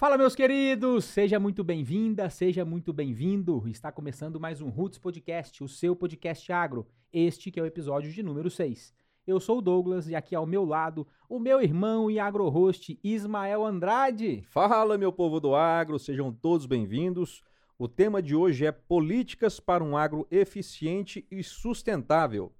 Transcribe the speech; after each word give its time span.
Fala, 0.00 0.16
meus 0.16 0.34
queridos! 0.34 1.04
Seja 1.04 1.38
muito 1.38 1.62
bem-vinda, 1.62 2.30
seja 2.30 2.64
muito 2.64 2.90
bem-vindo. 2.90 3.62
Está 3.68 3.92
começando 3.92 4.40
mais 4.40 4.62
um 4.62 4.70
Roots 4.70 4.98
Podcast, 4.98 5.62
o 5.62 5.68
seu 5.68 5.94
podcast 5.94 6.50
agro. 6.50 6.86
Este 7.12 7.50
que 7.50 7.60
é 7.60 7.62
o 7.62 7.66
episódio 7.66 8.10
de 8.10 8.22
número 8.22 8.48
6. 8.48 8.94
Eu 9.26 9.38
sou 9.38 9.58
o 9.58 9.60
Douglas 9.60 10.08
e 10.08 10.14
aqui 10.14 10.34
ao 10.34 10.46
meu 10.46 10.64
lado, 10.64 11.06
o 11.28 11.38
meu 11.38 11.60
irmão 11.60 12.10
e 12.10 12.18
agro-host 12.18 12.98
Ismael 13.04 13.62
Andrade. 13.62 14.42
Fala, 14.48 14.96
meu 14.96 15.12
povo 15.12 15.38
do 15.38 15.54
agro, 15.54 15.98
sejam 15.98 16.32
todos 16.32 16.64
bem-vindos. 16.64 17.42
O 17.78 17.86
tema 17.86 18.22
de 18.22 18.34
hoje 18.34 18.64
é 18.64 18.72
políticas 18.72 19.60
para 19.60 19.84
um 19.84 19.98
agro 19.98 20.26
eficiente 20.30 21.26
e 21.30 21.42
sustentável. 21.42 22.50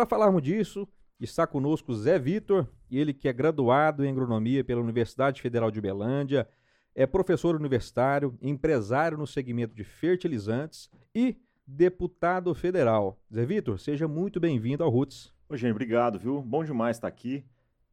Para 0.00 0.06
falarmos 0.06 0.40
disso, 0.40 0.88
está 1.20 1.46
conosco 1.46 1.92
Zé 1.92 2.18
Vitor, 2.18 2.66
ele 2.90 3.12
que 3.12 3.28
é 3.28 3.32
graduado 3.34 4.02
em 4.02 4.08
agronomia 4.10 4.64
pela 4.64 4.80
Universidade 4.80 5.42
Federal 5.42 5.70
de 5.70 5.78
Uberlândia, 5.78 6.48
é 6.94 7.06
professor 7.06 7.54
universitário, 7.54 8.34
empresário 8.40 9.18
no 9.18 9.26
segmento 9.26 9.74
de 9.74 9.84
fertilizantes 9.84 10.90
e 11.14 11.36
deputado 11.66 12.54
federal. 12.54 13.20
Zé 13.30 13.44
Vitor, 13.44 13.78
seja 13.78 14.08
muito 14.08 14.40
bem-vindo 14.40 14.82
ao 14.82 14.88
Roots. 14.88 15.34
Ô, 15.50 15.54
gente, 15.54 15.72
obrigado, 15.72 16.18
viu? 16.18 16.40
Bom 16.40 16.64
demais 16.64 16.96
estar 16.96 17.06
aqui. 17.08 17.44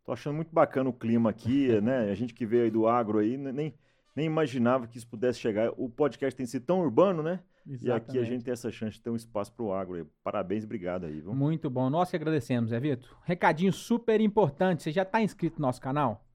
Tô 0.06 0.14
achando 0.14 0.36
muito 0.38 0.54
bacana 0.54 0.90
o 0.90 0.94
clima 0.94 1.30
aqui, 1.30 1.68
né? 1.82 2.10
A 2.10 2.16
gente 2.16 2.34
que 2.34 2.46
veio 2.46 2.64
aí 2.64 2.72
do 2.72 2.88
agro 2.88 3.20
aí, 3.20 3.36
nem, 3.36 3.76
nem 4.16 4.26
imaginava 4.26 4.88
que 4.88 4.98
isso 4.98 5.10
pudesse 5.10 5.40
chegar. 5.40 5.74
O 5.76 5.90
podcast 5.90 6.38
tem 6.38 6.46
sido 6.46 6.66
tão 6.66 6.80
urbano, 6.80 7.22
né? 7.22 7.42
Exatamente. 7.70 7.86
E 7.86 7.92
aqui 7.92 8.20
a 8.20 8.24
gente 8.24 8.44
tem 8.44 8.54
essa 8.54 8.72
chance 8.72 8.98
de 8.98 9.04
ter 9.04 9.10
um 9.10 9.16
espaço 9.16 9.52
para 9.54 9.66
o 9.66 9.74
agro. 9.74 10.10
Parabéns, 10.24 10.64
obrigado 10.64 11.06
aí, 11.06 11.20
viu? 11.20 11.34
Muito 11.34 11.70
bom. 11.70 11.90
Nós 11.90 12.10
que 12.10 12.16
agradecemos, 12.16 12.70
Zé 12.70 12.80
Vitor. 12.80 13.18
Recadinho 13.26 13.74
super 13.74 14.22
importante. 14.22 14.84
Você 14.84 14.92
já 14.92 15.04
está 15.04 15.22
inscrito 15.22 15.60
no 15.60 15.68
nosso 15.68 15.82
canal? 15.82 16.26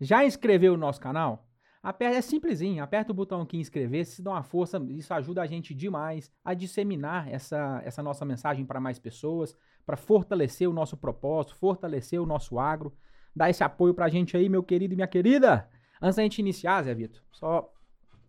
Já 0.00 0.24
inscreveu 0.24 0.72
no 0.74 0.78
nosso 0.78 1.00
canal? 1.00 1.46
Aperta, 1.82 2.18
é 2.18 2.20
simplesinho, 2.20 2.82
aperta 2.82 3.12
o 3.12 3.14
botão 3.14 3.40
aqui 3.42 3.58
inscrever, 3.58 4.04
se 4.04 4.20
dá 4.20 4.32
uma 4.32 4.42
força, 4.42 4.76
isso 4.88 5.14
ajuda 5.14 5.40
a 5.40 5.46
gente 5.46 5.72
demais 5.72 6.32
a 6.44 6.52
disseminar 6.52 7.32
essa, 7.32 7.80
essa 7.84 8.02
nossa 8.02 8.24
mensagem 8.24 8.66
para 8.66 8.80
mais 8.80 8.98
pessoas, 8.98 9.56
para 9.84 9.96
fortalecer 9.96 10.68
o 10.68 10.72
nosso 10.72 10.96
propósito, 10.96 11.54
fortalecer 11.54 12.20
o 12.20 12.26
nosso 12.26 12.58
agro, 12.58 12.92
dar 13.34 13.50
esse 13.50 13.62
apoio 13.62 13.94
para 13.94 14.06
a 14.06 14.08
gente 14.08 14.36
aí, 14.36 14.48
meu 14.48 14.64
querido 14.64 14.94
e 14.94 14.96
minha 14.96 15.06
querida. 15.06 15.68
Antes 16.02 16.16
da 16.16 16.24
gente 16.24 16.40
iniciar, 16.40 16.82
Zé 16.82 16.92
Vitor, 16.92 17.22
só 17.30 17.72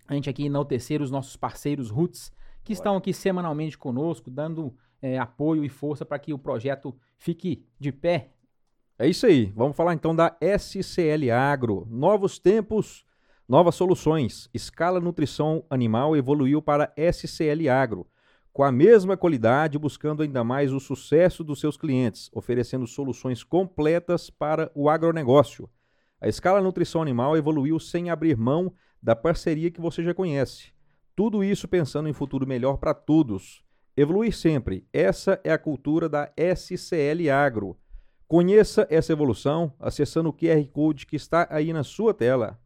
a 0.08 0.14
gente 0.14 0.30
aqui 0.30 0.46
enaltecer 0.46 1.02
os 1.02 1.10
nossos 1.10 1.36
parceiros 1.36 1.90
Roots, 1.90 2.32
que 2.68 2.74
estão 2.74 2.98
aqui 2.98 3.14
semanalmente 3.14 3.78
conosco, 3.78 4.30
dando 4.30 4.76
é, 5.02 5.18
apoio 5.18 5.64
e 5.64 5.70
força 5.70 6.06
para 6.06 6.20
que 6.20 6.34
o 6.34 6.38
projeto 6.38 6.94
fique 7.18 7.66
de 7.80 7.94
pé. 7.94 8.32
É 9.00 9.08
isso 9.08 9.26
aí. 9.26 9.46
Vamos 9.56 9.78
falar 9.78 9.94
então 9.94 10.14
da 10.14 10.36
SCL 10.42 11.32
Agro. 11.32 11.88
Novos 11.90 12.38
tempos, 12.38 13.06
novas 13.48 13.74
soluções. 13.74 14.50
Escala 14.54 15.00
Nutrição 15.00 15.64
Animal 15.70 16.14
evoluiu 16.18 16.62
para 16.62 16.92
SCL 16.98 17.70
Agro, 17.72 18.06
com 18.52 18.66
a 18.66 18.72
mesma 18.72 19.16
qualidade, 19.16 19.80
buscando 19.80 20.22
ainda 20.22 20.44
mais 20.44 20.74
o 20.74 20.80
sucesso 20.82 21.46
dos 21.46 21.62
seus 21.62 21.78
clientes, 21.78 22.30
oferecendo 22.34 22.86
soluções 22.86 23.46
completas 23.46 24.30
para 24.30 24.70
o 24.76 24.90
agronegócio. 24.90 25.70
A 26.20 26.28
Escala 26.28 26.62
Nutrição 26.62 27.02
Animal 27.02 27.38
evoluiu 27.38 27.80
sem 27.80 28.10
abrir 28.10 28.36
mão 28.36 28.74
da 29.02 29.16
parceria 29.16 29.72
que 29.72 29.80
você 29.80 30.04
já 30.04 30.14
conhece 30.14 30.76
tudo 31.18 31.44
isso 31.44 31.68
pensando 31.68 32.08
em 32.08 32.14
futuro 32.14 32.46
melhor 32.46 32.78
para 32.78 32.94
todos. 32.94 33.64
Evoluir 33.98 34.32
sempre. 34.36 34.88
Essa 34.94 35.42
é 35.44 35.52
a 35.52 35.58
cultura 35.58 36.08
da 36.08 36.32
SCL 36.38 37.32
Agro. 37.34 37.76
Conheça 38.28 38.86
essa 38.88 39.14
evolução 39.14 39.74
acessando 39.80 40.30
o 40.30 40.34
QR 40.34 40.64
Code 40.72 41.08
que 41.08 41.16
está 41.16 41.48
aí 41.50 41.74
na 41.74 41.84
sua 41.84 42.14
tela. 42.14 42.60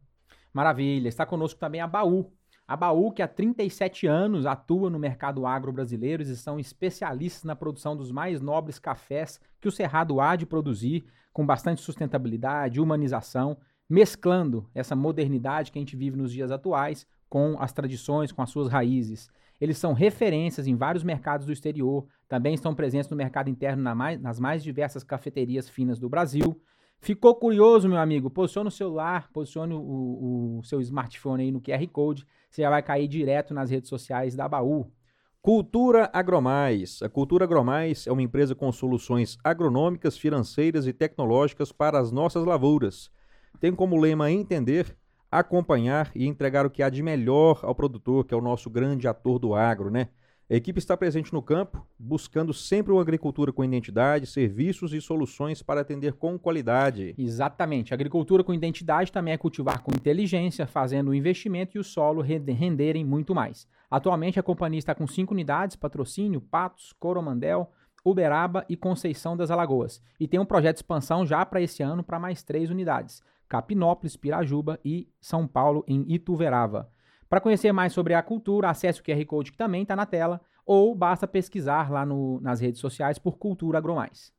Maravilha. 0.52 1.08
Está 1.08 1.24
conosco 1.24 1.58
também 1.58 1.80
a 1.80 1.86
Baú. 1.86 2.30
A 2.68 2.76
Baú, 2.76 3.10
que 3.10 3.22
há 3.22 3.26
37 3.26 4.06
anos 4.06 4.44
atua 4.44 4.90
no 4.90 4.98
mercado 4.98 5.46
agro 5.46 5.72
brasileiro, 5.72 6.22
e 6.22 6.36
são 6.36 6.60
especialistas 6.60 7.44
na 7.44 7.56
produção 7.56 7.96
dos 7.96 8.12
mais 8.12 8.38
nobres 8.42 8.78
cafés 8.78 9.40
que 9.62 9.68
o 9.68 9.72
Cerrado 9.72 10.20
há 10.20 10.36
de 10.36 10.44
produzir, 10.44 11.06
com 11.32 11.46
bastante 11.46 11.80
sustentabilidade, 11.80 12.82
humanização, 12.82 13.56
mesclando 13.88 14.68
essa 14.74 14.94
modernidade 14.94 15.72
que 15.72 15.78
a 15.78 15.80
gente 15.80 15.96
vive 15.96 16.18
nos 16.18 16.30
dias 16.30 16.50
atuais 16.50 17.06
com 17.32 17.56
as 17.58 17.72
tradições, 17.72 18.30
com 18.30 18.42
as 18.42 18.50
suas 18.50 18.68
raízes. 18.68 19.30
Eles 19.58 19.78
são 19.78 19.94
referências 19.94 20.66
em 20.66 20.76
vários 20.76 21.02
mercados 21.02 21.46
do 21.46 21.52
exterior, 21.52 22.06
também 22.28 22.52
estão 22.52 22.74
presentes 22.74 23.08
no 23.08 23.16
mercado 23.16 23.48
interno 23.48 23.82
na 23.82 23.94
mais, 23.94 24.20
nas 24.20 24.38
mais 24.38 24.62
diversas 24.62 25.02
cafeterias 25.02 25.66
finas 25.66 25.98
do 25.98 26.10
Brasil. 26.10 26.60
Ficou 27.00 27.34
curioso, 27.34 27.88
meu 27.88 27.96
amigo? 27.96 28.28
Posicione 28.28 28.68
o 28.68 28.70
celular, 28.70 29.30
posicione 29.32 29.72
o, 29.72 30.58
o 30.58 30.62
seu 30.62 30.78
smartphone 30.82 31.44
aí 31.44 31.50
no 31.50 31.62
QR 31.62 31.86
Code, 31.90 32.26
você 32.50 32.60
já 32.60 32.68
vai 32.68 32.82
cair 32.82 33.08
direto 33.08 33.54
nas 33.54 33.70
redes 33.70 33.88
sociais 33.88 34.36
da 34.36 34.46
Baú. 34.46 34.92
Cultura 35.40 36.10
Agromais. 36.12 37.00
A 37.00 37.08
Cultura 37.08 37.46
Agromais 37.46 38.06
é 38.06 38.12
uma 38.12 38.20
empresa 38.20 38.54
com 38.54 38.70
soluções 38.70 39.38
agronômicas, 39.42 40.18
financeiras 40.18 40.86
e 40.86 40.92
tecnológicas 40.92 41.72
para 41.72 41.98
as 41.98 42.12
nossas 42.12 42.44
lavouras. 42.44 43.10
Tem 43.58 43.74
como 43.74 43.98
lema 43.98 44.30
entender, 44.30 44.94
acompanhar 45.32 46.10
e 46.14 46.26
entregar 46.26 46.66
o 46.66 46.70
que 46.70 46.82
há 46.82 46.90
de 46.90 47.02
melhor 47.02 47.60
ao 47.62 47.74
produtor, 47.74 48.26
que 48.26 48.34
é 48.34 48.36
o 48.36 48.42
nosso 48.42 48.68
grande 48.68 49.08
ator 49.08 49.38
do 49.38 49.54
agro, 49.54 49.90
né? 49.90 50.08
A 50.50 50.54
equipe 50.54 50.78
está 50.78 50.94
presente 50.94 51.32
no 51.32 51.40
campo, 51.40 51.86
buscando 51.98 52.52
sempre 52.52 52.92
uma 52.92 53.00
agricultura 53.00 53.50
com 53.50 53.64
identidade, 53.64 54.26
serviços 54.26 54.92
e 54.92 55.00
soluções 55.00 55.62
para 55.62 55.80
atender 55.80 56.12
com 56.12 56.38
qualidade. 56.38 57.14
Exatamente. 57.16 57.94
agricultura 57.94 58.44
com 58.44 58.52
identidade 58.52 59.10
também 59.10 59.32
é 59.32 59.38
cultivar 59.38 59.82
com 59.82 59.92
inteligência, 59.94 60.66
fazendo 60.66 61.08
o 61.08 61.14
investimento 61.14 61.78
e 61.78 61.80
o 61.80 61.84
solo 61.84 62.20
renderem 62.20 63.02
muito 63.02 63.34
mais. 63.34 63.66
Atualmente, 63.90 64.38
a 64.38 64.42
companhia 64.42 64.78
está 64.80 64.94
com 64.94 65.06
cinco 65.06 65.32
unidades: 65.32 65.76
Patrocínio, 65.76 66.42
Patos, 66.42 66.92
Coromandel, 67.00 67.70
Uberaba 68.04 68.66
e 68.68 68.76
Conceição 68.76 69.34
das 69.34 69.50
Alagoas. 69.50 70.02
E 70.20 70.28
tem 70.28 70.38
um 70.38 70.44
projeto 70.44 70.76
de 70.76 70.80
expansão 70.80 71.24
já 71.24 71.46
para 71.46 71.62
esse 71.62 71.82
ano 71.82 72.02
para 72.02 72.18
mais 72.18 72.42
três 72.42 72.68
unidades. 72.68 73.22
Capinópolis, 73.52 74.16
Pirajuba 74.16 74.80
e 74.82 75.06
São 75.20 75.46
Paulo, 75.46 75.84
em 75.86 76.06
Ituverava. 76.08 76.90
Para 77.28 77.38
conhecer 77.38 77.70
mais 77.70 77.92
sobre 77.92 78.14
a 78.14 78.22
cultura, 78.22 78.70
acesse 78.70 79.02
o 79.02 79.04
QR 79.04 79.22
Code 79.26 79.52
que 79.52 79.58
também 79.58 79.82
está 79.82 79.94
na 79.94 80.06
tela, 80.06 80.40
ou 80.64 80.94
basta 80.94 81.28
pesquisar 81.28 81.90
lá 81.90 82.06
no, 82.06 82.40
nas 82.40 82.60
redes 82.60 82.80
sociais 82.80 83.18
por 83.18 83.36
Cultura 83.36 83.76
Agromais. 83.76 84.32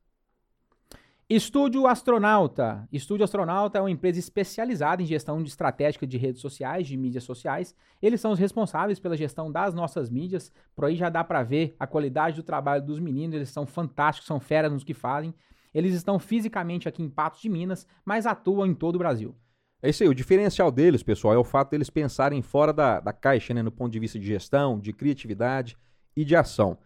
Estúdio 1.30 1.86
Astronauta. 1.86 2.88
Estúdio 2.90 3.22
Astronauta 3.22 3.78
é 3.78 3.80
uma 3.80 3.90
empresa 3.90 4.18
especializada 4.18 5.00
em 5.00 5.06
gestão 5.06 5.40
de 5.40 5.48
estratégica 5.48 6.04
de 6.04 6.18
redes 6.18 6.40
sociais, 6.40 6.88
de 6.88 6.96
mídias 6.96 7.22
sociais. 7.22 7.72
Eles 8.02 8.20
são 8.20 8.32
os 8.32 8.38
responsáveis 8.40 8.98
pela 8.98 9.16
gestão 9.16 9.48
das 9.48 9.72
nossas 9.72 10.10
mídias. 10.10 10.52
Por 10.74 10.86
aí 10.86 10.96
já 10.96 11.08
dá 11.08 11.22
para 11.22 11.44
ver 11.44 11.76
a 11.78 11.86
qualidade 11.86 12.34
do 12.34 12.42
trabalho 12.42 12.84
dos 12.84 12.98
meninos. 12.98 13.36
Eles 13.36 13.50
são 13.50 13.64
fantásticos, 13.64 14.26
são 14.26 14.40
feras 14.40 14.72
nos 14.72 14.82
que 14.82 14.92
fazem. 14.92 15.32
Eles 15.74 15.94
estão 15.94 16.18
fisicamente 16.18 16.88
aqui 16.88 17.02
em 17.02 17.10
Patos 17.10 17.42
de 17.42 17.48
Minas, 17.48 17.86
mas 18.04 18.26
atuam 18.26 18.66
em 18.66 18.74
todo 18.74 18.94
o 18.94 18.98
Brasil. 18.98 19.34
É 19.82 19.90
isso 19.90 20.02
aí, 20.02 20.08
o 20.08 20.14
diferencial 20.14 20.70
deles, 20.70 21.02
pessoal, 21.02 21.34
é 21.34 21.36
o 21.36 21.44
fato 21.44 21.72
deles 21.72 21.90
pensarem 21.90 22.40
fora 22.40 22.72
da, 22.72 23.00
da 23.00 23.12
caixa, 23.12 23.52
né, 23.52 23.62
no 23.62 23.70
ponto 23.70 23.92
de 23.92 23.98
vista 23.98 24.18
de 24.18 24.26
gestão, 24.26 24.78
de 24.78 24.92
criatividade 24.94 25.76
e 26.16 26.24
de 26.24 26.34
ação. 26.34 26.78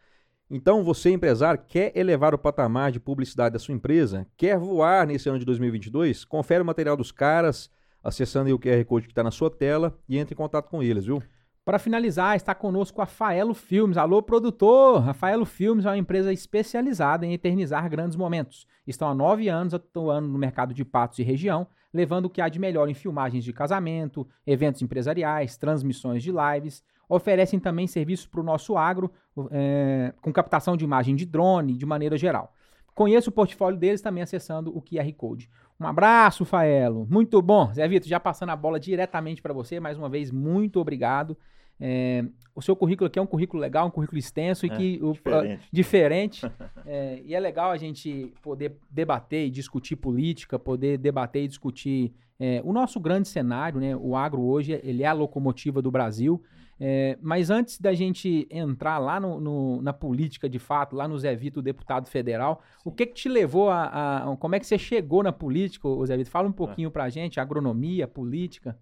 Então, 0.51 0.83
você, 0.83 1.11
empresário, 1.11 1.63
quer 1.69 1.93
elevar 1.95 2.35
o 2.35 2.39
patamar 2.39 2.91
de 2.91 2.99
publicidade 2.99 3.53
da 3.53 3.59
sua 3.59 3.75
empresa? 3.75 4.27
Quer 4.37 4.59
voar 4.59 5.07
nesse 5.07 5.29
ano 5.29 5.39
de 5.39 5.45
2022? 5.45 6.25
Confere 6.25 6.63
o 6.63 6.65
material 6.65 6.97
dos 6.97 7.13
caras, 7.13 7.71
acessando 8.03 8.53
o 8.55 8.59
QR 8.59 8.83
Code 8.87 9.07
que 9.07 9.13
está 9.13 9.23
na 9.23 9.31
sua 9.31 9.51
tela 9.51 9.97
e 10.09 10.17
entre 10.17 10.35
em 10.35 10.37
contato 10.37 10.69
com 10.69 10.83
eles, 10.83 11.05
viu? 11.05 11.23
Para 11.69 11.79
finalizar, 11.79 12.35
está 12.35 12.55
conosco 12.55 13.03
a 13.03 13.05
Faelo 13.05 13.53
Filmes. 13.53 13.99
Alô, 13.99 14.23
produtor! 14.23 15.07
A 15.07 15.13
Faelo 15.13 15.45
Filmes 15.45 15.85
é 15.85 15.91
uma 15.91 15.99
empresa 15.99 16.33
especializada 16.33 17.27
em 17.27 17.35
eternizar 17.35 17.91
grandes 17.91 18.17
momentos. 18.17 18.67
Estão 18.87 19.07
há 19.07 19.15
nove 19.15 19.51
anos 19.51 19.75
atuando 19.75 20.29
no 20.29 20.39
mercado 20.39 20.73
de 20.73 20.83
patos 20.83 21.19
e 21.19 21.23
região, 21.23 21.67
levando 21.93 22.25
o 22.25 22.31
que 22.31 22.41
há 22.41 22.49
de 22.49 22.59
melhor 22.59 22.89
em 22.89 22.95
filmagens 22.95 23.45
de 23.45 23.53
casamento, 23.53 24.27
eventos 24.47 24.81
empresariais, 24.81 25.59
transmissões 25.59 26.23
de 26.23 26.33
lives. 26.33 26.83
Oferecem 27.07 27.61
também 27.61 27.87
serviços 27.87 28.27
para 28.27 28.41
o 28.41 28.45
nosso 28.45 28.79
agro, 28.79 29.13
é, 29.51 30.15
com 30.23 30.33
captação 30.33 30.75
de 30.75 30.85
imagem 30.87 31.15
de 31.15 31.27
drone, 31.27 31.77
de 31.77 31.85
maneira 31.85 32.17
geral. 32.17 32.55
Conheça 32.95 33.29
o 33.29 33.33
portfólio 33.33 33.79
deles 33.79 34.01
também 34.01 34.23
acessando 34.23 34.75
o 34.75 34.81
QR 34.81 35.13
Code. 35.13 35.51
Um 35.79 35.87
abraço, 35.87 36.47
Faelo. 36.47 37.07
Muito 37.11 37.43
bom. 37.43 37.71
Zé 37.75 37.87
Vitor, 37.87 38.09
já 38.09 38.19
passando 38.19 38.53
a 38.53 38.57
bola 38.57 38.81
diretamente 38.81 39.43
para 39.43 39.53
você, 39.53 39.79
mais 39.79 39.99
uma 39.99 40.09
vez, 40.09 40.31
muito 40.31 40.81
obrigado. 40.81 41.37
É, 41.81 42.25
o 42.55 42.61
seu 42.61 42.75
currículo 42.75 43.07
aqui 43.07 43.19
é 43.19 43.23
um 43.23 43.27
currículo 43.27 43.61
legal, 43.61 43.87
um 43.87 43.91
currículo 43.91 44.19
extenso 44.19 44.67
e 44.67 44.71
é, 44.71 44.77
que 44.77 45.01
o, 45.03 45.13
diferente. 45.13 46.45
Uh, 46.45 46.51
diferente 46.53 46.53
é, 46.85 47.23
e 47.25 47.35
é 47.35 47.41
legal 47.41 47.71
a 47.71 47.77
gente 47.77 48.33
poder 48.43 48.77
debater 48.91 49.47
e 49.47 49.51
discutir 49.51 49.97
política, 49.97 50.59
poder 50.59 50.99
debater 50.99 51.45
e 51.45 51.49
discutir 51.49 52.13
é, 52.41 52.61
o 52.65 52.73
nosso 52.73 52.99
grande 53.01 53.29
cenário, 53.29 53.81
né? 53.81 53.97
O 53.97 54.17
agro 54.17 54.43
hoje 54.43 54.81
ele 54.83 55.03
é 55.03 55.07
a 55.07 55.13
locomotiva 55.13 55.81
do 55.83 55.91
Brasil. 55.91 56.43
É, 56.81 57.19
mas 57.21 57.51
antes 57.51 57.81
da 57.81 57.93
gente 57.93 58.47
entrar 58.51 58.99
lá 58.99 59.19
no, 59.19 59.41
no, 59.41 59.83
na 59.83 59.93
política 59.93 60.49
de 60.49 60.61
fato, 60.61 60.95
lá 60.95 61.09
no 61.09 61.19
Zé 61.19 61.35
Vitor, 61.35 61.61
deputado 61.61 62.09
federal, 62.09 62.63
Sim. 62.77 62.83
o 62.85 62.93
que 62.93 63.07
que 63.07 63.15
te 63.15 63.29
levou 63.29 63.69
a, 63.69 64.31
a, 64.33 64.37
Como 64.37 64.55
é 64.55 64.61
que 64.61 64.67
você 64.67 64.79
chegou 64.79 65.23
na 65.23 65.33
política, 65.33 65.89
Zé 66.07 66.17
Vitor? 66.17 66.31
Fala 66.31 66.49
um 66.49 66.53
pouquinho 66.53 66.89
é. 66.89 66.91
pra 66.91 67.09
gente, 67.09 67.41
agronomia, 67.41 68.07
política. 68.07 68.79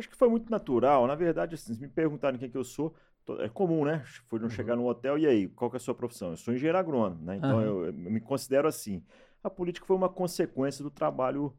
Acho 0.00 0.08
que 0.08 0.16
foi 0.16 0.28
muito 0.28 0.50
natural. 0.50 1.06
Na 1.06 1.14
verdade, 1.14 1.54
assim, 1.54 1.78
me 1.78 1.88
perguntaram 1.88 2.38
quem 2.38 2.50
que 2.50 2.56
eu 2.56 2.64
sou. 2.64 2.94
É 3.38 3.48
comum, 3.48 3.84
né? 3.84 4.02
Foi 4.26 4.40
uhum. 4.40 4.50
chegar 4.50 4.74
no 4.74 4.86
hotel 4.86 5.16
e 5.16 5.26
aí, 5.26 5.48
qual 5.48 5.70
que 5.70 5.76
é 5.76 5.78
a 5.78 5.80
sua 5.80 5.94
profissão? 5.94 6.30
Eu 6.30 6.36
sou 6.36 6.52
engenheiro 6.52 6.78
agrônomo, 6.78 7.22
né? 7.22 7.36
Então 7.36 7.56
uhum. 7.56 7.62
eu, 7.62 7.86
eu 7.86 7.92
me 7.92 8.20
considero 8.20 8.66
assim. 8.66 9.04
A 9.44 9.48
política 9.48 9.86
foi 9.86 9.94
uma 9.94 10.08
consequência 10.08 10.82
do 10.82 10.90
trabalho 10.90 11.54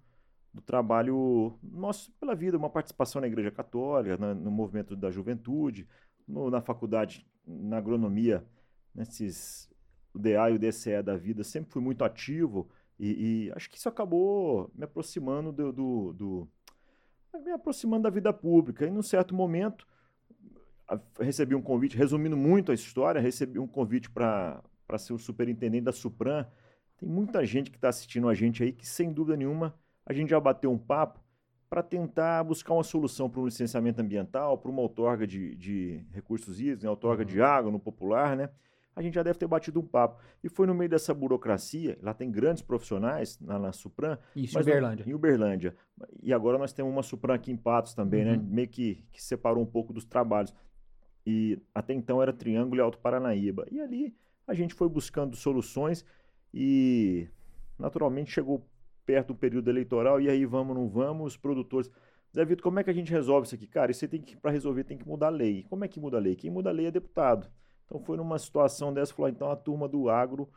do 0.53 0.61
trabalho 0.61 1.57
nosso 1.63 2.11
pela 2.19 2.35
vida, 2.35 2.57
uma 2.57 2.69
participação 2.69 3.21
na 3.21 3.27
Igreja 3.27 3.49
Católica, 3.49 4.17
na, 4.17 4.33
no 4.33 4.51
movimento 4.51 4.97
da 4.97 5.09
juventude, 5.09 5.87
no, 6.27 6.49
na 6.49 6.59
faculdade, 6.59 7.25
na 7.47 7.77
agronomia, 7.77 8.45
nesses 8.93 9.69
o 10.13 10.19
DA 10.19 10.49
e 10.49 10.55
o 10.55 10.59
DCE 10.59 11.01
da 11.01 11.15
vida, 11.15 11.41
sempre 11.41 11.71
fui 11.71 11.81
muito 11.81 12.03
ativo 12.03 12.69
e, 12.99 13.45
e 13.45 13.51
acho 13.55 13.69
que 13.69 13.77
isso 13.77 13.87
acabou 13.89 14.69
me 14.75 14.83
aproximando 14.83 15.51
do, 15.51 15.71
do, 15.71 16.13
do, 16.13 16.49
me 17.39 17.51
aproximando 17.51 18.03
da 18.03 18.09
vida 18.09 18.33
pública. 18.33 18.85
E 18.85 18.89
num 18.89 19.01
certo 19.01 19.33
momento 19.33 19.87
recebi 21.19 21.55
um 21.55 21.61
convite, 21.61 21.97
resumindo 21.97 22.35
muito 22.35 22.71
a 22.71 22.75
história, 22.75 23.21
recebi 23.21 23.59
um 23.59 23.67
convite 23.67 24.09
para 24.09 24.61
ser 24.97 25.13
o 25.13 25.17
superintendente 25.17 25.85
da 25.85 25.91
Supran. 25.91 26.45
Tem 26.97 27.07
muita 27.07 27.45
gente 27.45 27.71
que 27.71 27.77
está 27.77 27.89
assistindo 27.89 28.27
a 28.27 28.33
gente 28.33 28.63
aí 28.63 28.71
que, 28.71 28.87
sem 28.87 29.11
dúvida 29.11 29.37
nenhuma, 29.37 29.73
a 30.05 30.13
gente 30.13 30.29
já 30.29 30.39
bateu 30.39 30.71
um 30.71 30.77
papo 30.77 31.19
para 31.69 31.81
tentar 31.81 32.43
buscar 32.43 32.73
uma 32.73 32.83
solução 32.83 33.29
para 33.29 33.39
um 33.39 33.45
licenciamento 33.45 34.01
ambiental, 34.01 34.57
para 34.57 34.69
uma 34.69 34.81
outorga 34.81 35.25
de, 35.25 35.55
de 35.55 36.05
recursos 36.11 36.59
hídricos, 36.59 36.83
né, 36.83 36.89
outorga 36.89 37.23
uhum. 37.23 37.29
de 37.29 37.41
água 37.41 37.71
no 37.71 37.79
popular, 37.79 38.35
né? 38.35 38.49
A 38.95 39.01
gente 39.01 39.13
já 39.13 39.23
deve 39.23 39.39
ter 39.39 39.47
batido 39.47 39.79
um 39.79 39.85
papo. 39.85 40.21
E 40.43 40.49
foi 40.49 40.67
no 40.67 40.75
meio 40.75 40.89
dessa 40.89 41.13
burocracia, 41.13 41.97
lá 42.01 42.13
tem 42.13 42.29
grandes 42.29 42.61
profissionais 42.61 43.39
na, 43.39 43.57
na 43.57 43.71
Supran. 43.71 44.17
Isso, 44.35 44.57
em 44.57 44.61
Uberlândia. 44.61 45.03
Em 45.07 45.13
Uberlândia. 45.13 45.75
E 46.21 46.33
agora 46.33 46.57
nós 46.57 46.73
temos 46.73 46.91
uma 46.91 47.03
Supran 47.03 47.35
aqui 47.35 47.51
em 47.51 47.57
Patos 47.57 47.93
também, 47.93 48.25
né, 48.25 48.31
uhum. 48.31 48.37
né? 48.37 48.47
Meio 48.49 48.67
que, 48.67 49.03
que 49.11 49.23
separou 49.23 49.63
um 49.63 49.65
pouco 49.65 49.93
dos 49.93 50.05
trabalhos. 50.05 50.53
E 51.25 51.61
até 51.73 51.93
então 51.93 52.21
era 52.21 52.33
Triângulo 52.33 52.81
e 52.81 52.81
Alto 52.81 52.97
Paranaíba. 52.97 53.65
E 53.71 53.79
ali 53.79 54.15
a 54.47 54.53
gente 54.53 54.73
foi 54.73 54.89
buscando 54.89 55.35
soluções 55.35 56.03
e 56.53 57.27
naturalmente 57.79 58.31
chegou 58.31 58.67
perto 59.05 59.29
do 59.29 59.35
período 59.35 59.69
eleitoral, 59.69 60.21
e 60.21 60.29
aí 60.29 60.45
vamos, 60.45 60.75
não 60.75 60.87
vamos, 60.87 61.33
os 61.33 61.37
produtores. 61.37 61.89
Zé 62.33 62.45
Vitor, 62.45 62.63
como 62.63 62.79
é 62.79 62.83
que 62.83 62.89
a 62.89 62.93
gente 62.93 63.11
resolve 63.11 63.45
isso 63.45 63.55
aqui? 63.55 63.67
Cara, 63.67 63.91
isso 63.91 64.07
tem 64.07 64.21
que, 64.21 64.37
para 64.37 64.51
resolver, 64.51 64.83
tem 64.83 64.97
que 64.97 65.07
mudar 65.07 65.27
a 65.27 65.29
lei. 65.29 65.65
Como 65.69 65.83
é 65.83 65.87
que 65.87 65.99
muda 65.99 66.17
a 66.17 66.19
lei? 66.19 66.35
Quem 66.35 66.49
muda 66.49 66.69
a 66.69 66.73
lei 66.73 66.85
é 66.85 66.91
deputado. 66.91 67.49
Então 67.91 67.99
foi 67.99 68.15
numa 68.15 68.39
situação 68.39 68.93
dessa, 68.93 69.13
falou, 69.13 69.27
então 69.27 69.51
a 69.51 69.55
turma 69.57 69.85
do 69.85 70.09
agro 70.09 70.49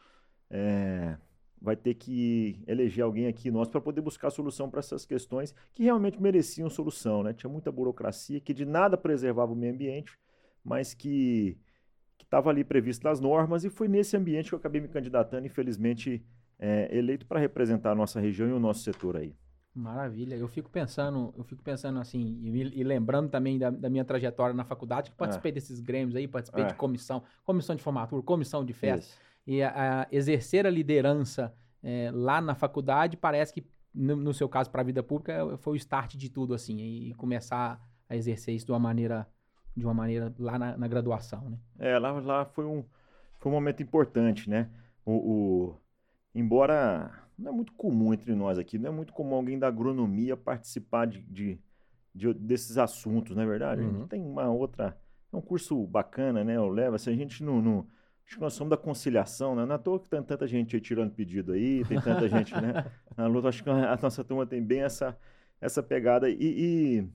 é, 0.48 1.18
vai 1.60 1.74
ter 1.74 1.94
que 1.94 2.62
eleger 2.64 3.02
alguém 3.02 3.26
aqui 3.26 3.50
nós 3.50 3.66
para 3.66 3.80
poder 3.80 4.00
buscar 4.00 4.30
solução 4.30 4.70
para 4.70 4.78
essas 4.78 5.04
questões 5.04 5.52
que 5.72 5.82
realmente 5.82 6.22
mereciam 6.22 6.70
solução, 6.70 7.24
né? 7.24 7.32
Tinha 7.32 7.50
muita 7.50 7.72
burocracia 7.72 8.38
que 8.38 8.54
de 8.54 8.64
nada 8.64 8.96
preservava 8.96 9.52
o 9.52 9.56
meio 9.56 9.74
ambiente, 9.74 10.16
mas 10.62 10.94
que 10.94 11.58
estava 12.22 12.50
ali 12.50 12.62
previsto 12.62 13.02
nas 13.02 13.18
normas 13.18 13.64
e 13.64 13.68
foi 13.68 13.88
nesse 13.88 14.16
ambiente 14.16 14.50
que 14.50 14.54
eu 14.54 14.58
acabei 14.60 14.80
me 14.80 14.86
candidatando, 14.86 15.44
infelizmente 15.44 16.24
é, 16.56 16.96
eleito 16.96 17.26
para 17.26 17.40
representar 17.40 17.90
a 17.90 17.94
nossa 17.96 18.20
região 18.20 18.48
e 18.48 18.52
o 18.52 18.60
nosso 18.60 18.84
setor 18.84 19.16
aí. 19.16 19.34
Maravilha. 19.74 20.36
Eu 20.36 20.46
fico 20.46 20.70
pensando, 20.70 21.34
eu 21.36 21.42
fico 21.44 21.62
pensando 21.62 21.98
assim, 21.98 22.38
e, 22.42 22.80
e 22.80 22.84
lembrando 22.84 23.28
também 23.28 23.58
da, 23.58 23.70
da, 23.70 23.90
minha 23.90 24.04
trajetória 24.04 24.54
na 24.54 24.64
faculdade, 24.64 25.10
que 25.10 25.16
participei 25.16 25.50
é. 25.50 25.54
desses 25.54 25.80
grêmios 25.80 26.14
aí, 26.14 26.28
participei 26.28 26.64
é. 26.64 26.66
de 26.68 26.74
comissão, 26.74 27.22
comissão 27.44 27.74
de 27.74 27.82
formatura, 27.82 28.22
comissão 28.22 28.64
de 28.64 28.72
festa. 28.72 29.10
Isso. 29.10 29.18
E 29.46 29.62
a, 29.62 30.02
a 30.02 30.06
exercer 30.12 30.66
a 30.66 30.70
liderança 30.70 31.52
é, 31.82 32.10
lá 32.12 32.40
na 32.40 32.54
faculdade 32.54 33.16
parece 33.16 33.52
que, 33.52 33.66
no, 33.92 34.14
no 34.16 34.32
seu 34.32 34.48
caso, 34.48 34.70
para 34.70 34.80
a 34.80 34.84
vida 34.84 35.02
pública, 35.02 35.56
foi 35.58 35.74
o 35.74 35.76
start 35.76 36.14
de 36.14 36.30
tudo, 36.30 36.54
assim, 36.54 36.78
e 36.78 37.14
começar 37.14 37.80
a 38.08 38.16
exercer 38.16 38.54
isso 38.54 38.66
de 38.66 38.72
uma 38.72 38.78
maneira, 38.78 39.26
de 39.76 39.84
uma 39.84 39.94
maneira 39.94 40.32
lá 40.38 40.58
na, 40.58 40.76
na 40.76 40.86
graduação, 40.86 41.50
né? 41.50 41.58
É, 41.78 41.98
lá, 41.98 42.12
lá 42.12 42.44
foi, 42.44 42.64
um, 42.64 42.84
foi 43.40 43.50
um 43.50 43.54
momento 43.54 43.82
importante, 43.82 44.48
né? 44.48 44.70
o, 45.04 45.12
o 45.12 45.76
embora 46.34 47.10
não 47.38 47.52
é 47.52 47.54
muito 47.54 47.72
comum 47.72 48.14
entre 48.14 48.34
nós 48.34 48.58
aqui, 48.58 48.78
não 48.78 48.88
é 48.88 48.92
muito 48.92 49.12
comum 49.12 49.34
alguém 49.34 49.58
da 49.58 49.68
agronomia 49.68 50.36
participar 50.36 51.06
de, 51.06 51.20
de, 51.22 51.58
de 52.14 52.32
desses 52.34 52.78
assuntos, 52.78 53.34
não 53.34 53.42
é 53.42 53.46
verdade? 53.46 53.82
Uhum. 53.82 53.86
A 53.86 53.90
gente 53.90 54.00
uhum. 54.00 54.08
tem 54.08 54.22
uma 54.22 54.48
outra. 54.48 54.96
É 55.32 55.36
um 55.36 55.40
curso 55.40 55.84
bacana, 55.86 56.44
né? 56.44 56.56
Eu 56.56 56.68
levo, 56.68 56.96
assim, 56.96 57.10
a 57.10 57.16
gente 57.16 57.42
não. 57.42 57.60
não 57.60 57.86
acho 58.24 58.36
que 58.36 58.40
nós 58.40 58.54
somos 58.54 58.70
da 58.70 58.76
conciliação, 58.76 59.54
né? 59.56 59.64
Não 59.64 59.72
é 59.72 59.76
à 59.76 59.78
toa 59.78 59.98
que 59.98 60.08
tem 60.08 60.22
tanta 60.22 60.46
gente 60.46 60.80
tirando 60.80 61.12
pedido 61.12 61.52
aí, 61.52 61.84
tem 61.84 62.00
tanta 62.00 62.28
gente, 62.28 62.54
né? 62.54 62.90
Na 63.16 63.26
luta, 63.26 63.48
acho 63.48 63.62
que 63.62 63.70
a 63.70 63.98
nossa 64.00 64.22
turma 64.22 64.46
tem 64.46 64.62
bem 64.62 64.82
essa, 64.82 65.16
essa 65.60 65.82
pegada. 65.82 66.30
E, 66.30 66.36
e, 66.40 67.08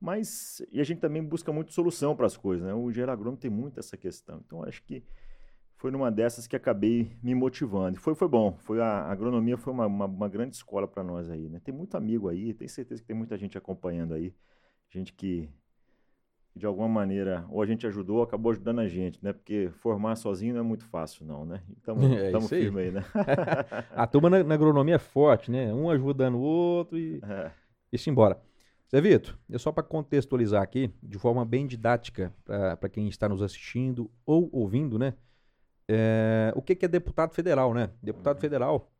mas 0.00 0.62
e 0.72 0.80
a 0.80 0.84
gente 0.84 1.00
também 1.00 1.22
busca 1.22 1.52
muito 1.52 1.72
solução 1.72 2.16
para 2.16 2.26
as 2.26 2.36
coisas, 2.36 2.66
né? 2.66 2.72
O 2.72 2.90
engenheiro 2.90 3.12
agrônomo 3.12 3.36
tem 3.36 3.50
muito 3.50 3.78
essa 3.78 3.96
questão. 3.96 4.42
Então, 4.44 4.64
acho 4.64 4.82
que 4.82 5.04
foi 5.80 5.90
numa 5.90 6.10
dessas 6.10 6.46
que 6.46 6.54
acabei 6.54 7.10
me 7.22 7.34
motivando. 7.34 7.98
Foi, 7.98 8.14
foi 8.14 8.28
bom. 8.28 8.54
Foi 8.58 8.82
a, 8.82 8.84
a 8.84 9.12
agronomia 9.12 9.56
foi 9.56 9.72
uma, 9.72 9.86
uma, 9.86 10.04
uma 10.04 10.28
grande 10.28 10.54
escola 10.54 10.86
para 10.86 11.02
nós 11.02 11.30
aí, 11.30 11.48
né? 11.48 11.58
Tem 11.64 11.74
muito 11.74 11.96
amigo 11.96 12.28
aí, 12.28 12.52
tenho 12.52 12.68
certeza 12.68 13.00
que 13.00 13.06
tem 13.06 13.16
muita 13.16 13.34
gente 13.38 13.56
acompanhando 13.56 14.12
aí, 14.12 14.34
gente 14.90 15.10
que 15.14 15.48
de 16.54 16.66
alguma 16.66 16.86
maneira 16.86 17.46
ou 17.48 17.62
a 17.62 17.66
gente 17.66 17.86
ajudou, 17.86 18.18
ou 18.18 18.22
acabou 18.22 18.52
ajudando 18.52 18.80
a 18.80 18.88
gente, 18.88 19.24
né? 19.24 19.32
Porque 19.32 19.70
formar 19.72 20.16
sozinho 20.16 20.52
não 20.52 20.60
é 20.60 20.62
muito 20.62 20.84
fácil, 20.84 21.24
não, 21.24 21.46
né? 21.46 21.62
Estamos 21.74 22.04
é 22.12 22.40
firmes 22.42 22.76
aí. 22.76 22.88
aí, 22.88 22.90
né? 22.90 23.04
a 23.96 24.06
turma 24.06 24.28
na, 24.28 24.44
na, 24.44 24.54
agronomia 24.54 24.96
é 24.96 24.98
forte, 24.98 25.50
né? 25.50 25.72
Um 25.72 25.88
ajudando 25.88 26.34
o 26.34 26.42
outro 26.42 26.98
e 26.98 27.22
é. 27.24 27.50
isso 27.90 28.10
embora. 28.10 28.38
Zé 28.90 29.00
Vitor, 29.00 29.34
é 29.50 29.56
só 29.56 29.72
para 29.72 29.82
contextualizar 29.82 30.62
aqui, 30.62 30.92
de 31.02 31.18
forma 31.18 31.42
bem 31.42 31.66
didática, 31.66 32.34
para 32.44 32.88
quem 32.90 33.08
está 33.08 33.30
nos 33.30 33.40
assistindo 33.40 34.10
ou 34.26 34.50
ouvindo, 34.52 34.98
né? 34.98 35.14
É, 35.92 36.52
o 36.54 36.62
que, 36.62 36.76
que 36.76 36.84
é 36.84 36.88
deputado 36.88 37.34
federal, 37.34 37.74
né? 37.74 37.90
Deputado 38.00 38.36
uhum. 38.36 38.40
federal 38.40 38.92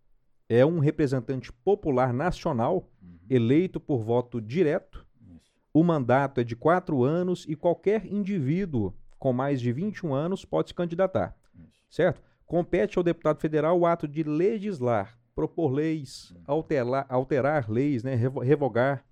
é 0.49 0.67
um 0.67 0.81
representante 0.81 1.53
popular 1.53 2.13
nacional 2.13 2.91
uhum. 3.01 3.19
eleito 3.31 3.79
por 3.79 4.03
voto 4.03 4.41
direto. 4.41 5.07
Isso. 5.21 5.53
O 5.73 5.85
mandato 5.85 6.41
é 6.41 6.45
de 6.45 6.57
quatro 6.57 7.05
anos 7.05 7.47
e 7.49 7.55
qualquer 7.55 8.05
indivíduo 8.05 8.93
com 9.21 9.33
mais 9.33 9.61
de 9.61 9.73
21 9.73 10.13
anos 10.13 10.45
pode 10.45 10.71
se 10.71 10.75
candidatar. 10.75 11.37
Isso. 11.55 11.85
Certo? 11.89 12.21
Compete 12.45 12.99
ao 12.99 13.05
deputado 13.05 13.41
federal 13.41 13.79
o 13.79 13.87
ato 13.87 14.09
de 14.09 14.25
legislar, 14.25 15.17
propor 15.33 15.71
leis, 15.71 16.33
uhum. 16.33 16.43
alterar, 16.45 17.07
alterar 17.09 17.71
leis, 17.71 18.03
né? 18.03 18.17
revogar, 18.17 19.05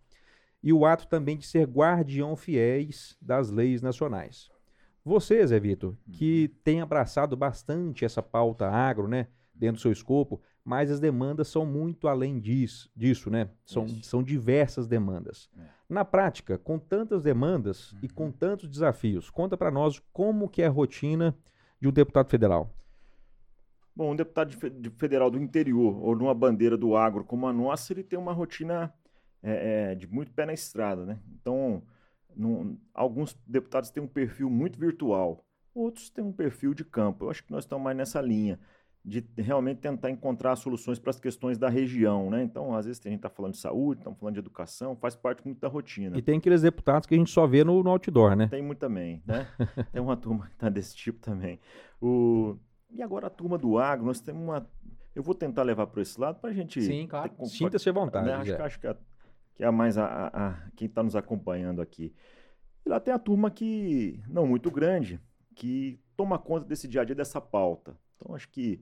e 0.60 0.72
o 0.72 0.84
ato 0.84 1.06
também 1.06 1.36
de 1.36 1.46
ser 1.46 1.64
guardião 1.64 2.34
fiéis 2.34 3.16
das 3.22 3.50
leis 3.50 3.80
nacionais. 3.80 4.50
Você, 5.04 5.46
Zé 5.46 5.58
Vitor, 5.58 5.94
que 6.12 6.50
uhum. 6.50 6.60
tem 6.62 6.80
abraçado 6.80 7.36
bastante 7.36 8.04
essa 8.04 8.22
pauta 8.22 8.68
agro, 8.68 9.08
né, 9.08 9.28
dentro 9.54 9.76
do 9.76 9.82
seu 9.82 9.92
escopo, 9.92 10.40
mas 10.64 10.90
as 10.90 11.00
demandas 11.00 11.48
são 11.48 11.64
muito 11.64 12.08
além 12.08 12.38
disso, 12.38 12.90
disso 12.94 13.30
né? 13.30 13.48
São, 13.64 13.88
são 13.88 14.22
diversas 14.22 14.86
demandas. 14.86 15.48
É. 15.56 15.62
Na 15.88 16.04
prática, 16.04 16.58
com 16.58 16.78
tantas 16.78 17.22
demandas 17.22 17.92
uhum. 17.92 17.98
e 18.02 18.08
com 18.08 18.30
tantos 18.30 18.68
desafios, 18.68 19.30
conta 19.30 19.56
para 19.56 19.70
nós 19.70 19.98
como 20.12 20.48
que 20.48 20.62
é 20.62 20.66
a 20.66 20.70
rotina 20.70 21.34
de 21.80 21.88
um 21.88 21.92
deputado 21.92 22.28
federal. 22.28 22.70
Bom, 23.96 24.12
um 24.12 24.16
deputado 24.16 24.54
de 24.54 24.90
federal 24.90 25.30
do 25.30 25.38
interior 25.38 25.98
ou 26.04 26.14
numa 26.14 26.34
bandeira 26.34 26.76
do 26.76 26.94
agro 26.94 27.24
como 27.24 27.48
a 27.48 27.52
nossa, 27.52 27.92
ele 27.92 28.04
tem 28.04 28.18
uma 28.18 28.32
rotina 28.32 28.94
é, 29.42 29.90
é, 29.90 29.94
de 29.94 30.06
muito 30.06 30.32
pé 30.32 30.46
na 30.46 30.52
estrada, 30.52 31.04
né? 31.04 31.18
Então, 31.40 31.82
num, 32.36 32.78
alguns 32.94 33.36
deputados 33.46 33.90
têm 33.90 34.02
um 34.02 34.08
perfil 34.08 34.48
muito 34.50 34.78
virtual, 34.78 35.44
outros 35.74 36.10
têm 36.10 36.24
um 36.24 36.32
perfil 36.32 36.74
de 36.74 36.84
campo. 36.84 37.24
Eu 37.24 37.30
acho 37.30 37.44
que 37.44 37.52
nós 37.52 37.64
estamos 37.64 37.84
mais 37.84 37.96
nessa 37.96 38.20
linha 38.20 38.58
de 39.04 39.24
realmente 39.36 39.78
tentar 39.78 40.10
encontrar 40.10 40.54
soluções 40.56 40.98
para 40.98 41.10
as 41.10 41.18
questões 41.18 41.56
da 41.56 41.68
região, 41.68 42.30
né? 42.30 42.42
Então, 42.42 42.74
às 42.74 42.84
vezes 42.84 43.00
a 43.04 43.08
gente 43.08 43.18
está 43.18 43.30
falando 43.30 43.52
de 43.52 43.58
saúde, 43.58 44.00
estamos 44.00 44.18
falando 44.18 44.34
de 44.34 44.40
educação, 44.40 44.94
faz 44.96 45.16
parte 45.16 45.42
muito 45.44 45.60
da 45.60 45.68
rotina. 45.68 46.18
E 46.18 46.22
tem 46.22 46.38
aqueles 46.38 46.62
deputados 46.62 47.06
que 47.06 47.14
a 47.14 47.18
gente 47.18 47.30
só 47.30 47.46
vê 47.46 47.64
no, 47.64 47.82
no 47.82 47.90
outdoor, 47.90 48.36
né? 48.36 48.48
Tem 48.48 48.62
muito 48.62 48.78
também, 48.78 49.22
né? 49.26 49.48
tem 49.92 50.02
uma 50.02 50.16
turma 50.16 50.46
que 50.46 50.52
está 50.52 50.68
desse 50.68 50.94
tipo 50.94 51.20
também. 51.20 51.58
O... 52.00 52.56
E 52.90 53.02
agora 53.02 53.28
a 53.28 53.30
turma 53.30 53.56
do 53.56 53.78
agro, 53.78 54.06
nós 54.06 54.20
temos 54.20 54.42
uma... 54.42 54.66
Eu 55.14 55.22
vou 55.22 55.34
tentar 55.34 55.62
levar 55.62 55.86
para 55.86 56.02
esse 56.02 56.20
lado 56.20 56.38
para 56.38 56.50
a 56.50 56.52
gente. 56.52 56.80
Sim, 56.80 57.06
claro. 57.06 57.32
Sinta-se 57.46 57.88
à 57.88 57.92
vontade. 57.92 58.26
Né? 58.26 58.34
Acho, 58.34 58.56
que, 58.56 58.62
acho 58.62 58.80
que, 58.80 58.86
a, 58.86 58.96
que 59.58 59.64
é 59.64 59.70
mais 59.72 59.98
a, 59.98 60.04
a, 60.06 60.48
a 60.48 60.70
quem 60.76 60.86
está 60.86 61.02
nos 61.02 61.16
acompanhando 61.16 61.82
aqui. 61.82 62.14
E 62.86 62.88
lá 62.88 63.00
tem 63.00 63.12
a 63.12 63.18
turma 63.18 63.50
que, 63.50 64.22
não 64.28 64.46
muito 64.46 64.70
grande, 64.70 65.20
que 65.56 65.98
toma 66.16 66.38
conta 66.38 66.64
desse 66.64 66.86
dia 66.86 67.00
a 67.00 67.04
dia, 67.04 67.16
dessa 67.16 67.40
pauta. 67.40 67.98
Então, 68.14 68.36
acho 68.36 68.48
que 68.50 68.80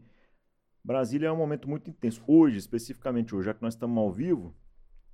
Brasília 0.84 1.28
é 1.28 1.32
um 1.32 1.36
momento 1.36 1.66
muito 1.66 1.88
intenso. 1.88 2.22
Hoje, 2.26 2.58
especificamente 2.58 3.34
hoje, 3.34 3.46
já 3.46 3.54
que 3.54 3.62
nós 3.62 3.72
estamos 3.72 3.96
ao 3.96 4.12
vivo, 4.12 4.54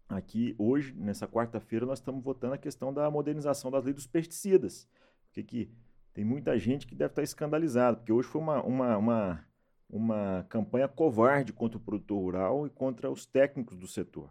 aqui 0.09 0.53
hoje, 0.59 0.93
nessa 0.95 1.29
quarta-feira, 1.29 1.87
nós 1.87 2.01
estamos 2.01 2.25
votando 2.25 2.55
a 2.55 2.59
questão 2.59 2.93
da 2.93 3.09
modernização 3.09 3.71
das 3.71 3.85
leis 3.85 3.95
dos 3.95 4.07
pesticidas. 4.09 4.89
Porque 5.27 5.45
que 5.45 5.71
tem 6.13 6.25
muita 6.25 6.59
gente 6.59 6.89
que 6.89 6.97
deve 6.97 7.13
estar 7.13 7.23
escandalizada, 7.23 7.99
porque 7.99 8.13
hoje 8.13 8.27
foi 8.27 8.41
uma, 8.41 8.61
uma, 8.65 8.97
uma, 8.97 9.47
uma 9.89 10.47
campanha 10.49 10.89
covarde 10.89 11.53
contra 11.53 11.79
o 11.79 11.81
produtor 11.81 12.21
rural 12.21 12.67
e 12.67 12.71
contra 12.71 13.09
os 13.09 13.25
técnicos 13.25 13.79
do 13.79 13.87
setor. 13.87 14.29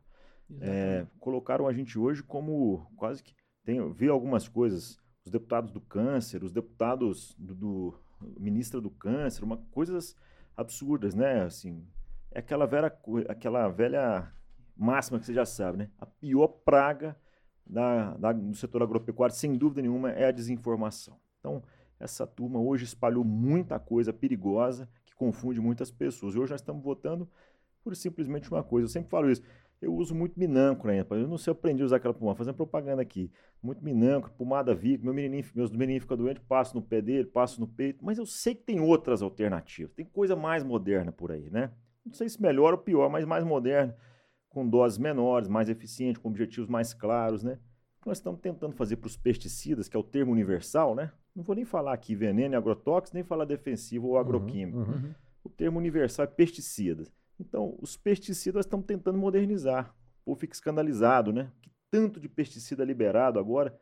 É, 0.60 1.06
colocaram 1.20 1.68
a 1.68 1.74
gente 1.74 1.98
hoje 1.98 2.24
como 2.24 2.88
quase 2.96 3.24
que. 3.24 3.34
Tem, 3.64 3.92
vi 3.94 4.10
algumas 4.10 4.48
coisas, 4.48 5.00
os 5.24 5.32
deputados 5.32 5.72
do 5.72 5.80
câncer, 5.80 6.44
os 6.44 6.52
deputados 6.52 7.36
do, 7.38 7.54
do 7.54 8.00
ministra 8.40 8.82
do 8.82 8.90
câncer, 8.90 9.44
uma, 9.44 9.58
coisas 9.72 10.16
absurdas, 10.58 11.14
né? 11.14 11.44
Assim, 11.44 11.86
é 12.32 12.40
aquela 12.40 12.66
velha, 12.66 12.92
aquela 13.30 13.70
velha 13.70 14.34
máxima 14.76 15.20
que 15.20 15.26
você 15.26 15.34
já 15.34 15.46
sabe, 15.46 15.78
né? 15.78 15.90
A 16.00 16.06
pior 16.06 16.48
praga 16.48 17.16
da, 17.66 18.16
da, 18.18 18.32
do 18.32 18.56
setor 18.56 18.82
agropecuário, 18.82 19.36
sem 19.36 19.56
dúvida 19.56 19.82
nenhuma, 19.82 20.12
é 20.12 20.26
a 20.26 20.32
desinformação. 20.32 21.20
Então, 21.40 21.64
essa 22.00 22.26
turma 22.26 22.60
hoje 22.60 22.84
espalhou 22.84 23.24
muita 23.24 23.80
coisa 23.80 24.12
perigosa 24.12 24.90
que 25.06 25.16
confunde 25.16 25.62
muitas 25.62 25.92
pessoas. 25.92 26.34
E 26.34 26.40
hoje 26.40 26.52
nós 26.52 26.62
estamos 26.62 26.84
votando 26.84 27.30
por 27.84 27.96
simplesmente 27.96 28.50
uma 28.50 28.64
coisa. 28.64 28.86
Eu 28.86 28.90
sempre 28.90 29.10
falo 29.10 29.30
isso. 29.30 29.42
Eu 29.82 29.96
uso 29.96 30.14
muito 30.14 30.40
minâncora 30.40 30.94
ainda. 30.94 31.16
Eu 31.16 31.28
não 31.28 31.40
sei, 31.40 31.50
eu 31.50 31.54
aprendi 31.54 31.82
a 31.82 31.86
usar 31.86 31.96
aquela 31.96 32.14
pomada, 32.14 32.38
fazendo 32.38 32.54
propaganda 32.54 33.02
aqui. 33.02 33.32
Muito 33.64 33.84
minâncora, 33.84 34.32
pomada 34.32 34.76
Vic, 34.76 35.04
meu 35.04 35.14
menininho, 35.14 35.44
meus 35.56 35.72
menininhos 35.72 36.04
ficam 36.04 36.16
doentes, 36.16 36.44
passo 36.48 36.76
no 36.76 36.84
pé 36.84 37.02
dele, 37.02 37.26
passo 37.26 37.60
no 37.60 37.68
peito. 37.68 38.06
Mas 38.06 38.20
eu 38.20 38.26
sei 38.26 38.54
que 38.54 38.64
tem 38.64 38.80
outras 38.80 39.24
alternativas. 39.24 39.92
Tem 39.94 40.06
coisa 40.06 40.36
mais 40.36 40.64
moderna 40.64 41.12
por 41.12 41.32
aí, 41.32 41.50
né? 41.50 41.72
Não 42.06 42.14
sei 42.14 42.30
se 42.30 42.40
melhor 42.40 42.74
ou 42.74 42.80
pior, 42.80 43.10
mas 43.10 43.26
mais 43.26 43.44
moderna, 43.44 43.96
com 44.50 44.68
doses 44.68 45.00
menores, 45.00 45.48
mais 45.50 45.68
eficiente, 45.68 46.20
com 46.20 46.30
objetivos 46.30 46.70
mais 46.70 46.94
claros, 46.94 47.44
né? 47.44 47.58
Nós 48.06 48.20
estamos 48.20 48.40
tentando 48.40 48.76
fazer 48.76 48.98
para 48.98 49.08
os 49.08 49.18
pesticidas, 49.18 49.88
que 49.88 49.98
é 49.98 50.00
o 50.00 50.04
termo 50.04 50.32
universal, 50.32 50.94
né? 50.94 51.12
Não 51.36 51.44
vou 51.44 51.56
nem 51.56 51.66
falar 51.66 51.94
aqui 51.94 52.16
veneno 52.16 52.54
e 52.54 52.58
agrotóxico, 52.58 53.16
nem 53.16 53.24
falar 53.24 53.46
defensivo 53.46 54.08
ou 54.08 54.14
uhum, 54.14 54.20
agroquímico. 54.20 54.78
Uhum, 54.78 54.94
uhum. 54.94 55.14
O 55.44 55.50
termo 55.50 55.80
universal 55.80 56.26
é 56.26 56.28
pesticidas. 56.28 57.12
Então, 57.42 57.76
os 57.82 57.98
pesticidas 57.98 58.66
estamos 58.66 58.86
tentando 58.86 59.18
modernizar. 59.18 59.94
O 60.22 60.26
povo 60.26 60.40
fica 60.40 60.54
escandalizado, 60.54 61.34
né? 61.34 61.52
Que 61.62 61.72
tanto 61.90 62.20
de 62.20 62.30
pesticida 62.30 62.86
liberado 62.86 63.40
agora, 63.40 63.78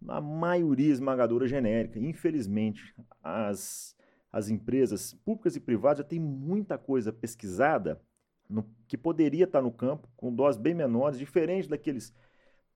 na 0.00 0.20
maioria 0.20 0.92
esmagadora 0.92 1.48
genérica. 1.48 1.98
Infelizmente, 1.98 2.94
as, 3.22 3.96
as 4.32 4.48
empresas 4.48 5.12
públicas 5.12 5.56
e 5.56 5.60
privadas 5.60 5.98
já 5.98 6.04
têm 6.04 6.20
muita 6.20 6.78
coisa 6.78 7.12
pesquisada 7.12 8.00
no, 8.48 8.64
que 8.86 8.96
poderia 8.96 9.44
estar 9.44 9.60
no 9.60 9.72
campo 9.72 10.08
com 10.16 10.32
doses 10.32 10.60
bem 10.60 10.72
menores, 10.72 11.18
diferente 11.18 11.68
daqueles 11.68 12.14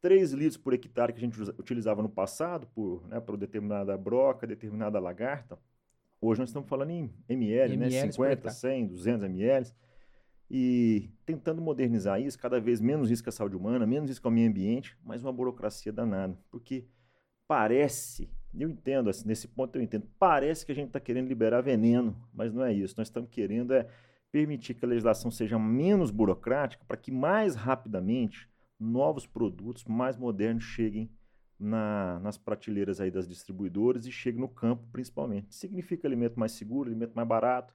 3 0.01 0.33
litros 0.33 0.57
por 0.57 0.75
hectare 0.75 1.13
que 1.13 1.19
a 1.19 1.23
gente 1.23 1.41
utilizava 1.41 2.03
no 2.03 2.09
passado, 2.09 2.67
por, 2.75 3.07
né, 3.07 3.21
por 3.21 3.37
determinada 3.37 3.97
broca, 3.97 4.49
determinada 4.49 4.99
lagarta. 4.99 5.57
Hoje 6.21 6.41
nós 6.41 6.49
estamos 6.49 6.69
falando 6.69 6.91
em 6.91 7.11
ml, 7.29 7.77
né, 7.77 7.89
50, 7.89 8.51
100, 8.51 8.87
200 8.89 9.25
ml. 9.25 9.73
E 10.55 11.09
tentando 11.25 11.63
modernizar 11.63 12.21
isso, 12.21 12.39
cada 12.39 12.61
vez 12.61 12.79
menos 12.79 13.09
risco 13.09 13.27
à 13.27 13.33
saúde 13.33 13.57
humana, 13.57 13.87
menos 13.87 14.11
risco 14.11 14.29
ao 14.29 14.33
meio 14.33 14.51
ambiente, 14.51 14.95
mas 15.03 15.23
uma 15.23 15.33
burocracia 15.33 15.91
danada. 15.91 16.39
Porque 16.51 16.85
parece, 17.49 18.29
eu 18.55 18.69
entendo, 18.69 19.09
assim, 19.09 19.27
nesse 19.27 19.49
ponto 19.49 19.77
eu 19.77 19.83
entendo, 19.83 20.07
parece 20.19 20.67
que 20.67 20.71
a 20.71 20.75
gente 20.75 20.89
está 20.89 21.01
querendo 21.01 21.27
liberar 21.27 21.63
veneno, 21.63 22.15
mas 22.35 22.53
não 22.53 22.63
é 22.63 22.71
isso. 22.71 22.95
Nós 22.99 23.09
estamos 23.09 23.31
querendo 23.31 23.73
é 23.73 23.89
permitir 24.31 24.75
que 24.75 24.85
a 24.85 24.89
legislação 24.89 25.31
seja 25.31 25.59
menos 25.59 26.11
burocrática 26.11 26.85
para 26.87 26.99
que 26.99 27.11
mais 27.11 27.55
rapidamente 27.55 28.47
novos 28.79 29.27
produtos 29.27 29.85
mais 29.85 30.19
modernos 30.19 30.65
cheguem 30.65 31.11
na, 31.59 32.21
nas 32.21 32.37
prateleiras 32.37 33.01
aí 33.01 33.11
das 33.11 33.27
distribuidoras 33.27 34.05
e 34.05 34.13
cheguem 34.13 34.43
no 34.43 34.49
campo 34.49 34.87
principalmente. 34.93 35.55
Significa 35.55 36.07
alimento 36.07 36.39
mais 36.39 36.53
seguro, 36.53 36.91
alimento 36.91 37.15
mais 37.15 37.27
barato. 37.27 37.73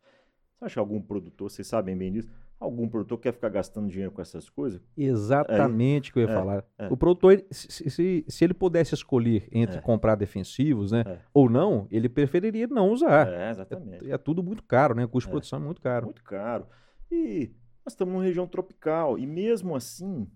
Você 0.59 0.65
acha 0.65 0.79
algum 0.79 1.01
produtor, 1.01 1.49
vocês 1.49 1.67
sabem 1.67 1.97
bem 1.97 2.11
disso, 2.11 2.29
algum 2.59 2.87
produtor 2.87 3.19
quer 3.19 3.33
ficar 3.33 3.49
gastando 3.49 3.87
dinheiro 3.89 4.11
com 4.11 4.21
essas 4.21 4.49
coisas? 4.49 4.81
Exatamente 4.97 6.09
o 6.09 6.13
que 6.13 6.19
eu 6.19 6.23
ia 6.23 6.31
é, 6.31 6.33
falar. 6.33 6.65
É. 6.77 6.87
O 6.87 6.97
produtor, 6.97 7.43
se, 7.51 7.89
se, 7.89 8.25
se, 8.27 8.43
ele 8.43 8.53
pudesse 8.53 8.93
escolher 8.93 9.47
entre 9.51 9.77
é. 9.77 9.81
comprar 9.81 10.15
defensivos 10.15 10.91
né, 10.91 11.03
é. 11.05 11.19
ou 11.33 11.49
não, 11.49 11.87
ele 11.91 12.09
preferiria 12.09 12.67
não 12.67 12.89
usar. 12.89 13.27
É, 13.27 13.51
exatamente. 13.51 14.09
É, 14.09 14.13
é 14.13 14.17
tudo 14.17 14.43
muito 14.43 14.63
caro, 14.63 14.95
né? 14.95 15.05
O 15.05 15.09
custo 15.09 15.27
de 15.27 15.31
produção 15.31 15.59
é 15.59 15.61
muito 15.63 15.81
caro. 15.81 16.05
Muito 16.05 16.23
caro. 16.23 16.65
E 17.11 17.51
nós 17.85 17.93
estamos 17.93 18.13
numa 18.13 18.23
região 18.23 18.47
tropical 18.47 19.17
e 19.17 19.25
mesmo 19.25 19.75
assim 19.75 20.27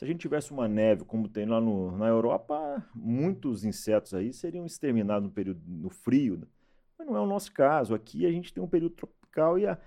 se 0.00 0.04
a 0.04 0.08
gente 0.08 0.20
tivesse 0.20 0.50
uma 0.50 0.66
neve 0.66 1.04
como 1.04 1.28
tem 1.28 1.44
lá 1.44 1.60
no, 1.60 1.94
na 1.94 2.06
Europa, 2.06 2.82
muitos 2.94 3.64
insetos 3.64 4.14
aí 4.14 4.32
seriam 4.32 4.64
exterminados 4.64 5.28
no 5.28 5.30
período 5.30 5.60
no 5.66 5.90
frio. 5.90 6.38
Né? 6.38 6.46
Mas 6.98 7.06
não 7.06 7.16
é 7.16 7.20
o 7.20 7.26
nosso 7.26 7.52
caso. 7.52 7.94
Aqui 7.94 8.24
a 8.24 8.32
gente 8.32 8.50
tem 8.50 8.62
um 8.62 8.66
período 8.66 8.94
tropical 8.94 9.58
e, 9.58 9.66
a, 9.66 9.78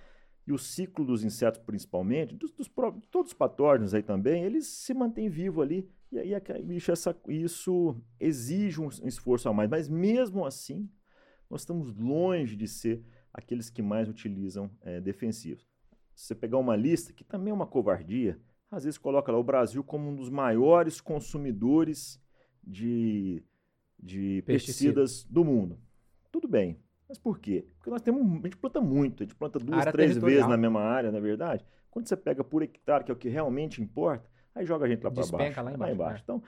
e 0.46 0.52
o 0.52 0.58
ciclo 0.58 1.06
dos 1.06 1.24
insetos, 1.24 1.62
principalmente, 1.62 2.36
dos, 2.36 2.52
dos 2.52 2.70
todos 3.10 3.32
os 3.32 3.34
patógenos 3.34 3.94
aí 3.94 4.04
também, 4.04 4.44
eles 4.44 4.68
se 4.68 4.94
mantêm 4.94 5.30
vivos 5.30 5.64
ali. 5.64 5.90
E 6.12 6.20
aí 6.20 6.64
bicho, 6.64 6.92
essa, 6.92 7.16
isso 7.28 7.96
exige 8.20 8.82
um 8.82 8.90
esforço 8.90 9.48
a 9.48 9.54
mais. 9.54 9.70
Mas 9.70 9.88
mesmo 9.88 10.46
assim, 10.46 10.90
nós 11.50 11.62
estamos 11.62 11.96
longe 11.96 12.56
de 12.56 12.68
ser 12.68 13.04
aqueles 13.34 13.70
que 13.70 13.82
mais 13.82 14.10
utilizam 14.10 14.70
é, 14.82 15.00
defensivos. 15.00 15.68
Se 16.14 16.28
você 16.28 16.36
pegar 16.36 16.58
uma 16.58 16.76
lista, 16.76 17.14
que 17.14 17.24
também 17.24 17.52
é 17.52 17.54
uma 17.54 17.66
covardia, 17.66 18.40
às 18.70 18.84
vezes 18.84 18.98
coloca 18.98 19.32
lá 19.32 19.38
o 19.38 19.44
Brasil 19.44 19.84
como 19.84 20.10
um 20.10 20.16
dos 20.16 20.30
maiores 20.30 21.00
consumidores 21.00 22.22
de, 22.64 23.44
de 24.00 24.44
pesticidas 24.46 25.24
do 25.24 25.44
mundo. 25.44 25.80
Tudo 26.32 26.48
bem. 26.48 26.80
Mas 27.14 27.20
por 27.20 27.38
quê? 27.38 27.68
Porque 27.78 27.92
nós 27.92 28.02
temos. 28.02 28.24
A 28.24 28.48
gente 28.48 28.58
planta 28.58 28.82
muito, 28.82 29.22
a 29.22 29.26
gente 29.28 29.36
planta 29.36 29.60
duas, 29.60 29.86
três 29.92 30.18
vezes 30.18 30.48
na 30.48 30.58
mesma 30.58 30.82
área, 30.82 31.12
na 31.12 31.20
verdade. 31.20 31.64
Quando 31.92 32.08
você 32.08 32.18
pega 32.18 32.44
por 32.44 32.64
hectare, 32.64 33.04
que 33.04 33.12
é 33.12 33.14
o 33.14 33.16
que 33.16 33.30
realmente 33.30 33.84
importa, 33.84 34.28
aí 34.56 34.66
joga 34.66 34.88
a 34.88 34.90
gente 34.90 35.04
lá 35.04 35.12
para 35.12 35.24
baixo. 35.28 35.36
Lá 35.36 35.48
embaixo. 35.48 35.80
Lá 35.80 35.92
embaixo. 35.92 36.18
É. 36.18 36.24
Então, 36.24 36.44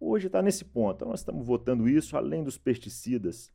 hoje 0.00 0.28
está 0.28 0.40
nesse 0.40 0.64
ponto. 0.64 0.96
Então, 0.96 1.08
nós 1.08 1.20
estamos 1.20 1.46
votando 1.46 1.86
isso, 1.86 2.16
além 2.16 2.42
dos 2.42 2.56
pesticidas. 2.56 3.52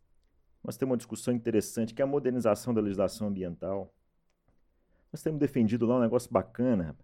Nós 0.63 0.77
temos 0.77 0.91
uma 0.91 0.97
discussão 0.97 1.33
interessante, 1.33 1.95
que 1.95 2.01
é 2.03 2.05
a 2.05 2.07
modernização 2.07 2.75
da 2.75 2.79
legislação 2.79 3.29
ambiental. 3.29 3.91
Nós 5.11 5.23
temos 5.23 5.39
defendido 5.39 5.87
lá 5.87 5.97
um 5.97 6.01
negócio 6.01 6.31
bacana, 6.31 6.95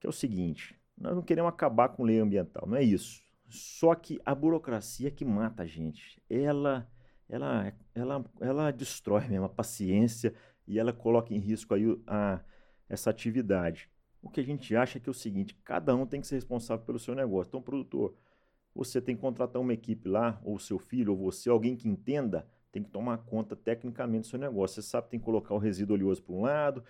que 0.00 0.06
é 0.06 0.08
o 0.08 0.12
seguinte: 0.14 0.80
nós 0.96 1.14
não 1.14 1.20
queremos 1.20 1.50
acabar 1.50 1.90
com 1.90 2.04
lei 2.04 2.20
ambiental, 2.20 2.66
não 2.66 2.78
é 2.78 2.82
isso. 2.82 3.22
Só 3.50 3.94
que 3.94 4.18
a 4.24 4.34
burocracia 4.34 5.10
que 5.10 5.26
mata 5.26 5.64
a 5.64 5.66
gente, 5.66 6.22
ela, 6.30 6.90
ela, 7.28 7.72
ela, 7.94 8.24
ela 8.40 8.70
destrói 8.70 9.26
mesmo 9.28 9.44
a 9.44 9.48
paciência 9.48 10.34
e 10.66 10.78
ela 10.78 10.92
coloca 10.92 11.34
em 11.34 11.38
risco 11.38 11.74
aí 11.74 11.84
a, 12.06 12.40
essa 12.88 13.10
atividade. 13.10 13.90
O 14.22 14.30
que 14.30 14.40
a 14.40 14.44
gente 14.44 14.74
acha 14.74 14.98
é 14.98 15.00
que 15.00 15.08
é 15.08 15.12
o 15.12 15.14
seguinte: 15.14 15.54
cada 15.64 15.94
um 15.94 16.06
tem 16.06 16.20
que 16.20 16.26
ser 16.26 16.36
responsável 16.36 16.84
pelo 16.84 16.98
seu 16.98 17.14
negócio. 17.14 17.50
Então, 17.50 17.62
produtor, 17.62 18.16
você 18.74 19.00
tem 19.00 19.14
que 19.14 19.20
contratar 19.20 19.60
uma 19.60 19.72
equipe 19.72 20.08
lá, 20.08 20.40
ou 20.44 20.58
seu 20.58 20.78
filho, 20.78 21.12
ou 21.12 21.18
você, 21.18 21.48
alguém 21.48 21.76
que 21.76 21.88
entenda, 21.88 22.46
tem 22.72 22.82
que 22.82 22.90
tomar 22.90 23.18
conta 23.18 23.54
tecnicamente 23.54 24.22
do 24.22 24.26
seu 24.30 24.38
negócio. 24.38 24.82
Você 24.82 24.88
sabe 24.88 25.08
tem 25.08 25.20
que 25.20 25.24
colocar 25.24 25.54
o 25.54 25.58
resíduo 25.58 25.96
oleoso 25.96 26.22
para 26.22 26.34
um 26.34 26.42
lado, 26.42 26.84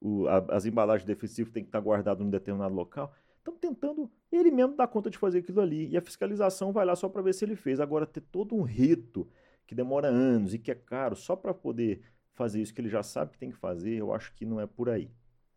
o, 0.00 0.26
a, 0.28 0.38
as 0.50 0.66
embalagens 0.66 1.06
defensivas 1.06 1.52
têm 1.52 1.62
que 1.62 1.68
estar 1.68 1.80
guardadas 1.80 2.24
num 2.24 2.30
determinado 2.30 2.74
local. 2.74 3.12
Estão 3.38 3.56
tentando 3.56 4.10
ele 4.32 4.50
mesmo 4.50 4.74
dar 4.76 4.86
conta 4.86 5.10
de 5.10 5.18
fazer 5.18 5.40
aquilo 5.40 5.60
ali. 5.60 5.88
E 5.88 5.96
a 5.96 6.00
fiscalização 6.00 6.72
vai 6.72 6.84
lá 6.84 6.96
só 6.96 7.08
para 7.08 7.22
ver 7.22 7.34
se 7.34 7.44
ele 7.44 7.56
fez. 7.56 7.80
Agora, 7.80 8.06
ter 8.06 8.20
todo 8.20 8.54
um 8.54 8.62
rito 8.62 9.28
que 9.66 9.74
demora 9.74 10.08
anos 10.08 10.54
e 10.54 10.58
que 10.58 10.70
é 10.70 10.74
caro 10.74 11.16
só 11.16 11.34
para 11.34 11.54
poder 11.54 12.02
fazer 12.32 12.60
isso 12.60 12.74
que 12.74 12.80
ele 12.80 12.88
já 12.88 13.02
sabe 13.02 13.32
que 13.32 13.38
tem 13.38 13.50
que 13.50 13.56
fazer, 13.56 13.94
eu 13.94 14.12
acho 14.12 14.34
que 14.34 14.44
não 14.44 14.60
é 14.60 14.66
por 14.66 14.88
aí. 14.88 15.10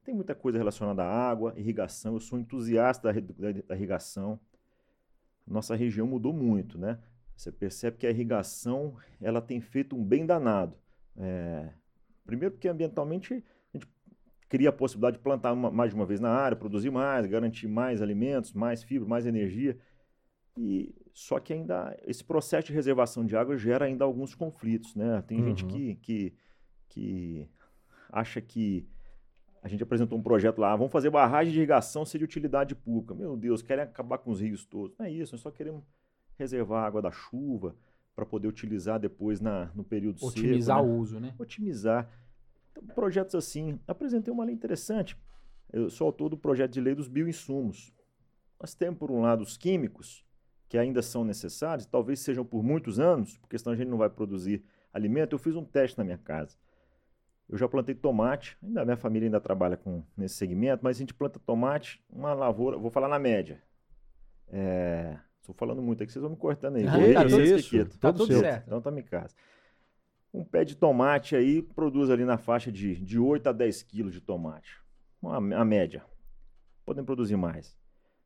Tem 0.04 0.16
muita 0.16 0.34
coisa 0.34 0.58
relacionada 0.58 1.04
à 1.04 1.30
água, 1.30 1.54
irrigação. 1.58 2.14
Eu 2.14 2.20
sou 2.20 2.40
entusiasta 2.40 3.12
da, 3.12 3.20
da, 3.20 3.62
da 3.68 3.76
irrigação. 3.76 4.40
Nossa 5.46 5.76
região 5.76 6.08
mudou 6.08 6.32
muito, 6.32 6.78
né? 6.78 7.00
Você 7.36 7.52
percebe 7.52 7.98
que 7.98 8.08
a 8.08 8.10
irrigação 8.10 8.96
ela 9.22 9.42
tem 9.42 9.60
feito 9.60 9.96
um 9.96 10.04
bem 10.04 10.26
danado. 10.26 10.78
É, 11.18 11.70
primeiro 12.26 12.54
porque 12.54 12.68
ambientalmente 12.68 13.44
cria 14.50 14.70
a 14.70 14.74
possibilidade 14.74 15.18
de 15.18 15.24
plantar 15.24 15.52
uma, 15.54 15.70
mais 15.70 15.90
de 15.92 15.96
uma 15.96 16.06
vez 16.06 16.20
na 16.20 16.30
área, 16.30 16.56
produzir 16.56 16.90
mais, 16.90 17.26
garantir 17.26 17.68
mais 17.68 18.02
alimentos, 18.02 18.54
mais 18.54 18.84
fibra, 18.84 19.08
mais 19.08 19.26
energia. 19.26 19.78
E 20.58 20.96
só 21.18 21.40
que 21.40 21.52
ainda 21.52 21.98
esse 22.06 22.24
processo 22.24 22.68
de 22.68 22.74
reservação 22.74 23.26
de 23.26 23.36
água 23.36 23.58
gera 23.58 23.86
ainda 23.86 24.06
alguns 24.06 24.36
conflitos, 24.36 24.94
né? 24.94 25.20
Tem 25.24 25.40
uhum. 25.40 25.48
gente 25.48 25.66
que, 25.66 25.96
que, 25.96 26.34
que 26.88 27.50
acha 28.12 28.40
que 28.40 28.88
a 29.64 29.68
gente 29.68 29.82
apresentou 29.82 30.16
um 30.16 30.22
projeto 30.22 30.60
lá, 30.60 30.76
vamos 30.76 30.92
fazer 30.92 31.10
barragem 31.10 31.52
de 31.52 31.58
irrigação 31.58 32.06
ser 32.06 32.20
de 32.20 32.24
utilidade 32.24 32.76
pública. 32.76 33.16
Meu 33.16 33.36
Deus, 33.36 33.64
querem 33.64 33.84
acabar 33.84 34.20
com 34.20 34.30
os 34.30 34.42
rios 34.42 34.64
todos. 34.64 34.96
Não 34.96 35.08
é 35.08 35.12
isso, 35.12 35.34
nós 35.34 35.42
só 35.42 35.50
queremos 35.50 35.84
reservar 36.38 36.84
a 36.84 36.86
água 36.86 37.02
da 37.02 37.10
chuva 37.10 37.76
para 38.16 38.24
poder 38.24 38.48
utilizar 38.48 39.00
depois 39.00 39.42
na, 39.42 39.72
no 39.74 39.84
período 39.84 40.24
Otimizar 40.24 40.78
seco, 40.78 40.88
né? 40.88 40.94
o 40.94 41.00
uso, 41.00 41.20
né? 41.20 41.34
Otimizar. 41.40 42.08
Então, 42.70 42.84
projetos 42.94 43.34
assim. 43.34 43.80
Apresentei 43.88 44.32
uma 44.32 44.46
lei 44.46 44.54
interessante. 44.54 45.18
Eu 45.74 45.90
sou 45.90 46.06
autor 46.06 46.30
do 46.30 46.38
projeto 46.38 46.74
de 46.74 46.80
lei 46.80 46.94
dos 46.94 47.08
bioinsumos. 47.08 47.92
Nós 48.62 48.76
temos, 48.76 49.00
por 49.00 49.10
um 49.10 49.22
lado, 49.22 49.42
os 49.42 49.58
químicos, 49.58 50.27
que 50.68 50.78
ainda 50.78 51.02
são 51.02 51.24
necessários, 51.24 51.86
talvez 51.86 52.20
sejam 52.20 52.46
por 52.46 52.62
muitos 52.62 53.00
anos, 53.00 53.38
porque 53.38 53.58
senão 53.58 53.74
a 53.74 53.76
gente 53.76 53.88
não 53.88 53.98
vai 53.98 54.10
produzir 54.10 54.64
alimento. 54.94 55.34
Eu 55.34 55.40
fiz 55.40 55.56
um 55.56 55.64
teste 55.64 55.98
na 55.98 56.04
minha 56.04 56.18
casa. 56.18 56.58
Eu 57.48 57.58
já 57.58 57.68
plantei 57.68 57.96
tomate, 57.96 58.58
ainda 58.62 58.82
a 58.82 58.86
minha 58.86 58.98
família 58.98 59.28
ainda 59.28 59.40
trabalha 59.40 59.78
com 59.78 60.04
nesse 60.18 60.36
segmento, 60.36 60.84
mas 60.84 60.98
a 60.98 61.00
gente 61.00 61.14
planta 61.14 61.40
tomate, 61.40 62.04
uma 62.10 62.34
lavoura, 62.34 62.78
vou 62.78 62.92
falar 62.92 63.08
na 63.08 63.18
média. 63.18 63.64
É, 64.50 65.18
estou 65.40 65.56
falando 65.56 65.82
muito 65.82 66.04
aqui, 66.04 66.12
vocês 66.12 66.22
vão 66.22 66.32
me 66.32 66.38
cortando 66.38 66.76
aí. 66.76 66.86
Ah, 66.86 67.24
tá 67.24 67.62
quieto. 67.70 67.98
tá 67.98 68.12
tudo 68.12 68.28
seu. 68.28 68.42
certo. 68.42 68.68
Então 68.68 68.82
tá 68.82 68.92
em 68.92 69.04
casa. 69.04 69.34
Um 70.34 70.44
pé 70.44 70.66
de 70.66 70.76
tomate 70.76 71.38
aí 71.38 71.62
produz 71.62 72.10
ali 72.10 72.26
na 72.26 72.38
faixa 72.38 72.70
de, 72.70 72.96
de 72.96 73.18
8 73.18 73.48
a 73.48 73.52
10 73.54 73.82
quilos 73.84 74.14
de 74.14 74.20
tomate. 74.20 74.78
Uma, 75.22 75.38
a 75.38 75.66
média. 75.66 76.04
Podem 76.86 77.04
produzir 77.04 77.38
mais. 77.38 77.78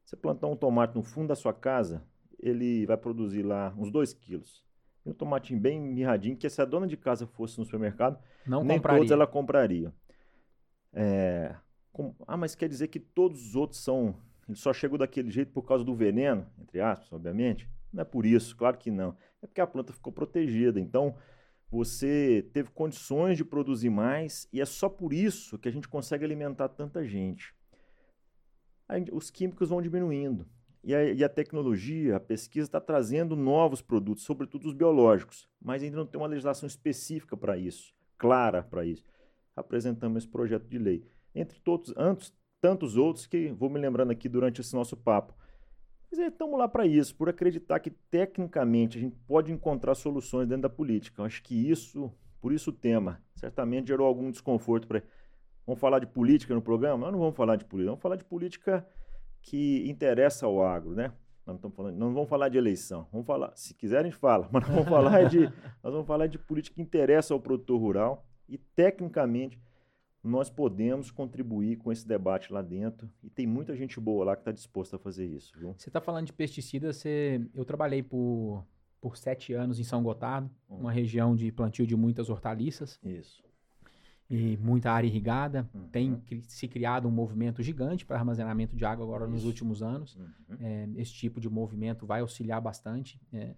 Você 0.04 0.16
plantar 0.16 0.48
um 0.48 0.56
tomate 0.56 0.96
no 0.96 1.04
fundo 1.04 1.28
da 1.28 1.36
sua 1.36 1.54
casa, 1.54 2.04
ele 2.42 2.86
vai 2.86 2.98
produzir 2.98 3.44
lá 3.44 3.74
uns 3.78 3.92
2 3.92 4.14
quilos. 4.14 4.64
E 5.06 5.10
um 5.10 5.14
tomatinho 5.14 5.60
bem 5.60 5.80
mirradinho, 5.80 6.36
que 6.38 6.50
se 6.50 6.62
a 6.62 6.66
dona 6.66 6.88
de 6.88 6.96
casa 6.98 7.26
fosse 7.26 7.58
no 7.58 7.66
supermercado, 7.66 8.20
Não 8.46 8.64
nem 8.64 8.78
compraria. 8.78 9.00
todos 9.00 9.12
ela 9.12 9.26
compraria. 9.28 9.94
É, 10.94 11.56
com- 11.92 12.14
ah, 12.28 12.38
mas 12.38 12.56
quer 12.56 12.68
dizer 12.70 12.88
que 12.90 13.00
todos 13.00 13.46
os 13.48 13.56
outros 13.56 13.80
são. 13.84 14.16
Ele 14.48 14.58
só 14.58 14.74
chegou 14.74 14.98
daquele 14.98 15.32
jeito 15.32 15.52
por 15.52 15.64
causa 15.64 15.84
do 15.84 15.96
veneno, 15.96 16.46
entre 16.60 16.80
aspas, 16.82 17.12
obviamente? 17.14 17.70
Não 17.94 18.02
é 18.02 18.06
por 18.06 18.26
isso, 18.26 18.56
claro 18.56 18.78
que 18.78 18.92
não. 18.92 19.16
É 19.42 19.48
porque 19.48 19.62
a 19.62 19.68
planta 19.68 19.94
ficou 19.94 20.12
protegida. 20.12 20.80
Então, 20.80 21.16
você 21.70 22.48
teve 22.54 22.70
condições 22.72 23.38
de 23.38 23.46
produzir 23.46 23.90
mais 23.90 24.48
e 24.52 24.60
é 24.60 24.66
só 24.66 24.90
por 24.90 25.14
isso 25.14 25.58
que 25.58 25.70
a 25.70 25.72
gente 25.72 25.88
consegue 25.88 26.26
alimentar 26.26 26.68
tanta 26.70 27.06
gente. 27.06 27.56
Aí, 28.90 29.06
os 29.12 29.30
químicos 29.32 29.70
vão 29.70 29.82
diminuindo. 29.82 30.46
E 30.84 30.96
a, 30.96 31.04
e 31.04 31.24
a 31.24 31.30
tecnologia, 31.30 32.16
a 32.16 32.20
pesquisa 32.20 32.68
está 32.68 32.82
trazendo 32.82 33.36
novos 33.36 33.82
produtos, 33.82 34.24
sobretudo 34.24 34.68
os 34.68 34.74
biológicos, 34.74 35.48
mas 35.62 35.84
ainda 35.84 35.98
não 35.98 36.06
tem 36.06 36.20
uma 36.20 36.28
legislação 36.28 36.66
específica 36.66 37.38
para 37.38 37.56
isso, 37.56 37.94
clara 38.18 38.64
para 38.64 38.84
isso. 38.84 39.04
Apresentamos 39.56 40.24
esse 40.24 40.32
projeto 40.32 40.68
de 40.68 40.80
lei. 40.80 41.06
Entre 41.36 41.60
todos, 41.60 41.94
antes, 41.96 42.34
tantos 42.60 42.98
outros 42.98 43.28
que 43.28 43.50
vou 43.52 43.70
me 43.70 43.80
lembrando 43.80 44.12
aqui 44.12 44.28
durante 44.28 44.62
esse 44.62 44.74
nosso 44.74 44.98
papo. 44.98 45.36
Mas 46.12 46.20
estamos 46.20 46.58
lá 46.58 46.68
para 46.68 46.86
isso, 46.86 47.16
por 47.16 47.30
acreditar 47.30 47.80
que 47.80 47.92
tecnicamente 47.92 48.98
a 48.98 49.02
gente 49.02 49.16
pode 49.28 49.52
encontrar 49.52 49.96
soluções 49.96 50.48
dentro 50.48 50.64
da 50.64 50.70
política. 50.70 51.22
Eu 51.22 51.26
acho 51.26 51.44
que 51.44 51.56
isso, 51.70 52.12
por 52.42 52.52
isso 52.52 52.72
o 52.72 52.74
tema, 52.74 53.22
certamente 53.36 53.88
gerou 53.88 54.08
algum 54.08 54.32
desconforto 54.32 54.88
para. 54.88 55.04
Vamos 55.66 55.80
falar 55.80 56.00
de 56.00 56.08
política 56.08 56.56
no 56.56 56.62
programa? 56.62 56.98
Nós 56.98 57.12
não 57.14 57.20
vamos 57.20 57.36
falar 57.36 57.56
de 57.56 57.64
política, 57.64 57.92
vamos 57.92 58.02
falar 58.02 58.16
de 58.16 58.26
política 58.26 58.86
que 59.42 59.90
interessa 59.90 60.46
ao 60.46 60.64
agro, 60.64 60.94
né? 60.94 61.12
Nós 61.46 61.60
não, 61.60 61.72
falando, 61.72 61.98
não 61.98 62.14
vamos 62.14 62.30
falar 62.30 62.50
de 62.50 62.58
eleição, 62.58 63.08
vamos 63.12 63.26
falar, 63.26 63.52
se 63.56 63.74
quiser 63.74 64.00
a 64.00 64.04
gente 64.04 64.16
fala, 64.16 64.48
mas 64.52 64.64
nós 64.64 64.72
vamos 64.76 64.90
falar 64.90 65.24
de, 65.28 65.40
nós 65.84 65.92
vamos 65.94 66.08
falar 66.08 66.28
de 66.28 66.38
política 66.38 66.76
que 66.76 66.82
interessa 66.82 67.34
ao 67.34 67.40
produtor 67.40 67.80
rural 67.80 68.26
e 68.48 68.58
tecnicamente 68.58 69.60
nós 70.24 70.52
podemos 70.52 71.10
contribuir 71.10 71.78
com 71.78 71.92
esse 71.92 72.08
debate 72.08 72.54
lá 72.54 72.62
dentro 72.62 73.10
e 73.24 73.30
tem 73.30 73.48
muita 73.48 73.76
gente 73.76 74.00
boa 74.00 74.24
lá 74.24 74.36
que 74.36 74.42
está 74.42 74.52
disposta 74.52 74.96
a 74.96 75.00
fazer 75.00 75.26
isso, 75.26 75.58
viu? 75.58 75.74
Você 75.76 75.90
está 75.90 76.00
falando 76.00 76.28
de 76.28 76.34
pesticidas, 76.34 76.98
você... 76.98 77.42
eu 77.56 77.66
trabalhei 77.66 78.04
por, 78.04 78.64
por 79.02 79.18
sete 79.18 79.52
anos 79.54 79.80
em 79.80 79.84
São 79.84 80.04
Gotardo, 80.04 80.50
Hum. 80.70 80.78
uma 80.82 80.92
região 80.92 81.36
de 81.36 81.52
plantio 81.52 81.88
de 81.88 81.96
muitas 81.96 82.30
hortaliças 82.30 83.00
Isso. 83.04 83.44
E 84.34 84.58
muita 84.58 84.90
área 84.92 85.06
irrigada. 85.08 85.70
Uhum. 85.74 85.88
Tem 85.90 86.16
cri- 86.26 86.42
se 86.48 86.66
criado 86.68 87.06
um 87.08 87.12
movimento 87.12 87.62
gigante 87.62 88.06
para 88.06 88.18
armazenamento 88.18 88.76
de 88.78 88.86
água 88.86 89.06
agora 89.06 89.28
nos 89.28 89.40
Isso. 89.40 89.48
últimos 89.48 89.84
anos. 89.84 90.16
Uhum. 90.16 90.56
É, 90.60 90.88
esse 90.96 91.12
tipo 91.14 91.40
de 91.42 91.50
movimento 91.50 92.06
vai 92.06 92.22
auxiliar 92.22 92.62
bastante. 92.62 93.20
é. 93.34 93.54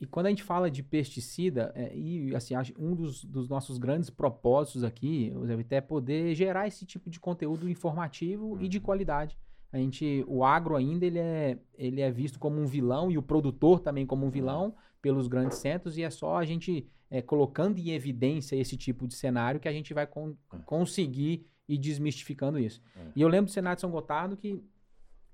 E 0.00 0.06
quando 0.06 0.26
a 0.26 0.28
gente 0.28 0.42
fala 0.42 0.68
de 0.68 0.82
pesticida, 0.82 1.70
é, 1.74 1.96
e 1.96 2.34
assim, 2.34 2.54
um 2.76 2.96
dos, 2.96 3.24
dos 3.24 3.48
nossos 3.48 3.78
grandes 3.78 4.10
propósitos 4.10 4.82
aqui, 4.82 5.32
o 5.36 5.46
Zé 5.46 5.56
Vité, 5.56 5.76
é 5.76 5.80
poder 5.80 6.34
gerar 6.34 6.66
esse 6.66 6.84
tipo 6.84 7.08
de 7.08 7.20
conteúdo 7.20 7.68
informativo 7.70 8.60
e 8.60 8.68
de 8.68 8.78
Uhum. 8.78 8.82
qualidade. 8.84 9.38
A 9.72 9.78
gente, 9.78 10.24
o 10.26 10.44
agro 10.44 10.74
ainda 10.74 11.06
ele 11.06 11.18
é, 11.20 11.58
ele 11.78 12.00
é 12.00 12.10
visto 12.10 12.40
como 12.40 12.60
um 12.60 12.66
vilão 12.66 13.08
e 13.10 13.16
o 13.16 13.22
produtor 13.22 13.78
também 13.80 14.04
como 14.04 14.26
um 14.26 14.30
vilão 14.30 14.74
pelos 15.04 15.28
grandes 15.28 15.58
centros 15.58 15.98
e 15.98 16.02
é 16.02 16.08
só 16.08 16.36
a 16.38 16.46
gente 16.46 16.86
é, 17.10 17.20
colocando 17.20 17.78
em 17.78 17.90
evidência 17.90 18.56
esse 18.56 18.74
tipo 18.74 19.06
de 19.06 19.14
cenário 19.14 19.60
que 19.60 19.68
a 19.68 19.72
gente 19.72 19.92
vai 19.92 20.06
con- 20.06 20.34
É. 20.50 20.56
conseguir 20.64 21.44
ir 21.68 21.76
desmistificando 21.78 22.58
isso. 22.58 22.80
É. 22.96 23.00
E 23.14 23.20
eu 23.20 23.28
lembro 23.28 23.50
do 23.50 23.52
Senado 23.52 23.74
de 23.76 23.82
São 23.82 23.90
Gotardo 23.90 24.34
que 24.34 24.64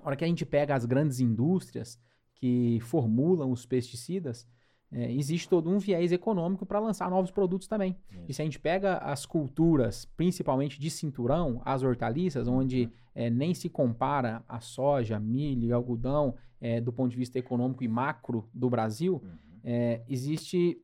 a 0.00 0.06
hora 0.08 0.16
que 0.16 0.24
a 0.24 0.26
gente 0.26 0.44
pega 0.44 0.74
as 0.74 0.84
grandes 0.84 1.20
indústrias 1.20 2.00
que 2.34 2.80
formulam 2.80 3.52
os 3.52 3.64
pesticidas, 3.64 4.44
é, 4.90 5.12
existe 5.12 5.48
todo 5.48 5.70
um 5.70 5.78
viés 5.78 6.10
econômico 6.10 6.66
para 6.66 6.80
lançar 6.80 7.08
novos 7.08 7.30
produtos 7.30 7.68
também. 7.68 7.96
E 8.28 8.34
se 8.34 8.42
a 8.42 8.44
gente 8.44 8.58
pega 8.58 8.96
as 8.98 9.24
culturas, 9.24 10.04
principalmente 10.16 10.80
de 10.80 10.90
cinturão, 10.90 11.62
as 11.64 11.84
hortaliças, 11.84 12.48
onde 12.48 12.90
é, 13.14 13.30
nem 13.30 13.54
se 13.54 13.68
compara 13.68 14.42
a 14.48 14.58
soja, 14.60 15.20
milho 15.20 15.68
e 15.68 15.72
algodão 15.72 16.34
é, 16.60 16.80
do 16.80 16.92
ponto 16.92 17.10
de 17.12 17.16
vista 17.16 17.38
econômico 17.38 17.84
e 17.84 17.88
macro 17.88 18.48
do 18.52 18.68
Brasil, 18.68 19.14
Uhum. 19.22 19.49
É, 19.64 20.02
existe 20.08 20.80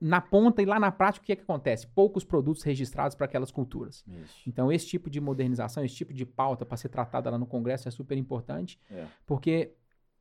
na 0.00 0.20
ponta 0.20 0.62
e 0.62 0.64
lá 0.64 0.78
na 0.78 0.92
prática 0.92 1.24
o 1.24 1.26
que, 1.26 1.32
é 1.32 1.36
que 1.36 1.42
acontece? 1.42 1.86
Poucos 1.88 2.24
produtos 2.24 2.62
registrados 2.62 3.16
para 3.16 3.26
aquelas 3.26 3.50
culturas. 3.50 4.04
Isso. 4.06 4.48
Então, 4.48 4.70
esse 4.70 4.86
tipo 4.86 5.10
de 5.10 5.20
modernização, 5.20 5.84
esse 5.84 5.94
tipo 5.94 6.12
de 6.12 6.24
pauta 6.24 6.64
para 6.64 6.76
ser 6.76 6.88
tratada 6.88 7.30
lá 7.30 7.38
no 7.38 7.46
Congresso 7.46 7.88
é 7.88 7.90
super 7.90 8.16
importante, 8.16 8.78
É. 8.90 9.06
porque 9.26 9.72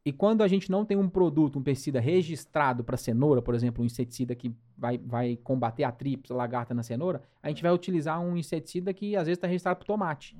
e 0.03 0.11
quando 0.11 0.41
a 0.41 0.47
gente 0.47 0.71
não 0.71 0.83
tem 0.83 0.97
um 0.97 1.07
produto, 1.07 1.59
um 1.59 1.63
pesticida 1.63 1.99
registrado 1.99 2.83
para 2.83 2.97
cenoura, 2.97 3.39
por 3.39 3.53
exemplo, 3.53 3.83
um 3.83 3.85
inseticida 3.85 4.33
que 4.33 4.51
vai, 4.75 4.97
vai 4.97 5.37
combater 5.37 5.83
a 5.83 5.91
trips, 5.91 6.31
a 6.31 6.35
lagarta 6.35 6.73
na 6.73 6.81
cenoura, 6.81 7.21
a 7.41 7.49
gente 7.49 7.61
vai 7.61 7.71
utilizar 7.71 8.19
um 8.19 8.35
inseticida 8.35 8.93
que 8.95 9.15
às 9.15 9.27
vezes 9.27 9.37
está 9.37 9.45
registrado 9.45 9.77
para 9.77 9.85
tomate. 9.85 10.35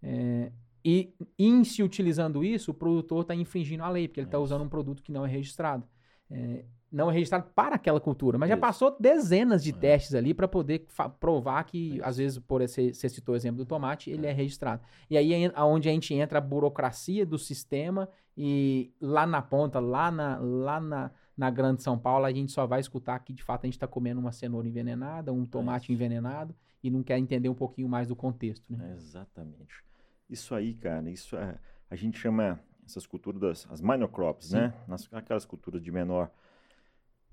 É, 0.00 0.52
e 0.84 1.12
em 1.36 1.64
se 1.64 1.82
utilizando 1.82 2.44
isso, 2.44 2.70
o 2.70 2.74
produtor 2.74 3.22
está 3.22 3.34
infringindo 3.34 3.82
a 3.82 3.88
lei, 3.88 4.06
porque 4.06 4.20
ele 4.20 4.28
está 4.28 4.38
usando 4.38 4.62
um 4.62 4.68
produto 4.68 5.02
que 5.02 5.10
não 5.10 5.26
é 5.26 5.28
registrado. 5.28 5.84
É, 6.30 6.64
não 6.90 7.10
é 7.10 7.12
registrado 7.12 7.46
para 7.54 7.74
aquela 7.76 8.00
cultura, 8.00 8.38
mas 8.38 8.48
já 8.48 8.54
Isso. 8.54 8.60
passou 8.62 8.96
dezenas 8.98 9.62
de 9.62 9.70
É. 9.70 9.74
testes 9.74 10.14
ali 10.14 10.32
para 10.32 10.48
poder 10.48 10.86
provar 11.20 11.62
que, 11.64 11.96
Isso. 11.96 12.04
às 12.04 12.16
vezes, 12.16 12.38
por 12.38 12.62
esse, 12.62 12.94
você 12.94 13.08
citou 13.08 13.34
o 13.34 13.36
exemplo 13.36 13.58
do 13.58 13.66
tomate, 13.66 14.10
ele 14.10 14.26
é, 14.26 14.30
É. 14.30 14.32
registrado. 14.32 14.82
E 15.10 15.16
aí 15.16 15.32
é 15.32 15.62
onde 15.62 15.88
a 15.88 15.92
gente 15.92 16.14
entra 16.14 16.38
a 16.38 16.40
burocracia 16.40 17.26
do 17.26 17.38
sistema 17.38 18.08
e 18.36 18.90
lá 19.00 19.26
na 19.26 19.42
ponta, 19.42 19.80
lá 19.80 20.10
na, 20.10 20.38
lá 20.38 20.80
na, 20.80 21.10
na 21.36 21.50
Grande 21.50 21.82
São 21.82 21.98
Paulo, 21.98 22.24
a 22.24 22.32
gente 22.32 22.52
só 22.52 22.66
vai 22.66 22.80
escutar 22.80 23.18
que 23.20 23.32
de 23.32 23.42
fato 23.42 23.64
a 23.64 23.66
gente 23.66 23.74
está 23.74 23.86
comendo 23.86 24.20
uma 24.20 24.32
cenoura 24.32 24.66
envenenada, 24.66 25.32
um 25.32 25.44
tomate 25.44 25.92
envenenado 25.92 26.54
e 26.82 26.90
não 26.90 27.02
quer 27.02 27.18
entender 27.18 27.48
um 27.48 27.54
pouquinho 27.54 27.88
mais 27.88 28.08
do 28.08 28.16
contexto, 28.16 28.72
né? 28.74 28.94
Exatamente. 28.96 29.84
Isso 30.30 30.54
aí, 30.54 30.72
cara, 30.74 31.10
isso 31.10 31.36
é, 31.36 31.56
a 31.90 31.96
gente 31.96 32.18
chama 32.18 32.60
essas 32.88 33.06
culturas 33.06 33.40
das 33.40 33.66
as 33.70 33.80
minor 33.80 34.08
crops, 34.08 34.46
Sim. 34.48 34.56
né? 34.56 34.74
Nas, 34.86 35.08
aquelas 35.12 35.44
culturas 35.44 35.82
de 35.82 35.90
menor 35.92 36.30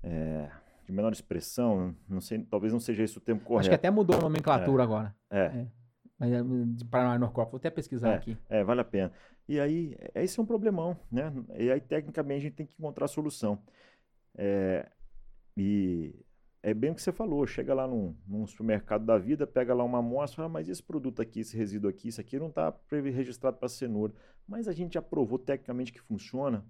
é, 0.02 0.50
de 0.84 0.92
menor 0.92 1.12
expressão, 1.12 1.94
não 2.08 2.20
sei, 2.20 2.38
talvez 2.44 2.72
não 2.72 2.78
seja 2.80 3.02
esse 3.02 3.18
o 3.18 3.20
termo 3.20 3.40
Acho 3.40 3.48
correto. 3.48 3.68
que 3.70 3.74
até 3.74 3.90
mudou 3.90 4.16
a 4.16 4.20
nomenclatura 4.22 4.82
agora. 4.82 5.14
É, 5.30 5.66
Mas 6.18 6.32
é, 6.32 6.42
de 6.42 6.84
Paraná 6.84 7.28
Crop, 7.28 7.50
vou 7.50 7.58
até 7.58 7.70
pesquisar 7.70 8.10
É. 8.12 8.14
aqui. 8.16 8.38
é, 8.48 8.62
vale 8.62 8.80
a 8.80 8.84
pena. 8.84 9.12
E 9.48 9.58
aí, 9.60 9.96
é- 10.14 10.22
esse 10.24 10.38
é 10.38 10.42
um 10.42 10.46
problemão, 10.46 10.96
né? 11.10 11.32
E 11.58 11.70
aí, 11.70 11.80
tecnicamente, 11.80 12.38
a 12.38 12.42
gente 12.42 12.54
tem 12.54 12.66
que 12.66 12.74
encontrar 12.78 13.04
a 13.06 13.08
solução. 13.08 13.58
É, 14.36 14.88
e 15.56 16.14
é 16.62 16.72
bem 16.74 16.90
o 16.90 16.94
que 16.94 17.02
você 17.02 17.12
falou, 17.12 17.46
chega 17.46 17.74
lá 17.74 17.86
num, 17.86 18.14
num 18.26 18.46
supermercado 18.46 19.04
da 19.04 19.18
vida, 19.18 19.46
pega 19.46 19.74
lá 19.74 19.82
uma 19.84 19.98
amostra, 19.98 20.36
fala, 20.36 20.48
mas 20.48 20.68
esse 20.68 20.82
produto 20.82 21.20
aqui, 21.22 21.40
esse 21.40 21.56
resíduo 21.56 21.90
aqui, 21.90 22.08
isso 22.08 22.20
aqui 22.20 22.38
não 22.38 22.48
está 22.48 22.72
registrado 22.90 23.56
para 23.56 23.68
cenoura. 23.68 24.12
Mas 24.46 24.68
a 24.68 24.72
gente 24.72 24.94
já 24.94 25.02
provou 25.02 25.38
tecnicamente 25.38 25.92
que 25.92 26.00
funciona. 26.00 26.64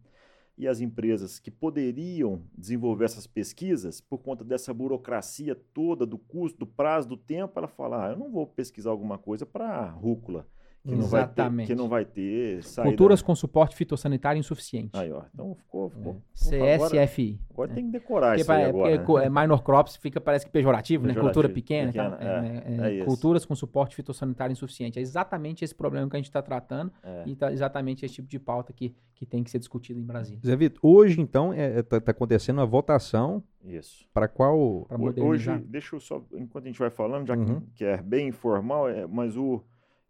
E 0.58 0.66
as 0.66 0.80
empresas 0.80 1.38
que 1.38 1.50
poderiam 1.50 2.42
desenvolver 2.56 3.04
essas 3.04 3.26
pesquisas, 3.26 4.00
por 4.00 4.18
conta 4.18 4.42
dessa 4.42 4.72
burocracia 4.72 5.54
toda, 5.54 6.06
do 6.06 6.16
custo, 6.16 6.60
do 6.60 6.66
prazo, 6.66 7.08
do 7.08 7.16
tempo, 7.16 7.58
ela 7.58 7.68
fala, 7.68 8.06
ah, 8.06 8.10
eu 8.12 8.16
não 8.16 8.30
vou 8.30 8.46
pesquisar 8.46 8.90
alguma 8.90 9.18
coisa 9.18 9.44
para 9.44 9.90
rúcula. 9.90 10.48
Que 10.87 10.94
não 10.94 11.07
vai 11.07 11.27
ter, 11.27 11.66
que 11.66 11.75
não 11.75 11.88
vai 11.88 12.05
ter 12.05 12.62
saída. 12.62 12.90
Culturas 12.90 13.22
com 13.22 13.35
suporte 13.35 13.75
fitossanitário 13.75 14.38
insuficiente. 14.38 14.90
Aí, 14.94 15.11
ó. 15.11 15.22
Então 15.35 15.55
ficou, 15.55 15.90
ficou 15.90 16.22
é. 16.53 16.79
CSFI. 16.79 17.40
Agora, 17.51 17.53
agora 17.53 17.72
é. 17.72 17.75
tem 17.75 17.87
que 17.87 17.92
decorar 17.92 18.29
porque, 18.29 18.40
isso 18.42 18.53
aí 18.53 18.64
agora. 18.64 18.99
Porque 18.99 19.29
né? 19.29 19.40
minor 19.42 19.62
crops 19.62 19.96
fica 19.96 20.20
parece 20.20 20.46
que 20.46 20.53
pejorativo, 20.53 21.03
pejorativo 21.03 21.27
né? 21.27 21.33
Cultura 21.33 21.49
pequena, 21.49 21.92
pequena 21.92 22.18
é, 22.20 22.96
é, 22.96 23.01
é 23.01 23.05
culturas 23.05 23.44
com 23.44 23.55
suporte 23.55 23.96
fitossanitário 23.96 24.53
insuficiente. 24.53 24.99
É 24.99 25.03
exatamente 25.03 25.64
esse 25.64 25.75
problema 25.75 26.09
que 26.09 26.16
a 26.16 26.18
gente 26.18 26.27
está 26.27 26.42
tratando 26.42 26.92
e 27.25 27.35
tá 27.35 27.53
exatamente 27.53 28.05
esse 28.05 28.14
tipo 28.14 28.29
de 28.29 28.38
pauta 28.38 28.72
que, 28.72 28.94
que 29.14 29.27
tem 29.27 29.42
que 29.42 29.51
ser 29.51 29.59
discutido 29.59 29.99
em 29.99 30.05
Brasília. 30.05 30.40
Zé 30.44 30.55
Vitor, 30.57 30.79
hoje 30.83 31.20
então 31.20 31.53
está 31.53 32.01
tá 32.01 32.11
acontecendo 32.12 32.61
a 32.61 32.64
votação 32.64 33.42
isso. 33.66 34.07
Para 34.14 34.29
qual. 34.29 34.87
Pra 34.88 34.96
Hoje, 35.25 35.59
deixa 35.66 35.96
eu 35.96 36.01
só, 36.01 36.22
enquanto 36.35 36.64
a 36.64 36.68
gente 36.68 36.79
vai 36.79 36.90
falando, 36.90 37.27
já 37.27 37.35
uhum. 37.35 37.61
que, 37.61 37.66
que, 37.75 37.85
é 37.85 38.01
bem 38.01 38.29
informal, 38.29 38.88
é, 38.88 39.07
mas 39.07 39.37
o, 39.37 39.62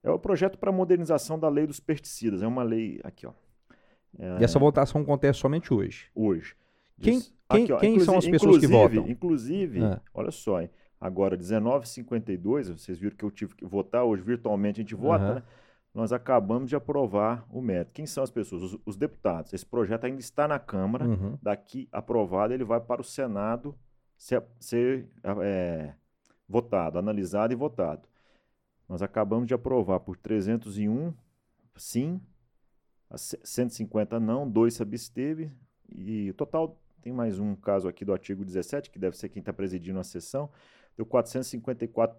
é 0.07 0.11
o 0.11 0.19
projeto 0.19 0.57
para 0.57 0.71
modernização 0.71 1.39
da 1.39 1.49
lei 1.49 1.67
dos 1.67 1.81
pesticidas. 1.81 2.43
É 2.43 2.47
uma 2.47 2.63
lei. 2.63 3.01
Aqui, 3.03 3.27
ó. 3.27 3.33
É, 4.19 4.41
e 4.41 4.45
essa 4.45 4.59
votação 4.59 5.01
acontece 5.03 5.41
somente 5.41 5.75
hoje? 5.75 6.07
Hoje. 6.15 6.55
Quem, 7.01 7.21
quem, 7.51 7.65
aqui, 7.65 7.77
quem 7.79 8.01
são 8.01 8.17
as 8.17 8.27
pessoas 8.27 8.59
que 8.59 8.67
votam? 8.67 9.09
Inclusive, 9.09 9.83
é. 9.83 10.01
olha 10.15 10.31
só, 10.31 10.63
hein, 10.63 10.71
agora 10.99 11.37
19h52, 11.37 12.73
vocês 12.79 12.99
viram 12.99 13.17
que 13.17 13.25
eu 13.25 13.31
tive 13.31 13.55
que 13.55 13.67
votar, 13.67 14.05
hoje 14.05 14.23
virtualmente 14.23 14.81
a 14.81 14.83
gente 14.83 14.95
vota, 14.95 15.25
uhum. 15.25 15.35
né? 15.35 15.43
nós 15.93 16.13
acabamos 16.13 16.71
de 16.71 16.77
aprovar 16.77 17.45
o 17.51 17.61
método. 17.61 17.93
Quem 17.93 18.07
são 18.07 18.23
as 18.23 18.31
pessoas? 18.31 18.63
Os, 18.63 18.79
os 18.87 18.97
deputados. 18.97 19.53
Esse 19.53 19.67
projeto 19.67 20.05
ainda 20.05 20.21
está 20.21 20.47
na 20.47 20.59
Câmara, 20.59 21.07
uhum. 21.07 21.37
daqui 21.43 21.89
aprovado, 21.93 22.55
ele 22.55 22.65
vai 22.65 22.81
para 22.81 23.01
o 23.01 23.05
Senado 23.05 23.75
ser, 24.17 24.43
ser 24.59 25.09
é, 25.43 25.93
votado, 26.49 26.99
analisado 26.99 27.53
e 27.53 27.57
votado. 27.57 28.09
Nós 28.89 29.03
acabamos 29.03 29.47
de 29.47 29.55
aprovar 29.55 30.01
por 30.01 30.17
301 30.17 31.13
sim, 31.77 32.21
150 33.15 34.19
não, 34.19 34.49
2 34.49 34.75
se 34.75 34.83
absteve, 34.83 35.53
e 35.89 36.31
o 36.31 36.35
total 36.35 36.81
tem 37.03 37.13
mais 37.13 37.39
um 37.39 37.55
caso 37.55 37.89
aqui 37.89 38.05
do 38.05 38.13
artigo 38.13 38.45
17, 38.45 38.91
que 38.91 38.99
deve 38.99 39.17
ser 39.17 39.29
quem 39.29 39.41
está 39.41 39.53
presidindo 39.53 39.99
a 39.99 40.05
sessão, 40.05 40.51
deu 40.97 41.07
454 41.07 42.19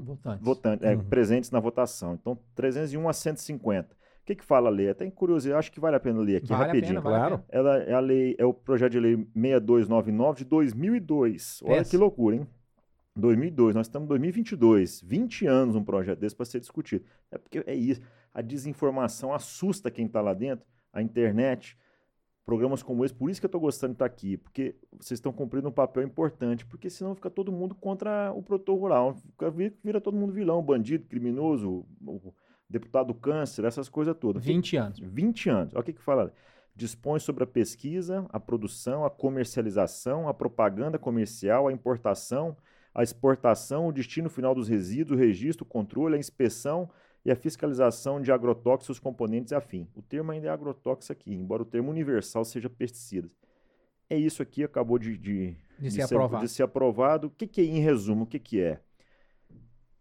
votantes, 0.00 0.44
votantes 0.44 0.86
é, 0.86 0.94
uhum. 0.94 1.04
presentes 1.04 1.50
na 1.50 1.58
votação. 1.58 2.14
Então, 2.14 2.38
301 2.54 3.08
a 3.08 3.12
150. 3.12 3.94
O 3.94 4.24
que, 4.24 4.36
que 4.36 4.44
fala 4.44 4.68
a 4.68 4.70
lei? 4.70 4.90
Até 4.90 5.04
em 5.04 5.10
curiosidade, 5.10 5.58
acho 5.58 5.72
que 5.72 5.80
vale 5.80 5.96
a 5.96 6.00
pena 6.00 6.20
ler 6.20 6.36
aqui 6.36 6.48
vale 6.48 6.66
rapidinho. 6.66 7.02
Pena, 7.02 7.02
claro. 7.02 7.42
Ela 7.48 7.78
é 7.78 7.94
a 7.94 8.00
lei, 8.00 8.36
é 8.38 8.44
o 8.44 8.52
projeto 8.52 8.92
de 8.92 9.00
lei 9.00 9.16
6299 9.34 10.38
de 10.38 10.44
2002. 10.44 11.62
Olha 11.64 11.84
que 11.84 11.96
loucura, 11.96 12.36
hein? 12.36 12.46
2002, 13.20 13.74
nós 13.74 13.86
estamos 13.86 14.06
em 14.06 14.08
2022, 14.08 15.02
20 15.02 15.46
anos 15.46 15.76
um 15.76 15.84
projeto 15.84 16.18
desse 16.18 16.34
para 16.34 16.46
ser 16.46 16.60
discutido. 16.60 17.04
É 17.30 17.38
porque 17.38 17.62
é 17.66 17.74
isso, 17.74 18.00
a 18.32 18.40
desinformação 18.40 19.32
assusta 19.32 19.90
quem 19.90 20.06
está 20.06 20.20
lá 20.20 20.34
dentro, 20.34 20.66
a 20.92 21.02
internet, 21.02 21.76
programas 22.44 22.82
como 22.82 23.04
esse. 23.04 23.14
Por 23.14 23.30
isso 23.30 23.40
que 23.40 23.46
eu 23.46 23.48
estou 23.48 23.60
gostando 23.60 23.92
de 23.92 23.96
estar 23.96 24.08
tá 24.08 24.12
aqui, 24.12 24.36
porque 24.36 24.74
vocês 24.92 25.18
estão 25.18 25.32
cumprindo 25.32 25.68
um 25.68 25.72
papel 25.72 26.02
importante, 26.02 26.66
porque 26.66 26.90
senão 26.90 27.14
fica 27.14 27.30
todo 27.30 27.52
mundo 27.52 27.74
contra 27.74 28.32
o 28.32 28.42
produtor 28.42 28.78
rural. 28.78 29.16
Vira, 29.54 29.74
vira 29.84 30.00
todo 30.00 30.16
mundo 30.16 30.32
vilão, 30.32 30.62
bandido, 30.62 31.06
criminoso, 31.06 31.86
deputado 32.68 33.14
câncer, 33.14 33.64
essas 33.64 33.88
coisas 33.88 34.16
todas. 34.18 34.44
20 34.44 34.76
anos. 34.76 34.98
20 34.98 35.50
anos. 35.50 35.74
Olha 35.74 35.80
o 35.80 35.84
que, 35.84 35.92
que 35.92 36.02
fala. 36.02 36.32
Dispõe 36.74 37.18
sobre 37.18 37.44
a 37.44 37.46
pesquisa, 37.46 38.26
a 38.30 38.40
produção, 38.40 39.04
a 39.04 39.10
comercialização, 39.10 40.28
a 40.28 40.34
propaganda 40.34 40.98
comercial, 40.98 41.68
a 41.68 41.72
importação, 41.72 42.56
a 42.94 43.02
exportação, 43.02 43.88
o 43.88 43.92
destino 43.92 44.28
final 44.28 44.54
dos 44.54 44.68
resíduos, 44.68 45.18
o 45.18 45.22
registro, 45.22 45.64
o 45.64 45.68
controle, 45.68 46.16
a 46.16 46.18
inspeção, 46.18 46.90
e 47.24 47.30
a 47.30 47.36
fiscalização 47.36 48.20
de 48.20 48.32
agrotóxicos, 48.32 48.98
componentes 48.98 49.52
e 49.52 49.54
afim. 49.54 49.86
O 49.94 50.02
termo 50.02 50.32
ainda 50.32 50.48
é 50.48 50.50
agrotóxico 50.50 51.12
aqui, 51.12 51.32
embora 51.34 51.62
o 51.62 51.66
termo 51.66 51.90
universal 51.90 52.44
seja 52.44 52.70
pesticidas. 52.70 53.30
É 54.08 54.16
isso 54.16 54.42
aqui, 54.42 54.64
acabou 54.64 54.98
de, 54.98 55.16
de, 55.16 55.50
de, 55.50 55.56
de 55.78 55.90
ser, 55.90 56.02
aprovado. 56.02 56.48
ser 56.48 56.62
aprovado. 56.62 57.26
O 57.28 57.30
que, 57.30 57.46
que 57.46 57.60
é, 57.60 57.64
em 57.64 57.80
resumo, 57.80 58.24
o 58.24 58.26
que, 58.26 58.38
que 58.38 58.60
é? 58.60 58.80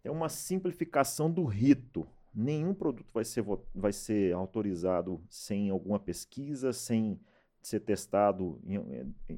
É 0.03 0.09
uma 0.09 0.29
simplificação 0.29 1.29
do 1.29 1.43
rito. 1.43 2.07
Nenhum 2.33 2.73
produto 2.73 3.11
vai 3.13 3.25
ser, 3.25 3.43
vai 3.75 3.91
ser 3.91 4.33
autorizado 4.33 5.21
sem 5.29 5.69
alguma 5.69 5.99
pesquisa, 5.99 6.71
sem 6.71 7.19
ser 7.61 7.81
testado, 7.81 8.61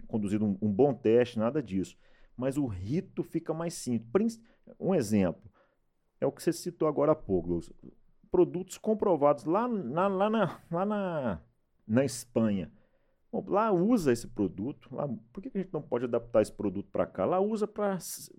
conduzido 0.07 0.45
um, 0.45 0.57
um 0.61 0.71
bom 0.71 0.93
teste, 0.93 1.39
nada 1.39 1.63
disso. 1.63 1.97
Mas 2.35 2.57
o 2.57 2.65
rito 2.65 3.23
fica 3.23 3.53
mais 3.53 3.73
simples. 3.73 4.41
Um 4.79 4.95
exemplo 4.95 5.51
é 6.19 6.25
o 6.25 6.31
que 6.31 6.41
você 6.41 6.53
citou 6.53 6.87
agora 6.87 7.13
há 7.13 7.15
pouco, 7.15 7.59
Produtos 8.29 8.77
comprovados 8.77 9.43
lá 9.43 9.67
na, 9.67 10.07
lá 10.07 10.29
na, 10.29 10.61
lá 10.71 10.85
na, 10.85 11.41
na 11.85 12.05
Espanha. 12.05 12.71
Bom, 13.29 13.43
lá 13.47 13.71
usa 13.71 14.13
esse 14.13 14.27
produto. 14.27 14.93
Lá, 14.93 15.09
por 15.33 15.41
que 15.41 15.51
a 15.53 15.61
gente 15.61 15.73
não 15.73 15.81
pode 15.81 16.05
adaptar 16.05 16.41
esse 16.41 16.51
produto 16.51 16.89
para 16.89 17.05
cá? 17.05 17.25
Lá 17.25 17.39
usa 17.41 17.67
para. 17.67 17.97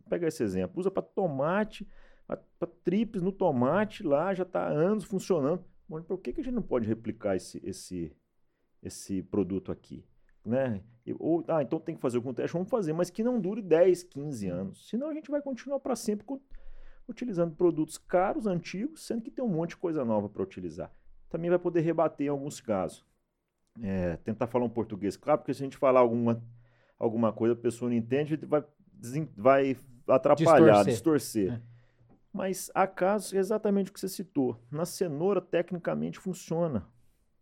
Pega 0.09 0.29
esse 0.29 0.43
exemplo. 0.43 0.81
Usa 0.81 0.91
para 0.91 1.03
tomate, 1.03 1.87
para 2.27 2.69
trips 2.85 3.21
no 3.21 3.33
tomate, 3.33 4.03
lá 4.03 4.33
já 4.33 4.45
está 4.45 4.63
há 4.63 4.71
anos 4.71 5.05
funcionando. 5.05 5.65
Bom, 5.89 6.03
por 6.03 6.19
que, 6.19 6.33
que 6.33 6.41
a 6.41 6.45
gente 6.45 6.55
não 6.55 6.63
pode 6.63 6.87
replicar 6.87 7.37
esse, 7.37 7.61
esse, 7.63 8.17
esse 8.83 9.23
produto 9.23 9.71
aqui? 9.71 10.05
Né? 10.45 10.83
Ou, 11.19 11.45
ah, 11.49 11.63
então 11.63 11.81
tem 11.81 11.95
que 11.95 12.01
fazer 12.01 12.17
algum 12.19 12.33
teste, 12.33 12.53
vamos 12.53 12.69
fazer, 12.69 12.93
mas 12.93 13.11
que 13.11 13.23
não 13.23 13.41
dure 13.41 13.61
10, 13.61 14.05
15 14.05 14.49
anos. 14.49 14.89
Senão 14.89 15.09
a 15.09 15.15
gente 15.15 15.31
vai 15.31 15.43
continuar 15.43 15.81
para 15.81 15.97
sempre 15.97 16.25
utilizando 17.09 17.55
produtos 17.55 17.99
caros, 17.99 18.47
antigos, 18.47 19.05
sendo 19.05 19.23
que 19.23 19.31
tem 19.31 19.45
um 19.45 19.49
monte 19.49 19.71
de 19.71 19.77
coisa 19.77 20.05
nova 20.05 20.29
para 20.29 20.43
utilizar. 20.43 20.91
Também 21.29 21.51
vai 21.51 21.59
poder 21.59 21.81
rebater 21.81 22.27
em 22.27 22.31
alguns 22.31 22.61
casos. 22.61 23.05
É, 23.83 24.17
tentar 24.19 24.47
falar 24.47 24.67
um 24.67 24.71
português 24.71 25.17
claro, 25.17 25.39
porque 25.39 25.55
se 25.55 25.63
a 25.63 25.65
gente 25.65 25.79
falar 25.79 26.01
alguma, 26.01 26.43
alguma 26.99 27.33
coisa, 27.33 27.55
a 27.55 27.57
pessoa 27.57 27.89
não 27.91 27.97
entende, 27.97 28.37
vai, 28.37 28.63
vai 29.37 29.77
atrapalhar, 30.07 30.85
distorcer. 30.85 31.49
distorcer. 31.49 31.53
É. 31.55 31.73
Mas 32.33 32.71
há 32.75 32.87
casos 32.87 33.33
exatamente 33.33 33.91
o 33.91 33.95
que 33.95 34.01
você 34.01 34.09
citou. 34.09 34.59
Na 34.71 34.85
cenoura, 34.85 35.41
tecnicamente, 35.41 36.19
funciona. 36.19 36.87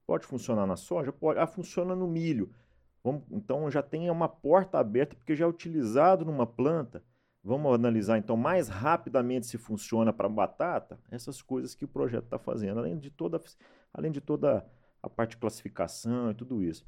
Pode 0.06 0.26
funcionar 0.26 0.66
na 0.66 0.76
soja? 0.76 1.12
Pode. 1.12 1.38
Ah, 1.38 1.46
funciona 1.46 1.94
no 1.94 2.08
milho. 2.08 2.50
Vamos, 3.02 3.22
então 3.30 3.70
já 3.70 3.82
tem 3.82 4.10
uma 4.10 4.28
porta 4.28 4.78
aberta, 4.78 5.16
porque 5.16 5.34
já 5.34 5.44
é 5.44 5.48
utilizado 5.48 6.24
numa 6.24 6.46
planta. 6.46 7.02
Vamos 7.42 7.74
analisar 7.74 8.18
então 8.18 8.36
mais 8.36 8.68
rapidamente 8.68 9.46
se 9.46 9.56
funciona 9.56 10.12
para 10.12 10.28
batata, 10.28 10.98
essas 11.10 11.40
coisas 11.40 11.74
que 11.74 11.86
o 11.86 11.88
projeto 11.88 12.24
está 12.24 12.38
fazendo, 12.38 12.78
além 12.78 12.98
de 12.98 13.10
toda, 13.10 13.40
além 13.94 14.12
de 14.12 14.20
toda 14.20 14.64
a 15.02 15.08
parte 15.08 15.30
de 15.30 15.38
classificação 15.38 16.30
e 16.30 16.34
tudo 16.34 16.62
isso. 16.62 16.84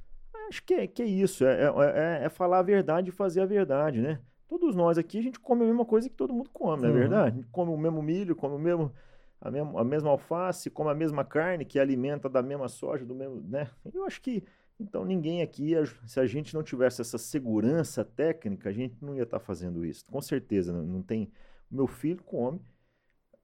Acho 0.49 0.63
que 0.63 0.75
é, 0.75 0.87
que 0.87 1.03
é 1.03 1.07
isso, 1.07 1.47
é, 1.47 1.63
é, 1.63 2.21
é, 2.23 2.25
é 2.27 2.29
falar 2.29 2.59
a 2.59 2.63
verdade 2.63 3.09
e 3.09 3.13
fazer 3.13 3.41
a 3.41 3.47
verdade, 3.47 4.03
né? 4.03 4.21
Todos 4.47 4.75
nós 4.75 4.99
aqui, 4.99 5.19
a 5.19 5.23
gente 5.23 5.41
come 5.41 5.63
a 5.63 5.67
mesma 5.67 5.87
coisa 5.87 6.11
que 6.11 6.15
todo 6.15 6.35
mundo 6.35 6.51
come, 6.53 6.83
não 6.83 6.91
é 6.91 6.93
uhum. 6.93 6.99
verdade? 6.99 7.39
A 7.39 7.41
gente 7.41 7.51
come 7.51 7.73
o 7.73 7.79
mesmo 7.79 8.03
milho, 8.03 8.37
come 8.37 8.55
o 8.55 8.59
mesmo, 8.59 8.93
a, 9.41 9.51
mesma, 9.51 9.81
a 9.81 9.85
mesma 9.85 10.11
alface, 10.11 10.69
come 10.69 10.91
a 10.91 10.95
mesma 10.95 11.25
carne 11.25 11.65
que 11.65 11.79
alimenta 11.79 12.29
da 12.29 12.43
mesma 12.43 12.69
soja, 12.69 13.07
do 13.07 13.15
mesmo, 13.15 13.41
né? 13.41 13.71
Eu 13.95 14.05
acho 14.05 14.21
que 14.21 14.45
então, 14.83 15.05
ninguém 15.05 15.43
aqui, 15.43 15.73
se 16.07 16.19
a 16.19 16.27
gente 16.27 16.55
não 16.55 16.63
tivesse 16.63 17.01
essa 17.01 17.17
segurança 17.17 18.05
técnica, 18.05 18.69
a 18.69 18.73
gente 18.73 18.97
não 19.01 19.15
ia 19.15 19.23
estar 19.23 19.39
tá 19.39 19.45
fazendo 19.45 19.85
isso. 19.85 20.05
Com 20.07 20.21
certeza, 20.21 20.73
não, 20.73 21.03
tem. 21.03 21.31
O 21.71 21.77
meu 21.77 21.87
filho 21.87 22.23
come. 22.25 22.61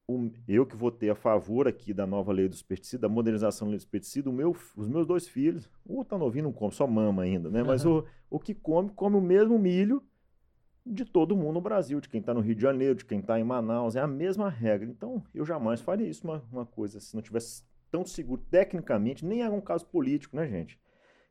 O, 0.07 0.31
eu 0.48 0.66
que 0.66 0.74
votei 0.74 1.11
a 1.11 1.14
favor 1.14 1.68
aqui 1.68 1.92
da 1.92 2.07
nova 2.07 2.33
lei 2.33 2.48
dos 2.48 2.62
pesticidas, 2.62 3.03
da 3.03 3.09
modernização 3.09 3.66
da 3.66 3.70
lei 3.70 3.77
dos 3.77 3.85
pesticidas, 3.85 4.33
meu, 4.33 4.57
os 4.77 4.88
meus 4.88 5.07
dois 5.07 5.29
filhos, 5.29 5.68
o 5.85 6.03
tá 6.03 6.16
novinho 6.16 6.44
não 6.44 6.53
come, 6.53 6.72
só 6.72 6.87
mama 6.87 7.22
ainda, 7.22 7.51
né? 7.51 7.62
Mas 7.62 7.85
uhum. 7.85 7.98
o, 8.31 8.37
o 8.37 8.40
que 8.40 8.55
come, 8.55 8.90
come 8.90 9.16
o 9.16 9.20
mesmo 9.20 9.59
milho 9.59 10.03
de 10.85 11.05
todo 11.05 11.37
mundo 11.37 11.55
no 11.55 11.61
Brasil, 11.61 12.01
de 12.01 12.09
quem 12.09 12.20
está 12.20 12.33
no 12.33 12.40
Rio 12.40 12.55
de 12.55 12.62
Janeiro, 12.62 12.94
de 12.94 13.05
quem 13.05 13.20
está 13.20 13.38
em 13.38 13.44
Manaus, 13.44 13.96
é 13.96 14.01
a 14.01 14.07
mesma 14.07 14.48
regra. 14.48 14.88
Então, 14.88 15.22
eu 15.35 15.44
jamais 15.44 15.83
faria 15.83 16.09
isso 16.09 16.27
uma, 16.27 16.42
uma 16.51 16.64
coisa 16.64 17.01
se 17.01 17.14
não 17.14 17.20
tivesse 17.20 17.62
tão 17.90 18.05
seguro 18.07 18.42
tecnicamente, 18.51 19.27
nem 19.27 19.42
é 19.42 19.51
um 19.51 19.61
caso 19.61 19.87
político, 19.87 20.37
né, 20.37 20.48
gente? 20.48 20.79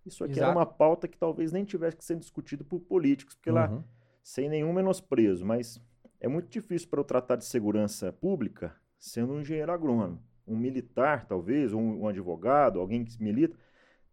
Isso 0.08 0.24
aqui 0.24 0.34
Exato. 0.34 0.50
era 0.50 0.58
uma 0.58 0.65
pauta 0.65 1.08
que 1.08 1.17
talvez 1.17 1.52
nem 1.52 1.65
tivesse 1.65 1.98
que 1.98 2.06
ser 2.06 2.15
discutido 2.15 2.63
por 2.63 2.80
políticos, 2.80 3.36
porque 3.36 3.50
uhum. 3.50 3.56
lá, 3.56 3.84
sem 4.24 4.48
nenhum 4.48 4.72
menosprezo, 4.72 5.46
mas 5.46 5.82
é 6.20 6.28
muito 6.28 6.50
difícil 6.50 6.88
para 6.89 7.00
eu 7.00 7.04
tratar 7.04 7.36
de 7.36 7.46
segurança 7.46 8.12
pública 8.12 8.74
sendo 8.98 9.34
um 9.34 9.41
engenheiro 9.41 9.72
agrônomo. 9.72 10.22
Um 10.48 10.56
militar, 10.56 11.26
talvez, 11.26 11.74
ou 11.74 11.82
um, 11.82 12.04
um 12.04 12.08
advogado, 12.08 12.80
alguém 12.80 13.04
que 13.04 13.22
milita, 13.22 13.58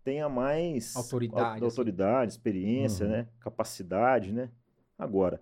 tenha 0.02 0.28
mais 0.28 0.94
autoridade, 0.96 1.62
a, 1.62 1.66
autoridade 1.66 2.28
assim. 2.28 2.37
experiência, 2.37 3.07
uhum. 3.07 3.12
né? 3.12 3.28
capacidade. 3.38 4.33
Né? 4.33 4.50
Agora, 4.98 5.40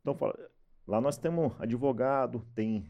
então 0.00 0.14
fala, 0.14 0.36
lá 0.86 1.00
nós 1.00 1.16
temos 1.16 1.52
advogado, 1.60 2.44
tem 2.54 2.84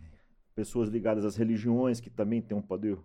pessoas 0.54 0.88
ligadas 0.88 1.24
às 1.24 1.36
religiões 1.36 2.00
que 2.00 2.10
também 2.10 2.42
têm 2.42 2.56
um 2.56 2.62
poder, 2.62 2.98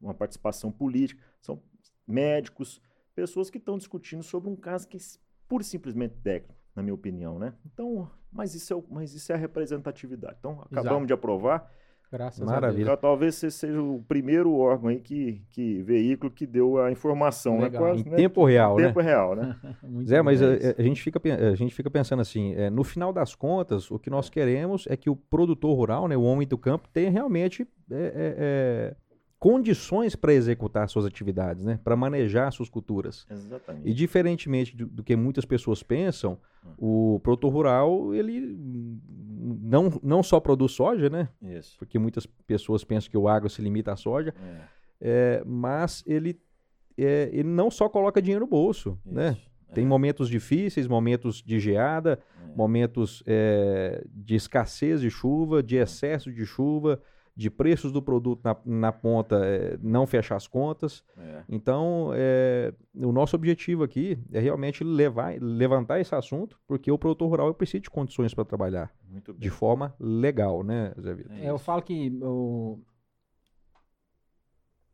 uma 0.00 0.12
participação 0.12 0.70
política, 0.70 1.22
são 1.40 1.62
médicos, 2.06 2.80
pessoas 3.14 3.50
que 3.50 3.58
estão 3.58 3.76
discutindo 3.76 4.22
sobre 4.22 4.48
um 4.50 4.56
caso 4.56 4.88
que 4.88 4.96
é 4.96 5.00
pura 5.48 5.62
e 5.62 5.66
simplesmente 5.66 6.14
técnico, 6.22 6.54
na 6.74 6.82
minha 6.82 6.94
opinião, 6.94 7.38
né? 7.38 7.54
Então, 7.66 8.10
mas 8.32 8.54
isso 8.54 8.72
é, 8.72 8.82
mas 8.88 9.14
isso 9.14 9.32
é 9.32 9.34
a 9.34 9.38
representatividade. 9.38 10.36
Então, 10.38 10.52
acabamos 10.62 10.86
Exato. 10.86 11.06
de 11.06 11.12
aprovar. 11.12 11.70
Graças 12.12 12.44
Maravilha. 12.44 12.82
Então, 12.82 12.96
talvez 12.96 13.36
você 13.36 13.52
seja 13.52 13.80
o 13.80 14.02
primeiro 14.02 14.52
órgão 14.56 14.88
aí 14.88 14.98
que, 14.98 15.44
que 15.50 15.80
veículo 15.82 16.28
que 16.28 16.44
deu 16.44 16.82
a 16.82 16.90
informação, 16.90 17.58
né? 17.58 17.64
Legal. 17.64 17.82
Quase, 17.82 18.00
Em 18.00 18.10
né? 18.10 18.16
tempo 18.16 18.44
real, 18.44 18.78
Em 18.78 18.82
né? 18.82 18.88
tempo 18.88 19.00
real, 19.00 19.36
né? 19.36 19.56
Zé, 20.02 20.20
mas 20.20 20.42
a, 20.42 20.46
a 20.76 20.82
gente 20.82 21.00
fica, 21.00 21.20
a 21.22 21.54
gente 21.54 21.72
fica 21.72 21.88
pensando 21.88 22.18
assim, 22.18 22.52
é, 22.54 22.68
no 22.68 22.82
final 22.82 23.12
das 23.12 23.36
contas, 23.36 23.92
o 23.92 23.98
que 23.98 24.10
nós 24.10 24.28
queremos 24.28 24.88
é 24.88 24.96
que 24.96 25.08
o 25.08 25.14
produtor 25.14 25.76
rural, 25.76 26.08
né, 26.08 26.16
o 26.16 26.22
homem 26.22 26.48
do 26.48 26.58
campo, 26.58 26.88
tenha 26.92 27.10
realmente 27.10 27.62
é, 27.88 27.94
é, 27.94 28.34
é, 28.38 28.96
condições 29.40 30.14
para 30.14 30.34
executar 30.34 30.86
suas 30.88 31.06
atividades, 31.06 31.64
né, 31.64 31.80
para 31.82 31.96
manejar 31.96 32.52
suas 32.52 32.68
culturas. 32.68 33.26
Exatamente. 33.30 33.88
E 33.88 33.94
diferentemente 33.94 34.76
do, 34.76 34.86
do 34.86 35.02
que 35.02 35.16
muitas 35.16 35.46
pessoas 35.46 35.82
pensam, 35.82 36.38
o 36.78 37.18
produtor 37.22 37.50
rural, 37.50 38.14
ele 38.14 38.38
hum, 38.54 39.00
não, 39.62 39.90
não 40.02 40.22
só 40.22 40.38
produz 40.38 40.72
soja, 40.72 41.08
né, 41.08 41.30
Isso. 41.42 41.76
porque 41.78 41.98
muitas 41.98 42.26
pessoas 42.26 42.84
pensam 42.84 43.10
que 43.10 43.16
o 43.16 43.26
agro 43.26 43.48
se 43.48 43.62
limita 43.62 43.92
à 43.92 43.96
soja, 43.96 44.34
É, 44.38 44.60
é, 45.00 45.42
mas 45.46 46.04
ele, 46.06 46.38
é, 46.98 47.30
ele 47.32 47.48
não 47.48 47.70
só 47.70 47.88
coloca 47.88 48.20
dinheiro 48.20 48.44
no 48.44 48.50
bolso, 48.50 48.98
né? 49.06 49.32
isso. 49.38 49.50
Tem 49.72 49.86
momentos 49.86 50.28
difíceis, 50.28 50.86
momentos 50.86 51.40
de 51.42 51.58
geada, 51.58 52.18
É. 52.44 52.54
momentos 52.56 53.22
é, 53.26 54.04
de 54.12 54.34
escassez 54.34 55.00
de 55.00 55.08
chuva, 55.08 55.62
de 55.62 55.76
excesso 55.76 56.30
de 56.30 56.44
chuva, 56.44 57.00
de 57.36 57.48
preços 57.50 57.90
do 57.92 58.02
produto 58.02 58.40
na, 58.44 58.56
na 58.66 58.92
ponta 58.92 59.36
é, 59.44 59.78
não 59.82 60.06
fechar 60.06 60.36
as 60.36 60.46
contas. 60.46 61.02
É. 61.16 61.42
Então, 61.48 62.10
é, 62.14 62.74
o 62.94 63.12
nosso 63.12 63.34
objetivo 63.36 63.82
aqui 63.82 64.18
é 64.32 64.40
realmente 64.40 64.84
levar, 64.84 65.34
levantar 65.40 66.00
esse 66.00 66.14
assunto, 66.14 66.60
porque 66.66 66.90
o 66.92 66.98
produtor 66.98 67.28
rural 67.30 67.54
precisa 67.54 67.80
de 67.80 67.88
condições 67.90 68.34
para 68.34 68.44
trabalhar 68.44 68.92
Muito 69.08 69.32
bem. 69.32 69.40
de 69.40 69.48
forma 69.50 69.94
legal, 69.98 70.62
né, 70.62 70.92
Zé 71.00 71.14
Vitor? 71.14 71.32
É, 71.36 71.48
eu 71.48 71.56
isso. 71.56 71.64
falo 71.64 71.80
que 71.82 72.18
o, 72.22 72.78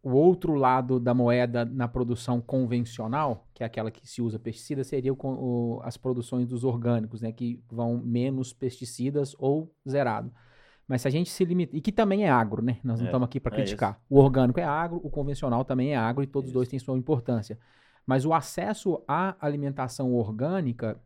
o 0.02 0.10
outro 0.12 0.54
lado 0.54 1.00
da 1.00 1.12
moeda 1.12 1.64
na 1.64 1.88
produção 1.88 2.40
convencional, 2.40 3.48
que 3.52 3.64
é 3.64 3.66
aquela 3.66 3.90
que 3.90 4.06
se 4.06 4.22
usa 4.22 4.38
pesticida, 4.38 4.84
seria 4.84 5.12
o 5.12 5.16
o- 5.20 5.80
as 5.82 5.96
produções 5.96 6.46
dos 6.46 6.62
orgânicos, 6.62 7.20
né, 7.20 7.32
que 7.32 7.60
vão 7.68 7.98
menos 7.98 8.52
pesticidas 8.52 9.34
ou 9.38 9.74
zerado. 9.88 10.30
Mas 10.88 11.02
se 11.02 11.08
a 11.08 11.10
gente 11.10 11.30
se 11.30 11.44
limita. 11.44 11.76
E 11.76 11.80
que 11.80 11.90
também 11.90 12.24
é 12.24 12.30
agro, 12.30 12.62
né? 12.62 12.78
Nós 12.84 13.00
não 13.00 13.06
É, 13.06 13.08
estamos 13.08 13.26
aqui 13.26 13.40
para 13.40 13.54
é 13.54 13.56
criticar. 13.56 14.00
o 14.08 14.18
orgânico 14.18 14.60
é 14.60 14.64
agro, 14.64 15.00
o 15.02 15.10
convencional 15.10 15.64
também 15.64 15.92
é 15.92 15.96
agro 15.96 16.22
e 16.22 16.26
todos 16.26 16.48
os 16.50 16.54
dois 16.54 16.66
Isso. 16.66 16.70
têm 16.70 16.78
sua 16.78 16.96
importância. 16.96 17.58
Mas 18.06 18.24
o 18.24 18.32
acesso 18.32 19.02
à 19.08 19.34
alimentação 19.40 20.14
orgânica 20.14 20.96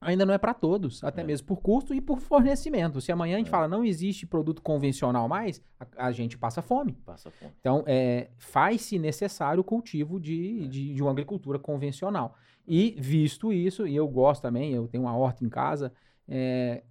ainda 0.00 0.24
não 0.24 0.32
é 0.32 0.38
para 0.38 0.54
todos, 0.54 1.02
até 1.02 1.22
É. 1.22 1.24
mesmo 1.24 1.48
por 1.48 1.60
custo 1.60 1.92
e 1.92 2.00
por 2.00 2.20
fornecimento. 2.20 3.00
Se 3.00 3.10
amanhã 3.10 3.34
a 3.34 3.38
gente 3.38 3.48
É. 3.48 3.50
fala 3.50 3.66
não 3.66 3.84
existe 3.84 4.24
produto 4.24 4.62
convencional 4.62 5.28
mais, 5.28 5.60
a, 5.80 6.06
a 6.06 6.12
gente 6.12 6.38
passa 6.38 6.62
fome. 6.62 6.92
Passa 7.04 7.28
fome. 7.32 7.50
Então, 7.58 7.82
é, 7.88 8.28
faz-se 8.36 8.96
necessário 9.00 9.60
o 9.62 9.64
cultivo 9.64 10.18
É. 10.18 10.20
de, 10.20 10.68
de, 10.68 10.94
de 10.94 11.02
uma 11.02 11.10
agricultura 11.10 11.58
convencional. 11.58 12.36
E, 12.68 12.94
visto 13.00 13.52
isso, 13.52 13.84
e 13.88 13.96
eu 13.96 14.06
gosto 14.06 14.42
também, 14.42 14.72
eu 14.72 14.86
tenho 14.86 15.02
uma 15.02 15.16
horta 15.16 15.44
em 15.44 15.48
casa, 15.48 15.92
é, 16.28 16.84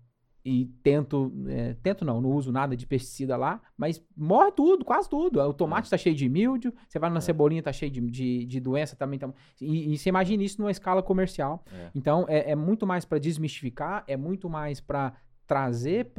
e 0.47 0.65
tento, 0.81 1.31
é, 1.47 1.75
tento 1.83 2.05
não, 2.05 2.21
não 2.21 2.31
uso 2.31 2.51
nada 2.51 2.75
de 2.77 2.87
pesticida 2.87 3.35
lá, 3.35 3.61
mas 3.77 4.01
morre 4.15 4.51
tudo, 4.51 4.85
quase 4.85 5.09
tudo. 5.09 5.41
O 5.41 5.53
tomate 5.53 5.87
está 5.87 5.97
cheio 5.97 6.15
de 6.15 6.29
mildio, 6.29 6.73
você 6.87 6.97
vai 6.97 7.09
na 7.09 7.17
É. 7.17 7.21
cebolinha, 7.21 7.61
tá 7.61 7.73
cheio 7.73 7.91
de, 7.91 7.99
de, 7.99 8.45
de 8.45 8.59
doença 8.59 8.95
também. 8.95 9.19
Tá, 9.19 9.29
e, 9.59 9.93
e 9.93 9.97
você 9.97 10.09
imagina 10.09 10.41
isso 10.43 10.61
numa 10.61 10.71
escala 10.71 11.03
comercial. 11.03 11.63
É. 11.71 11.89
Então, 11.93 12.25
é, 12.29 12.51
é 12.51 12.55
muito 12.55 12.87
mais 12.87 13.03
para 13.03 13.19
desmistificar, 13.19 14.03
é 14.07 14.15
muito 14.15 14.49
mais 14.49 14.79
para 14.79 15.13
trazer 15.45 16.11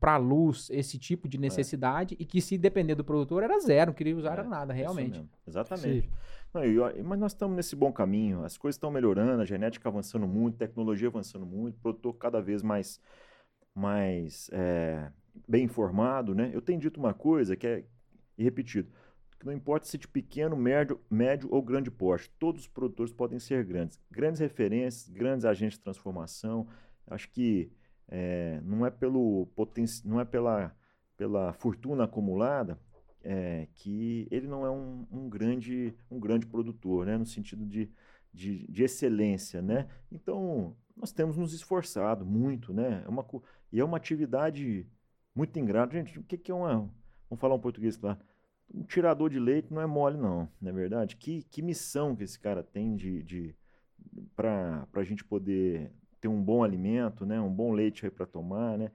para 0.00 0.14
a 0.14 0.16
luz 0.16 0.70
esse 0.70 0.98
tipo 0.98 1.28
de 1.28 1.38
necessidade 1.38 2.16
e 2.18 2.24
que 2.24 2.40
se 2.40 2.56
depender 2.56 2.94
do 2.94 3.04
produtor 3.04 3.42
era 3.42 3.58
zero, 3.60 3.90
não 3.90 3.94
queria 3.94 4.16
usar 4.16 4.30
É, 4.30 4.32
era 4.32 4.44
nada, 4.44 4.72
realmente. 4.72 5.22
Exatamente. 5.46 6.08
Não, 6.54 6.64
e 6.64 6.78
ó, 6.78 6.90
mas 7.04 7.18
nós 7.18 7.32
estamos 7.32 7.54
nesse 7.54 7.76
bom 7.76 7.92
caminho, 7.92 8.44
as 8.44 8.56
coisas 8.56 8.76
estão 8.76 8.90
melhorando, 8.90 9.42
a 9.42 9.44
genética 9.44 9.88
avançando 9.90 10.26
muito, 10.26 10.56
tecnologia 10.56 11.08
avançando 11.08 11.44
muito, 11.44 11.76
o 11.76 11.80
produtor 11.80 12.14
cada 12.14 12.40
vez 12.40 12.62
mais, 12.62 12.98
mais 13.76 14.48
é, 14.52 15.10
bem 15.46 15.64
informado, 15.64 16.34
né? 16.34 16.50
Eu 16.52 16.62
tenho 16.62 16.80
dito 16.80 16.98
uma 16.98 17.12
coisa 17.12 17.54
que 17.54 17.66
é, 17.66 17.84
e 18.38 18.42
repetido, 18.42 18.90
que 19.38 19.44
não 19.44 19.52
importa 19.52 19.86
se 19.86 19.98
de 19.98 20.08
pequeno, 20.08 20.56
médio, 20.56 21.00
médio 21.10 21.48
ou 21.52 21.62
grande 21.62 21.90
porte, 21.90 22.30
todos 22.38 22.62
os 22.62 22.68
produtores 22.68 23.12
podem 23.12 23.38
ser 23.38 23.64
grandes. 23.64 24.00
Grandes 24.10 24.40
referências, 24.40 25.08
grandes 25.08 25.44
agentes 25.44 25.78
de 25.78 25.84
transformação. 25.84 26.66
Acho 27.06 27.30
que 27.30 27.70
é, 28.08 28.60
não 28.64 28.86
é 28.86 28.90
pelo 28.90 29.46
potenci... 29.54 30.06
não 30.06 30.20
é 30.20 30.24
pela, 30.24 30.74
pela 31.16 31.52
fortuna 31.52 32.04
acumulada 32.04 32.78
é, 33.22 33.66
que 33.74 34.26
ele 34.30 34.46
não 34.46 34.64
é 34.64 34.70
um, 34.70 35.06
um 35.10 35.28
grande, 35.28 35.94
um 36.10 36.18
grande 36.18 36.46
produtor, 36.46 37.04
né? 37.04 37.18
no 37.18 37.26
sentido 37.26 37.66
de, 37.66 37.90
de, 38.32 38.66
de 38.70 38.84
excelência. 38.84 39.60
Né? 39.60 39.86
Então, 40.10 40.76
nós 40.96 41.12
temos 41.12 41.36
nos 41.36 41.52
esforçado 41.52 42.24
muito, 42.24 42.72
né? 42.72 43.02
É 43.04 43.08
uma, 43.08 43.24
e 43.72 43.80
é 43.80 43.84
uma 43.84 43.96
atividade 43.96 44.86
muito 45.34 45.58
ingrata. 45.58 45.92
Gente, 45.92 46.18
o 46.18 46.22
que, 46.22 46.38
que 46.38 46.50
é 46.50 46.54
uma. 46.54 46.90
Vamos 47.28 47.40
falar 47.40 47.54
um 47.54 47.60
português 47.60 47.96
claro. 47.96 48.18
Um 48.72 48.82
tirador 48.82 49.30
de 49.30 49.38
leite 49.38 49.72
não 49.72 49.82
é 49.82 49.86
mole, 49.86 50.16
não, 50.16 50.48
não 50.60 50.70
é 50.70 50.72
verdade? 50.72 51.16
Que, 51.16 51.42
que 51.44 51.62
missão 51.62 52.16
que 52.16 52.24
esse 52.24 52.38
cara 52.38 52.62
tem 52.62 52.96
de, 52.96 53.22
de 53.22 53.54
para 54.34 54.86
a 54.94 55.04
gente 55.04 55.24
poder 55.24 55.92
ter 56.20 56.28
um 56.28 56.42
bom 56.42 56.64
alimento, 56.64 57.24
né? 57.24 57.40
Um 57.40 57.52
bom 57.52 57.72
leite 57.72 58.10
para 58.10 58.26
tomar, 58.26 58.78
né? 58.78 58.90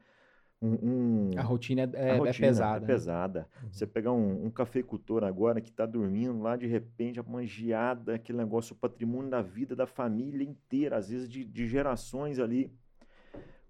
Um, 0.62 0.78
um- 0.84 1.30
A 1.40 1.42
rotina 1.42 1.82
é, 1.82 1.86
a 1.86 2.06
é- 2.06 2.10
é 2.10 2.18
rotina 2.18 2.48
pesada. 2.48 2.78
É 2.78 2.80
né? 2.82 2.86
pesada. 2.86 3.48
Você 3.72 3.88
pegar 3.88 4.12
um, 4.12 4.46
um 4.46 4.52
cafeicultor 4.52 5.24
agora 5.24 5.60
que 5.60 5.70
está 5.70 5.86
dormindo 5.88 6.40
lá, 6.40 6.56
de 6.56 6.68
repente, 6.68 7.20
a 7.20 7.24
mangeada, 7.24 8.14
aquele 8.16 8.38
negócio, 8.38 8.74
o 8.76 8.78
patrimônio 8.78 9.30
da 9.32 9.42
vida 9.42 9.76
da 9.76 9.88
família 9.88 10.44
inteira, 10.48 10.98
às 10.98 11.10
vezes 11.10 11.28
de, 11.28 11.44
de 11.44 11.68
gerações 11.68 12.38
ali, 12.38 12.72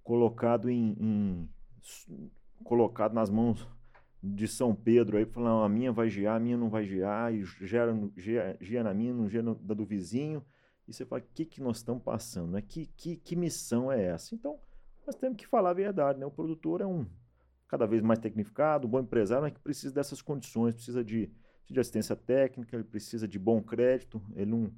colocado 0.04 0.70
em, 0.70 0.96
em- 1.00 1.50
colocado 2.64 3.14
nas 3.14 3.30
mãos 3.30 3.66
de 4.22 4.48
São 4.48 4.76
Pedro 4.76 5.18
aí, 5.18 5.26
falando, 5.26 5.62
"Ah, 5.62 5.66
a 5.66 5.70
minha 5.70 5.92
vai 5.92 6.10
gear, 6.10 6.36
a 6.36 6.40
minha 6.40 6.58
não 6.58 6.70
vai 6.70 6.84
gear, 6.86 7.34
e 7.34 7.44
gera, 7.44 7.98
gia, 8.18 8.58
gia 8.60 8.84
na 8.84 8.94
minha, 8.94 9.14
não 9.14 9.28
no- 9.44 9.56
da 9.56 9.74
do 9.74 9.86
vizinho. 9.86 10.44
E 10.88 10.94
você 10.94 11.06
fala, 11.06 11.22
o 11.22 11.26
que, 11.34 11.46
que 11.46 11.62
nós 11.62 11.78
estamos 11.78 12.04
passando? 12.04 12.52
Né? 12.52 12.62
Que, 12.62 12.86
que, 12.98 13.16
que 13.16 13.36
missão 13.36 13.92
é 13.92 14.04
essa? 14.04 14.36
Então, 14.36 14.60
nós 15.06 15.16
temos 15.16 15.38
que 15.38 15.48
falar 15.48 15.72
a 15.72 15.74
verdade, 15.74 16.20
né? 16.20 16.26
O 16.26 16.32
produtor 16.32 16.82
é 16.82 16.86
um 16.86 17.06
cada 17.68 17.88
vez 17.88 18.02
mais 18.02 18.20
tecnificado, 18.20 18.86
um 18.86 18.90
bom 18.90 19.00
empresário, 19.00 19.44
mas 19.44 19.54
que 19.54 19.60
precisa 19.60 19.94
dessas 19.94 20.22
condições, 20.22 20.76
precisa 20.76 21.04
de, 21.04 21.32
de 21.70 21.80
assistência 21.80 22.18
técnica, 22.18 22.76
ele 22.76 22.84
precisa 22.84 23.26
de 23.26 23.40
bom 23.40 23.62
crédito, 23.64 24.22
ele 24.36 24.52
não, 24.52 24.70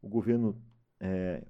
o 0.00 0.08
governo 0.08 0.56
é, 1.00 1.42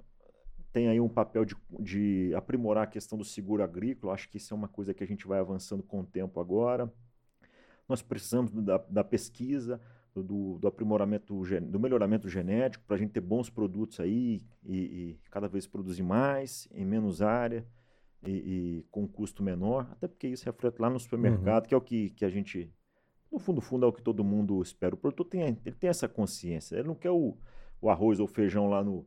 tem 0.72 0.88
aí 0.88 0.98
um 0.98 1.08
papel 1.08 1.44
de, 1.44 1.54
de 1.80 2.32
aprimorar 2.34 2.84
a 2.84 2.86
questão 2.86 3.18
do 3.18 3.24
seguro 3.24 3.62
agrícola, 3.62 4.14
acho 4.14 4.28
que 4.30 4.38
isso 4.38 4.54
é 4.54 4.56
uma 4.56 4.68
coisa 4.68 4.94
que 4.94 5.04
a 5.04 5.06
gente 5.06 5.26
vai 5.26 5.38
avançando 5.38 5.82
com 5.82 6.00
o 6.00 6.06
tempo 6.06 6.40
agora. 6.40 6.90
Nós 7.86 8.00
precisamos 8.00 8.50
da, 8.50 8.78
da 8.88 9.04
pesquisa, 9.04 9.78
do- 10.14 10.58
do, 10.58 10.66
aprimoramento, 10.66 11.42
do 11.60 11.78
melhoramento 11.78 12.26
genético, 12.26 12.84
para 12.86 12.96
a 12.96 12.98
gente 12.98 13.12
ter 13.12 13.20
bons 13.20 13.50
produtos 13.50 14.00
aí 14.00 14.40
e, 14.64 14.76
e 14.76 15.20
cada 15.30 15.46
vez 15.46 15.66
produzir 15.66 16.02
mais, 16.02 16.66
em 16.72 16.86
menos 16.86 17.20
área 17.20 17.66
e, 18.24 18.30
e 18.30 18.82
com 18.90 19.06
custo 19.06 19.42
menor, 19.42 19.88
até 19.92 20.06
porque 20.08 20.28
isso 20.28 20.44
reflete 20.44 20.78
lá 20.80 20.88
no 20.90 20.98
supermercado, 21.00 21.66
que 21.66 21.74
é 21.74 21.76
o 21.76 21.80
que, 21.80 22.10
que 22.10 22.24
a 22.24 22.28
gente, 22.30 22.72
no 23.30 23.38
fundo, 23.38 23.60
fundo 23.60 23.84
é 23.86 23.88
o 23.88 23.92
que 23.92 24.02
todo 24.02 24.24
mundo 24.24 24.60
espera. 24.62 24.94
O 24.94 24.98
produtor 24.98 25.26
tem, 25.26 25.42
ele 25.42 25.76
tem 25.76 25.90
essa 25.90 26.08
consciência, 26.08 26.76
ele 26.76 26.88
não 26.88 26.94
quer 26.94 27.10
o, 27.10 27.36
o 27.80 27.90
arroz 27.90 28.18
ou 28.18 28.24
o 28.24 28.28
feijão 28.28 28.68
lá 28.68 28.82
no, 28.82 29.06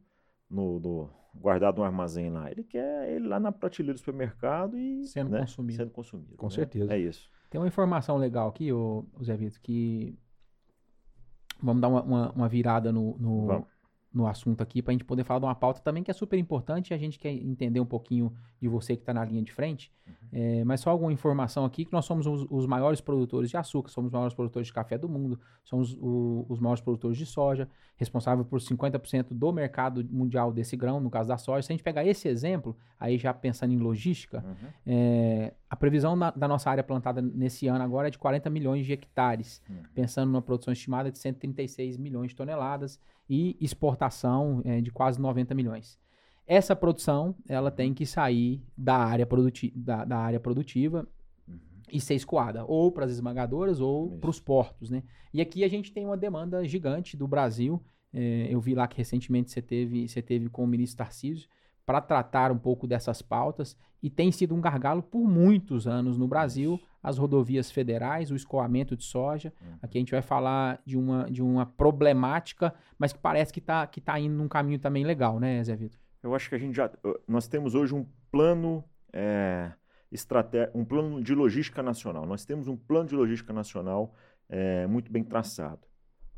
no, 0.49 0.79
no- 0.79 1.09
guardado 1.35 1.77
no 1.77 1.83
armazém 1.83 2.29
lá, 2.29 2.49
ele 2.51 2.63
quer 2.63 3.09
ele 3.09 3.27
lá 3.27 3.39
na 3.39 3.51
prateleira 3.51 3.93
do 3.93 3.99
supermercado 3.99 4.77
e 4.77 5.05
Sendo 5.07 5.29
né, 5.31 5.39
consumido. 5.41 5.77
sendo 5.77 5.91
consumido. 5.91 6.35
Com 6.37 6.47
né? 6.47 6.51
certeza. 6.51 6.93
É 6.93 6.97
isso. 6.97 7.29
Tem 7.49 7.59
uma 7.61 7.67
informação 7.67 8.17
legal 8.17 8.49
aqui, 8.49 8.71
ô, 8.73 9.05
ô 9.13 9.23
Zé 9.23 9.35
Vitor, 9.37 9.59
que 9.61 10.17
vamos 11.61 11.81
dar 11.81 11.87
uma, 11.87 12.01
uma- 12.03 12.31
uma 12.31 12.49
virada 12.49 12.91
no, 12.91 13.17
no. 13.17 13.67
No 14.11 14.25
assunto 14.25 14.61
aqui 14.61 14.81
para 14.81 14.91
a 14.91 14.93
gente 14.93 15.05
poder 15.05 15.23
falar 15.23 15.39
de 15.39 15.45
uma 15.45 15.53
pauta 15.53 15.81
também 15.81 16.01
que 16.01 16.09
é 16.09 16.13
super 16.13 16.37
importante 16.39 16.89
e 16.89 16.93
a 16.95 16.97
gente 16.97 17.19
quer 17.19 17.31
entender 17.31 17.79
um 17.79 17.85
pouquinho 17.85 18.33
de 18.59 18.67
você 18.67 18.95
que 18.95 19.03
está 19.03 19.13
na 19.13 19.23
linha 19.23 19.43
de 19.43 19.51
frente. 19.51 19.91
É, 20.33 20.63
mas 20.63 20.81
só 20.81 20.89
alguma 20.89 21.13
informação 21.13 21.63
aqui 21.63 21.85
que 21.85 21.93
nós 21.93 22.05
somos 22.05 22.25
os, 22.25 22.47
os 22.49 22.65
maiores 22.65 22.99
produtores 22.99 23.51
de 23.51 23.57
açúcar, 23.57 23.89
somos 23.89 24.07
os 24.09 24.13
maiores 24.13 24.33
produtores 24.33 24.67
de 24.67 24.73
café 24.73 24.97
do 24.97 25.07
mundo, 25.07 25.39
somos 25.63 25.93
o- 26.01 26.43
os 26.49 26.59
maiores 26.59 26.81
produtores 26.81 27.17
de 27.19 27.25
soja, 27.27 27.69
responsável 27.97 28.43
por 28.43 28.59
50% 28.59 29.33
do 29.35 29.51
mercado 29.53 30.03
mundial 30.09 30.51
desse 30.51 30.75
grão, 30.75 30.99
no 30.99 31.11
caso 31.11 31.29
da 31.29 31.37
soja. 31.37 31.61
Se 31.61 31.71
a 31.71 31.75
gente 31.75 31.83
pegar 31.83 32.03
esse 32.03 32.27
exemplo, 32.27 32.75
aí 32.99 33.15
já 33.19 33.31
pensando 33.31 33.73
em 33.73 33.77
logística, 33.77 34.43
Uhum. 34.43 34.69
é, 34.87 35.53
a 35.69 35.75
previsão 35.75 36.15
na- 36.15 36.31
da 36.31 36.47
nossa 36.47 36.71
área 36.71 36.83
plantada 36.83 37.21
nesse 37.21 37.67
ano 37.67 37.83
agora 37.83 38.07
é 38.07 38.11
de 38.11 38.17
40 38.17 38.49
milhões 38.49 38.87
de 38.87 38.93
hectares, 38.93 39.61
Uhum. 39.69 39.75
pensando 39.93 40.31
numa 40.31 40.41
produção 40.41 40.71
estimada 40.73 41.11
de 41.11 41.19
136 41.19 41.95
milhões 41.97 42.31
de 42.31 42.35
toneladas 42.35 42.99
e 43.29 43.55
exportação 43.61 44.61
é, 44.65 44.81
de 44.81 44.91
quase 44.91 45.21
90 45.21 45.53
milhões. 45.53 45.99
Essa 46.47 46.75
produção 46.75 47.35
ela 47.47 47.69
tem 47.69 47.93
que 47.93 48.05
sair 48.05 48.63
da 48.75 48.97
área, 48.97 49.25
produti 49.25 49.71
da, 49.75 50.03
da 50.03 50.17
área 50.17 50.39
produtiva 50.39 51.07
Uhum. 51.47 51.57
e 51.91 51.99
ser 51.99 52.15
escoada, 52.15 52.63
ou 52.65 52.91
para 52.91 53.05
as 53.05 53.11
esmagadoras 53.11 53.79
ou 53.79 54.17
para 54.17 54.29
os 54.29 54.39
portos, 54.39 54.89
né? 54.89 55.03
E 55.33 55.41
aqui 55.41 55.63
a 55.63 55.67
gente 55.67 55.91
tem 55.91 56.05
uma 56.05 56.17
demanda 56.17 56.63
gigante 56.67 57.15
do 57.15 57.27
Brasil. 57.27 57.83
É, 58.11 58.47
eu 58.49 58.59
vi 58.59 58.73
lá 58.73 58.87
que 58.87 58.97
recentemente 58.97 59.51
você 59.51 59.61
teve, 59.61 60.07
você 60.07 60.21
teve 60.21 60.49
com 60.49 60.63
o 60.63 60.67
ministro 60.67 60.97
Tarcísio 60.97 61.47
para 61.89 62.01
tratar 62.01 62.51
um 62.51 62.57
pouco 62.59 62.85
dessas 62.85 63.19
pautas 63.19 63.75
e 63.99 64.11
tem 64.11 64.31
sido 64.31 64.53
um 64.53 64.61
gargalo 64.61 65.01
por 65.01 65.27
muitos 65.27 65.87
anos 65.87 66.19
no 66.19 66.27
Brasil 66.27 66.79
as 67.01 67.17
rodovias 67.17 67.71
federais, 67.71 68.29
o 68.29 68.35
escoamento 68.35 68.95
de 68.95 69.03
soja. 69.03 69.51
Uhum. 69.59 69.79
Aqui 69.81 69.97
a 69.97 70.01
gente 70.01 70.11
vai 70.11 70.21
falar 70.21 70.79
de 70.85 70.95
uma, 70.95 71.23
de 71.31 71.41
uma 71.41 71.65
problemática, 71.65 72.75
mas 72.99 73.11
que 73.11 73.17
parece 73.17 73.51
que 73.51 73.57
está 73.57 73.87
que 73.87 73.99
tá 73.99 74.19
indo 74.19 74.35
num 74.35 74.47
caminho 74.47 74.77
também 74.77 75.03
legal, 75.03 75.39
né, 75.39 75.63
Zé 75.63 75.75
Vitor? 75.75 75.99
Eu 76.21 76.35
acho 76.35 76.47
que 76.47 76.53
a 76.53 76.59
gente 76.59 76.75
já. 76.75 76.91
Nós 77.27 77.47
temos 77.47 77.73
hoje 77.73 77.95
um 77.95 78.05
plano. 78.31 78.83
É, 79.11 79.71
estratégia, 80.11 80.71
um 80.75 80.85
plano 80.85 81.23
de 81.23 81.33
logística 81.33 81.81
nacional. 81.81 82.23
Nós 82.23 82.45
temos 82.45 82.67
um 82.67 82.77
plano 82.77 83.09
de 83.09 83.15
logística 83.15 83.51
nacional 83.51 84.13
é, 84.47 84.85
muito 84.85 85.11
bem 85.11 85.23
traçado. 85.23 85.87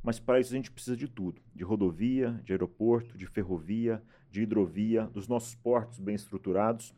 Mas 0.01 0.17
para 0.17 0.39
isso 0.39 0.53
a 0.53 0.55
gente 0.55 0.71
precisa 0.71 0.95
de 0.95 1.09
tudo: 1.09 1.41
de 1.53 1.63
rodovia, 1.65 2.39
de 2.43 2.53
aeroporto, 2.53 3.17
de 3.17 3.25
ferrovia, 3.27 4.01
de 4.31 4.41
hidrovia, 4.43 5.03
dos 5.07 5.27
nossos 5.27 5.53
portos 5.53 5.99
bem 5.99 6.15
estruturados. 6.15 6.95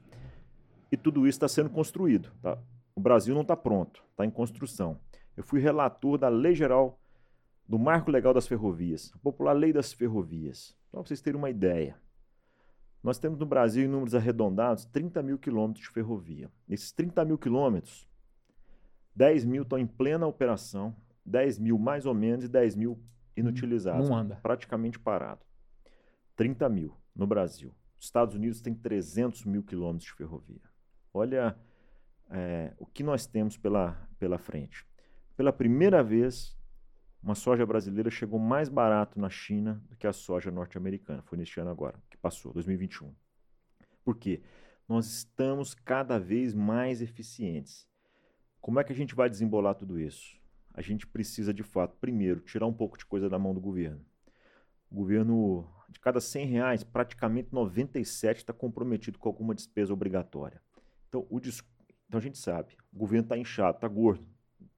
E 0.92 0.96
tudo 0.96 1.22
isso 1.28 1.38
está 1.38 1.48
sendo 1.48 1.70
construído. 1.72 2.32
Tá? 2.42 2.58
O 2.96 3.02
Brasil 3.02 3.34
não 3.34 3.42
está 3.42 3.58
pronto, 3.58 4.04
está 4.12 4.24
em 4.24 4.30
construção. 4.30 5.00
Eu 5.36 5.44
fui 5.44 5.60
relator 5.60 6.18
da 6.20 6.30
Lei 6.30 6.54
Geral 6.54 7.00
do 7.68 7.80
Marco 7.80 8.12
Legal 8.12 8.34
das 8.34 8.46
Ferrovias, 8.46 9.12
a 9.16 9.18
popular 9.18 9.54
Lei 9.54 9.74
das 9.74 9.92
Ferrovias. 9.92 10.78
Para 10.92 11.02
vocês 11.02 11.22
terem 11.22 11.40
uma 11.40 11.50
ideia, 11.50 11.98
nós 13.02 13.18
temos 13.18 13.40
no 13.40 13.46
Brasil, 13.46 13.84
em 13.84 13.88
números 13.88 14.14
arredondados, 14.14 14.86
30 14.86 15.24
mil 15.24 15.40
quilômetros 15.40 15.86
de 15.86 15.92
ferrovia. 15.92 16.52
Nesses 16.68 16.92
30 16.92 17.26
mil 17.26 17.38
quilômetros, 17.38 18.08
10 19.16 19.46
mil 19.46 19.64
estão 19.64 19.80
em 19.80 19.88
plena 19.88 20.28
operação, 20.28 20.96
10 21.26 21.58
mil 21.58 21.80
mais 21.80 22.06
ou 22.06 22.14
menos 22.14 22.46
e 22.46 22.48
10 22.48 22.76
mil 22.76 23.00
inutilizados. 23.36 24.08
Não 24.08 24.16
anda. 24.16 24.36
Praticamente 24.44 25.00
parado. 25.00 25.42
30 26.36 26.70
mil 26.70 26.96
no 27.16 27.28
Brasil. 27.28 27.74
Os 28.00 28.06
Estados 28.06 28.36
Unidos 28.36 28.62
têm 28.62 28.74
300 28.74 29.46
mil 29.46 29.64
quilômetros 29.64 30.06
de 30.06 30.14
ferrovia. 30.14 30.62
Olha 31.14 31.58
é, 32.30 32.74
o 32.78 32.86
que 32.86 33.04
nós 33.04 33.26
temos 33.26 33.58
pela, 33.58 33.94
pela 34.20 34.38
frente. 34.38 34.86
Pela 35.36 35.54
primeira 35.54 36.04
vez, 36.04 36.58
uma 37.22 37.36
soja 37.36 37.66
brasileira 37.66 38.10
chegou 38.10 38.40
mais 38.40 38.68
barato 38.68 39.20
na 39.20 39.30
China 39.30 39.82
do 39.90 39.96
que 39.96 40.06
a 40.06 40.14
soja 40.14 40.52
norte-americana. 40.52 41.22
Foi 41.24 41.38
neste 41.38 41.60
ano 41.60 41.70
agora, 41.70 42.02
que 42.10 42.18
passou, 42.18 42.52
2021. 42.54 43.14
Por 44.04 44.18
quê? 44.18 44.42
Nós 44.88 45.06
estamos 45.06 45.74
cada 45.74 46.20
vez 46.20 46.54
mais 46.54 47.02
eficientes. 47.02 47.88
Como 48.60 48.80
é 48.80 48.84
que 48.84 48.92
a 48.92 48.96
gente 48.96 49.16
vai 49.16 49.30
desembolar 49.30 49.76
tudo 49.76 50.00
isso? 50.00 50.38
A 50.74 50.82
gente 50.82 51.08
precisa, 51.08 51.54
de 51.54 51.64
fato, 51.64 51.96
primeiro, 51.98 52.42
tirar 52.42 52.66
um 52.66 52.74
pouco 52.74 52.98
de 52.98 53.06
coisa 53.06 53.30
da 53.30 53.40
mão 53.40 53.54
do 53.54 53.62
governo. 53.62 54.04
O 54.90 54.96
governo, 54.96 55.70
de 55.94 56.00
cada 56.00 56.20
100 56.20 56.46
reais, 56.48 56.84
praticamente 56.84 57.54
97 57.54 58.40
está 58.40 58.52
comprometido 58.54 59.18
com 59.18 59.30
alguma 59.30 59.56
despesa 59.56 59.94
obrigatória. 59.94 60.62
Então, 61.08 61.26
o, 61.30 61.38
então 61.40 62.18
a 62.18 62.20
gente 62.20 62.38
sabe, 62.38 62.76
o 62.92 62.98
governo 62.98 63.26
está 63.26 63.38
inchado, 63.38 63.78
está 63.78 63.88
gordo, 63.88 64.28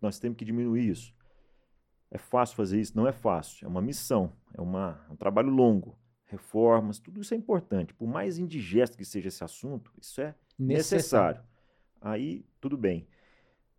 nós 0.01 0.19
temos 0.19 0.37
que 0.37 0.45
diminuir 0.45 0.89
isso. 0.89 1.13
É 2.11 2.17
fácil 2.17 2.55
fazer 2.55 2.79
isso? 2.79 2.95
Não 2.95 3.07
é 3.07 3.11
fácil, 3.11 3.65
é 3.65 3.67
uma 3.67 3.81
missão, 3.81 4.33
é 4.53 4.61
uma, 4.61 5.05
um 5.09 5.15
trabalho 5.15 5.49
longo. 5.49 5.97
Reformas, 6.27 6.99
tudo 6.99 7.21
isso 7.21 7.33
é 7.33 7.37
importante. 7.37 7.93
Por 7.93 8.07
mais 8.07 8.37
indigesto 8.37 8.97
que 8.97 9.05
seja 9.05 9.27
esse 9.27 9.43
assunto, 9.43 9.91
isso 9.99 10.21
é 10.21 10.35
necessário. 10.57 11.41
necessário. 11.41 11.43
Aí, 12.01 12.45
tudo 12.59 12.77
bem, 12.77 13.07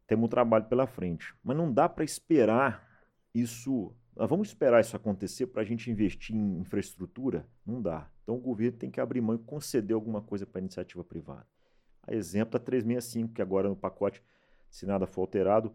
temos 0.07 0.27
um 0.27 0.29
trabalho 0.29 0.65
pela 0.67 0.87
frente. 0.87 1.35
Mas 1.43 1.57
não 1.57 1.73
dá 1.73 1.89
para 1.89 2.05
esperar 2.05 2.87
isso. 3.35 3.95
Nós 4.17 4.31
vamos 4.31 4.49
esperar 4.49 4.81
isso 4.81 4.97
acontecer 4.97 5.47
para 5.49 5.61
a 5.61 5.65
gente 5.65 5.91
investir 5.91 6.35
em 6.35 6.61
infraestrutura? 6.61 7.47
Não 7.67 7.83
dá. 7.83 8.11
Então 8.23 8.35
o 8.35 8.41
governo 8.41 8.79
tem 8.79 8.91
que 8.91 8.99
abrir 8.99 9.21
mão 9.21 9.35
e 9.35 9.39
conceder 9.39 9.95
alguma 9.95 10.23
coisa 10.23 10.47
para 10.47 10.59
a 10.59 10.63
iniciativa 10.63 11.05
privada. 11.05 11.47
A 12.03 12.15
exemplo 12.15 12.53
da 12.53 12.59
365, 12.59 13.35
que 13.35 13.43
agora 13.43 13.69
no 13.69 13.77
pacote, 13.77 14.23
se 14.71 14.87
nada 14.87 15.07
for 15.07 15.21
alterado, 15.23 15.75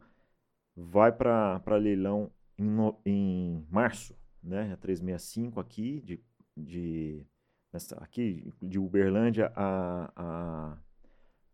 vai 0.76 1.12
para 1.12 1.76
leilão 1.76 2.32
em, 2.58 2.64
no, 2.64 3.00
em 3.06 3.64
março, 3.70 4.18
né? 4.42 4.74
A 4.74 4.78
365 4.78 5.60
aqui, 5.60 6.02
de, 6.02 6.20
de, 6.58 7.24
nessa, 7.72 7.96
aqui 7.98 8.52
de 8.60 8.80
Uberlândia 8.80 9.52
a, 9.56 10.12
a, 10.16 10.78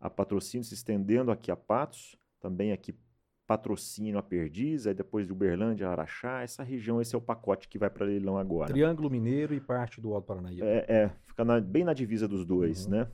a 0.00 0.10
patrocínio, 0.10 0.64
se 0.64 0.72
estendendo 0.72 1.30
aqui 1.30 1.50
a 1.50 1.56
Patos, 1.56 2.16
também 2.40 2.72
aqui 2.72 2.94
patrocínio 3.48 4.18
a 4.18 4.22
Perdiz, 4.22 4.86
aí 4.86 4.92
depois 4.92 5.26
de 5.26 5.32
Uberlândia, 5.32 5.88
Araxá, 5.88 6.42
essa 6.42 6.62
região, 6.62 7.00
esse 7.00 7.14
é 7.14 7.18
o 7.18 7.20
pacote 7.20 7.66
que 7.66 7.78
vai 7.78 7.88
para 7.88 8.04
leilão 8.04 8.36
agora. 8.36 8.70
Triângulo 8.70 9.08
Mineiro 9.08 9.54
e 9.54 9.60
parte 9.60 10.02
do 10.02 10.12
Alto 10.12 10.26
Paranaíba. 10.26 10.66
É, 10.66 10.84
é 10.86 11.10
fica 11.26 11.46
na, 11.46 11.58
bem 11.58 11.82
na 11.82 11.94
divisa 11.94 12.28
dos 12.28 12.44
dois, 12.44 12.84
uhum. 12.84 12.90
né? 12.90 13.08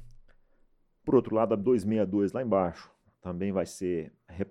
Por 1.05 1.15
outro 1.15 1.37
lado, 1.37 1.55
a 1.55 1.57
262 1.57 2.33
lá 2.33 2.43
embaixo 2.43 2.91
também 3.23 3.53
vai 3.53 3.65
ser 3.65 4.13
re 4.29 4.45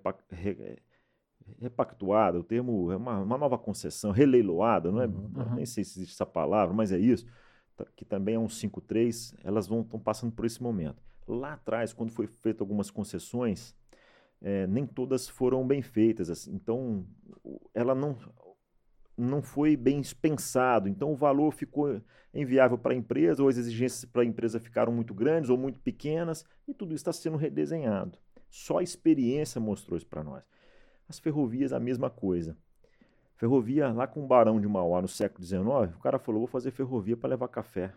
repactuada, 1.60 2.38
o 2.38 2.42
termo 2.42 2.90
é 2.90 2.96
uma, 2.96 3.18
uma, 3.20 3.36
nova 3.36 3.58
concessão, 3.58 4.10
releiloada, 4.10 4.90
não 4.90 5.02
é? 5.02 5.06
Uhum, 5.06 5.30
uhum. 5.36 5.54
Nem 5.56 5.66
sei 5.66 5.84
se 5.84 5.98
existe 5.98 6.14
essa 6.14 6.24
palavra, 6.24 6.74
mas 6.74 6.90
é 6.90 6.98
isso, 6.98 7.26
que 7.94 8.06
também 8.06 8.36
é 8.36 8.38
um 8.38 8.48
53, 8.48 9.34
elas 9.44 9.66
vão 9.66 9.82
estão 9.82 10.00
passando 10.00 10.32
por 10.32 10.46
esse 10.46 10.62
momento. 10.62 11.02
Lá 11.28 11.52
atrás, 11.52 11.92
quando 11.92 12.10
foi 12.10 12.26
feito 12.26 12.62
algumas 12.62 12.90
concessões, 12.90 13.76
é, 14.42 14.66
nem 14.66 14.86
todas 14.86 15.28
foram 15.28 15.66
bem 15.66 15.82
feitas, 15.82 16.30
assim, 16.30 16.54
então 16.54 17.06
ela 17.74 17.94
não 17.94 18.16
não 19.16 19.40
foi 19.40 19.76
bem 19.76 20.02
pensado, 20.20 20.88
então 20.88 21.12
o 21.12 21.16
valor 21.16 21.52
ficou 21.52 22.00
inviável 22.34 22.76
para 22.76 22.92
a 22.92 22.96
empresa, 22.96 23.42
ou 23.42 23.48
as 23.48 23.56
exigências 23.56 24.04
para 24.04 24.22
a 24.22 24.24
empresa 24.24 24.58
ficaram 24.58 24.92
muito 24.92 25.14
grandes 25.14 25.50
ou 25.50 25.56
muito 25.56 25.78
pequenas, 25.78 26.44
e 26.66 26.74
tudo 26.74 26.94
isso 26.94 27.02
está 27.02 27.12
sendo 27.12 27.36
redesenhado. 27.36 28.18
Só 28.50 28.78
a 28.78 28.82
experiência 28.82 29.60
mostrou 29.60 29.96
isso 29.96 30.06
para 30.06 30.24
nós. 30.24 30.42
As 31.08 31.18
ferrovias, 31.18 31.72
a 31.72 31.78
mesma 31.78 32.10
coisa. 32.10 32.56
Ferrovia 33.36 33.92
lá 33.92 34.06
com 34.06 34.24
o 34.24 34.26
Barão 34.26 34.60
de 34.60 34.66
Mauá 34.66 35.02
no 35.02 35.08
século 35.08 35.44
XIX, 35.44 35.96
o 35.96 36.00
cara 36.00 36.18
falou: 36.18 36.40
vou 36.40 36.48
fazer 36.48 36.70
ferrovia 36.70 37.16
para 37.16 37.30
levar 37.30 37.48
café 37.48 37.92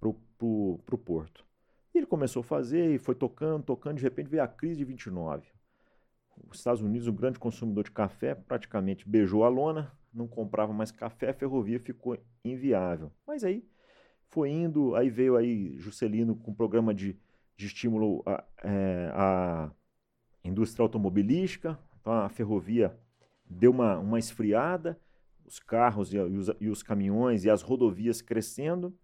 para 0.00 0.08
o 0.08 0.98
porto. 0.98 1.44
E 1.94 1.98
ele 1.98 2.06
começou 2.06 2.40
a 2.40 2.44
fazer 2.44 2.94
e 2.94 2.98
foi 2.98 3.14
tocando, 3.14 3.64
tocando, 3.64 3.98
de 3.98 4.02
repente 4.02 4.30
veio 4.30 4.42
a 4.42 4.48
crise 4.48 4.76
de 4.76 4.84
29. 4.84 5.46
Os 6.50 6.58
Estados 6.58 6.82
Unidos, 6.82 7.08
um 7.08 7.14
grande 7.14 7.38
consumidor 7.38 7.84
de 7.84 7.90
café, 7.90 8.34
praticamente 8.34 9.08
beijou 9.08 9.44
a 9.44 9.48
lona, 9.48 9.92
não 10.12 10.28
comprava 10.28 10.72
mais 10.72 10.90
café, 10.90 11.30
a 11.30 11.34
ferrovia 11.34 11.78
ficou 11.78 12.18
inviável. 12.44 13.10
Mas 13.26 13.44
aí 13.44 13.64
foi 14.28 14.50
indo, 14.50 14.94
aí 14.94 15.10
veio 15.10 15.36
aí 15.36 15.78
Juscelino 15.78 16.36
com 16.36 16.50
um 16.50 16.54
programa 16.54 16.94
de, 16.94 17.18
de 17.56 17.66
estímulo 17.66 18.22
à, 18.26 18.44
é, 18.62 19.10
à 19.14 19.70
indústria 20.44 20.82
automobilística, 20.82 21.78
então 22.00 22.12
a 22.12 22.28
ferrovia 22.28 22.96
deu 23.44 23.70
uma, 23.70 23.98
uma 23.98 24.18
esfriada, 24.18 24.98
os 25.44 25.58
carros 25.58 26.12
e, 26.12 26.18
os, 26.18 26.50
e 26.60 26.68
os 26.68 26.82
caminhões 26.82 27.44
e 27.44 27.50
as 27.50 27.62
rodovias 27.62 28.22
crescendo, 28.22 28.96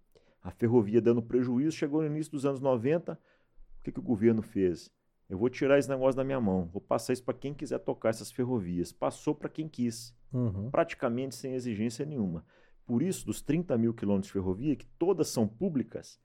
a 0.43 0.51
ferrovia 0.51 1.01
dando 1.01 1.23
prejuízo, 1.23 1.77
chegou 1.77 2.01
no 2.01 2.07
início 2.07 2.33
dos 2.33 2.47
anos 2.47 2.61
90, 2.61 3.13
o 3.13 3.83
que, 3.83 3.93
que 3.93 4.01
o 4.01 4.03
governo 4.03 4.43
fez? 4.43 4.91
Eu 5.29 5.37
vou 5.37 5.51
tirar 5.51 5.79
esse 5.79 5.89
negócio 5.89 6.17
da 6.17 6.25
minha 6.25 6.41
mão, 6.41 6.67
vou 6.73 6.81
passar 6.81 7.13
isso 7.13 7.23
para 7.23 7.35
quem 7.35 7.53
quiser 7.53 7.79
tocar 7.81 8.09
essas 8.09 8.33
ferrovias. 8.33 8.93
Passou 8.93 9.35
para 9.35 9.49
quem 9.49 9.69
quis, 9.69 10.17
uhum. 10.33 10.71
praticamente 10.71 11.35
sem 11.35 11.55
exigência 11.55 12.07
nenhuma. 12.07 12.45
Por 12.87 13.03
isso, 13.03 13.27
dos 13.27 13.43
30 13.43 13.77
mil 13.77 13.93
quilômetros 13.93 14.29
de 14.29 14.33
ferrovia, 14.33 14.75
que 14.75 14.87
todas 14.99 15.29
são 15.29 15.47
públicas 15.47 16.19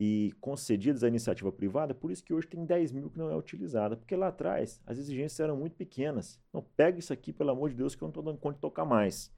e 0.00 0.32
concedidas 0.40 1.04
à 1.04 1.08
iniciativa 1.08 1.52
privada, 1.52 1.92
por 1.92 2.10
isso 2.10 2.24
que 2.24 2.32
hoje 2.32 2.46
tem 2.46 2.64
10 2.64 2.92
mil 2.92 3.10
que 3.10 3.18
não 3.18 3.30
é 3.30 3.36
utilizada. 3.36 3.94
Porque 3.94 4.16
lá 4.16 4.28
atrás 4.28 4.80
as 4.86 4.96
exigências 4.96 5.40
eram 5.40 5.56
muito 5.56 5.76
pequenas. 5.76 6.40
Não, 6.50 6.62
pega 6.62 6.98
isso 6.98 7.12
aqui, 7.12 7.32
pelo 7.32 7.50
amor 7.50 7.68
de 7.68 7.76
Deus, 7.76 7.94
que 7.94 8.02
eu 8.02 8.06
não 8.06 8.10
estou 8.10 8.22
dando 8.22 8.38
conta 8.38 8.54
de 8.54 8.60
tocar 8.60 8.86
mais. 8.86 9.30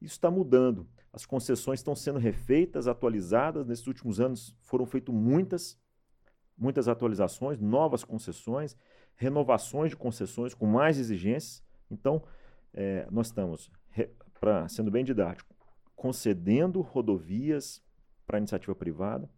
Isso 0.00 0.14
está 0.14 0.28
mudando. 0.28 0.88
As 1.12 1.24
concessões 1.24 1.78
estão 1.78 1.94
sendo 1.94 2.18
refeitas, 2.18 2.88
atualizadas. 2.88 3.64
Nesses 3.64 3.86
últimos 3.86 4.18
anos 4.18 4.56
foram 4.60 4.86
feitas 4.86 5.14
muitas 5.14 5.78
muitas 6.62 6.86
atualizações, 6.86 7.58
novas 7.58 8.04
concessões, 8.04 8.76
renovações 9.16 9.90
de 9.90 9.96
concessões 9.96 10.54
com 10.54 10.64
mais 10.64 10.96
exigências. 10.96 11.62
Então, 11.90 12.22
é, 12.72 13.06
nós 13.10 13.26
estamos, 13.26 13.68
pra, 14.38 14.68
sendo 14.68 14.88
bem 14.88 15.04
didático, 15.04 15.52
concedendo 15.96 16.80
rodovias 16.80 17.82
para 18.24 18.38
iniciativa 18.38 18.74
privada, 18.76 19.28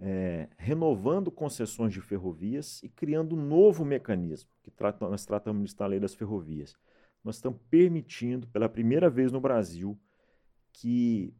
é, 0.00 0.48
renovando 0.56 1.30
concessões 1.30 1.92
de 1.92 2.00
ferrovias 2.00 2.82
e 2.82 2.88
criando 2.88 3.36
um 3.36 3.44
novo 3.44 3.84
mecanismo, 3.84 4.48
que 4.62 4.70
trata, 4.70 5.06
nós 5.06 5.26
tratamos 5.26 5.74
de 5.74 5.86
lei 5.86 6.00
das 6.00 6.14
ferrovias. 6.14 6.74
Nós 7.22 7.36
estamos 7.36 7.60
permitindo, 7.68 8.46
pela 8.46 8.68
primeira 8.68 9.10
vez 9.10 9.30
no 9.30 9.40
Brasil, 9.40 9.98
que 10.72 11.34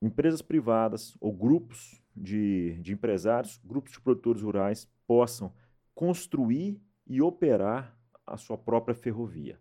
empresas 0.00 0.42
privadas 0.42 1.16
ou 1.20 1.32
grupos 1.32 2.01
de, 2.16 2.78
de 2.80 2.92
empresários, 2.92 3.60
grupos 3.64 3.92
de 3.92 4.00
produtores 4.00 4.42
rurais 4.42 4.88
possam 5.06 5.52
construir 5.94 6.80
e 7.06 7.20
operar 7.20 7.96
a 8.26 8.36
sua 8.36 8.56
própria 8.56 8.94
ferrovia. 8.94 9.58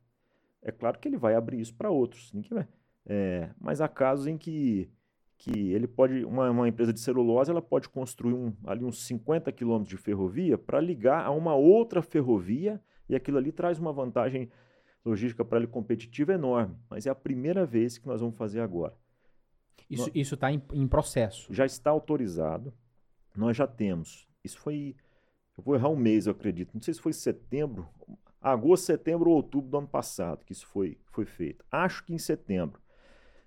É 0.61 0.71
claro 0.71 0.99
que 0.99 1.07
ele 1.07 1.17
vai 1.17 1.35
abrir 1.35 1.59
isso 1.59 1.73
para 1.73 1.89
outros, 1.89 2.31
é, 3.05 3.49
mas 3.59 3.81
há 3.81 3.87
casos 3.87 4.27
em 4.27 4.37
que, 4.37 4.89
que 5.37 5.71
ele 5.71 5.87
pode, 5.87 6.23
uma, 6.23 6.51
uma 6.51 6.67
empresa 6.67 6.93
de 6.93 6.99
celulose, 6.99 7.49
ela 7.49 7.61
pode 7.61 7.89
construir 7.89 8.33
um, 8.33 8.53
ali 8.63 8.83
uns 8.83 9.05
50 9.05 9.51
quilômetros 9.51 9.89
de 9.89 9.97
ferrovia 9.97 10.57
para 10.57 10.79
ligar 10.79 11.25
a 11.25 11.31
uma 11.31 11.55
outra 11.55 12.01
ferrovia 12.01 12.79
e 13.09 13.15
aquilo 13.15 13.37
ali 13.37 13.51
traz 13.51 13.79
uma 13.79 13.91
vantagem 13.91 14.49
logística 15.03 15.43
para 15.43 15.57
ele 15.57 15.67
competitiva 15.67 16.33
enorme. 16.33 16.77
Mas 16.89 17.07
é 17.07 17.09
a 17.09 17.15
primeira 17.15 17.65
vez 17.65 17.97
que 17.97 18.07
nós 18.07 18.21
vamos 18.21 18.37
fazer 18.37 18.59
agora. 18.59 18.95
Isso 19.89 20.35
está 20.35 20.51
em, 20.51 20.61
em 20.73 20.87
processo. 20.87 21.53
Já 21.53 21.65
está 21.65 21.89
autorizado. 21.89 22.73
Nós 23.35 23.57
já 23.57 23.67
temos. 23.67 24.27
Isso 24.43 24.57
foi. 24.59 24.95
Eu 25.57 25.63
vou 25.63 25.75
errar 25.75 25.89
um 25.89 25.95
mês, 25.95 26.27
eu 26.27 26.31
acredito. 26.31 26.73
Não 26.73 26.81
sei 26.81 26.93
se 26.93 27.01
foi 27.01 27.11
setembro, 27.11 27.87
agosto, 28.41 28.85
setembro 28.85 29.29
ou 29.29 29.35
outubro 29.35 29.69
do 29.69 29.77
ano 29.77 29.87
passado 29.87 30.45
que 30.45 30.53
isso 30.53 30.65
foi, 30.67 30.97
foi 31.11 31.25
feito. 31.25 31.63
Acho 31.71 32.03
que 32.03 32.13
em 32.13 32.17
setembro. 32.17 32.81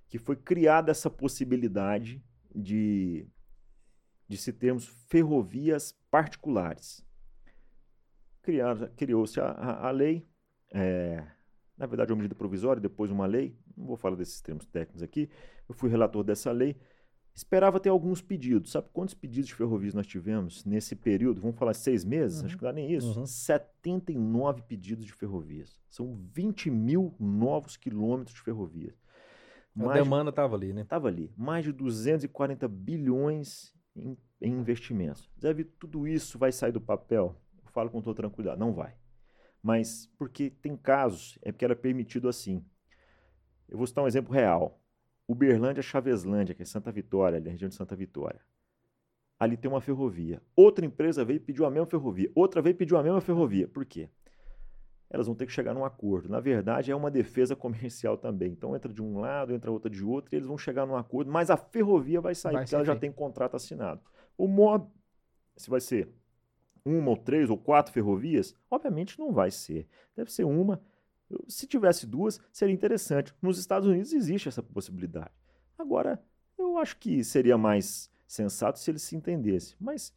Que 0.08 0.18
foi 0.18 0.36
criada 0.36 0.90
essa 0.90 1.10
possibilidade 1.10 2.22
de, 2.54 3.26
de 4.28 4.36
se 4.36 4.52
termos 4.52 4.86
ferrovias 5.08 5.92
particulares. 6.10 7.04
Criou-se 8.96 9.40
a, 9.40 9.46
a, 9.46 9.88
a, 9.88 9.90
lei, 9.90 10.24
é, 10.70 11.26
na 11.76 11.86
verdade, 11.86 12.12
uma 12.12 12.18
medida 12.18 12.34
provisória, 12.34 12.80
depois 12.80 13.10
uma 13.10 13.26
lei. 13.26 13.56
Não 13.74 13.86
vou 13.86 13.96
falar 13.96 14.14
desses 14.14 14.40
termos 14.40 14.66
técnicos 14.66 15.02
aqui. 15.02 15.30
Eu 15.68 15.74
fui 15.74 15.88
relator 15.90 16.22
dessa 16.22 16.50
lei. 16.52 16.76
Esperava 17.34 17.80
ter 17.80 17.88
alguns 17.88 18.22
pedidos. 18.22 18.70
Sabe 18.70 18.88
quantos 18.92 19.14
pedidos 19.14 19.48
de 19.48 19.54
ferrovias 19.54 19.92
nós 19.92 20.06
tivemos 20.06 20.64
nesse 20.64 20.94
período? 20.94 21.40
Vamos 21.40 21.58
falar 21.58 21.74
seis 21.74 22.04
meses? 22.04 22.40
Uhum. 22.40 22.46
Acho 22.46 22.56
que 22.56 22.62
não 22.62 22.70
dá 22.70 22.74
nem 22.74 22.92
isso. 22.92 23.18
Uhum. 23.18 23.26
79 23.26 24.62
pedidos 24.62 25.04
de 25.04 25.12
ferrovias. 25.12 25.80
São 25.90 26.14
20 26.32 26.70
mil 26.70 27.14
novos 27.18 27.76
quilômetros 27.76 28.36
de 28.36 28.42
ferrovias. 28.42 28.94
A 29.76 29.92
demanda 29.92 30.30
estava 30.30 30.54
ali, 30.54 30.72
né? 30.72 30.82
Estava 30.82 31.08
ali. 31.08 31.32
Mais 31.36 31.64
de 31.64 31.72
240 31.72 32.68
bilhões 32.68 33.74
em, 33.96 34.16
em 34.40 34.52
investimentos. 34.52 35.28
Deve 35.36 35.64
tudo 35.64 36.06
isso 36.06 36.38
vai 36.38 36.52
sair 36.52 36.70
do 36.70 36.80
papel? 36.80 37.36
Eu 37.64 37.70
falo 37.72 37.90
com 37.90 38.00
toda 38.00 38.16
tranquilidade. 38.16 38.60
Não 38.60 38.72
vai. 38.72 38.94
Mas 39.60 40.06
porque 40.18 40.50
tem 40.50 40.76
casos, 40.76 41.38
é 41.42 41.50
porque 41.50 41.64
era 41.64 41.74
permitido 41.74 42.28
assim. 42.28 42.64
Eu 43.68 43.78
vou 43.78 43.86
citar 43.86 44.04
um 44.04 44.06
exemplo 44.06 44.32
real. 44.32 44.80
Uberlândia, 45.26 45.82
Chaveslândia, 45.82 46.54
que 46.54 46.62
é 46.62 46.66
Santa 46.66 46.92
Vitória, 46.92 47.38
ali, 47.38 47.48
a 47.48 47.52
região 47.52 47.68
de 47.68 47.74
Santa 47.74 47.96
Vitória. 47.96 48.40
Ali 49.38 49.56
tem 49.56 49.70
uma 49.70 49.80
ferrovia. 49.80 50.42
Outra 50.54 50.84
empresa 50.84 51.24
veio 51.24 51.38
e 51.38 51.40
pediu 51.40 51.66
a 51.66 51.70
mesma 51.70 51.86
ferrovia. 51.86 52.30
Outra 52.34 52.62
veio 52.62 52.72
e 52.72 52.76
pediu 52.76 52.96
a 52.96 53.02
mesma 53.02 53.20
ferrovia. 53.20 53.66
Por 53.66 53.84
quê? 53.84 54.08
Elas 55.10 55.26
vão 55.26 55.34
ter 55.34 55.46
que 55.46 55.52
chegar 55.52 55.74
num 55.74 55.84
acordo. 55.84 56.28
Na 56.28 56.40
verdade, 56.40 56.90
é 56.90 56.96
uma 56.96 57.10
defesa 57.10 57.54
comercial 57.56 58.16
também. 58.16 58.52
Então, 58.52 58.76
entra 58.76 58.92
de 58.92 59.02
um 59.02 59.18
lado, 59.18 59.52
entra 59.52 59.70
outra 59.70 59.90
de 59.90 60.04
outro, 60.04 60.34
e 60.34 60.36
eles 60.36 60.46
vão 60.46 60.58
chegar 60.58 60.86
num 60.86 60.96
acordo, 60.96 61.30
mas 61.30 61.50
a 61.50 61.56
ferrovia 61.56 62.20
vai 62.20 62.34
sair, 62.34 62.54
vai 62.54 62.64
porque 62.64 62.74
ela 62.74 62.84
já 62.84 62.96
tem 62.96 63.10
contrato 63.10 63.56
assinado. 63.56 64.00
O 64.36 64.46
modo, 64.46 64.90
se 65.56 65.70
vai 65.70 65.80
ser 65.80 66.08
uma 66.84 67.10
ou 67.10 67.16
três 67.16 67.48
ou 67.48 67.56
quatro 67.56 67.92
ferrovias, 67.92 68.54
obviamente 68.70 69.18
não 69.18 69.32
vai 69.32 69.50
ser. 69.50 69.88
Deve 70.14 70.30
ser 70.30 70.44
uma, 70.44 70.80
se 71.48 71.66
tivesse 71.66 72.06
duas, 72.06 72.40
seria 72.52 72.74
interessante. 72.74 73.34
Nos 73.40 73.58
Estados 73.58 73.88
Unidos 73.88 74.12
existe 74.12 74.48
essa 74.48 74.62
possibilidade. 74.62 75.30
Agora, 75.78 76.22
eu 76.58 76.78
acho 76.78 76.96
que 76.96 77.22
seria 77.24 77.58
mais 77.58 78.10
sensato 78.26 78.78
se 78.78 78.90
eles 78.90 79.02
se 79.02 79.16
entendessem. 79.16 79.76
Mas 79.80 80.12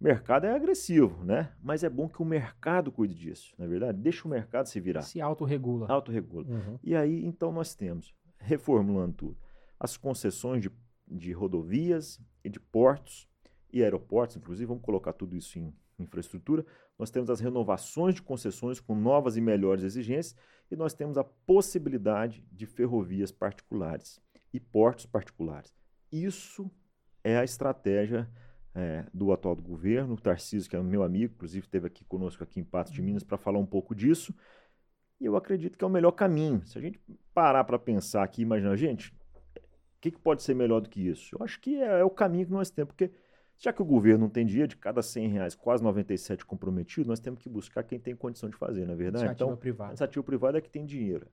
mercado 0.00 0.46
é 0.46 0.52
agressivo, 0.54 1.22
né? 1.24 1.52
Mas 1.62 1.84
é 1.84 1.90
bom 1.90 2.08
que 2.08 2.22
o 2.22 2.24
mercado 2.24 2.90
cuide 2.90 3.14
disso, 3.14 3.54
não 3.58 3.66
é 3.66 3.68
verdade? 3.68 3.98
Deixa 3.98 4.26
o 4.26 4.30
mercado 4.30 4.66
se 4.66 4.80
virar. 4.80 5.02
Se 5.02 5.20
autorregula. 5.20 5.86
Autorregula. 5.88 6.46
Uhum. 6.48 6.78
E 6.82 6.96
aí, 6.96 7.24
então, 7.24 7.52
nós 7.52 7.74
temos, 7.74 8.14
reformulando 8.38 9.12
tudo, 9.12 9.36
as 9.78 9.96
concessões 9.96 10.62
de, 10.62 10.70
de 11.06 11.32
rodovias 11.32 12.20
e 12.42 12.48
de 12.48 12.58
portos 12.58 13.28
e 13.72 13.82
aeroportos, 13.82 14.36
inclusive, 14.36 14.66
vamos 14.66 14.82
colocar 14.82 15.12
tudo 15.12 15.36
isso 15.36 15.58
em 15.58 15.72
infraestrutura, 16.02 16.64
nós 16.98 17.10
temos 17.10 17.30
as 17.30 17.40
renovações 17.40 18.14
de 18.14 18.22
concessões 18.22 18.80
com 18.80 18.94
novas 18.94 19.36
e 19.36 19.40
melhores 19.40 19.82
exigências 19.82 20.36
e 20.70 20.76
nós 20.76 20.94
temos 20.94 21.18
a 21.18 21.24
possibilidade 21.24 22.44
de 22.52 22.66
ferrovias 22.66 23.32
particulares 23.32 24.20
e 24.52 24.60
portos 24.60 25.06
particulares. 25.06 25.74
Isso 26.10 26.70
é 27.22 27.36
a 27.36 27.44
estratégia 27.44 28.28
é, 28.74 29.04
do 29.12 29.32
atual 29.32 29.54
do 29.54 29.62
governo. 29.62 30.14
O 30.14 30.20
Tarcísio, 30.20 30.68
que 30.68 30.76
é 30.76 30.82
meu 30.82 31.02
amigo, 31.02 31.34
inclusive 31.34 31.66
esteve 31.66 31.86
aqui 31.86 32.04
conosco 32.04 32.42
aqui 32.42 32.60
em 32.60 32.64
Patos 32.64 32.92
de 32.92 33.02
Minas 33.02 33.22
para 33.22 33.36
falar 33.36 33.58
um 33.58 33.66
pouco 33.66 33.94
disso. 33.94 34.34
E 35.20 35.26
eu 35.26 35.36
acredito 35.36 35.76
que 35.76 35.84
é 35.84 35.86
o 35.86 35.90
melhor 35.90 36.12
caminho. 36.12 36.64
Se 36.66 36.78
a 36.78 36.80
gente 36.80 37.00
parar 37.34 37.64
para 37.64 37.78
pensar 37.78 38.22
aqui, 38.22 38.42
imaginar, 38.42 38.74
gente, 38.76 39.10
o 39.10 40.00
que, 40.00 40.10
que, 40.10 40.18
pode 40.18 40.42
ser 40.42 40.54
melhor 40.54 40.80
do 40.80 40.88
que 40.88 41.00
isso? 41.00 41.36
Eu 41.36 41.44
acho 41.44 41.60
que 41.60 41.76
é, 41.76 42.00
é 42.00 42.04
o 42.04 42.10
caminho 42.10 42.46
que 42.46 42.52
nós 42.52 42.70
temos, 42.70 42.92
porque 42.92 43.10
já 43.60 43.74
que 43.74 43.82
o 43.82 43.84
governo 43.84 44.20
não 44.20 44.30
tem 44.30 44.46
dinheiro, 44.46 44.68
de 44.68 44.76
cada 44.76 45.02
100 45.02 45.28
reais, 45.28 45.54
quase 45.54 45.84
97 45.84 46.46
comprometidos, 46.46 47.06
nós 47.06 47.20
temos 47.20 47.42
que 47.42 47.48
buscar 47.48 47.84
quem 47.84 48.00
tem 48.00 48.16
condição 48.16 48.48
de 48.48 48.56
fazer, 48.56 48.86
na 48.86 48.94
é 48.94 48.96
verdade? 48.96 49.24
Iniciativa 49.26 49.50
então, 49.50 49.56
privada. 49.58 49.90
Iniciativa 49.90 50.24
privada 50.24 50.58
é 50.58 50.60
que 50.62 50.70
tem 50.70 50.86
dinheiro 50.86 51.26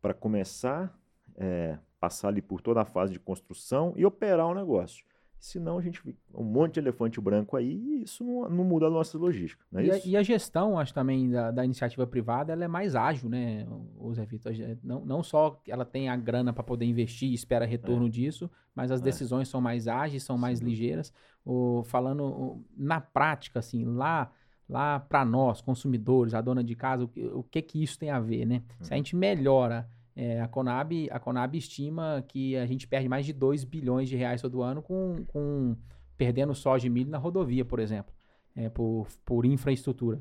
para 0.00 0.14
começar, 0.14 0.98
é, 1.36 1.78
passar 2.00 2.28
ali 2.28 2.40
por 2.40 2.62
toda 2.62 2.80
a 2.80 2.86
fase 2.86 3.12
de 3.12 3.20
construção 3.20 3.92
e 3.96 4.06
operar 4.06 4.46
o 4.46 4.54
negócio. 4.54 5.04
Senão 5.38 5.78
a 5.78 5.80
gente 5.80 6.00
fica 6.00 6.18
um 6.34 6.42
monte 6.42 6.74
de 6.74 6.80
elefante 6.80 7.20
branco 7.20 7.56
aí 7.56 7.72
e 7.72 8.02
isso 8.02 8.24
não, 8.24 8.48
não 8.48 8.64
muda 8.64 8.86
a 8.86 8.90
nossa 8.90 9.16
logística. 9.16 9.64
É 9.72 9.84
e, 9.84 9.90
a, 9.90 9.98
e, 10.04 10.16
a, 10.16 10.22
gestão, 10.22 10.78
acho 10.78 10.92
também, 10.92 11.30
da, 11.30 11.50
da, 11.52 11.64
iniciativa 11.64 12.06
privada, 12.06 12.52
ela 12.52 12.64
é 12.64 12.68
mais 12.68 12.96
ágil, 12.96 13.28
né, 13.28 13.64
o 13.96 14.12
Zé 14.12 14.26
Vitor? 14.26 14.52
Não, 14.82 15.04
não 15.04 15.22
só 15.22 15.60
ela 15.68 15.84
tem 15.84 16.08
a 16.08 16.16
grana 16.16 16.52
para 16.52 16.64
poder 16.64 16.86
investir 16.86 17.30
e 17.30 17.34
espera 17.34 17.64
retorno 17.64 18.06
é. 18.06 18.10
disso, 18.10 18.50
mas 18.74 18.90
as 18.90 19.00
é. 19.00 19.04
decisões 19.04 19.48
são 19.48 19.60
mais 19.60 19.86
ágeis, 19.86 20.24
são 20.24 20.36
mais 20.36 20.58
Sim. 20.58 20.64
ligeiras. 20.64 21.12
O, 21.44 21.84
falando 21.84 22.24
o, 22.24 22.64
na 22.76 23.00
prática, 23.00 23.60
assim, 23.60 23.84
lá 23.84 24.32
lá 24.68 25.00
para 25.00 25.24
nós, 25.24 25.62
consumidores, 25.62 26.34
a 26.34 26.42
dona 26.42 26.62
de 26.62 26.74
casa, 26.74 27.04
o, 27.04 27.38
o 27.38 27.42
que 27.42 27.62
que 27.62 27.82
isso 27.82 27.98
tem 27.98 28.10
a 28.10 28.20
ver, 28.20 28.44
né? 28.44 28.56
Hum. 28.56 28.84
Se 28.84 28.92
a 28.92 28.96
uhum. 28.96 28.98
gente 28.98 29.16
melhora 29.16 29.88
é, 30.18 30.40
a, 30.40 30.48
Conab, 30.48 31.08
a 31.12 31.20
Conab 31.20 31.56
estima 31.56 32.24
que 32.26 32.56
a 32.56 32.66
gente 32.66 32.88
perde 32.88 33.08
mais 33.08 33.24
de 33.24 33.32
2 33.32 33.62
bilhões 33.62 34.08
de 34.08 34.16
reais 34.16 34.42
todo 34.42 34.62
ano 34.62 34.82
com, 34.82 35.24
com 35.28 35.76
perdendo 36.16 36.52
soja 36.56 36.88
e 36.88 36.90
milho 36.90 37.08
na 37.08 37.18
rodovia, 37.18 37.64
por 37.64 37.78
exemplo, 37.78 38.12
é, 38.56 38.68
por, 38.68 39.06
por 39.24 39.46
infraestrutura. 39.46 40.20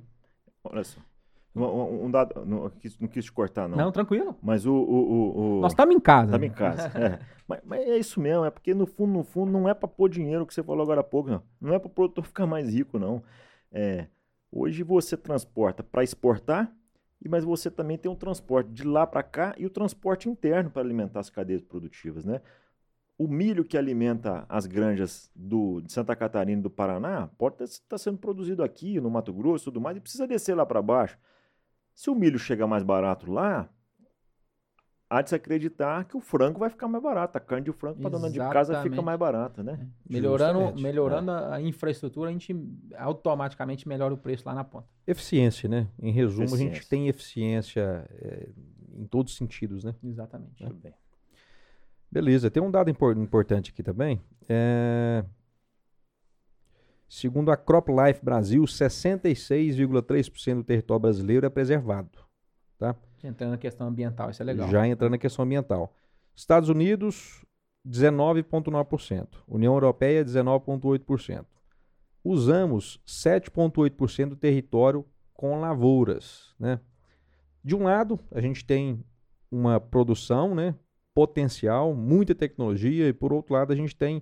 Olha 0.64 0.84
só. 0.84 1.02
Um, 1.56 2.06
um 2.06 2.12
dado, 2.12 2.46
não, 2.46 2.66
não, 2.66 2.70
quis, 2.70 3.00
não 3.00 3.08
quis 3.08 3.26
te 3.26 3.32
cortar, 3.32 3.68
não. 3.68 3.76
Não, 3.76 3.92
tranquilo. 3.92 4.38
Mas 4.40 4.68
o. 4.68 4.72
o, 4.76 5.58
o 5.58 5.62
Nós 5.62 5.72
estamos 5.72 5.96
em 5.96 6.00
casa. 6.00 6.26
Estamos 6.36 6.48
em 6.48 6.52
casa. 6.52 6.92
é. 7.00 7.20
Mas, 7.48 7.62
mas, 7.66 7.82
é 7.82 7.98
isso 7.98 8.20
mesmo, 8.20 8.46
é 8.46 8.52
porque 8.52 8.76
no 8.76 8.86
fundo, 8.86 9.14
no 9.14 9.24
fundo, 9.24 9.52
não 9.52 9.68
é 9.68 9.74
para 9.74 9.88
pôr 9.88 10.10
dinheiro 10.10 10.46
que 10.46 10.54
você 10.54 10.62
falou 10.62 10.84
agora 10.84 11.02
há 11.02 11.04
pouco, 11.04 11.32
não. 11.32 11.42
Não 11.60 11.74
é 11.74 11.80
para 11.80 11.88
o 11.88 11.90
produtor 11.90 12.24
ficar 12.28 12.46
mais 12.46 12.72
rico, 12.72 13.00
não. 13.00 13.24
É, 13.72 14.06
hoje 14.52 14.84
você 14.84 15.18
transporta 15.18 15.82
para 15.82 16.04
exportar 16.04 16.72
mas 17.26 17.44
você 17.44 17.72
também 17.72 17.98
tem 17.98 18.12
um 18.12 18.16
transporte 18.16 18.70
de 18.72 18.84
lá 18.84 19.08
para 19.08 19.24
cá 19.24 19.56
e 19.58 19.66
o 19.66 19.70
transporte 19.70 20.30
interno 20.30 20.70
para 20.70 20.82
alimentar 20.82 21.20
as 21.20 21.30
cadeias 21.30 21.62
produtivas, 21.62 22.26
né? 22.26 22.42
O 23.18 23.28
milho 23.28 23.66
que 23.66 23.78
alimenta 23.78 24.46
as 24.48 24.68
granjas 24.68 25.32
do, 25.36 25.82
de 25.82 25.92
Santa 25.92 26.16
Catarina 26.16 26.60
e 26.60 26.64
do 26.64 26.70
Paraná 26.70 27.28
pode 27.38 27.64
estar 27.64 27.84
tá 27.90 27.98
sendo 27.98 28.18
produzido 28.18 28.64
aqui 28.64 29.00
no 29.02 29.10
Mato 29.10 29.34
Grosso 29.34 29.64
e 29.64 29.66
tudo 29.66 29.82
mais 29.82 29.98
e 29.98 30.02
precisa 30.02 30.28
descer 30.28 30.56
lá 30.56 30.66
para 30.66 30.82
baixo. 30.82 31.18
Se 31.96 32.12
o 32.12 32.16
milho 32.16 32.38
chega 32.38 32.68
mais 32.68 32.84
barato 32.84 33.32
lá, 33.32 33.68
há 35.10 35.22
de 35.22 35.30
se 35.30 35.36
acreditar 35.36 36.06
que 36.06 36.18
o 36.18 36.20
frango 36.20 36.60
vai 36.60 36.70
ficar 36.70 36.88
mais 36.88 37.04
barato. 37.04 37.38
A 37.38 37.42
carne 37.42 37.66
de 37.66 37.72
frango 37.72 38.00
para 38.00 38.10
dona 38.10 38.30
de 38.30 38.40
casa 38.40 38.82
fica 38.82 39.02
mais 39.02 39.18
barata, 39.18 39.64
né? 39.64 39.80
É. 39.82 40.14
Melhorando, 40.14 40.82
melhorando 40.82 41.32
é. 41.32 41.56
a 41.56 41.62
infraestrutura, 41.62 42.30
a 42.30 42.34
gente 42.34 42.56
automaticamente 42.98 43.88
melhora 43.88 44.14
o 44.14 44.18
preço 44.18 44.44
lá 44.46 44.54
na 44.54 44.64
ponta. 44.64 44.88
Eficiência, 45.06 45.70
né? 45.70 45.88
Em 46.02 46.12
resumo, 46.12 46.44
eficiência. 46.44 46.72
a 46.72 46.74
gente 46.74 46.90
tem 46.90 47.08
eficiência 47.08 48.08
é, 48.12 48.50
em 48.96 49.06
todos 49.06 49.32
os 49.32 49.38
sentidos, 49.38 49.84
né? 49.84 49.96
Exatamente. 50.04 50.64
É. 50.64 50.70
bem. 50.70 50.94
Beleza, 52.12 52.50
tem 52.50 52.64
um 52.64 52.72
dado 52.72 52.90
impor 52.90 53.18
importante 53.18 53.72
aqui 53.72 53.84
também. 53.84 54.22
É... 54.48 55.24
Segundo 57.10 57.52
a 57.52 57.58
CropLife 57.58 58.24
Brasil, 58.24 58.64
66,3% 58.64 60.56
do 60.56 60.64
território 60.64 61.02
brasileiro 61.02 61.46
é 61.46 61.50
preservado. 61.50 62.27
Tá? 62.78 62.96
Entrando 63.24 63.52
na 63.52 63.58
questão 63.58 63.88
ambiental, 63.88 64.30
isso 64.30 64.42
é 64.42 64.46
legal. 64.46 64.70
Já 64.70 64.88
entrando 64.88 65.12
na 65.12 65.18
questão 65.18 65.44
ambiental. 65.44 65.94
Estados 66.36 66.70
Unidos, 66.70 67.44
19,9%. 67.88 69.28
União 69.48 69.74
Europeia, 69.74 70.24
19,8%. 70.24 71.46
Usamos 72.24 73.02
7,8% 73.08 74.30
do 74.30 74.36
território 74.36 75.06
com 75.34 75.60
lavouras. 75.60 76.54
Né? 76.60 76.80
De 77.64 77.76
um 77.76 77.84
lado, 77.84 78.20
a 78.32 78.42
gente 78.42 78.66
tem 78.66 79.04
uma 79.52 79.80
produção 79.80 80.54
né, 80.54 80.76
potencial, 81.14 81.94
muita 81.94 82.36
tecnologia, 82.36 83.08
e 83.08 83.14
por 83.14 83.34
outro 83.34 83.54
lado, 83.54 83.74
a 83.74 83.76
gente 83.76 83.96
tem 83.96 84.22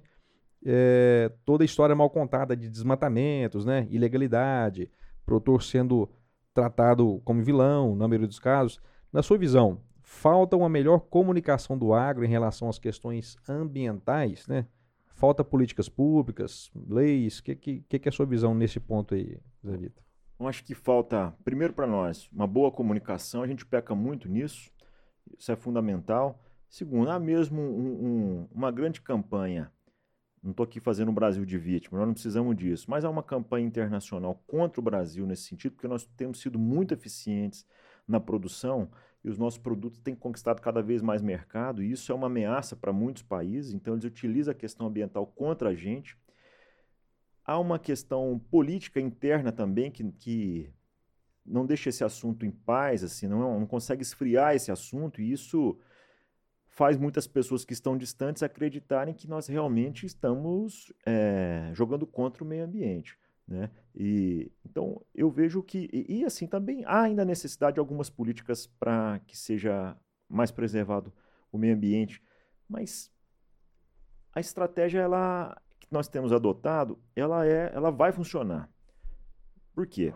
é, 0.65 1.31
toda 1.43 1.63
a 1.63 1.65
história 1.65 1.95
mal 1.95 2.09
contada 2.09 2.55
de 2.55 2.69
desmatamentos, 2.69 3.65
né, 3.65 3.87
ilegalidade, 3.89 4.89
produtor 5.25 5.61
sendo 5.63 6.09
tratado 6.55 7.21
como 7.25 7.43
vilão, 7.43 7.95
na 7.95 8.07
maioria 8.07 8.27
dos 8.27 8.39
casos. 8.39 8.79
Na 9.11 9.21
sua 9.21 9.37
visão, 9.37 9.81
falta 10.01 10.55
uma 10.55 10.69
melhor 10.69 10.99
comunicação 10.99 11.77
do 11.77 11.93
agro 11.93 12.25
em 12.25 12.29
relação 12.29 12.69
às 12.69 12.79
questões 12.79 13.37
ambientais, 13.47 14.47
né? 14.47 14.65
Falta 15.13 15.43
políticas 15.43 15.87
públicas, 15.87 16.71
leis. 16.87 17.39
O 17.39 17.43
que, 17.43 17.55
que, 17.55 17.99
que 17.99 18.07
é 18.07 18.09
a 18.09 18.11
sua 18.11 18.25
visão 18.25 18.55
nesse 18.55 18.79
ponto 18.79 19.13
aí, 19.13 19.37
Zé 19.65 19.77
Vitor? 19.77 20.03
Eu 20.39 20.47
acho 20.47 20.63
que 20.63 20.73
falta, 20.73 21.33
primeiro 21.43 21.73
para 21.73 21.87
nós, 21.87 22.29
uma 22.31 22.47
boa 22.47 22.71
comunicação. 22.71 23.41
A 23.41 23.47
gente 23.47 23.65
peca 23.65 23.93
muito 23.93 24.27
nisso. 24.27 24.71
Isso 25.37 25.51
é 25.51 25.55
fundamental. 25.55 26.41
Segundo, 26.69 27.09
há 27.09 27.19
mesmo 27.19 27.61
um, 27.61 28.05
um, 28.05 28.47
uma 28.51 28.71
grande 28.71 29.01
campanha. 29.01 29.71
Não 30.45 30.51
estou 30.51 30.63
aqui 30.63 30.79
fazendo 30.79 31.09
o 31.09 31.11
Brasil 31.11 31.43
de 31.43 31.57
vítima, 31.57 31.97
nós 31.97 32.05
não 32.05 32.13
precisamos 32.13 32.55
disso. 32.55 32.85
Mas 32.87 33.03
há 33.03 33.09
uma 33.09 33.23
campanha 33.23 33.65
internacional 33.65 34.35
contra 34.45 34.79
o 34.79 34.83
Brasil 34.83 35.25
nesse 35.25 35.41
sentido, 35.41 35.71
porque 35.71 35.87
nós 35.87 36.05
temos 36.15 36.39
sido 36.39 36.59
muito 36.59 36.93
eficientes 36.93 37.65
na 38.07 38.19
produção 38.19 38.91
e 39.23 39.29
os 39.29 39.39
nossos 39.39 39.57
produtos 39.57 39.99
têm 39.99 40.13
conquistado 40.13 40.61
cada 40.61 40.83
vez 40.83 41.01
mais 41.01 41.19
mercado, 41.19 41.81
e 41.81 41.91
isso 41.91 42.11
é 42.11 42.15
uma 42.15 42.27
ameaça 42.27 42.75
para 42.75 42.93
muitos 42.93 43.23
países, 43.23 43.73
então 43.73 43.95
eles 43.95 44.05
utilizam 44.05 44.51
a 44.51 44.55
questão 44.55 44.85
ambiental 44.85 45.25
contra 45.25 45.69
a 45.69 45.73
gente. 45.73 46.15
Há 47.43 47.57
uma 47.57 47.79
questão 47.79 48.39
política 48.51 49.01
interna 49.01 49.51
também 49.51 49.89
que, 49.89 50.03
que 50.11 50.69
não 51.43 51.65
deixa 51.65 51.89
esse 51.89 52.03
assunto 52.03 52.45
em 52.45 52.51
paz, 52.51 53.03
assim, 53.03 53.27
não, 53.27 53.59
não 53.59 53.65
consegue 53.65 54.03
esfriar 54.03 54.53
esse 54.53 54.71
assunto, 54.71 55.19
e 55.19 55.31
isso 55.31 55.75
faz 56.75 56.97
muitas 56.97 57.25
pessoas 57.25 57.63
que 57.63 57.71
estão 57.71 57.97
distantes 57.97 58.43
acreditarem 58.43 59.13
que 59.13 59.29
nós 59.29 59.47
realmente 59.47 60.05
estamos 60.05 60.91
é, 61.05 61.71
jogando 61.73 62.05
contra 62.05 62.43
o 62.43 62.47
meio 62.47 62.65
ambiente. 62.65 63.17
Né? 63.47 63.71
E, 63.95 64.51
então, 64.65 65.01
eu 65.13 65.31
vejo 65.31 65.63
que, 65.63 65.89
e, 65.93 66.19
e, 66.19 66.25
assim, 66.25 66.45
também 66.45 66.83
há 66.83 67.03
ainda 67.03 67.23
necessidade 67.23 67.75
de 67.75 67.79
algumas 67.79 68.09
políticas 68.09 68.67
para 68.67 69.19
que 69.25 69.37
seja 69.37 69.95
mais 70.27 70.51
preservado 70.51 71.13
o 71.49 71.57
meio 71.57 71.73
ambiente, 71.73 72.21
mas 72.67 73.09
a 74.33 74.41
estratégia 74.41 74.99
ela, 74.99 75.57
que 75.79 75.87
nós 75.89 76.09
temos 76.09 76.33
adotado, 76.33 76.99
ela, 77.15 77.47
é, 77.47 77.71
ela 77.73 77.89
vai 77.89 78.11
funcionar. 78.11 78.69
Por 79.73 79.87
quê? 79.87 80.13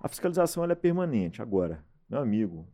A 0.00 0.08
fiscalização 0.08 0.62
ela 0.62 0.72
é 0.72 0.76
permanente. 0.76 1.42
Agora, 1.42 1.84
meu 2.08 2.20
amigo, 2.20 2.68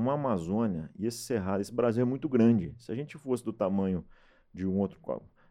uma 0.00 0.14
Amazônia 0.14 0.90
e 0.98 1.06
esse 1.06 1.18
Cerrado, 1.18 1.60
esse 1.60 1.74
Brasil 1.74 2.02
é 2.02 2.04
muito 2.04 2.28
grande. 2.28 2.74
Se 2.78 2.90
a 2.90 2.94
gente 2.94 3.16
fosse 3.18 3.44
do 3.44 3.52
tamanho 3.52 4.04
de 4.52 4.66
um 4.66 4.78
outro 4.78 5.00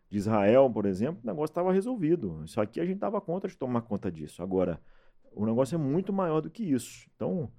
de 0.10 0.18
Israel, 0.18 0.70
por 0.70 0.86
exemplo, 0.86 1.22
o 1.24 1.28
negócio 1.28 1.52
estava 1.52 1.72
resolvido. 1.72 2.43
Isso 2.43 2.60
aqui 2.60 2.80
a 2.80 2.86
gente 2.86 2.95
estava 2.95 3.22
contra 3.22 3.50
de 3.50 3.56
tomar 3.56 3.82
conta 3.82 4.12
disso. 4.12 4.41
Agora, 4.41 4.82
o 5.32 5.45
negócio 5.45 5.76
é 5.76 5.78
muito 5.78 6.12
maior 6.12 6.41
do 6.41 6.50
que 6.50 6.64
isso. 6.64 7.08
Então, 7.16 7.52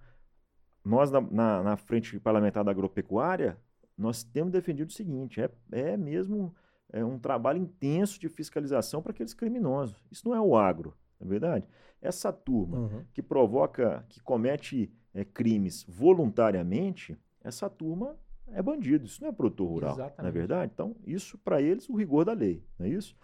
nós 0.85 1.11
na, 1.11 1.21
na, 1.21 1.63
na 1.63 1.77
frente 1.77 2.19
parlamentar 2.19 2.65
da 2.65 2.71
agropecuária, 2.71 3.57
nós 3.97 4.25
temos 4.25 4.53
defendido 4.53 4.89
o 4.89 4.93
seguinte: 4.93 5.41
é, 5.41 5.51
é 5.71 5.97
mesmo 5.97 6.55
é 6.93 7.05
um 7.05 7.19
trabalho 7.19 7.59
intenso 7.59 8.19
de 8.19 8.29
fiscalização 8.29 9.01
para 9.01 9.13
aqueles 9.13 9.35
criminosos. 9.35 9.97
Isso 10.11 10.29
não 10.29 10.35
é 10.35 10.41
o 10.41 10.57
agro, 10.57 10.95
é 11.21 11.25
verdade? 11.25 11.67
Essa 12.03 12.33
turma 12.33 12.79
uhum. 12.79 13.05
que 13.13 13.23
provoca, 13.23 14.05
que 14.09 14.21
comete 14.21 14.93
é, 15.15 15.25
crimes 15.25 15.85
voluntariamente, 15.89 17.19
essa 17.43 17.69
turma 17.69 18.17
é 18.49 18.63
bandido, 18.63 19.07
isso 19.07 19.23
não 19.23 19.29
é 19.29 19.33
produtor 19.33 19.69
rural, 19.69 19.95
Exatamente. 19.95 20.19
não 20.19 20.29
é 20.29 20.33
verdade? 20.33 20.73
Então, 20.75 20.97
isso 21.07 21.39
para 21.39 21.63
eles 21.63 21.89
o 21.89 21.97
rigor 21.97 22.25
da 22.25 22.33
lei, 22.33 22.65
não 22.79 22.87
é 22.87 22.89
isso? 22.89 23.17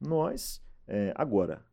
Nós, 0.00 0.62
é, 0.86 1.12
agora, 1.16 1.64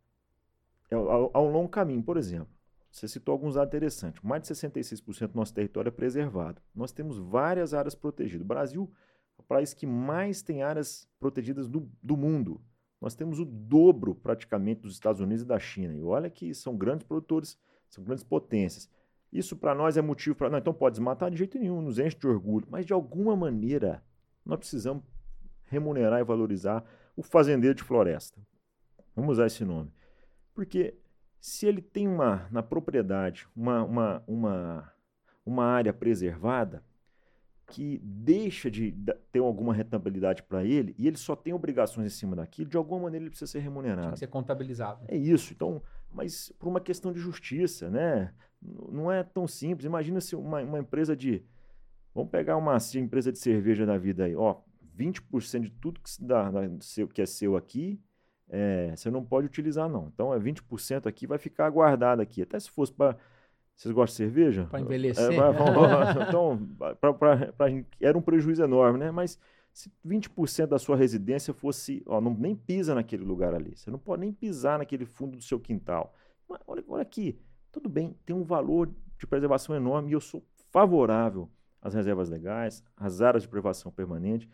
é, 0.90 0.96
há 0.96 1.40
um 1.42 1.52
longo 1.52 1.70
caminho, 1.70 2.04
por 2.04 2.18
exemplo, 2.18 2.54
você 2.92 3.08
citou 3.08 3.32
alguns 3.32 3.56
dados 3.56 3.70
interessantes, 3.70 4.22
mais 4.22 4.42
de 4.42 4.50
66% 4.50 5.28
do 5.28 5.36
nosso 5.36 5.54
território 5.54 5.88
é 5.88 5.92
preservado. 5.92 6.62
Nós 6.76 6.92
temos 6.92 7.18
várias 7.18 7.74
áreas 7.74 7.96
protegidas. 7.96 8.44
O 8.44 8.48
Brasil 8.48 8.92
é 9.38 9.42
o 9.42 9.44
país 9.44 9.74
que 9.74 9.86
mais 9.88 10.42
tem 10.42 10.62
áreas 10.62 11.08
protegidas 11.18 11.70
do, 11.70 11.90
do 12.04 12.18
mundo. 12.18 12.62
Nós 13.00 13.16
temos 13.16 13.40
o 13.40 13.46
dobro, 13.46 14.14
praticamente, 14.14 14.82
dos 14.82 14.94
Estados 14.94 15.22
Unidos 15.22 15.44
e 15.44 15.48
da 15.48 15.58
China. 15.58 15.96
E 15.96 16.04
olha 16.04 16.30
que 16.30 16.54
são 16.54 16.76
grandes 16.76 17.08
produtores, 17.08 17.58
são 17.90 18.04
grandes 18.04 18.26
potências. 18.26 18.90
Isso 19.32 19.56
para 19.56 19.74
nós 19.74 19.96
é 19.96 20.02
motivo 20.02 20.36
para. 20.36 20.50
Não, 20.50 20.58
então 20.58 20.74
pode 20.74 20.96
desmatar 20.96 21.32
de 21.32 21.38
jeito 21.38 21.58
nenhum, 21.58 21.82
nos 21.82 22.00
enche 22.00 22.18
de 22.18 22.28
orgulho. 22.28 22.68
Mas 22.70 22.86
de 22.86 22.92
alguma 22.92 23.36
maneira, 23.36 24.04
nós 24.46 24.60
precisamos 24.60 25.04
remunerar 25.64 26.20
e 26.20 26.24
valorizar 26.24 26.84
o 27.16 27.24
fazendeiro 27.24 27.76
de 27.76 27.84
floresta. 27.84 28.40
Vamos 29.16 29.34
usar 29.34 29.48
esse 29.48 29.64
nome. 29.64 29.92
Porque 30.54 30.98
se 31.40 31.66
ele 31.66 31.82
tem 31.82 32.08
uma, 32.08 32.48
na 32.52 32.62
propriedade 32.62 33.48
uma, 33.56 33.84
uma, 33.84 34.24
uma, 34.28 34.94
uma 35.46 35.66
área 35.66 35.94
preservada 35.94 36.84
que 37.68 38.00
deixa 38.04 38.70
de 38.70 38.94
ter 39.32 39.40
alguma 39.40 39.74
rentabilidade 39.74 40.44
para 40.44 40.64
ele 40.64 40.94
e 40.98 41.08
ele 41.08 41.16
só 41.16 41.38
tem 41.38 41.54
obrigações 41.54 42.06
em 42.06 42.16
cima 42.16 42.36
daquilo, 42.36 42.70
de 42.70 42.76
alguma 42.76 43.04
maneira 43.04 43.24
ele 43.24 43.30
precisa 43.30 43.50
ser 43.50 43.60
remunerado. 43.60 44.08
Tem 44.08 44.14
que 44.14 44.20
ser 44.20 44.28
contabilizado. 44.28 45.06
É 45.08 45.16
isso. 45.16 45.54
Então, 45.54 45.82
mas 46.12 46.52
por 46.60 46.68
uma 46.68 46.82
questão 46.82 47.14
de 47.14 47.20
justiça, 47.20 47.90
né? 47.90 48.34
Não 48.62 49.12
é 49.12 49.24
tão 49.24 49.48
simples. 49.48 49.86
Imagina 49.86 50.22
se 50.22 50.36
uma, 50.36 50.62
uma 50.62 50.80
empresa 50.80 51.16
de. 51.16 51.44
Vamos 52.14 52.30
pegar 52.30 52.58
uma 52.58 52.78
empresa 52.96 53.32
de 53.32 53.40
cerveja 53.40 53.86
da 53.86 53.98
vida 53.98 54.26
aí, 54.26 54.36
ó. 54.36 54.58
20% 54.98 55.62
de 55.62 55.72
tudo 55.72 56.00
que, 56.02 56.10
se 56.10 56.24
dá, 56.24 56.52
que 57.14 57.22
é 57.22 57.26
seu 57.26 57.56
aqui, 57.56 58.00
é, 58.50 58.94
você 58.94 59.10
não 59.10 59.24
pode 59.24 59.48
utilizar, 59.48 59.88
não. 59.88 60.12
Então, 60.14 60.34
é 60.34 60.40
20% 60.40 61.08
aqui, 61.08 61.26
vai 61.26 61.38
ficar 61.38 61.70
guardado 61.70 62.22
aqui. 62.22 62.42
Até 62.42 62.60
se 62.60 62.70
fosse 62.70 62.92
para. 62.92 63.18
Vocês 63.76 63.94
gostam 63.94 64.14
de 64.14 64.32
cerveja? 64.32 64.66
Para 64.66 64.82
envelhecer. 64.82 65.32
É, 65.32 65.36
pra, 65.36 66.28
então, 66.28 66.70
pra, 66.78 67.14
pra, 67.14 67.52
pra, 67.54 67.68
era 68.00 68.18
um 68.18 68.22
prejuízo 68.22 68.62
enorme, 68.62 69.00
né? 69.00 69.10
Mas 69.10 69.40
se 69.74 69.90
20% 70.06 70.68
da 70.68 70.78
sua 70.78 70.98
residência 70.98 71.54
fosse. 71.54 72.04
Ó, 72.06 72.20
não, 72.20 72.34
nem 72.34 72.54
pisa 72.54 72.94
naquele 72.94 73.24
lugar 73.24 73.56
ali. 73.56 73.76
Você 73.76 73.90
não 73.90 73.98
pode 73.98 74.20
nem 74.20 74.34
pisar 74.34 74.78
naquele 74.78 75.06
fundo 75.06 75.38
do 75.38 75.44
seu 75.44 75.60
quintal. 75.60 76.14
Mas 76.48 76.60
olha, 76.68 76.84
olha 76.90 77.02
aqui. 77.02 77.40
Tudo 77.72 77.90
bem, 77.90 78.16
tem 78.26 78.36
um 78.36 78.44
valor 78.44 78.90
de 79.18 79.28
preservação 79.28 79.76
enorme 79.76 80.10
e 80.10 80.14
eu 80.14 80.22
sou 80.22 80.44
favorável 80.72 81.50
às 81.82 81.94
reservas 81.94 82.30
legais, 82.30 82.84
às 82.96 83.22
áreas 83.22 83.44
de 83.44 83.50
preservação 83.50 83.92
permanente. 83.92 84.50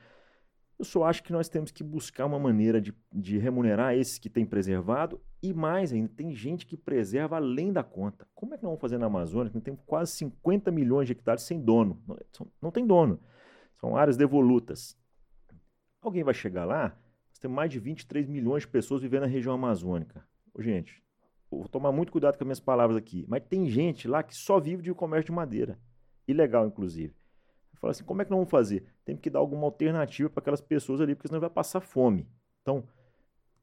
Eu 0.78 0.86
só 0.86 1.06
acho 1.06 1.24
que 1.24 1.32
nós 1.32 1.50
temos 1.50 1.72
que 1.72 1.84
buscar 1.84 2.26
uma 2.26 2.38
maneira 2.38 2.80
de, 2.80 2.94
de 3.12 3.38
remunerar 3.38 3.96
esses 3.96 4.20
que 4.20 4.30
têm 4.30 4.46
preservado 4.46 5.20
e 5.42 5.54
mais 5.54 5.92
ainda, 5.92 6.10
tem 6.10 6.34
gente 6.34 6.66
que 6.66 6.78
preserva 6.78 7.38
além 7.38 7.74
da 7.74 7.84
conta. 7.84 8.28
Como 8.36 8.54
é 8.54 8.58
que 8.58 8.64
nós 8.64 8.70
vamos 8.70 8.82
fazer 8.82 8.98
na 8.98 9.08
Amazônia, 9.08 9.52
que 9.52 9.60
tem 9.60 9.76
quase 9.76 10.12
50 10.14 10.72
milhões 10.72 11.08
de 11.08 11.14
hectares 11.14 11.44
sem 11.44 11.60
dono? 11.60 12.02
Não, 12.08 12.48
não 12.62 12.72
tem 12.72 12.86
dono. 12.86 13.20
São 13.80 13.96
áreas 13.96 14.18
devolutas. 14.18 14.96
Alguém 16.02 16.24
vai 16.24 16.34
chegar 16.34 16.66
lá, 16.66 16.96
nós 17.30 17.40
temos 17.40 17.56
mais 17.56 17.72
de 17.72 17.80
23 17.80 18.28
milhões 18.28 18.64
de 18.64 18.68
pessoas 18.68 19.02
vivendo 19.02 19.22
na 19.22 19.28
região 19.28 19.54
amazônica. 19.54 20.24
Ô, 20.54 20.62
gente, 20.62 21.04
vou 21.50 21.68
tomar 21.68 21.92
muito 21.92 22.12
cuidado 22.12 22.38
com 22.38 22.44
as 22.44 22.48
minhas 22.48 22.60
palavras 22.60 22.98
aqui, 22.98 23.26
mas 23.28 23.44
tem 23.48 23.70
gente 23.70 24.08
lá 24.08 24.24
que 24.24 24.36
só 24.36 24.60
vive 24.60 24.82
de 24.82 24.94
comércio 24.94 25.28
de 25.28 25.32
madeira. 25.32 25.80
Ilegal, 26.28 26.68
inclusive. 26.68 27.16
Eu 27.74 27.80
falo 27.80 27.92
assim, 27.92 28.04
como 28.04 28.22
é 28.22 28.26
que 28.26 28.32
nós 28.32 28.38
vamos 28.38 28.52
fazer? 28.52 28.86
Temos 29.06 29.22
que 29.22 29.30
dar 29.30 29.40
alguma 29.40 29.66
alternativa 29.66 30.30
para 30.30 30.42
aquelas 30.42 30.62
pessoas 30.62 31.00
ali, 31.00 31.16
porque 31.16 31.28
senão 31.28 31.40
vai 31.40 31.50
passar 31.50 31.80
fome. 31.80 32.28
Então, 32.62 32.84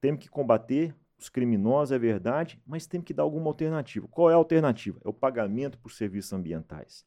temos 0.00 0.20
que 0.20 0.28
combater 0.28 0.94
os 1.18 1.28
criminosos, 1.28 1.92
é 1.92 1.98
verdade, 1.98 2.60
mas 2.66 2.86
temos 2.86 3.06
que 3.06 3.14
dar 3.14 3.22
alguma 3.22 3.48
alternativa. 3.48 4.08
Qual 4.08 4.30
é 4.30 4.34
a 4.34 4.36
alternativa? 4.36 5.00
É 5.04 5.08
o 5.08 5.12
pagamento 5.12 5.78
por 5.78 5.90
serviços 5.90 6.32
ambientais. 6.32 7.06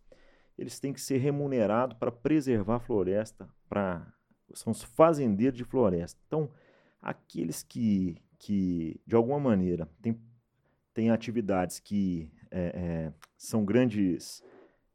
Eles 0.57 0.79
têm 0.79 0.93
que 0.93 1.01
ser 1.01 1.17
remunerados 1.17 1.97
para 1.97 2.11
preservar 2.11 2.75
a 2.75 2.79
floresta, 2.79 3.47
para 3.69 4.11
são 4.53 4.71
os 4.71 4.81
fazendeiros 4.81 5.57
de 5.57 5.63
floresta. 5.63 6.19
Então, 6.25 6.49
aqueles 7.01 7.63
que, 7.63 8.17
que 8.39 8.99
de 9.05 9.15
alguma 9.15 9.39
maneira, 9.39 9.87
têm 10.01 10.19
tem 10.97 11.11
atividades 11.11 11.79
que 11.79 12.27
é, 12.49 12.71
é, 12.73 13.13
são 13.37 13.63
grandes 13.63 14.43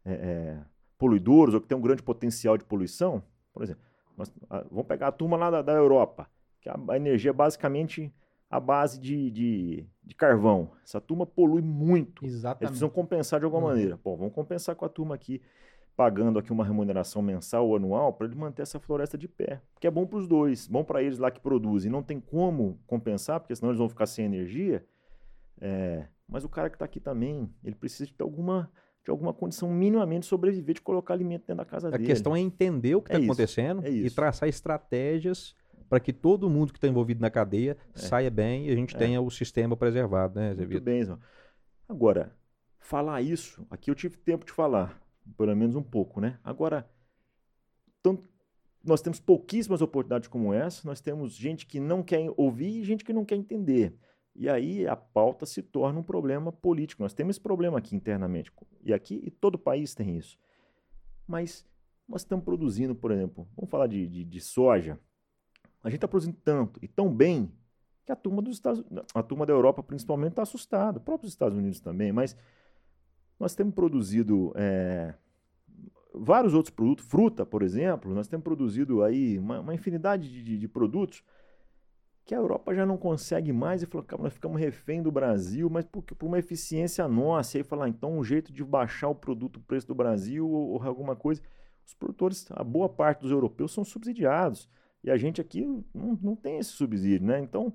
é, 0.04 0.12
é, 0.12 0.58
poluidores 0.98 1.54
ou 1.54 1.60
que 1.60 1.68
têm 1.68 1.78
um 1.78 1.80
grande 1.80 2.02
potencial 2.02 2.58
de 2.58 2.64
poluição, 2.64 3.22
por 3.52 3.62
exemplo, 3.62 3.84
nós, 4.16 4.32
a, 4.50 4.62
vamos 4.68 4.88
pegar 4.88 5.06
a 5.06 5.12
turma 5.12 5.36
lá 5.36 5.48
da, 5.48 5.62
da 5.62 5.74
Europa, 5.74 6.28
que 6.60 6.68
a, 6.68 6.74
a, 6.88 6.96
energia 6.96 7.30
é 7.30 7.32
basicamente 7.32 8.12
a 8.50 8.58
base 8.58 8.98
de, 8.98 9.30
de, 9.30 9.86
de, 10.02 10.14
carvão. 10.16 10.72
Essa 10.84 11.00
turma 11.00 11.24
polui 11.24 11.62
muito. 11.62 12.26
Exatamente. 12.26 12.62
Eles 12.62 12.70
precisam 12.70 12.90
compensar 12.90 13.38
de 13.38 13.44
alguma 13.44 13.62
uhum. 13.62 13.68
maneira. 13.68 14.00
Bom, 14.02 14.16
vamos 14.16 14.34
compensar 14.34 14.74
com 14.74 14.84
a 14.84 14.88
turma 14.88 15.14
aqui, 15.14 15.40
pagando 15.96 16.36
aqui 16.36 16.50
uma 16.50 16.64
remuneração 16.64 17.22
mensal 17.22 17.68
ou 17.68 17.76
anual 17.76 18.12
para 18.12 18.26
ele 18.26 18.34
manter 18.34 18.62
essa 18.62 18.80
floresta 18.80 19.16
de 19.16 19.28
pé. 19.28 19.62
Que 19.78 19.86
é 19.86 19.90
bom 19.90 20.04
para 20.04 20.18
os 20.18 20.26
dois, 20.26 20.66
bom 20.66 20.82
para 20.82 21.00
eles 21.00 21.20
lá 21.20 21.30
que 21.30 21.40
produzem. 21.40 21.92
Não 21.92 22.02
tem 22.02 22.18
como 22.18 22.80
compensar, 22.88 23.38
porque 23.38 23.54
senão 23.54 23.70
eles 23.70 23.78
vão 23.78 23.88
ficar 23.88 24.06
sem 24.06 24.24
energia 24.24 24.84
é, 25.60 26.06
mas 26.28 26.44
o 26.44 26.48
cara 26.48 26.70
que 26.70 26.76
está 26.76 26.84
aqui 26.84 26.98
também, 26.98 27.52
ele 27.62 27.74
precisa 27.74 28.06
de 28.06 28.14
alguma, 28.20 28.70
de 29.04 29.10
alguma 29.10 29.34
condição 29.34 29.70
minimamente 29.70 30.26
sobreviver, 30.26 30.74
de 30.74 30.80
colocar 30.80 31.14
alimento 31.14 31.42
dentro 31.42 31.56
da 31.56 31.64
casa 31.64 31.88
a 31.88 31.90
dele. 31.90 32.04
A 32.04 32.06
questão 32.06 32.34
é 32.34 32.40
entender 32.40 32.94
o 32.94 33.02
que 33.02 33.10
está 33.10 33.20
é 33.20 33.24
acontecendo 33.24 33.84
é 33.84 33.90
e 33.90 34.10
traçar 34.10 34.48
estratégias 34.48 35.54
para 35.88 36.00
que 36.00 36.12
todo 36.12 36.48
mundo 36.48 36.72
que 36.72 36.78
está 36.78 36.88
envolvido 36.88 37.20
na 37.20 37.30
cadeia 37.30 37.76
é. 37.94 37.98
saia 37.98 38.30
bem 38.30 38.66
e 38.66 38.70
a 38.70 38.74
gente 38.74 38.96
é. 38.96 38.98
tenha 38.98 39.20
o 39.20 39.30
sistema 39.30 39.76
preservado, 39.76 40.40
né, 40.40 40.54
Zé 40.54 40.64
Muito 40.64 40.80
bem, 40.80 41.04
Zé. 41.04 41.16
Agora, 41.86 42.34
falar 42.78 43.20
isso, 43.20 43.66
aqui 43.70 43.90
eu 43.90 43.94
tive 43.94 44.16
tempo 44.16 44.46
de 44.46 44.52
falar, 44.52 44.98
pelo 45.36 45.54
menos 45.54 45.76
um 45.76 45.82
pouco, 45.82 46.18
né? 46.18 46.38
Agora, 46.42 46.88
tanto, 48.02 48.24
nós 48.82 49.02
temos 49.02 49.20
pouquíssimas 49.20 49.82
oportunidades 49.82 50.28
como 50.28 50.54
essa, 50.54 50.88
nós 50.88 51.02
temos 51.02 51.34
gente 51.34 51.66
que 51.66 51.78
não 51.78 52.02
quer 52.02 52.26
ouvir 52.38 52.80
e 52.80 52.84
gente 52.84 53.04
que 53.04 53.12
não 53.12 53.26
quer 53.26 53.36
entender. 53.36 53.94
E 54.34 54.48
aí 54.48 54.86
a 54.86 54.96
pauta 54.96 55.44
se 55.44 55.62
torna 55.62 56.00
um 56.00 56.02
problema 56.02 56.50
político. 56.50 57.02
Nós 57.02 57.12
temos 57.12 57.36
esse 57.36 57.40
problema 57.40 57.78
aqui 57.78 57.94
internamente. 57.94 58.50
E 58.82 58.92
aqui, 58.92 59.20
e 59.24 59.30
todo 59.30 59.58
país 59.58 59.94
tem 59.94 60.16
isso. 60.16 60.38
Mas 61.26 61.66
nós 62.08 62.22
estamos 62.22 62.44
produzindo, 62.44 62.94
por 62.94 63.10
exemplo, 63.10 63.46
vamos 63.56 63.70
falar 63.70 63.86
de, 63.86 64.06
de, 64.08 64.24
de 64.24 64.40
soja. 64.40 64.98
A 65.82 65.88
gente 65.88 65.98
está 65.98 66.08
produzindo 66.08 66.38
tanto 66.44 66.78
e 66.82 66.88
tão 66.88 67.14
bem 67.14 67.52
que 68.04 68.12
a 68.12 68.16
turma 68.16 68.42
dos 68.42 68.54
Estados 68.54 68.84
a 69.14 69.22
turma 69.22 69.46
da 69.46 69.52
Europa 69.52 69.82
principalmente 69.82 70.32
está 70.32 70.42
assustada, 70.42 70.98
próprios 70.98 71.32
Estados 71.32 71.56
Unidos 71.56 71.80
também, 71.80 72.12
mas 72.12 72.36
nós 73.38 73.54
temos 73.54 73.74
produzido 73.74 74.52
é, 74.56 75.14
vários 76.14 76.54
outros 76.54 76.74
produtos, 76.74 77.04
fruta, 77.04 77.46
por 77.46 77.62
exemplo, 77.62 78.14
nós 78.14 78.28
temos 78.28 78.44
produzido 78.44 79.02
aí 79.02 79.38
uma, 79.38 79.60
uma 79.60 79.74
infinidade 79.74 80.30
de, 80.30 80.42
de, 80.42 80.58
de, 80.58 80.68
produtos 80.68 81.22
que 82.24 82.34
a 82.34 82.38
Europa 82.38 82.74
já 82.74 82.86
não 82.86 82.96
consegue 82.96 83.52
mais 83.52 83.82
e 83.82 83.86
falou, 83.86 84.06
nós 84.20 84.32
ficamos 84.32 84.60
refém 84.60 85.02
do 85.02 85.10
Brasil, 85.10 85.68
mas 85.68 85.84
por, 85.84 86.02
por 86.02 86.26
uma 86.26 86.38
eficiência 86.38 87.06
nossa, 87.08 87.56
e 87.56 87.60
aí 87.60 87.64
falar, 87.64 87.88
então 87.88 88.16
um 88.16 88.22
jeito 88.22 88.52
de 88.52 88.62
baixar 88.62 89.08
o 89.08 89.14
produto, 89.14 89.56
o 89.56 89.62
preço 89.62 89.88
do 89.88 89.94
Brasil 89.94 90.48
ou, 90.48 90.70
ou 90.70 90.82
alguma 90.82 91.16
coisa. 91.16 91.42
Os 91.84 91.94
produtores, 91.94 92.46
a 92.52 92.62
boa 92.62 92.88
parte 92.88 93.22
dos 93.22 93.32
europeus 93.32 93.72
são 93.72 93.84
subsidiados 93.84 94.68
e 95.02 95.10
a 95.10 95.16
gente 95.16 95.40
aqui 95.40 95.66
não, 95.92 96.18
não 96.22 96.36
tem 96.36 96.58
esse 96.58 96.70
subsídio, 96.70 97.26
né? 97.26 97.40
Então, 97.40 97.74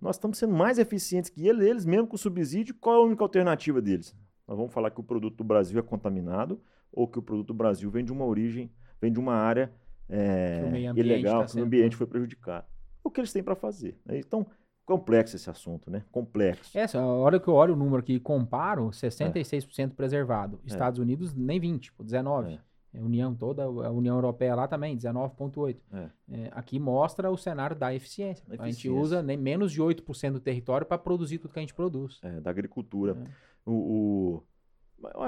nós 0.00 0.16
estamos 0.16 0.38
sendo 0.38 0.54
mais 0.54 0.78
eficientes 0.78 1.30
que 1.30 1.46
eles, 1.46 1.64
eles 1.64 1.84
mesmo 1.84 2.08
com 2.08 2.16
o 2.16 2.18
subsídio, 2.18 2.74
qual 2.74 2.96
é 2.96 2.98
a 2.98 3.06
única 3.06 3.22
alternativa 3.22 3.80
deles? 3.80 4.16
Nós 4.46 4.56
vamos 4.56 4.72
falar 4.72 4.90
que 4.90 5.00
o 5.00 5.04
produto 5.04 5.36
do 5.36 5.44
Brasil 5.44 5.78
é 5.78 5.82
contaminado 5.82 6.60
ou 6.90 7.06
que 7.06 7.18
o 7.18 7.22
produto 7.22 7.46
do 7.48 7.54
Brasil 7.54 7.88
vem 7.90 8.04
de 8.04 8.12
uma 8.12 8.24
origem, 8.24 8.72
vem 9.00 9.12
de 9.12 9.20
uma 9.20 9.34
área 9.34 9.72
é, 10.08 10.92
que 10.92 11.00
ilegal, 11.00 11.46
tá 11.46 11.52
que 11.52 11.60
o 11.60 11.64
ambiente 11.64 11.96
foi 11.96 12.06
prejudicado. 12.06 12.66
É 13.04 13.08
o 13.08 13.10
que 13.10 13.20
eles 13.20 13.32
têm 13.32 13.42
para 13.42 13.54
fazer. 13.54 13.98
Né? 14.04 14.18
Então, 14.18 14.46
complexo 14.84 15.36
esse 15.36 15.48
assunto, 15.48 15.90
né? 15.90 16.04
Complexo. 16.10 16.76
Essa, 16.76 16.98
a 16.98 17.06
hora 17.06 17.40
que 17.40 17.48
eu 17.48 17.54
olho 17.54 17.74
o 17.74 17.76
número 17.76 17.98
aqui 17.98 18.14
e 18.14 18.20
comparo, 18.20 18.88
66% 18.88 19.84
é. 19.84 19.94
preservado. 19.94 20.60
É. 20.64 20.68
Estados 20.68 20.98
é. 20.98 21.02
Unidos, 21.02 21.34
nem 21.34 21.60
20%, 21.60 21.78
tipo, 21.80 22.04
19%. 22.04 22.58
A 22.94 23.00
União 23.00 23.34
toda, 23.34 23.64
a 23.64 23.90
União 23.90 24.16
Europeia 24.16 24.54
lá 24.54 24.68
também, 24.68 24.94
19,8%. 24.94 25.76
É. 25.92 26.10
É, 26.30 26.50
aqui 26.52 26.78
mostra 26.78 27.30
o 27.30 27.38
cenário 27.38 27.74
da 27.74 27.94
eficiência. 27.94 28.44
A, 28.46 28.54
eficiência. 28.54 28.64
a 28.64 28.70
gente 28.70 28.88
usa 28.90 29.22
nem 29.22 29.36
menos 29.36 29.72
de 29.72 29.80
8% 29.80 30.32
do 30.32 30.40
território 30.40 30.86
para 30.86 30.98
produzir 30.98 31.38
tudo 31.38 31.52
que 31.54 31.58
a 31.58 31.62
gente 31.62 31.72
produz. 31.72 32.20
É, 32.22 32.40
da 32.40 32.50
agricultura. 32.50 33.16
É. 33.18 33.30
O, 33.64 33.72
o, 33.72 34.42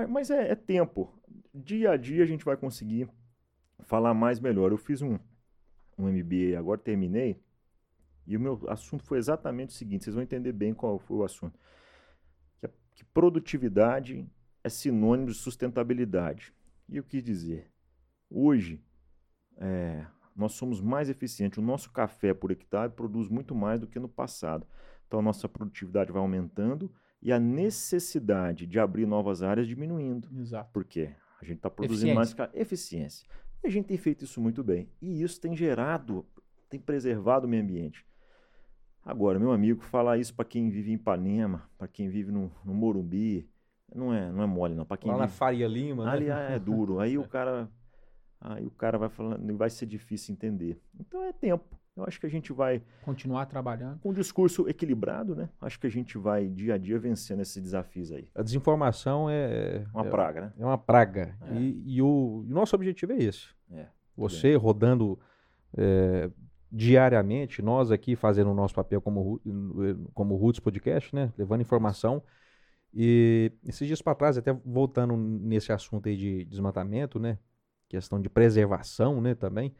mas 0.08 0.30
é, 0.30 0.50
é, 0.50 0.54
tempo. 0.54 1.10
Dia 1.54 1.92
a 1.92 1.96
dia 1.96 2.22
a 2.22 2.26
gente 2.26 2.44
vai 2.44 2.56
conseguir 2.56 3.08
falar 3.84 4.12
mais 4.12 4.38
melhor. 4.38 4.70
Eu 4.70 4.78
fiz 4.78 5.00
um, 5.00 5.18
um 5.96 6.08
MBA, 6.08 6.58
agora 6.58 6.78
terminei, 6.78 7.40
e 8.26 8.36
o 8.36 8.40
meu 8.40 8.60
assunto 8.68 9.04
foi 9.04 9.18
exatamente 9.18 9.70
o 9.70 9.72
seguinte: 9.72 10.04
vocês 10.04 10.14
vão 10.14 10.22
entender 10.22 10.52
bem 10.52 10.72
qual 10.72 10.98
foi 10.98 11.18
o 11.18 11.24
assunto. 11.24 11.58
Que, 12.58 12.68
que 12.94 13.04
produtividade 13.04 14.28
é 14.62 14.68
sinônimo 14.68 15.28
de 15.28 15.34
sustentabilidade. 15.34 16.54
E 16.88 16.96
eu 16.96 17.04
quis 17.04 17.22
dizer, 17.22 17.70
hoje 18.30 18.82
é, 19.56 20.06
nós 20.34 20.52
somos 20.52 20.80
mais 20.80 21.08
eficientes. 21.08 21.58
O 21.58 21.62
nosso 21.62 21.90
café 21.90 22.32
por 22.32 22.50
hectare 22.50 22.92
produz 22.92 23.28
muito 23.28 23.54
mais 23.54 23.80
do 23.80 23.86
que 23.86 23.98
no 23.98 24.08
passado. 24.08 24.66
Então 25.06 25.20
a 25.20 25.22
nossa 25.22 25.48
produtividade 25.48 26.10
vai 26.10 26.20
aumentando 26.20 26.90
e 27.22 27.32
a 27.32 27.38
necessidade 27.38 28.66
de 28.66 28.78
abrir 28.78 29.06
novas 29.06 29.42
áreas 29.42 29.66
diminuindo. 29.66 30.28
Exato. 30.38 30.70
Por 30.72 30.84
quê? 30.84 31.14
A 31.40 31.44
gente 31.44 31.58
está 31.58 31.70
produzindo 31.70 32.12
eficiência. 32.12 32.36
mais 32.36 32.54
eficiência. 32.54 33.28
E 33.62 33.66
a 33.66 33.70
gente 33.70 33.86
tem 33.86 33.96
feito 33.96 34.24
isso 34.24 34.40
muito 34.40 34.62
bem. 34.62 34.90
E 35.00 35.22
isso 35.22 35.40
tem 35.40 35.56
gerado, 35.56 36.26
tem 36.68 36.80
preservado 36.80 37.46
o 37.46 37.48
meio 37.48 37.62
ambiente. 37.62 38.04
Agora, 39.04 39.38
meu 39.38 39.52
amigo, 39.52 39.82
falar 39.82 40.16
isso 40.18 40.34
para 40.34 40.44
quem 40.44 40.70
vive 40.70 40.90
em 40.90 40.94
Ipanema, 40.94 41.68
para 41.76 41.86
quem 41.86 42.08
vive 42.08 42.32
no, 42.32 42.50
no 42.64 42.72
Morumbi, 42.72 43.46
não 43.94 44.12
é, 44.12 44.30
não 44.30 44.42
é 44.42 44.46
mole, 44.46 44.74
não. 44.74 44.84
Para 44.84 44.96
quem 44.96 45.10
Lá 45.10 45.16
vive... 45.16 45.26
na 45.26 45.28
Faria 45.28 45.68
Lima, 45.68 46.04
né? 46.04 46.10
Ali 46.10 46.28
é 46.28 46.58
duro. 46.58 46.98
Aí 47.00 47.18
o 47.18 47.26
cara. 47.28 47.68
Aí 48.40 48.66
o 48.66 48.70
cara 48.70 48.98
vai 48.98 49.08
falando, 49.08 49.56
vai 49.56 49.70
ser 49.70 49.86
difícil 49.86 50.32
entender. 50.34 50.78
Então 50.98 51.22
é 51.22 51.32
tempo. 51.32 51.78
Eu 51.96 52.04
acho 52.04 52.18
que 52.18 52.26
a 52.26 52.30
gente 52.30 52.52
vai. 52.52 52.82
Continuar 53.04 53.46
trabalhando. 53.46 54.00
Com 54.00 54.10
um 54.10 54.12
discurso 54.12 54.68
equilibrado, 54.68 55.36
né? 55.36 55.48
Acho 55.60 55.78
que 55.78 55.86
a 55.86 55.90
gente 55.90 56.18
vai 56.18 56.48
dia 56.48 56.74
a 56.74 56.78
dia 56.78 56.98
vencendo 56.98 57.40
esses 57.40 57.62
desafios 57.62 58.10
aí. 58.10 58.28
A 58.34 58.42
desinformação 58.42 59.30
é. 59.30 59.86
Uma 59.94 60.06
é, 60.06 60.10
praga, 60.10 60.40
né? 60.40 60.52
É 60.58 60.64
uma 60.64 60.78
praga. 60.78 61.36
É. 61.42 61.54
E, 61.54 61.82
e, 61.86 62.02
o, 62.02 62.44
e, 62.46 62.50
o, 62.50 62.54
nosso 62.54 62.74
objetivo 62.74 63.12
é 63.12 63.18
esse. 63.18 63.48
É. 63.70 63.86
Você 64.16 64.48
bem. 64.48 64.56
rodando 64.56 65.18
é, 65.76 66.30
diariamente, 66.76 67.62
nós 67.62 67.92
aqui 67.92 68.16
fazendo 68.16 68.50
o 68.50 68.54
nosso 68.54 68.74
papel 68.74 69.00
como, 69.00 69.40
como 70.12 70.34
Roots 70.34 70.58
Podcast, 70.58 71.14
né? 71.14 71.32
Levando 71.38 71.60
informação. 71.60 72.20
E 72.92 73.52
esses 73.64 73.86
dias 73.86 74.02
para 74.02 74.16
trás, 74.16 74.36
até 74.36 74.52
voltando 74.52 75.16
nesse 75.16 75.72
assunto 75.72 76.08
aí 76.08 76.16
de 76.16 76.44
desmatamento, 76.44 77.20
né? 77.20 77.38
Questão 77.88 78.20
de 78.20 78.28
preservação, 78.28 79.20
né, 79.20 79.36
também. 79.36 79.72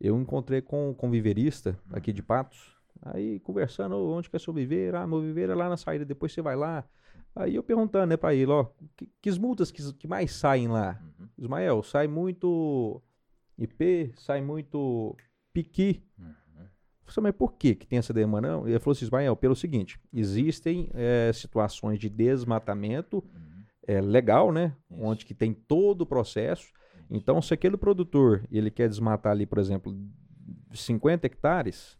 Eu 0.00 0.16
encontrei 0.20 0.62
com, 0.62 0.94
um 1.02 1.10
viverista 1.10 1.76
aqui 1.90 2.12
de 2.12 2.22
Patos. 2.22 2.76
Aí 3.02 3.40
conversando, 3.40 3.96
onde 3.96 4.30
que 4.30 4.36
é 4.36 4.38
seu 4.38 4.52
viveiro? 4.52 4.96
Ah, 4.96 5.08
meu 5.08 5.20
viveiro 5.20 5.50
é 5.50 5.54
lá 5.56 5.68
na 5.68 5.76
saída, 5.76 6.04
depois 6.04 6.32
você 6.32 6.40
vai 6.40 6.54
lá. 6.54 6.84
Aí 7.34 7.56
eu 7.56 7.64
perguntando, 7.64 8.06
né, 8.06 8.16
para 8.16 8.32
ele, 8.32 8.52
ó, 8.52 8.66
que, 8.96 9.10
que 9.20 9.40
multas 9.40 9.72
que, 9.72 9.92
que 9.94 10.06
mais 10.06 10.30
saem 10.30 10.68
lá? 10.68 11.00
Uhum. 11.18 11.28
Ismael, 11.36 11.82
sai 11.82 12.06
muito 12.06 13.02
IP, 13.58 14.12
sai 14.16 14.40
muito 14.40 15.16
piqui. 15.62 16.02
Falei, 17.12 17.30
mas 17.30 17.38
por 17.38 17.54
que, 17.54 17.74
que 17.74 17.86
tem 17.86 17.98
essa 17.98 18.12
demanda? 18.12 18.48
Não. 18.48 18.68
Ele 18.68 18.78
falou 18.78 18.92
assim, 18.92 19.04
Ismael, 19.04 19.34
pelo 19.34 19.56
seguinte, 19.56 19.98
existem 20.12 20.90
é, 20.94 21.30
situações 21.32 21.98
de 21.98 22.08
desmatamento 22.08 23.18
uhum. 23.18 23.64
é, 23.86 24.00
legal, 24.00 24.52
né? 24.52 24.76
Isso. 24.90 25.02
Onde 25.02 25.24
que 25.24 25.34
tem 25.34 25.52
todo 25.52 26.02
o 26.02 26.06
processo. 26.06 26.64
Isso. 26.64 27.06
Então, 27.10 27.40
se 27.40 27.54
aquele 27.54 27.76
produtor 27.76 28.44
ele 28.50 28.70
quer 28.70 28.88
desmatar 28.88 29.32
ali, 29.32 29.46
por 29.46 29.58
exemplo, 29.58 29.96
50 30.72 31.26
hectares, 31.26 31.97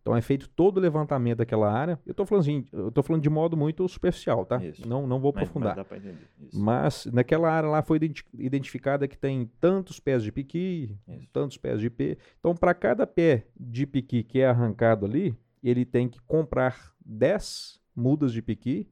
então 0.00 0.16
é 0.16 0.22
feito 0.22 0.48
todo 0.48 0.78
o 0.78 0.80
levantamento 0.80 1.38
daquela 1.38 1.70
área. 1.70 1.98
Eu 2.06 2.12
estou 2.12 2.24
falando 2.24 2.42
assim, 2.42 2.66
eu 2.72 2.90
tô 2.90 3.02
falando 3.02 3.22
de 3.22 3.30
modo 3.30 3.56
muito 3.56 3.86
superficial, 3.88 4.46
tá? 4.46 4.62
Isso. 4.64 4.88
Não, 4.88 5.06
não 5.06 5.20
vou 5.20 5.30
aprofundar. 5.30 5.76
Mas, 5.76 6.02
mas, 6.02 6.54
mas, 6.54 7.06
naquela 7.06 7.50
área 7.50 7.68
lá 7.68 7.82
foi 7.82 8.00
identificada 8.38 9.06
que 9.06 9.16
tem 9.16 9.50
tantos 9.60 10.00
pés 10.00 10.22
de 10.22 10.32
piqui, 10.32 10.96
Isso. 11.06 11.28
tantos 11.32 11.56
pés 11.56 11.80
de 11.80 11.86
IP. 11.86 12.18
Então, 12.38 12.54
para 12.54 12.74
cada 12.74 13.06
pé 13.06 13.46
de 13.58 13.86
piqui 13.86 14.22
que 14.22 14.40
é 14.40 14.46
arrancado 14.46 15.04
ali, 15.04 15.36
ele 15.62 15.84
tem 15.84 16.08
que 16.08 16.20
comprar 16.22 16.94
10 17.04 17.80
mudas 17.94 18.32
de 18.32 18.40
piqui 18.40 18.88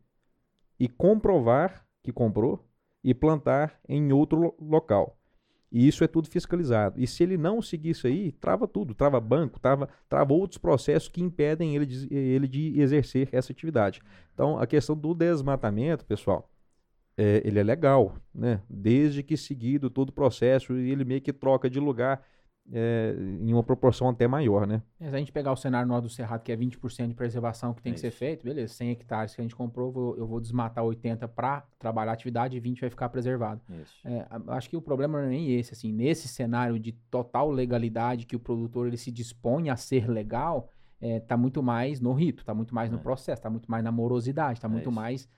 e 0.79 0.89
comprovar 0.89 1.87
que 2.03 2.13
comprou 2.13 2.67
e 3.03 3.15
plantar 3.15 3.81
em 3.89 4.13
outro 4.13 4.55
local. 4.61 5.18
E 5.71 5.87
isso 5.87 6.03
é 6.03 6.07
tudo 6.07 6.29
fiscalizado. 6.29 6.99
E 6.99 7.07
se 7.07 7.23
ele 7.23 7.37
não 7.37 7.61
seguir 7.61 7.91
isso 7.91 8.07
aí, 8.07 8.33
trava 8.33 8.67
tudo, 8.67 8.95
trava 8.95 9.21
banco, 9.21 9.61
trava, 9.61 9.89
trava 10.09 10.33
outros 10.33 10.59
processos 10.59 11.09
que 11.09 11.23
impedem 11.23 11.77
ele 11.77 11.85
de, 11.85 12.15
ele 12.15 12.49
de 12.49 12.81
exercer 12.81 13.29
essa 13.33 13.53
atividade. 13.53 14.01
Então, 14.33 14.59
a 14.59 14.67
questão 14.67 14.97
do 14.97 15.15
desmatamento, 15.15 16.07
pessoal, 16.07 16.51
é, 17.19 17.43
ele 17.45 17.59
é 17.59 17.63
legal, 17.63 18.17
né? 18.35 18.63
Desde 18.71 19.23
que 19.23 19.37
seguido 19.37 19.91
todo 19.91 20.11
o 20.11 20.13
processo 20.13 20.73
ele 20.73 21.05
meio 21.05 21.21
que 21.21 21.33
troca 21.33 21.69
de 21.69 21.81
lugar 21.81 22.25
é, 22.73 23.15
em 23.41 23.53
uma 23.53 23.63
proporção 23.63 24.09
até 24.09 24.27
maior, 24.29 24.67
né? 24.67 24.83
É, 25.01 25.09
se 25.09 25.15
a 25.15 25.19
gente 25.19 25.33
pegar 25.33 25.53
o 25.53 25.57
cenário 25.57 25.89
no 25.89 26.01
do 26.01 26.09
Cerrado, 26.09 26.43
que 26.43 26.53
é 26.53 26.57
20% 26.57 27.09
de 27.09 27.15
preservação 27.15 27.73
que 27.73 27.83
tem 27.83 27.93
é 27.93 27.95
que 27.95 28.01
ser 28.01 28.11
feito, 28.11 28.45
beleza, 28.45 28.75
100 28.75 28.91
hectares 28.91 29.35
que 29.35 29.41
a 29.41 29.45
gente 29.45 29.57
comprou, 29.57 29.91
vou, 29.91 30.17
eu 30.17 30.27
vou 30.27 30.41
desmatar 30.41 30.85
80 30.85 31.27
para 31.29 31.65
trabalhar 31.79 32.13
a 32.13 32.15
atividade 32.15 32.57
e 32.57 32.61
20 32.61 32.81
vai 32.81 32.91
ficar 32.91 33.09
preservado. 33.09 33.61
É, 34.05 34.27
acho 34.49 34.69
que 34.69 34.77
o 34.77 34.83
problema 34.83 35.19
não 35.19 35.27
é 35.27 35.31
nem 35.31 35.55
esse, 35.59 35.73
assim, 35.73 35.93
nesse 35.93 36.29
cenário 36.29 36.79
de 36.79 36.93
total 36.93 37.51
legalidade 37.51 38.27
que 38.27 38.37
o 38.37 38.41
produtor 38.41 38.87
ele 38.87 38.97
se 38.97 39.11
dispõe 39.11 39.71
a 39.71 39.77
ser 39.77 40.09
legal, 40.09 40.71
é, 41.01 41.21
tá 41.21 41.37
muito 41.37 41.63
mais 41.63 42.01
no 42.01 42.13
rito, 42.13 42.45
tá 42.45 42.55
muito 42.55 42.75
mais 42.75 42.91
no 42.91 42.99
é. 42.99 43.01
processo, 43.01 43.43
tá 43.43 43.51
muito 43.51 43.71
mais 43.71 43.83
na 43.83 43.93
morosidade, 43.93 44.61
tá 44.61 44.69
é 44.69 44.71
muito 44.71 44.91
mais 44.91 45.29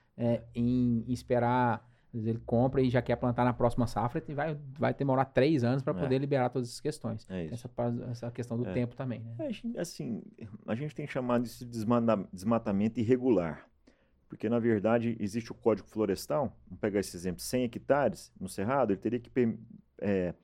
em, 0.54 1.04
em 1.06 1.12
esperar 1.12 1.89
ele 2.12 2.40
compra 2.44 2.80
e 2.80 2.90
já 2.90 3.00
quer 3.00 3.16
plantar 3.16 3.44
na 3.44 3.52
próxima 3.52 3.86
safra 3.86 4.22
e 4.26 4.34
vai, 4.34 4.58
vai 4.78 4.92
demorar 4.92 5.26
três 5.26 5.62
anos 5.62 5.82
para 5.82 5.96
é. 5.96 6.00
poder 6.00 6.18
liberar 6.18 6.50
todas 6.50 6.68
essas 6.68 6.80
questões. 6.80 7.26
É 7.30 7.46
essa, 7.46 7.70
essa 8.10 8.30
questão 8.30 8.56
do 8.56 8.68
é. 8.68 8.72
tempo 8.72 8.96
também. 8.96 9.20
Né? 9.20 9.50
É, 9.74 9.80
assim, 9.80 10.22
a 10.66 10.74
gente 10.74 10.94
tem 10.94 11.06
chamado 11.06 11.44
isso 11.44 11.64
de 11.64 11.84
desmatamento 12.32 12.98
irregular. 12.98 13.66
Porque, 14.28 14.48
na 14.48 14.60
verdade, 14.60 15.16
existe 15.18 15.50
o 15.50 15.54
Código 15.54 15.88
Florestal, 15.88 16.56
vamos 16.66 16.80
pegar 16.80 17.00
esse 17.00 17.16
exemplo, 17.16 17.40
100 17.40 17.64
hectares 17.64 18.32
no 18.40 18.48
Cerrado, 18.48 18.92
ele 18.92 19.00
teria 19.00 19.18
que 19.18 19.30
é, 20.00 20.34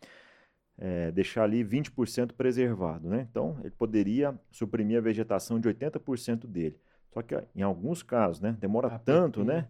é, 0.77 1.13
deixar 1.13 1.45
ali 1.45 1.65
20% 1.65 2.33
preservado. 2.33 3.09
Né? 3.09 3.27
Então, 3.31 3.57
ele 3.61 3.71
poderia 3.71 4.39
suprimir 4.51 4.99
a 4.99 5.01
vegetação 5.01 5.61
de 5.61 5.69
80% 5.69 6.47
dele. 6.47 6.81
Só 7.13 7.23
que, 7.23 7.41
em 7.55 7.63
alguns 7.63 8.03
casos, 8.03 8.41
né, 8.41 8.57
demora 8.61 8.99
tanto, 8.99 9.45
né? 9.45 9.69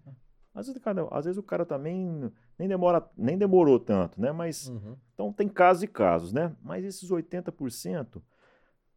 Às 0.56 0.68
vezes, 0.68 0.82
cara, 0.82 1.06
às 1.10 1.26
vezes 1.26 1.36
o 1.36 1.42
cara 1.42 1.66
também 1.66 2.32
nem 2.58 2.66
demora, 2.66 3.06
nem 3.14 3.36
demorou 3.36 3.78
tanto, 3.78 4.18
né? 4.18 4.32
Mas 4.32 4.68
uhum. 4.68 4.96
então 5.12 5.30
tem 5.30 5.46
casos 5.50 5.82
e 5.82 5.86
casos, 5.86 6.32
né? 6.32 6.56
Mas 6.62 6.82
esses 6.82 7.10
80%, 7.10 8.22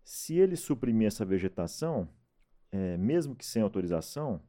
se 0.02 0.38
ele 0.38 0.56
suprimir 0.56 1.08
essa 1.08 1.26
vegetação, 1.26 2.08
é, 2.72 2.96
mesmo 2.96 3.36
que 3.36 3.46
sem 3.46 3.62
autorização, 3.62 4.42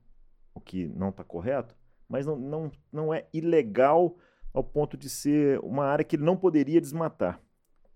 o 0.54 0.60
que 0.60 0.86
não 0.86 1.08
está 1.08 1.24
correto, 1.24 1.76
mas 2.08 2.26
não, 2.26 2.36
não, 2.36 2.72
não 2.92 3.12
é 3.12 3.26
ilegal 3.32 4.16
ao 4.54 4.62
ponto 4.62 4.96
de 4.96 5.10
ser 5.10 5.58
uma 5.64 5.86
área 5.86 6.04
que 6.04 6.14
ele 6.14 6.24
não 6.24 6.36
poderia 6.36 6.80
desmatar. 6.80 7.40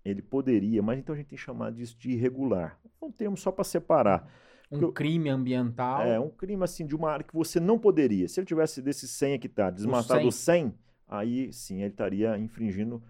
Ele 0.03 0.21
poderia, 0.21 0.83
mas 0.83 0.99
então 0.99 1.15
a 1.15 1.17
gente 1.17 1.29
tem 1.29 1.37
chamado 1.37 1.77
disso 1.77 1.97
de 1.97 2.11
irregular. 2.11 2.77
É 3.01 3.05
um 3.05 3.11
termo 3.11 3.37
só 3.37 3.49
para 3.49 3.63
separar. 3.63 4.29
Um 4.71 4.79
Porque, 4.79 4.93
crime 4.93 5.29
ambiental. 5.29 6.01
É, 6.01 6.19
um 6.19 6.29
crime 6.29 6.63
assim 6.63 6.85
de 6.85 6.95
uma 6.95 7.11
área 7.11 7.25
que 7.25 7.33
você 7.33 7.59
não 7.59 7.77
poderia. 7.77 8.27
Se 8.27 8.39
ele 8.39 8.47
tivesse 8.47 8.81
desses 8.81 9.11
100 9.11 9.33
hectares 9.33 9.77
desmatado 9.77 10.31
100. 10.31 10.31
100, 10.31 10.73
aí 11.07 11.53
sim 11.53 11.81
ele 11.81 11.91
estaria 11.91 12.37
infringindo 12.37 13.01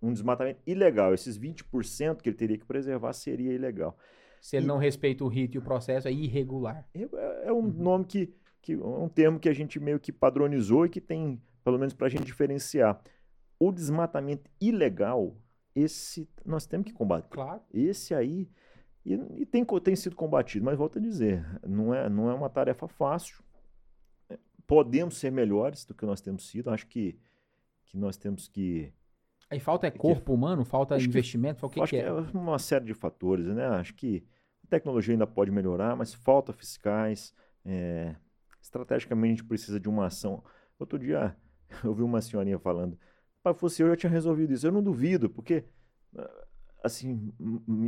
um 0.00 0.12
desmatamento 0.12 0.60
ilegal. 0.66 1.14
Esses 1.14 1.38
20% 1.38 2.20
que 2.22 2.28
ele 2.28 2.36
teria 2.36 2.58
que 2.58 2.66
preservar 2.66 3.12
seria 3.12 3.52
ilegal. 3.52 3.96
Se 4.40 4.56
ele 4.56 4.66
e, 4.66 4.68
não 4.68 4.78
respeita 4.78 5.24
o 5.24 5.28
rito 5.28 5.56
e 5.56 5.58
o 5.58 5.62
processo, 5.62 6.08
é 6.08 6.12
irregular. 6.12 6.88
É, 6.94 7.48
é 7.48 7.52
um 7.52 7.56
uhum. 7.56 7.72
nome 7.72 8.04
que, 8.04 8.32
que. 8.62 8.76
um 8.76 9.08
termo 9.08 9.38
que 9.38 9.48
a 9.48 9.52
gente 9.52 9.80
meio 9.80 9.98
que 9.98 10.12
padronizou 10.12 10.86
e 10.86 10.88
que 10.88 11.00
tem, 11.00 11.40
pelo 11.64 11.78
menos 11.78 11.94
para 11.94 12.06
a 12.06 12.10
gente 12.10 12.24
diferenciar. 12.24 13.00
O 13.58 13.72
desmatamento 13.72 14.48
ilegal, 14.60 15.36
esse 15.74 16.28
nós 16.44 16.66
temos 16.66 16.86
que 16.86 16.92
combater. 16.92 17.28
Claro. 17.30 17.60
Esse 17.72 18.14
aí. 18.14 18.48
E, 19.04 19.14
e 19.36 19.46
tem, 19.46 19.64
tem 19.64 19.96
sido 19.96 20.16
combatido, 20.16 20.64
mas 20.64 20.76
volto 20.76 20.98
a 20.98 21.02
dizer, 21.02 21.44
não 21.66 21.94
é, 21.94 22.08
não 22.08 22.30
é 22.30 22.34
uma 22.34 22.50
tarefa 22.50 22.86
fácil. 22.86 23.42
Podemos 24.66 25.16
ser 25.16 25.32
melhores 25.32 25.84
do 25.84 25.94
que 25.94 26.04
nós 26.04 26.20
temos 26.20 26.46
sido. 26.48 26.70
Acho 26.70 26.86
que, 26.86 27.18
que 27.86 27.96
nós 27.96 28.16
temos 28.16 28.48
que. 28.48 28.92
Aí 29.50 29.58
falta 29.58 29.86
é 29.86 29.90
corpo 29.90 30.26
que, 30.26 30.30
humano, 30.30 30.62
falta 30.64 30.98
investimento, 30.98 31.64
o 31.64 31.70
que, 31.70 31.80
acho 31.80 31.90
que 31.90 31.96
é? 31.96 32.06
é? 32.06 32.12
uma 32.12 32.58
série 32.58 32.84
de 32.84 32.92
fatores, 32.92 33.46
né? 33.46 33.66
Acho 33.66 33.94
que 33.94 34.22
a 34.62 34.66
tecnologia 34.68 35.14
ainda 35.14 35.26
pode 35.26 35.50
melhorar, 35.50 35.96
mas 35.96 36.12
falta 36.12 36.52
fiscais. 36.52 37.34
É, 37.64 38.14
estrategicamente 38.60 39.32
a 39.32 39.36
gente 39.36 39.48
precisa 39.48 39.80
de 39.80 39.88
uma 39.88 40.06
ação. 40.06 40.44
Outro 40.78 40.98
dia 40.98 41.34
eu 41.82 41.94
vi 41.94 42.02
uma 42.02 42.20
senhorinha 42.20 42.58
falando, 42.58 42.98
pai, 43.42 43.54
fosse 43.54 43.82
eu, 43.82 43.88
já 43.88 43.96
tinha 43.96 44.10
resolvido 44.10 44.52
isso. 44.52 44.66
Eu 44.66 44.72
não 44.72 44.82
duvido, 44.82 45.30
porque 45.30 45.64
assim, 46.82 47.32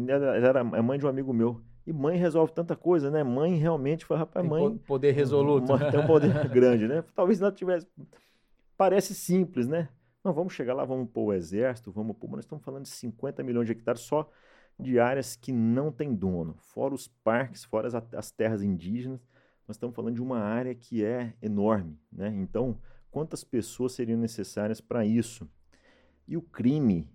ela 0.08 0.36
era 0.36 0.60
a 0.60 0.82
mãe 0.82 0.98
de 0.98 1.06
um 1.06 1.08
amigo 1.08 1.32
meu. 1.32 1.60
E 1.86 1.92
mãe 1.92 2.16
resolve 2.16 2.52
tanta 2.52 2.76
coisa, 2.76 3.10
né? 3.10 3.24
Mãe 3.24 3.56
realmente 3.56 4.04
foi, 4.04 4.16
rapaz, 4.16 4.46
tem 4.46 4.50
mãe. 4.50 4.78
Poder 4.78 5.12
resoluto. 5.12 5.72
Uma, 5.72 5.90
tem 5.90 6.00
um 6.00 6.06
poder 6.06 6.32
grande, 6.50 6.86
né? 6.86 7.02
Talvez 7.14 7.40
não 7.40 7.50
tivesse. 7.50 7.86
Parece 8.76 9.14
simples, 9.14 9.66
né? 9.66 9.88
Não, 10.22 10.32
vamos 10.32 10.52
chegar 10.52 10.74
lá, 10.74 10.84
vamos 10.84 11.08
pôr 11.10 11.26
o 11.26 11.32
exército, 11.32 11.90
vamos 11.90 12.16
pôr. 12.16 12.28
Mas 12.28 12.36
nós 12.36 12.44
estamos 12.44 12.64
falando 12.64 12.82
de 12.84 12.90
50 12.90 13.42
milhões 13.42 13.66
de 13.66 13.72
hectares 13.72 14.02
só 14.02 14.30
de 14.78 14.98
áreas 14.98 15.36
que 15.36 15.52
não 15.52 15.90
tem 15.90 16.14
dono. 16.14 16.54
Fora 16.58 16.94
os 16.94 17.08
parques, 17.08 17.64
fora 17.64 17.88
as, 17.88 17.94
as 17.94 18.30
terras 18.30 18.62
indígenas. 18.62 19.20
Nós 19.66 19.76
estamos 19.76 19.94
falando 19.94 20.14
de 20.14 20.22
uma 20.22 20.38
área 20.38 20.74
que 20.74 21.04
é 21.04 21.34
enorme, 21.40 21.98
né? 22.12 22.28
Então, 22.36 22.78
quantas 23.10 23.42
pessoas 23.44 23.92
seriam 23.92 24.18
necessárias 24.18 24.80
para 24.80 25.04
isso? 25.04 25.48
E 26.26 26.36
o 26.36 26.42
crime 26.42 27.10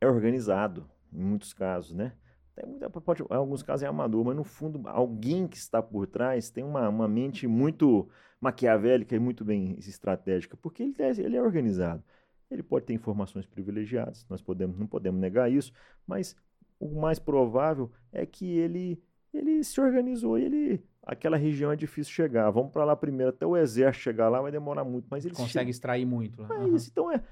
é 0.00 0.06
organizado 0.06 0.88
em 1.14 1.22
muitos 1.22 1.52
casos, 1.52 1.94
né? 1.94 2.12
Tem 2.54 2.66
muita, 2.66 2.88
pode, 2.88 3.22
em 3.22 3.34
alguns 3.34 3.62
casos 3.62 3.82
é 3.82 3.86
amador, 3.86 4.24
mas 4.24 4.36
no 4.36 4.44
fundo 4.44 4.80
alguém 4.88 5.48
que 5.48 5.56
está 5.56 5.82
por 5.82 6.06
trás 6.06 6.50
tem 6.50 6.62
uma, 6.62 6.88
uma 6.88 7.08
mente 7.08 7.46
muito 7.46 8.08
maquiavélica 8.40 9.16
e 9.16 9.18
muito 9.18 9.44
bem 9.44 9.76
estratégica, 9.78 10.56
porque 10.56 10.82
ele 10.82 10.94
é, 10.98 11.10
ele 11.10 11.36
é 11.36 11.42
organizado. 11.42 12.02
Ele 12.50 12.62
pode 12.62 12.86
ter 12.86 12.92
informações 12.92 13.46
privilegiadas, 13.46 14.26
nós 14.28 14.40
podemos, 14.40 14.78
não 14.78 14.86
podemos 14.86 15.20
negar 15.20 15.50
isso, 15.50 15.72
mas 16.06 16.36
o 16.78 17.00
mais 17.00 17.18
provável 17.18 17.90
é 18.12 18.24
que 18.24 18.46
ele, 18.46 19.02
ele 19.32 19.64
se 19.64 19.80
organizou 19.80 20.38
e 20.38 20.44
ele 20.44 20.84
aquela 21.02 21.36
região 21.36 21.70
é 21.70 21.76
difícil 21.76 22.12
chegar. 22.12 22.50
Vamos 22.50 22.72
para 22.72 22.84
lá 22.84 22.96
primeiro, 22.96 23.30
até 23.30 23.46
o 23.46 23.56
exército 23.56 24.04
chegar 24.04 24.28
lá 24.28 24.40
vai 24.40 24.52
demorar 24.52 24.84
muito, 24.84 25.06
mas 25.10 25.24
ele 25.24 25.34
consegue 25.34 25.70
extrair 25.70 26.04
muito. 26.04 26.42
É 26.44 26.58
uhum. 26.58 26.74
isso, 26.74 26.90
então 26.90 27.10
é 27.10 27.22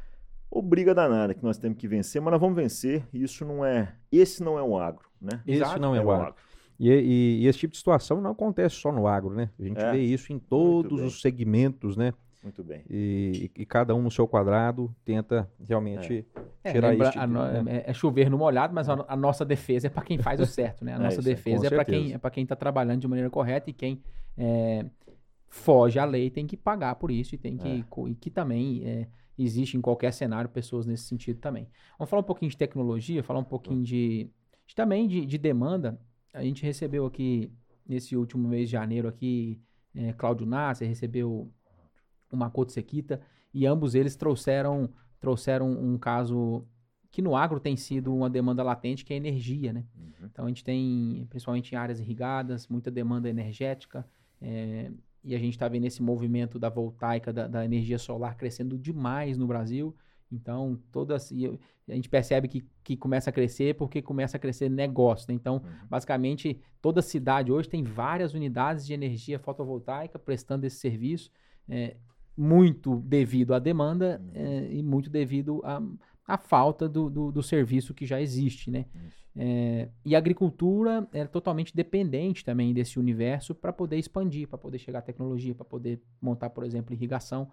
obriga 0.53 0.95
danada 0.95 1.33
que 1.33 1.43
nós 1.43 1.57
temos 1.57 1.79
que 1.79 1.89
vencer, 1.89 2.21
mas 2.21 2.33
nós 2.33 2.41
vamos 2.41 2.55
vencer. 2.55 3.03
E 3.13 3.23
isso 3.23 3.45
não 3.45 3.65
é, 3.65 3.95
esse 4.13 4.43
não 4.43 4.59
é 4.59 4.63
o 4.63 4.79
agro, 4.79 5.09
né? 5.21 5.41
Esse 5.47 5.63
Exato, 5.63 5.81
não 5.81 5.95
é, 5.95 5.99
é 5.99 6.05
o 6.05 6.11
agro. 6.11 6.27
agro. 6.27 6.35
E, 6.79 6.91
e, 6.91 7.43
e, 7.43 7.47
esse 7.47 7.61
tipo 7.61 7.73
de 7.73 7.79
situação 7.79 8.21
não 8.21 8.33
acontece 8.33 8.77
só 8.77 8.93
no 8.93 9.07
agro, 9.07 9.35
né? 9.35 9.51
A 9.59 9.63
gente 9.63 9.81
é. 9.81 9.93
vê 9.93 10.01
isso 10.01 10.33
em 10.33 10.39
todos 10.39 11.01
os 11.01 11.21
segmentos, 11.21 11.97
né? 11.97 12.13
Muito 12.43 12.65
bem. 12.65 12.83
E, 12.91 13.51
e, 13.57 13.65
cada 13.65 13.95
um 13.95 14.03
no 14.03 14.11
seu 14.11 14.27
quadrado 14.27 14.93
tenta 15.05 15.49
realmente 15.61 16.27
é. 16.65 16.73
tirar 16.73 16.89
é, 16.89 16.91
lembra, 16.91 17.09
isso. 17.09 17.19
Tipo, 17.19 17.63
né? 17.63 17.85
é, 17.87 17.93
chover 17.95 18.29
no 18.29 18.37
molhado, 18.37 18.75
mas 18.75 18.89
a, 18.89 19.05
a 19.07 19.17
nossa 19.17 19.45
defesa 19.45 19.87
é 19.87 19.91
para 19.91 20.03
quem 20.03 20.19
faz 20.19 20.41
o 20.41 20.47
certo, 20.47 20.85
né? 20.85 20.95
A 20.95 20.97
é 20.97 20.99
nossa 20.99 21.23
defesa 21.23 21.69
é 21.69 21.71
para 21.71 21.85
quem 21.85 22.13
é 22.13 22.19
para 22.19 22.31
quem 22.31 22.43
está 22.43 22.57
trabalhando 22.57 23.01
de 23.01 23.09
maneira 23.09 23.31
correta 23.31 23.71
e 23.71 23.73
quem 23.73 24.03
é, 24.37 24.85
foge 25.49 26.01
à 26.01 26.05
lei 26.05 26.31
tem 26.31 26.47
que 26.47 26.57
pagar 26.57 26.97
por 26.97 27.13
isso 27.13 27.37
e 27.37 27.39
tem 27.39 27.57
que 27.57 27.85
e 28.09 28.15
que 28.17 28.29
também 28.29 29.09
existe 29.39 29.77
em 29.77 29.81
qualquer 29.81 30.13
cenário 30.13 30.51
pessoas 30.51 30.87
nesse 30.87 31.05
sentido 31.05 31.41
também. 31.41 31.69
Vamos 31.99 32.11
falar 32.11 32.21
um 32.21 32.27
pouquinho 32.27 32.51
de 32.51 32.57
tecnologia, 32.57 33.23
falar 33.23 33.41
um 33.41 33.45
pouquinho 33.45 33.83
de, 33.83 34.31
de 34.67 34.75
também 34.75 35.09
de, 35.09 35.25
de, 35.25 35.39
demanda. 35.39 36.01
A 36.33 36.43
gente 36.43 36.63
recebeu 36.63 37.07
aqui 37.07 37.53
nesse 37.87 38.17
último 38.17 38.49
mês 38.49 38.69
de 38.69 38.73
janeiro 38.73 39.09
aqui 39.09 39.61
é, 39.95 40.13
Cláudio 40.13 40.47
Nasser, 40.47 40.89
recebeu 40.89 41.51
o 42.31 42.37
Makoto 42.37 42.73
Sekita 42.73 43.21
e 43.53 43.67
ambos 43.67 43.95
eles 43.95 44.17
trouxeram 44.17 44.91
trouxeram 45.21 45.71
um 45.71 45.97
caso 45.97 46.67
que 47.13 47.23
no 47.23 47.37
agro 47.37 47.61
tem 47.61 47.77
sido 47.77 48.13
uma 48.13 48.29
demanda 48.29 48.63
latente, 48.63 49.05
que 49.05 49.13
é 49.13 49.17
energia, 49.17 49.73
né? 49.73 49.85
Uhum. 49.95 50.27
Então 50.27 50.47
a 50.47 50.49
gente 50.49 50.65
tem, 50.65 51.27
principalmente 51.29 51.73
em 51.73 51.77
áreas 51.77 52.01
irrigadas, 52.01 52.67
muita 52.67 52.91
demanda 52.91 53.29
energética. 53.29 54.05
É, 54.41 54.91
e 55.25 55.35
a 55.35 55.39
gente 55.39 55.55
está 55.55 55.69
vendo 55.69 55.85
esse 55.87 56.03
movimento 56.03 56.59
da 56.59 56.69
voltaica, 56.69 57.33
da, 57.33 57.47
da, 57.47 57.65
energia 57.65 57.99
solar 57.99 58.37
crescendo 58.37 58.77
demais 58.77 59.39
no 59.39 59.47
Brasil. 59.47 59.95
Então, 60.31 60.79
todas, 60.91 61.31
a 61.89 61.95
gente 61.95 62.09
percebe 62.09 62.49
que, 62.49 62.67
que 62.83 62.97
começa 62.97 63.31
a 63.31 63.33
crescer 63.33 63.77
porque 63.77 64.01
começa 64.01 64.37
a 64.37 64.41
crescer 64.41 64.69
negócio. 64.69 65.27
Né? 65.29 65.35
Então, 65.35 65.57
uhum. 65.57 65.87
basicamente, 65.89 66.61
toda 66.81 67.03
cidade 67.03 67.53
hoje 67.53 67.69
tem 67.69 67.85
várias 67.85 68.35
unidades 68.35 68.87
de 68.87 68.95
energia 68.95 69.39
fotovoltaica 69.39 70.19
prestando 70.19 70.67
esse 70.67 70.77
serviço, 70.77 71.31
é, 71.69 71.97
muito 72.37 72.97
devido 73.01 73.53
à 73.53 73.59
demanda 73.59 74.21
uhum. 74.25 74.31
é, 74.35 74.73
e 74.73 74.83
muito 74.83 75.11
devido 75.11 75.61
à, 75.65 75.81
à 76.27 76.37
falta 76.37 76.89
do, 76.89 77.11
do, 77.11 77.33
do, 77.33 77.43
serviço 77.43 77.95
que 77.95 78.07
já 78.07 78.21
existe. 78.21 78.71
Né? 78.71 78.87
É, 79.37 79.89
e 80.05 80.15
a 80.15 80.19
agricultura 80.19 81.09
é 81.13 81.27
totalmente 81.27 81.75
dependente 81.75 82.45
também 82.45 82.73
desse 82.73 82.99
universo 82.99 83.55
para 83.55 83.73
poder 83.73 83.97
expandir, 83.97 84.49
para 84.49 84.59
poder 84.59 84.79
chegar 84.79 85.01
à 85.01 85.03
tecnologia, 85.03 85.55
para 85.55 85.65
poder 85.65 86.01
montar, 86.21 86.51
por 86.51 86.65
exemplo, 86.65 86.95
irrigação. 86.95 87.51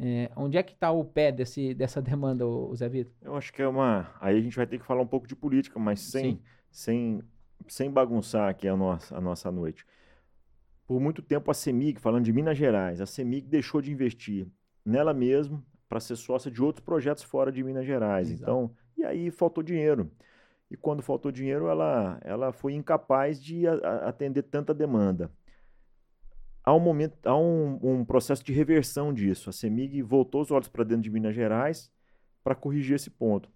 É, 0.00 0.30
onde 0.36 0.56
é 0.56 0.62
que 0.62 0.72
está 0.72 0.90
o 0.90 1.04
pé 1.04 1.32
desse, 1.32 1.74
dessa 1.74 2.00
demanda, 2.02 2.44
Zé 2.74 2.88
Vitor? 2.88 3.12
Eu 3.22 3.36
acho 3.36 3.52
que 3.52 3.62
é 3.62 3.68
uma. 3.68 4.14
Aí 4.20 4.36
a 4.36 4.40
gente 4.40 4.56
vai 4.56 4.66
ter 4.66 4.78
que 4.78 4.86
falar 4.86 5.02
um 5.02 5.06
pouco 5.06 5.26
de 5.26 5.34
política, 5.34 5.78
mas 5.78 6.00
sem, 6.00 6.40
sem, 6.70 7.20
sem 7.66 7.90
bagunçar 7.90 8.48
aqui 8.48 8.68
a 8.68 8.76
nossa, 8.76 9.16
a 9.16 9.20
nossa 9.20 9.50
noite. 9.50 9.84
Por 10.86 11.00
muito 11.00 11.20
tempo 11.20 11.50
a 11.50 11.54
CEMIG, 11.54 12.00
falando 12.00 12.24
de 12.24 12.32
Minas 12.32 12.56
Gerais, 12.56 13.00
a 13.00 13.06
CEMIG 13.06 13.46
deixou 13.46 13.82
de 13.82 13.92
investir 13.92 14.48
nela 14.84 15.12
mesma 15.12 15.62
para 15.88 16.00
ser 16.00 16.16
sócia 16.16 16.50
de 16.50 16.62
outros 16.62 16.84
projetos 16.84 17.22
fora 17.22 17.50
de 17.50 17.62
Minas 17.62 17.86
Gerais. 17.86 18.30
Exato. 18.30 18.42
Então, 18.42 18.70
e 18.96 19.04
aí 19.04 19.30
faltou 19.30 19.62
dinheiro 19.62 20.10
e 20.70 20.76
quando 20.76 21.02
faltou 21.02 21.32
dinheiro, 21.32 21.68
ela, 21.68 22.20
ela 22.22 22.52
foi 22.52 22.74
incapaz 22.74 23.42
de 23.42 23.66
a, 23.66 23.74
a 23.74 24.08
atender 24.08 24.42
tanta 24.42 24.74
demanda. 24.74 25.30
Há 26.62 26.74
um 26.74 26.80
momento, 26.80 27.16
há 27.24 27.36
um, 27.36 27.78
um, 27.82 28.04
processo 28.04 28.44
de 28.44 28.52
reversão 28.52 29.12
disso. 29.12 29.48
A 29.48 29.52
CEMIG 29.52 30.02
voltou 30.02 30.42
os 30.42 30.50
olhos 30.50 30.68
para 30.68 30.84
dentro 30.84 31.02
de 31.02 31.10
Minas 31.10 31.34
Gerais 31.34 31.90
para 32.44 32.54
corrigir 32.54 32.96
esse 32.96 33.08
ponto. 33.08 33.50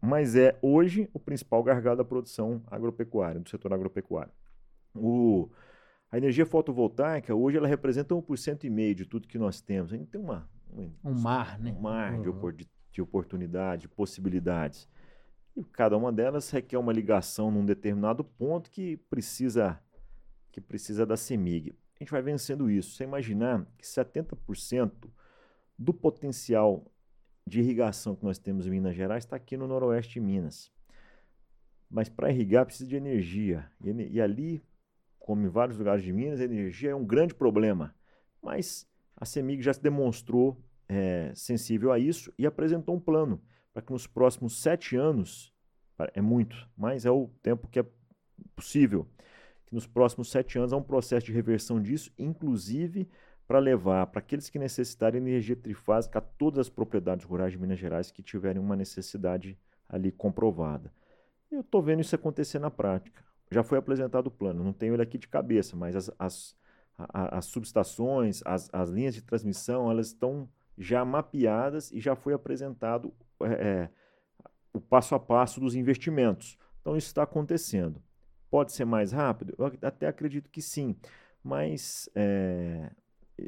Mas 0.00 0.36
é 0.36 0.56
hoje 0.62 1.08
o 1.12 1.18
principal 1.18 1.62
gargalo 1.64 1.96
da 1.96 2.04
produção 2.04 2.62
agropecuária, 2.70 3.40
do 3.40 3.48
setor 3.48 3.72
agropecuário. 3.72 4.32
O, 4.94 5.50
a 6.12 6.18
energia 6.18 6.46
fotovoltaica, 6.46 7.34
hoje, 7.34 7.56
ela 7.56 7.66
representa 7.66 8.14
1,5% 8.14 8.94
de 8.94 9.04
tudo 9.06 9.26
que 9.26 9.38
nós 9.38 9.60
temos. 9.60 9.92
A 9.92 9.96
gente 9.96 10.10
tem 10.10 10.20
uma, 10.20 10.48
um, 11.04 11.14
mar, 11.14 11.58
né? 11.58 11.72
Um 11.72 11.80
mar 11.80 12.14
uhum. 12.14 12.52
de, 12.52 12.68
de 12.90 13.02
oportunidade, 13.02 13.82
de 13.82 13.88
possibilidades. 13.88 14.88
E 15.56 15.62
cada 15.64 15.96
uma 15.96 16.12
delas 16.12 16.50
requer 16.50 16.78
uma 16.78 16.92
ligação 16.92 17.50
num 17.50 17.64
determinado 17.64 18.24
ponto 18.24 18.70
que 18.70 18.96
precisa 18.96 19.80
que 20.50 20.60
precisa 20.60 21.04
da 21.04 21.16
CEMIG. 21.16 21.74
A 21.96 22.04
gente 22.04 22.12
vai 22.12 22.22
vencendo 22.22 22.70
isso. 22.70 22.92
Você 22.92 23.02
imaginar 23.02 23.66
que 23.76 23.84
70% 23.84 24.92
do 25.76 25.92
potencial 25.92 26.84
de 27.44 27.60
irrigação 27.60 28.14
que 28.14 28.24
nós 28.24 28.38
temos 28.38 28.66
em 28.66 28.70
Minas 28.70 28.94
Gerais 28.94 29.24
está 29.24 29.34
aqui 29.34 29.56
no 29.56 29.66
noroeste 29.66 30.14
de 30.14 30.20
Minas. 30.20 30.72
Mas 31.90 32.08
para 32.08 32.30
irrigar 32.30 32.66
precisa 32.66 32.88
de 32.88 32.94
energia. 32.94 33.68
E, 33.82 33.90
e, 33.90 34.20
ali, 34.20 34.62
como 35.18 35.44
em 35.44 35.48
vários 35.48 35.76
lugares 35.76 36.04
de 36.04 36.12
Minas, 36.12 36.40
a 36.40 36.44
energia 36.44 36.90
é 36.90 36.94
um 36.94 37.04
grande 37.04 37.34
problema. 37.34 37.92
Mas 38.40 38.88
A 39.16 39.24
CEMIG 39.24 39.62
já 39.62 39.72
se 39.72 39.82
demonstrou 39.82 40.60
é, 40.88 41.32
sensível 41.34 41.92
a 41.92 41.98
isso 41.98 42.32
e 42.38 42.46
apresentou 42.46 42.94
um 42.94 43.00
plano 43.00 43.40
para 43.72 43.82
que 43.82 43.92
nos 43.92 44.06
próximos 44.06 44.60
sete 44.60 44.96
anos, 44.96 45.52
é 46.12 46.20
muito, 46.20 46.56
mas 46.76 47.04
é 47.04 47.10
o 47.10 47.28
tempo 47.42 47.68
que 47.68 47.80
é 47.80 47.86
possível, 48.54 49.08
que 49.66 49.74
nos 49.74 49.86
próximos 49.86 50.30
sete 50.30 50.58
anos 50.58 50.72
há 50.72 50.76
um 50.76 50.82
processo 50.82 51.26
de 51.26 51.32
reversão 51.32 51.80
disso, 51.80 52.12
inclusive 52.16 53.08
para 53.46 53.58
levar 53.58 54.06
para 54.06 54.20
aqueles 54.20 54.48
que 54.48 54.58
necessitarem 54.58 55.20
energia 55.20 55.56
trifásica 55.56 56.18
a 56.18 56.22
todas 56.22 56.60
as 56.60 56.68
propriedades 56.68 57.26
rurais 57.26 57.52
de 57.52 57.58
Minas 57.58 57.78
Gerais 57.78 58.10
que 58.10 58.22
tiverem 58.22 58.62
uma 58.62 58.76
necessidade 58.76 59.58
ali 59.88 60.10
comprovada. 60.10 60.92
Eu 61.50 61.60
estou 61.60 61.82
vendo 61.82 62.00
isso 62.00 62.14
acontecer 62.14 62.58
na 62.58 62.70
prática. 62.70 63.22
Já 63.50 63.62
foi 63.62 63.78
apresentado 63.78 64.28
o 64.28 64.30
plano, 64.30 64.64
não 64.64 64.72
tenho 64.72 64.94
ele 64.94 65.02
aqui 65.02 65.18
de 65.18 65.28
cabeça, 65.28 65.76
mas 65.76 65.94
as, 65.94 66.10
as, 66.18 66.56
a, 66.98 67.38
as 67.38 67.46
subestações, 67.46 68.42
as, 68.44 68.68
as 68.72 68.90
linhas 68.90 69.14
de 69.14 69.22
transmissão, 69.22 69.90
elas 69.90 70.08
estão 70.08 70.48
já 70.76 71.04
mapeadas 71.04 71.92
e 71.92 72.00
já 72.00 72.16
foi 72.16 72.32
apresentado 72.34 73.12
é, 73.42 73.46
é, 73.46 73.90
o 74.72 74.80
passo 74.80 75.14
a 75.14 75.20
passo 75.20 75.60
dos 75.60 75.74
investimentos. 75.74 76.58
Então 76.80 76.96
isso 76.96 77.08
está 77.08 77.22
acontecendo. 77.22 78.02
Pode 78.50 78.72
ser 78.72 78.84
mais 78.84 79.12
rápido? 79.12 79.54
Eu 79.58 79.66
até 79.82 80.06
acredito 80.06 80.50
que 80.50 80.62
sim, 80.62 80.96
mas 81.42 82.08
é, 82.14 82.90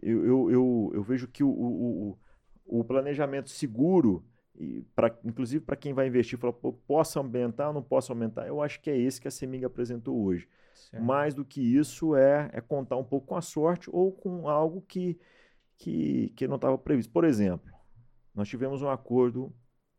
eu, 0.03 0.25
eu, 0.25 0.51
eu, 0.51 0.91
eu, 0.95 1.03
vejo 1.03 1.29
que 1.29 1.45
o, 1.45 1.49
o, 1.49 2.19
o 2.67 2.85
planejamento 2.85 3.51
seguro, 3.51 4.25
pra, 4.95 5.17
inclusive 5.25 5.65
para 5.65 5.77
quem 5.77 5.93
vai 5.93 6.09
investir, 6.09 6.39
fala, 6.39 6.53
posso 6.53 7.19
aumentar 7.19 7.69
ou 7.69 7.75
não 7.75 7.83
posso 7.83 8.11
aumentar? 8.11 8.47
Eu 8.47 8.61
acho 8.61 8.81
que 8.81 8.91
é 8.91 8.99
esse 8.99 9.21
que 9.21 9.29
a 9.29 9.31
Semig 9.31 9.65
apresentou 9.65 10.21
hoje. 10.21 10.49
Certo. 10.77 11.03
Mais 11.03 11.35
do 11.35 11.45
que 11.45 11.61
isso 11.61 12.14
é, 12.14 12.51
é 12.53 12.61
contar 12.61 12.97
um 12.97 13.05
pouco 13.05 13.29
com 13.29 13.37
a 13.37 13.41
sorte 13.41 13.89
ou 13.91 14.12
com 14.12 14.49
algo 14.49 14.83
que, 14.83 15.18
que, 15.79 16.29
que 16.37 16.47
não 16.47 16.57
estava 16.57 16.77
previsto. 16.77 17.12
Por 17.12 17.24
exemplo, 17.24 17.72
nós 18.35 18.49
tivemos 18.49 18.83
um 18.83 18.91
acordo 18.91 19.53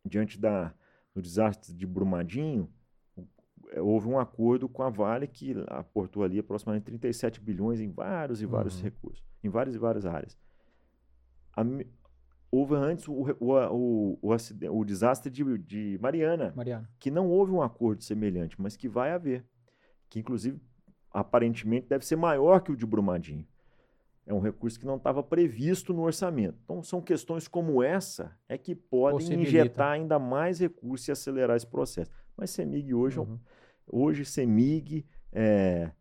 diante 0.06 0.40
da, 0.40 0.74
do 1.14 1.22
desastre 1.22 1.74
de 1.74 1.86
Brumadinho, 1.86 2.72
é, 3.72 3.82
houve 3.82 4.08
um 4.08 4.20
acordo 4.20 4.70
com 4.70 4.84
a 4.84 4.90
Vale 4.90 5.28
que 5.28 5.56
aportou 5.68 6.24
ali 6.24 6.40
aproximadamente 6.40 6.86
37 6.86 7.42
bilhões 7.42 7.82
em 7.82 7.92
vários 7.92 8.42
e 8.42 8.46
vários 8.46 8.78
uhum. 8.78 8.84
recursos, 8.84 9.26
em 9.44 9.50
várias 9.50 9.76
e 9.76 9.80
várias 9.80 10.06
áreas. 10.06 10.38
A, 11.56 11.64
houve 12.52 12.76
antes 12.76 13.08
o, 13.08 13.14
o, 13.14 13.36
o, 13.40 14.20
o, 14.22 14.80
o 14.80 14.86
desastre 14.86 15.30
de, 15.32 15.58
de 15.58 15.98
Mariana, 16.02 16.54
Mariana, 16.56 16.90
que 17.00 17.12
não 17.12 17.28
houve 17.28 17.52
um 17.52 17.62
acordo 17.62 18.04
semelhante, 18.04 18.60
mas 18.62 18.78
que 18.78 18.88
vai 18.88 19.12
haver, 19.12 19.46
que 20.10 20.20
inclusive 20.20 20.60
aparentemente 21.12 21.88
deve 21.88 22.06
ser 22.06 22.16
maior 22.16 22.62
que 22.62 22.72
o 22.72 22.76
de 22.76 22.86
Brumadinho. 22.86 23.46
É 24.26 24.34
um 24.34 24.40
recurso 24.40 24.78
que 24.78 24.86
não 24.86 24.98
estava 24.98 25.24
previsto 25.24 25.94
no 25.94 26.02
orçamento. 26.02 26.60
Então, 26.64 26.84
são 26.84 27.02
questões 27.02 27.48
como 27.48 27.82
essa 27.82 28.38
é 28.50 28.58
que 28.58 28.76
podem 28.76 29.42
injetar 29.42 29.94
ainda 29.94 30.20
mais 30.20 30.60
recursos 30.60 31.08
e 31.08 31.12
acelerar 31.12 31.56
esse 31.56 31.66
processo. 31.66 32.12
Mas 32.36 32.50
CEMIG 32.50 32.94
hoje, 32.94 33.20
uhum. 33.20 33.40
hoje 33.88 34.26
CEMIG 34.26 35.06
é, 35.32 35.92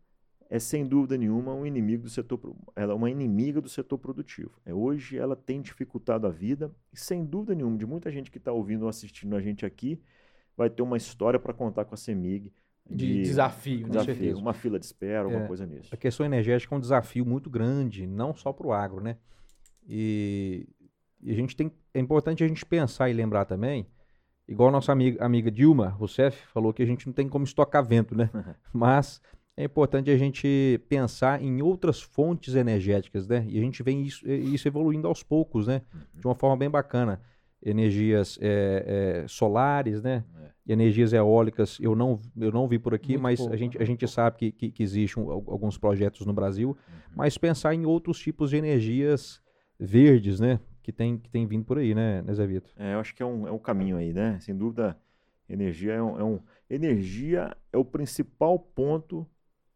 é 0.50 0.58
sem 0.58 0.84
dúvida 0.84 1.16
nenhuma 1.16 1.54
um 1.54 1.64
inimigo 1.64 2.02
do 2.02 2.10
setor, 2.10 2.40
ela 2.74 2.92
é 2.92 2.96
uma 2.96 3.08
inimiga 3.08 3.60
do 3.60 3.68
setor 3.68 3.96
produtivo. 3.96 4.50
É, 4.64 4.74
hoje 4.74 5.16
ela 5.16 5.36
tem 5.36 5.62
dificultado 5.62 6.26
a 6.26 6.30
vida 6.30 6.74
e 6.92 6.98
sem 6.98 7.24
dúvida 7.24 7.54
nenhuma 7.54 7.78
de 7.78 7.86
muita 7.86 8.10
gente 8.10 8.28
que 8.28 8.38
está 8.38 8.50
ouvindo 8.50 8.82
ou 8.82 8.88
assistindo 8.88 9.36
a 9.36 9.40
gente 9.40 9.64
aqui 9.64 10.02
vai 10.56 10.68
ter 10.68 10.82
uma 10.82 10.96
história 10.96 11.38
para 11.38 11.54
contar 11.54 11.84
com 11.84 11.94
a 11.94 11.98
CEMIG 11.98 12.52
de, 12.88 13.06
de 13.06 13.22
desafio, 13.22 13.88
desafio 13.88 14.38
uma 14.38 14.52
fila 14.52 14.78
de 14.78 14.86
espera, 14.86 15.24
alguma 15.24 15.44
é, 15.44 15.46
coisa 15.46 15.66
nisso. 15.66 15.88
A 15.92 15.96
questão 15.96 16.24
energética 16.24 16.74
é 16.74 16.78
um 16.78 16.80
desafio 16.80 17.26
muito 17.26 17.50
grande, 17.50 18.06
não 18.06 18.34
só 18.34 18.52
para 18.52 18.66
o 18.66 18.72
agro, 18.72 19.00
né? 19.00 19.16
E, 19.88 20.68
e, 21.20 21.32
a 21.32 21.34
gente 21.34 21.56
tem, 21.56 21.72
é 21.92 22.00
importante 22.00 22.44
a 22.44 22.48
gente 22.48 22.64
pensar 22.64 23.10
e 23.10 23.12
lembrar 23.12 23.44
também, 23.44 23.86
igual 24.46 24.68
a 24.68 24.72
nossa 24.72 24.92
amiga, 24.92 25.24
amiga 25.24 25.50
Dilma 25.50 25.88
Rousseff 25.88 26.46
falou 26.48 26.72
que 26.72 26.82
a 26.82 26.86
gente 26.86 27.06
não 27.06 27.12
tem 27.12 27.28
como 27.28 27.44
estocar 27.44 27.84
vento, 27.84 28.14
né? 28.14 28.30
Mas 28.72 29.20
é 29.56 29.64
importante 29.64 30.10
a 30.10 30.16
gente 30.16 30.80
pensar 30.88 31.42
em 31.42 31.62
outras 31.62 32.00
fontes 32.00 32.54
energéticas, 32.54 33.26
né? 33.26 33.44
E 33.48 33.58
a 33.58 33.62
gente 33.62 33.82
vem 33.82 34.02
isso, 34.02 34.28
isso 34.28 34.68
evoluindo 34.68 35.08
aos 35.08 35.22
poucos, 35.22 35.66
né? 35.66 35.82
Uhum. 35.92 36.00
De 36.20 36.26
uma 36.26 36.34
forma 36.34 36.56
bem 36.56 36.70
bacana 36.70 37.20
energias 37.62 38.38
é, 38.40 39.22
é, 39.24 39.28
solares, 39.28 40.02
né? 40.02 40.24
É. 40.42 40.72
Energias 40.72 41.12
eólicas 41.12 41.78
eu 41.80 41.94
não, 41.94 42.20
eu 42.36 42.50
não 42.50 42.66
vi 42.66 42.78
por 42.78 42.92
aqui, 42.92 43.12
muito 43.12 43.22
mas 43.22 43.38
pouco, 43.38 43.54
a 43.54 43.56
gente, 43.56 43.80
a 43.80 43.84
gente 43.84 44.06
sabe 44.08 44.36
que, 44.36 44.52
que, 44.52 44.70
que 44.70 44.82
existem 44.82 45.22
alguns 45.24 45.78
projetos 45.78 46.26
no 46.26 46.32
Brasil, 46.32 46.70
uhum. 46.70 46.94
mas 47.14 47.38
pensar 47.38 47.74
em 47.74 47.86
outros 47.86 48.18
tipos 48.18 48.50
de 48.50 48.56
energias 48.56 49.40
verdes, 49.78 50.40
né? 50.40 50.58
Que 50.82 50.92
tem, 50.92 51.18
que 51.18 51.28
tem 51.28 51.46
vindo 51.46 51.64
por 51.64 51.78
aí, 51.78 51.94
né, 51.94 52.22
né 52.22 52.34
Zé 52.34 52.46
Vitor? 52.46 52.72
É, 52.76 52.94
eu 52.94 53.00
acho 53.00 53.14
que 53.14 53.22
é 53.22 53.26
um, 53.26 53.46
é 53.46 53.50
um 53.50 53.58
caminho 53.58 53.96
aí, 53.96 54.12
né? 54.12 54.38
Sem 54.40 54.56
dúvida, 54.56 54.96
energia 55.48 55.92
é 55.92 56.02
um, 56.02 56.18
é 56.18 56.24
um 56.24 56.40
energia 56.68 57.56
é 57.72 57.78
o 57.78 57.84
principal 57.84 58.58
ponto 58.58 59.26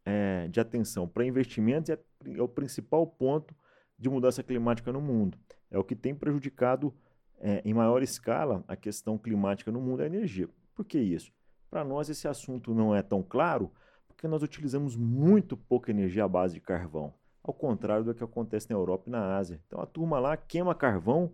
é, 0.05 0.47
de 0.49 0.59
atenção 0.59 1.07
para 1.07 1.25
investimentos 1.25 1.89
e 1.89 1.93
é, 1.93 1.99
é 2.37 2.41
o 2.41 2.47
principal 2.47 3.05
ponto 3.07 3.55
de 3.97 4.09
mudança 4.09 4.43
climática 4.43 4.91
no 4.91 4.99
mundo. 4.99 5.37
É 5.69 5.77
o 5.77 5.83
que 5.83 5.95
tem 5.95 6.13
prejudicado 6.13 6.93
é, 7.41 7.61
em 7.65 7.73
maior 7.73 8.03
escala 8.03 8.63
a 8.67 8.75
questão 8.75 9.17
climática 9.17 9.71
no 9.71 9.81
mundo 9.81 10.01
é 10.01 10.03
a 10.03 10.07
energia. 10.07 10.47
Por 10.75 10.85
que 10.85 10.99
isso? 10.99 11.31
Para 11.69 11.83
nós 11.83 12.09
esse 12.09 12.27
assunto 12.27 12.73
não 12.73 12.95
é 12.95 13.01
tão 13.01 13.23
claro 13.23 13.71
porque 14.07 14.27
nós 14.27 14.43
utilizamos 14.43 14.95
muito 14.95 15.57
pouca 15.57 15.89
energia 15.89 16.23
à 16.23 16.27
base 16.27 16.53
de 16.53 16.61
carvão, 16.61 17.13
ao 17.43 17.53
contrário 17.53 18.05
do 18.05 18.13
que 18.13 18.23
acontece 18.23 18.69
na 18.69 18.75
Europa 18.75 19.05
e 19.07 19.09
na 19.09 19.35
Ásia. 19.35 19.59
Então 19.65 19.81
a 19.81 19.85
turma 19.85 20.19
lá 20.19 20.37
queima 20.37 20.75
carvão, 20.75 21.33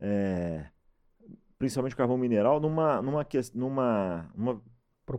é, 0.00 0.66
principalmente 1.58 1.94
carvão 1.94 2.16
mineral, 2.16 2.58
numa, 2.58 3.02
numa, 3.02 3.26
numa, 3.54 4.30
numa, 4.34 4.62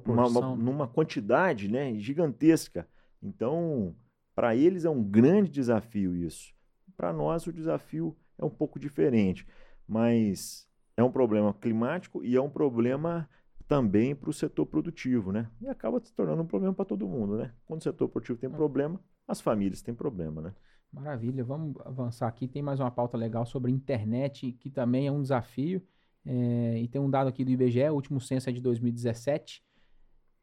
uma, 0.06 0.56
numa 0.56 0.88
quantidade 0.88 1.68
né, 1.68 1.94
gigantesca. 2.00 2.88
Então, 3.22 3.96
para 4.34 4.56
eles 4.56 4.84
é 4.84 4.90
um 4.90 5.04
grande 5.04 5.52
desafio 5.52 6.16
isso. 6.16 6.54
Para 6.98 7.14
nós, 7.14 7.46
o 7.46 7.54
desafio 7.54 8.18
é 8.38 8.44
um 8.44 8.50
pouco 8.50 8.80
diferente 8.80 9.46
mas 9.94 10.68
é 10.98 11.04
um 11.04 11.12
problema 11.12 11.54
climático 11.54 12.24
e 12.26 12.36
é 12.36 12.42
um 12.42 12.50
problema 12.50 13.30
também 13.68 14.16
para 14.16 14.28
o 14.28 14.34
setor 14.34 14.66
produtivo, 14.66 15.32
né? 15.32 15.48
E 15.62 15.68
acaba 15.68 16.00
se 16.04 16.12
tornando 16.12 16.42
um 16.42 16.48
problema 16.48 16.74
para 16.74 16.84
todo 16.84 17.08
mundo, 17.08 17.38
né? 17.38 17.54
Quando 17.64 17.82
o 17.82 17.84
setor 17.84 18.10
produtivo 18.10 18.40
tem 18.40 18.50
é. 18.50 18.54
problema, 18.54 19.00
as 19.28 19.40
famílias 19.40 19.84
têm 19.84 19.94
problema, 19.94 20.42
né? 20.42 20.54
Maravilha, 20.92 21.44
vamos 21.44 21.80
avançar 21.86 22.28
aqui. 22.28 22.48
Tem 22.48 22.64
mais 22.64 22.80
uma 22.80 22.90
pauta 22.90 23.16
legal 23.16 23.46
sobre 23.46 23.72
internet, 23.72 24.52
que 24.54 24.70
também 24.70 25.06
é 25.06 25.12
um 25.12 25.22
desafio. 25.22 25.80
É, 26.26 26.80
e 26.80 26.88
tem 26.88 27.00
um 27.00 27.10
dado 27.10 27.28
aqui 27.28 27.46
do 27.46 27.52
IBGE, 27.52 27.90
o 27.90 27.94
último 27.94 28.20
censo 28.20 28.50
é 28.50 28.54
de 28.54 28.62
2017. 28.62 29.64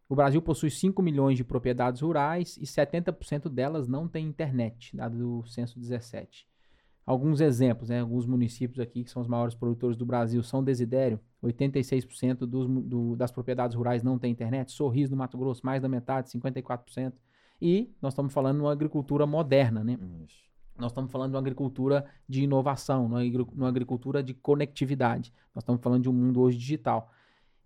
O 0.08 0.14
Brasil 0.14 0.40
possui 0.40 0.70
5 0.70 1.02
milhões 1.02 1.36
de 1.36 1.44
propriedades 1.44 2.02
rurais 2.02 2.56
e 2.56 2.64
70% 2.64 3.48
delas 3.48 3.88
não 3.88 4.06
têm 4.06 4.26
internet, 4.26 4.96
dado 4.96 5.18
do 5.18 5.46
censo 5.46 5.78
17 5.78 6.49
alguns 7.04 7.40
exemplos, 7.40 7.88
né? 7.88 8.00
Alguns 8.00 8.26
municípios 8.26 8.80
aqui 8.80 9.04
que 9.04 9.10
são 9.10 9.22
os 9.22 9.28
maiores 9.28 9.54
produtores 9.54 9.96
do 9.96 10.06
Brasil 10.06 10.42
são 10.42 10.62
Desidério, 10.62 11.20
86% 11.42 12.38
dos, 12.46 12.66
do, 12.84 13.16
das 13.16 13.30
propriedades 13.30 13.76
rurais 13.76 14.02
não 14.02 14.18
tem 14.18 14.30
internet. 14.30 14.72
Sorriso 14.72 15.10
no 15.10 15.16
Mato 15.16 15.38
Grosso, 15.38 15.64
mais 15.64 15.82
da 15.82 15.88
metade, 15.88 16.30
54%. 16.30 17.12
E 17.60 17.92
nós 18.00 18.12
estamos 18.12 18.32
falando 18.32 18.56
de 18.56 18.62
uma 18.62 18.72
agricultura 18.72 19.26
moderna, 19.26 19.82
né? 19.84 19.98
Isso. 20.26 20.50
Nós 20.78 20.92
estamos 20.92 21.12
falando 21.12 21.30
de 21.30 21.36
uma 21.36 21.40
agricultura 21.40 22.06
de 22.26 22.42
inovação, 22.42 23.06
uma 23.06 23.68
agricultura 23.68 24.22
de 24.22 24.32
conectividade. 24.32 25.32
Nós 25.54 25.62
estamos 25.62 25.82
falando 25.82 26.02
de 26.02 26.08
um 26.08 26.12
mundo 26.12 26.40
hoje 26.40 26.56
digital. 26.56 27.10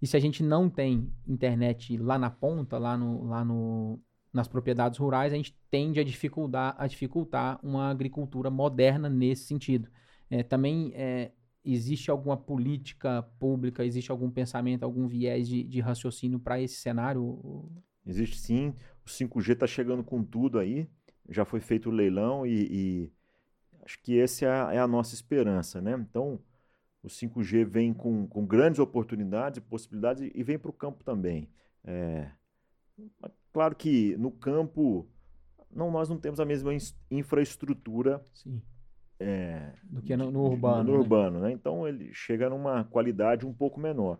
E 0.02 0.06
se 0.06 0.16
a 0.16 0.20
gente 0.20 0.42
não 0.42 0.68
tem 0.68 1.12
internet 1.26 1.96
lá 1.96 2.18
na 2.18 2.28
ponta, 2.28 2.76
lá 2.76 2.96
no, 2.96 3.24
lá 3.24 3.44
no, 3.44 4.00
nas 4.34 4.48
propriedades 4.48 4.98
rurais, 4.98 5.32
a 5.32 5.36
gente 5.36 5.56
tende 5.70 6.00
a 6.00 6.04
dificultar, 6.04 6.74
a 6.76 6.86
dificultar 6.88 7.58
uma 7.62 7.88
agricultura 7.88 8.50
moderna 8.50 9.08
nesse 9.08 9.44
sentido. 9.44 9.88
É, 10.28 10.42
também 10.42 10.92
é, 10.94 11.30
existe 11.64 12.10
alguma 12.10 12.36
política 12.36 13.22
pública, 13.38 13.84
existe 13.84 14.10
algum 14.10 14.28
pensamento, 14.28 14.82
algum 14.82 15.06
viés 15.06 15.46
de, 15.46 15.62
de 15.62 15.80
raciocínio 15.80 16.40
para 16.40 16.60
esse 16.60 16.74
cenário? 16.74 17.70
Existe 18.04 18.36
sim. 18.36 18.74
O 19.06 19.08
5G 19.08 19.52
está 19.52 19.66
chegando 19.66 20.02
com 20.02 20.22
tudo 20.24 20.58
aí. 20.58 20.88
Já 21.28 21.44
foi 21.44 21.60
feito 21.60 21.88
o 21.88 21.92
leilão 21.92 22.44
e, 22.44 22.68
e 22.70 23.12
acho 23.84 24.02
que 24.02 24.18
essa 24.18 24.44
é 24.44 24.48
a, 24.48 24.74
é 24.74 24.78
a, 24.78 24.86
nossa 24.86 25.14
esperança, 25.14 25.80
né? 25.80 25.92
Então, 25.92 26.40
o 27.02 27.06
5G 27.06 27.64
vem 27.64 27.94
com, 27.94 28.26
com 28.26 28.44
grandes 28.44 28.80
oportunidades 28.80 29.58
e 29.58 29.60
possibilidades 29.60 30.30
e 30.34 30.42
vem 30.42 30.58
para 30.58 30.70
o 30.70 30.74
campo 30.74 31.02
também. 31.04 31.48
É, 31.84 32.30
Claro 33.54 33.76
que 33.76 34.16
no 34.16 34.32
campo 34.32 35.06
não, 35.70 35.88
nós 35.88 36.08
não 36.08 36.18
temos 36.18 36.40
a 36.40 36.44
mesma 36.44 36.72
infraestrutura 37.08 38.20
é, 39.20 39.72
do 39.84 40.02
que 40.02 40.16
no, 40.16 40.28
no 40.28 40.42
urbano. 40.42 40.82
No, 40.82 40.84
no 40.84 40.92
né? 40.92 40.98
urbano, 40.98 41.40
né? 41.40 41.52
Então 41.52 41.86
ele 41.86 42.12
chega 42.12 42.50
numa 42.50 42.82
qualidade 42.82 43.46
um 43.46 43.52
pouco 43.52 43.78
menor. 43.78 44.18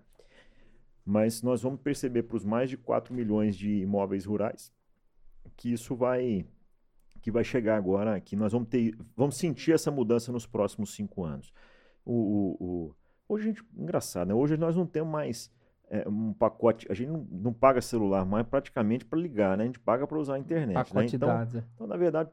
Mas 1.05 1.43
nós 1.43 1.61
vamos 1.63 1.81
perceber 1.81 2.23
para 2.23 2.37
os 2.37 2.45
mais 2.45 2.71
de 2.71 2.77
4 2.77 3.13
milhões 3.13 3.57
de 3.57 3.81
imóveis 3.81 4.25
rurais 4.25 4.73
que 5.57 5.73
isso 5.73 5.97
vai 5.97 6.47
que 7.21 7.31
vai 7.33 7.43
chegar 7.43 7.77
agora, 7.77 8.21
que 8.21 8.37
nós 8.37 8.53
vamos 8.53 8.69
ter, 8.69 8.97
vamos 9.17 9.37
sentir 9.37 9.73
essa 9.73 9.91
mudança 9.91 10.31
nos 10.31 10.47
próximos 10.47 10.95
cinco 10.95 11.25
anos. 11.25 11.53
O, 12.05 12.13
o, 12.13 12.57
o 12.61 12.95
hoje, 13.29 13.47
gente, 13.47 13.65
engraçado, 13.77 14.29
né? 14.29 14.35
Hoje 14.35 14.57
nós 14.57 14.77
não 14.77 14.87
temos 14.87 15.11
mais 15.11 15.51
é, 15.91 16.09
um 16.09 16.33
pacote, 16.33 16.87
a 16.91 16.95
gente 16.95 17.09
não, 17.11 17.27
não 17.31 17.53
paga 17.53 17.81
celular 17.81 18.25
mais 18.25 18.47
praticamente 18.47 19.05
para 19.05 19.19
ligar, 19.19 19.57
né? 19.57 19.65
A 19.65 19.67
gente 19.67 19.81
paga 19.81 20.07
para 20.07 20.19
usar 20.19 20.35
a 20.35 20.39
internet. 20.39 20.75
Pacote 20.75 21.13
né? 21.13 21.17
então, 21.17 21.29
dados. 21.29 21.55
É. 21.55 21.65
então, 21.75 21.87
na 21.87 21.97
verdade, 21.97 22.31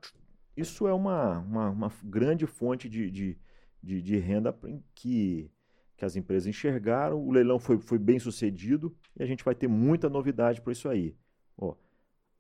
isso 0.56 0.88
é 0.88 0.94
uma, 0.94 1.40
uma, 1.40 1.70
uma 1.70 1.92
grande 2.04 2.46
fonte 2.46 2.90
de, 2.90 3.10
de, 3.10 3.38
de, 3.82 4.02
de 4.02 4.18
renda 4.18 4.56
que, 4.96 5.52
que 5.98 6.06
as 6.06 6.16
empresas 6.16 6.48
enxergaram. 6.48 7.20
O 7.20 7.32
leilão 7.32 7.60
foi, 7.60 7.78
foi 7.80 7.98
bem 7.98 8.20
sucedido 8.20 8.96
e 9.18 9.24
a 9.24 9.26
gente 9.26 9.44
vai 9.44 9.56
ter 9.56 9.68
muita 9.68 10.10
novidade 10.10 10.62
para 10.62 10.74
isso 10.74 10.90
aí. 10.90 11.16
Ó, 11.58 11.76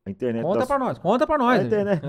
a 0.04 0.10
internet 0.10 0.44
conta 0.44 0.60
das... 0.60 0.68
para 0.68 0.80
nós, 0.80 0.98
conta 0.98 1.28
para 1.28 1.38
nós. 1.38 1.60
A 1.60 1.64
internet, 1.64 2.02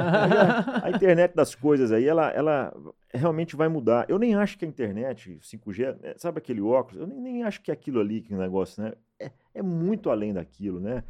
a 0.83 0.91
internet 0.91 1.35
das 1.35 1.55
coisas 1.55 1.93
aí, 1.93 2.07
ela, 2.07 2.31
ela 2.31 2.75
realmente 3.13 3.55
vai 3.55 3.69
mudar. 3.69 4.07
Eu 4.09 4.19
nem 4.19 4.35
acho 4.35 4.57
que 4.59 4.65
a 4.65 4.69
internet, 4.69 5.39
5G, 5.43 5.99
é, 6.03 6.15
sabe 6.17 6.39
aquele 6.39 6.63
óculos? 6.63 7.01
Eu 7.03 7.07
nem, 7.07 7.21
nem 7.21 7.43
acho 7.43 7.61
que 7.61 7.71
é 7.71 7.75
aquilo 7.75 8.01
ali 8.01 8.23
que 8.23 8.35
negócio, 8.35 8.83
né? 8.83 8.93
É, 9.21 9.31
é, 9.55 9.63
muito 9.63 10.09
além 10.09 10.33
daquilo, 10.33 10.81
né? 10.81 11.05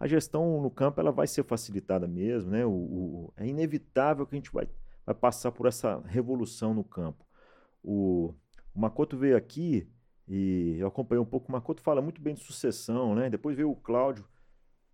A 0.00 0.06
gestão 0.08 0.60
no 0.60 0.70
campo 0.70 1.00
ela 1.00 1.12
vai 1.12 1.28
ser 1.28 1.44
facilitada 1.44 2.08
mesmo, 2.08 2.50
né? 2.50 2.66
O, 2.66 2.70
o, 2.70 3.32
é 3.36 3.46
inevitável 3.46 4.26
que 4.26 4.34
a 4.34 4.38
gente 4.38 4.52
vai, 4.52 4.68
vai 5.06 5.14
passar 5.14 5.52
por 5.52 5.66
essa 5.66 6.02
revolução 6.06 6.74
no 6.74 6.82
campo. 6.82 7.24
O, 7.84 8.34
o 8.74 8.80
Makoto 8.80 9.16
veio 9.16 9.36
aqui 9.36 9.88
e 10.26 10.76
eu 10.80 10.88
acompanhei 10.88 11.22
um 11.22 11.26
pouco. 11.26 11.48
O 11.48 11.52
Makoto 11.52 11.80
fala 11.82 12.02
muito 12.02 12.20
bem 12.20 12.34
de 12.34 12.40
sucessão, 12.40 13.14
né? 13.14 13.30
Depois 13.30 13.56
veio 13.56 13.70
o 13.70 13.76
Cláudio 13.76 14.24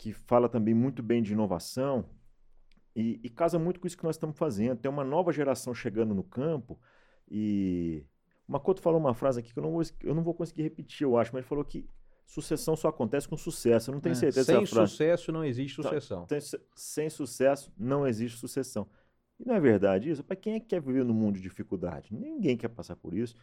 que 0.03 0.13
fala 0.13 0.49
também 0.49 0.75
muito 0.75 1.01
bem 1.01 1.23
de 1.23 1.33
inovação 1.33 2.05
e, 2.95 3.21
e, 3.23 3.31
casa 3.31 3.57
muito 3.57 3.79
com 3.79 3.87
isso 3.87 3.97
que 3.97 4.03
nós 4.03 4.17
estamos 4.17 4.37
fazendo. 4.37 4.81
Tem 4.81 4.91
uma 4.91 5.05
nova 5.05 5.33
geração 5.33 5.73
chegando 5.73 6.13
no 6.13 6.25
campo 6.25 6.77
e 7.31 8.05
o 8.49 8.51
Makoto 8.51 8.83
falou 8.83 8.99
uma 8.99 9.15
frase 9.15 9.39
aqui 9.39 9.53
que 9.53 9.59
eu 9.61 9.63
não 9.63 9.71
vou, 9.71 9.83
eu 10.03 10.13
não 10.13 10.25
vou 10.25 10.35
conseguir 10.35 10.63
repetir, 10.63 11.05
eu 11.05 11.17
acho, 11.17 11.31
mas 11.33 11.43
ele 11.43 11.49
falou 11.49 11.65
que 11.65 11.89
sucessão 12.27 12.75
só 12.75 12.89
acontece 12.89 13.29
com 13.29 13.37
sucesso. 13.37 13.91
Eu 13.91 13.95
não 13.95 14.01
tenho 14.01 14.15
é, 14.15 14.17
certeza 14.17 14.53
Sem 14.53 14.67
sucesso 14.67 15.31
não 15.31 15.45
existe 15.45 15.81
tá, 15.81 15.85
sucessão. 15.85 16.27
Tem, 16.27 16.41
sem 16.75 17.09
sucesso 17.09 17.73
não 17.79 18.05
existe 18.05 18.37
sucessão. 18.37 18.89
E 19.39 19.47
não 19.47 19.55
é 19.55 19.61
verdade 19.61 20.11
isso? 20.11 20.25
Para 20.25 20.35
quem 20.35 20.55
é 20.55 20.61
que 20.61 20.67
quer 20.67 20.81
viver 20.83 21.05
no 21.05 21.15
mundo 21.15 21.37
de 21.37 21.43
dificuldade? 21.43 22.13
Ninguém 22.13 22.57
quer 22.57 22.69
passar 22.69 22.97
por 22.97 23.15
isso. 23.15 23.37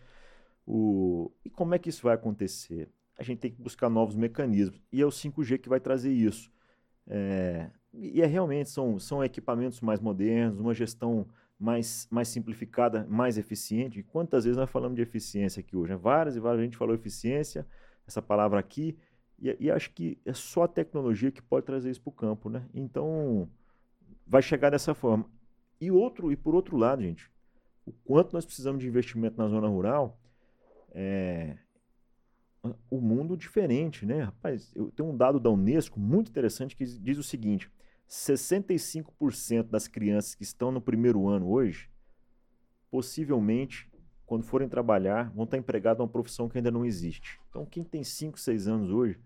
O... 0.68 1.32
E 1.46 1.50
como 1.50 1.74
é 1.74 1.80
que 1.80 1.88
isso 1.88 2.04
vai 2.04 2.16
acontecer? 2.16 2.90
A 3.20 3.24
gente 3.24 3.40
tem 3.40 3.52
que 3.52 3.62
buscar 3.62 3.90
novos 3.90 4.16
mecanismos. 4.16 4.82
E 4.92 5.02
é 5.02 5.06
o 5.06 5.10
5G 5.10 5.60
que 5.60 5.68
vai 5.68 5.80
trazer 5.80 6.12
isso. 6.12 6.50
É, 7.06 7.70
e 7.94 8.22
é 8.22 8.26
realmente, 8.26 8.70
são, 8.70 8.98
são 8.98 9.22
equipamentos 9.24 9.82
mais 9.82 10.00
modernos, 10.00 10.60
uma 10.60 10.74
gestão 10.74 11.28
mais, 11.60 12.08
mais 12.10 12.30
simplificada, 12.30 13.06
mais 13.10 13.38
eficiente. 13.38 14.00
E 14.00 14.04
quantas 14.04 14.46
vezes 14.46 14.58
nós 14.58 14.70
falamos 14.70 14.96
de 14.96 15.02
eficiência 15.02 15.60
aqui 15.60 15.76
hoje? 15.76 15.92
Né? 15.92 15.98
Várias 15.98 16.38
e 16.38 16.40
várias 16.40 16.62
a 16.62 16.64
gente 16.64 16.78
falou 16.78 16.96
eficiência, 16.96 17.68
essa 18.08 18.22
palavra 18.22 18.58
aqui, 18.58 18.98
e, 19.38 19.56
e 19.60 19.70
acho 19.70 19.92
que 19.92 20.18
é 20.26 20.34
só 20.34 20.64
a 20.64 20.68
tecnologia 20.68 21.30
que 21.30 21.42
pode 21.42 21.66
trazer 21.66 21.92
isso 21.92 22.02
para 22.02 22.10
o 22.10 22.14
campo. 22.14 22.50
Né? 22.50 22.64
Então, 22.74 23.50
vai 24.26 24.42
chegar 24.42 24.70
dessa 24.70 24.94
forma. 24.94 25.26
E, 25.82 25.92
outro, 25.92 26.32
e 26.32 26.38
por 26.38 26.56
outro 26.56 26.78
lado, 26.78 27.02
gente, 27.02 27.30
o 27.86 27.92
quanto 27.92 28.32
nós 28.32 28.46
precisamos 28.46 28.82
de 28.82 28.88
investimento 28.88 29.38
na 29.38 29.50
zona 29.50 29.68
rural, 29.68 30.18
é, 30.92 31.58
o 32.90 33.00
mundo 33.00 33.38
diferente, 33.38 34.06
né? 34.06 34.24
Rapaz, 34.24 34.72
eu 34.76 34.92
tenho 34.92 35.10
um 35.10 35.16
dado 35.16 35.40
da 35.40 35.50
Unesco 35.50 36.00
muito 36.00 36.30
interessante 36.30 36.76
que 36.76 36.84
diz 36.84 37.18
o 37.18 37.24
seguinte: 37.24 37.72
65% 38.08 39.64
das 39.64 39.88
crianças 39.88 40.36
que 40.36 40.44
estão 40.44 40.72
no 40.72 40.82
primeiro 40.82 41.28
ano 41.28 41.50
hoje, 41.50 41.90
possivelmente, 42.92 43.90
quando 44.26 44.44
forem 44.44 44.68
trabalhar, 44.68 45.32
vão 45.32 45.46
estar 45.46 45.58
empregados 45.58 46.00
numa 46.00 46.12
profissão 46.12 46.50
que 46.50 46.58
ainda 46.58 46.72
não 46.72 46.86
existe. 46.86 47.40
Então, 47.50 47.66
quem 47.66 47.84
tem 47.84 48.04
5, 48.04 48.40
6 48.40 48.68
anos 48.68 48.92
hoje, 48.92 49.20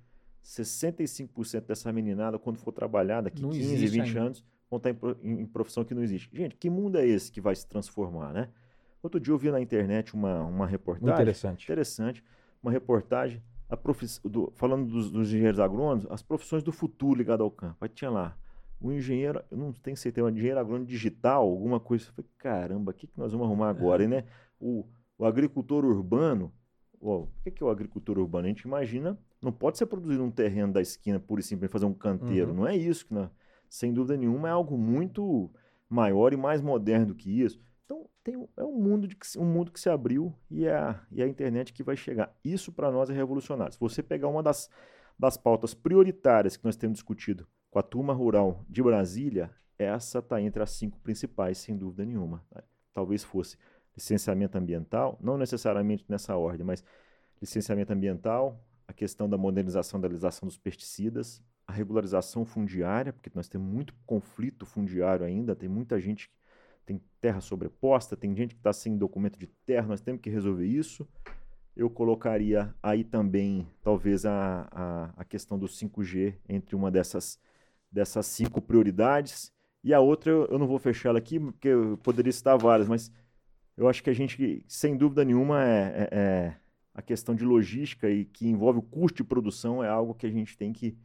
65% 0.43 1.61
dessa 1.61 1.91
meninada, 1.91 2.37
quando 2.37 2.57
for 2.57 2.71
trabalhar 2.71 3.21
daqui 3.21 3.41
não 3.41 3.49
15, 3.49 3.87
20 3.87 4.01
ainda. 4.01 4.21
anos, 4.21 4.45
vão 4.69 4.77
estar 4.77 4.91
em, 5.23 5.45
profissão 5.45 5.83
que 5.83 5.93
não 5.93 6.03
existe. 6.03 6.29
Gente, 6.31 6.55
que 6.55 6.69
mundo 6.69 6.97
é 6.97 7.07
esse 7.07 7.31
que 7.31 7.41
vai 7.41 7.55
se 7.55 7.67
transformar, 7.67 8.31
né? 8.33 8.49
Outro 9.01 9.19
dia 9.19 9.33
eu 9.33 9.37
vi 9.37 9.51
na 9.51 9.59
internet 9.59 10.13
uma, 10.13 10.43
uma 10.43 10.67
reportagem. 10.67 11.13
Interessante. 11.13 11.63
Interessante 11.63 12.23
uma 12.63 12.71
reportagem 12.71 13.43
do, 14.23 14.51
falando 14.55 14.87
dos, 14.89 15.11
dos, 15.11 15.27
engenheiros 15.27 15.59
agrônomos, 15.59 16.07
as 16.09 16.21
profissões 16.21 16.63
do 16.63 16.71
futuro 16.71 17.17
ligadas 17.17 17.43
ao 17.43 17.51
campo. 17.51 17.77
Aí 17.81 17.89
tinha 17.89 18.09
lá, 18.09 18.37
o 18.79 18.91
engenheiro, 18.91 19.43
eu 19.51 19.57
não 19.57 19.73
tenho 19.73 19.97
certeza, 19.97 20.25
um 20.25 20.29
engenheiro 20.29 20.59
agrônomo 20.59 20.85
digital, 20.85 21.43
alguma 21.43 21.79
coisa. 21.79 22.05
Eu 22.07 22.13
falei, 22.13 22.29
caramba, 22.37 22.91
o 22.91 22.93
que, 22.93 23.07
que 23.07 23.17
nós 23.17 23.31
vamos 23.31 23.47
arrumar 23.47 23.69
agora? 23.69 24.03
É. 24.03 24.07
Né? 24.07 24.23
o, 24.63 24.85
o 25.17 25.25
agricultor 25.25 25.83
urbano, 25.83 26.51
o 26.99 27.27
que, 27.43 27.51
que 27.51 27.61
é 27.61 27.65
o 27.65 27.69
agricultor 27.69 28.17
urbano? 28.17 28.45
A 28.45 28.49
gente 28.49 28.61
imagina, 28.61 29.19
não 29.41 29.51
pode 29.51 29.77
ser 29.77 29.85
produzido 29.85 30.23
um 30.23 30.31
terreno 30.31 30.71
da 30.71 30.81
esquina 30.81 31.19
pura 31.19 31.41
e 31.41 31.43
simplesmente 31.43 31.73
fazer 31.73 31.85
um 31.85 31.93
canteiro. 31.93 32.51
Uhum. 32.51 32.57
Não 32.57 32.67
é 32.67 32.75
isso 32.75 33.05
que, 33.05 33.13
nós, 33.13 33.29
sem 33.69 33.93
dúvida 33.93 34.15
nenhuma, 34.15 34.47
é 34.47 34.51
algo 34.51 34.77
muito 34.77 35.51
maior 35.89 36.31
e 36.31 36.37
mais 36.37 36.61
moderno 36.61 37.07
do 37.07 37.15
que 37.15 37.41
isso. 37.41 37.59
Então, 37.93 38.09
tem, 38.23 38.49
é 38.57 38.63
um 38.63 38.71
mundo, 38.71 39.07
de, 39.07 39.15
um 39.37 39.45
mundo 39.45 39.71
que 39.71 39.79
se 39.79 39.87
abriu 39.87 40.33
e 40.49 40.65
é 40.65 40.75
a, 40.75 40.99
e 41.11 41.21
é 41.21 41.25
a 41.25 41.27
internet 41.27 41.71
que 41.71 41.83
vai 41.83 41.95
chegar. 41.95 42.35
Isso, 42.43 42.71
para 42.71 42.91
nós, 42.91 43.09
é 43.09 43.13
revolucionário. 43.13 43.73
Se 43.73 43.79
você 43.79 44.01
pegar 44.01 44.27
uma 44.27 44.41
das, 44.41 44.67
das 45.17 45.37
pautas 45.37 45.75
prioritárias 45.75 46.57
que 46.57 46.65
nós 46.65 46.75
temos 46.75 46.95
discutido 46.95 47.47
com 47.69 47.77
a 47.77 47.83
turma 47.83 48.13
rural 48.13 48.65
de 48.67 48.81
Brasília, 48.81 49.51
essa 49.77 50.19
está 50.19 50.41
entre 50.41 50.63
as 50.63 50.71
cinco 50.71 50.99
principais, 51.01 51.59
sem 51.59 51.77
dúvida 51.77 52.03
nenhuma. 52.03 52.43
Talvez 52.93 53.23
fosse 53.23 53.57
licenciamento 53.95 54.57
ambiental, 54.57 55.19
não 55.21 55.37
necessariamente 55.37 56.03
nessa 56.09 56.35
ordem, 56.35 56.65
mas 56.65 56.83
licenciamento 57.39 57.93
ambiental, 57.93 58.59
a 58.87 58.93
questão 58.93 59.29
da 59.29 59.37
modernização 59.37 60.01
da 60.01 60.07
legislação 60.07 60.47
dos 60.47 60.57
pesticidas, 60.57 61.43
a 61.67 61.71
regularização 61.71 62.43
fundiária, 62.43 63.13
porque 63.13 63.29
nós 63.35 63.47
temos 63.47 63.71
muito 63.71 63.93
conflito 64.05 64.65
fundiário 64.65 65.23
ainda, 65.25 65.55
tem 65.55 65.69
muita 65.69 65.99
gente 65.99 66.31
tem 66.85 67.01
terra 67.21 67.41
sobreposta, 67.41 68.15
tem 68.17 68.35
gente 68.35 68.55
que 68.55 68.59
está 68.59 68.73
sem 68.73 68.97
documento 68.97 69.39
de 69.39 69.47
terra, 69.65 69.87
nós 69.87 70.01
temos 70.01 70.21
que 70.21 70.29
resolver 70.29 70.65
isso. 70.65 71.07
Eu 71.75 71.89
colocaria 71.89 72.73
aí 72.83 73.03
também, 73.03 73.67
talvez, 73.81 74.25
a, 74.25 74.67
a, 74.71 75.13
a 75.17 75.25
questão 75.25 75.57
do 75.57 75.65
5G 75.65 76.35
entre 76.47 76.75
uma 76.75 76.91
dessas, 76.91 77.39
dessas 77.91 78.25
cinco 78.27 78.61
prioridades. 78.61 79.51
E 79.83 79.93
a 79.93 79.99
outra, 79.99 80.31
eu, 80.31 80.45
eu 80.45 80.59
não 80.59 80.67
vou 80.67 80.77
fechar 80.77 81.09
ela 81.09 81.17
aqui, 81.17 81.39
porque 81.39 81.69
eu 81.69 81.97
poderia 81.97 82.31
citar 82.31 82.57
várias, 82.57 82.87
mas 82.87 83.11
eu 83.75 83.87
acho 83.87 84.03
que 84.03 84.09
a 84.09 84.13
gente, 84.13 84.63
sem 84.67 84.95
dúvida 84.95 85.25
nenhuma, 85.25 85.63
é, 85.63 86.09
é, 86.11 86.17
é 86.17 86.57
a 86.93 87.01
questão 87.01 87.33
de 87.33 87.43
logística 87.43 88.09
e 88.09 88.25
que 88.25 88.47
envolve 88.47 88.79
o 88.79 88.83
custo 88.83 89.17
de 89.17 89.23
produção 89.23 89.83
é 89.83 89.89
algo 89.89 90.13
que 90.13 90.27
a 90.27 90.29
gente 90.29 90.55
tem 90.55 90.71
que, 90.71 90.95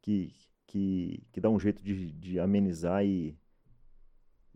que, 0.00 0.32
que, 0.66 1.22
que 1.30 1.40
dar 1.40 1.50
um 1.50 1.60
jeito 1.60 1.82
de, 1.82 2.10
de 2.12 2.40
amenizar 2.40 3.04
e, 3.04 3.36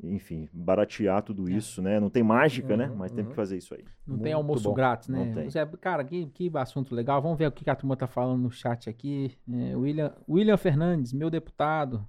enfim, 0.03 0.49
baratear 0.53 1.23
tudo 1.23 1.49
é. 1.49 1.53
isso, 1.53 1.83
né? 1.83 2.01
Não 2.01 2.09
tem 2.09 2.23
mágica, 2.23 2.77
né? 2.77 2.85
uhum, 2.85 2.91
né? 2.91 2.97
Mas 2.99 3.11
uhum. 3.11 3.17
tem 3.17 3.27
que 3.27 3.35
fazer 3.35 3.57
isso 3.57 3.75
aí. 3.75 3.85
Não 4.07 4.15
Muito 4.15 4.23
tem 4.23 4.33
almoço 4.33 4.69
bom. 4.69 4.75
grátis, 4.75 5.09
né? 5.09 5.25
Não 5.25 5.35
tem. 5.35 5.79
cara, 5.81 6.05
que, 6.05 6.27
que 6.27 6.51
assunto 6.55 6.95
legal. 6.95 7.21
Vamos 7.21 7.39
ver 7.39 7.47
o 7.47 7.53
que 7.53 7.69
a 7.69 7.75
turma 7.75 7.97
tá 7.97 8.07
falando 8.07 8.41
no 8.41 8.51
chat 8.51 8.89
aqui. 8.89 9.37
É, 9.53 9.77
William, 9.77 10.13
William 10.29 10.57
Fernandes, 10.57 11.13
meu 11.13 11.31
deputado. 11.31 12.07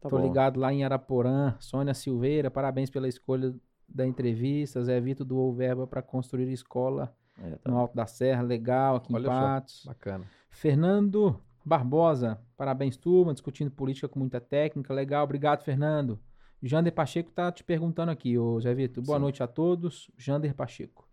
Tá 0.00 0.08
Tô 0.08 0.16
bom. 0.16 0.22
ligado 0.22 0.58
lá 0.58 0.72
em 0.72 0.84
Araporã. 0.84 1.54
Sônia 1.58 1.92
Silveira, 1.92 2.50
parabéns 2.50 2.88
pela 2.88 3.06
escolha 3.06 3.54
da 3.88 4.06
entrevista. 4.06 4.82
Zé 4.82 5.00
Vitor 5.00 5.26
doou 5.26 5.52
verba 5.52 5.86
para 5.86 6.00
construir 6.00 6.50
escola 6.50 7.14
é, 7.42 7.56
tá 7.56 7.70
no 7.70 7.78
Alto 7.78 7.94
da 7.94 8.06
Serra. 8.06 8.42
Legal, 8.42 8.96
aqui 8.96 9.14
Olha 9.14 9.22
em 9.22 9.26
Patos. 9.26 9.82
Só. 9.82 9.90
Bacana. 9.90 10.24
Fernando 10.48 11.38
Barbosa, 11.64 12.38
parabéns, 12.56 12.96
turma. 12.96 13.32
Discutindo 13.32 13.70
política 13.70 14.08
com 14.08 14.18
muita 14.18 14.40
técnica. 14.40 14.94
Legal, 14.94 15.24
obrigado, 15.24 15.62
Fernando. 15.62 16.18
Jander 16.66 16.92
Pacheco 16.92 17.28
está 17.28 17.52
te 17.52 17.62
perguntando 17.62 18.10
aqui, 18.10 18.38
ô 18.38 18.58
Zé 18.58 18.74
Vitor. 18.74 19.04
Boa 19.04 19.18
Sim. 19.18 19.22
noite 19.22 19.42
a 19.42 19.46
todos. 19.46 20.10
Jander 20.16 20.54
Pacheco. 20.54 21.06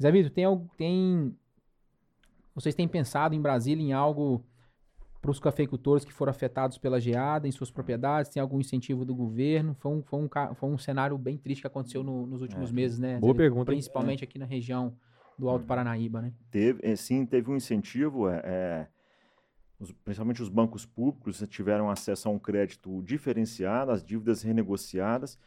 Zé 0.00 0.12
Vitor, 0.12 0.30
tem, 0.30 0.46
tem, 0.76 1.36
vocês 2.54 2.74
têm 2.74 2.86
pensado 2.86 3.34
em 3.34 3.40
Brasília 3.40 3.82
em 3.82 3.92
algo 3.92 4.44
para 5.20 5.30
os 5.30 5.40
cafeicultores 5.40 6.04
que 6.04 6.12
foram 6.12 6.30
afetados 6.30 6.76
pela 6.76 7.00
geada 7.00 7.48
em 7.48 7.50
suas 7.50 7.70
propriedades? 7.70 8.30
Tem 8.30 8.40
algum 8.42 8.60
incentivo 8.60 9.04
do 9.04 9.14
governo? 9.14 9.74
Foi 9.78 9.90
um, 9.90 10.02
foi 10.02 10.20
um, 10.20 10.28
foi 10.54 10.68
um 10.68 10.78
cenário 10.78 11.16
bem 11.16 11.38
triste 11.38 11.62
que 11.62 11.66
aconteceu 11.66 12.02
no, 12.02 12.26
nos 12.26 12.42
últimos 12.42 12.70
é. 12.70 12.72
meses, 12.72 12.98
né? 12.98 13.18
Boa 13.18 13.34
pergunta. 13.34 13.66
Principalmente 13.66 14.22
é. 14.22 14.24
aqui 14.24 14.38
na 14.38 14.46
região 14.46 14.94
do 15.38 15.48
Alto 15.48 15.64
Paranaíba, 15.64 16.20
né? 16.20 16.34
Teve, 16.50 16.80
é, 16.82 16.94
sim, 16.94 17.24
teve 17.24 17.50
um 17.50 17.56
incentivo. 17.56 18.28
É, 18.28 18.42
é 18.44 18.86
os, 19.80 19.90
principalmente 19.90 20.42
os 20.42 20.48
bancos 20.50 20.84
públicos 20.84 21.42
tiveram 21.48 21.90
acesso 21.90 22.28
a 22.28 22.30
um 22.30 22.38
crédito 22.38 23.02
diferenciado, 23.02 23.90
as 23.90 24.04
dívidas 24.04 24.42
renegociadas. 24.42 25.38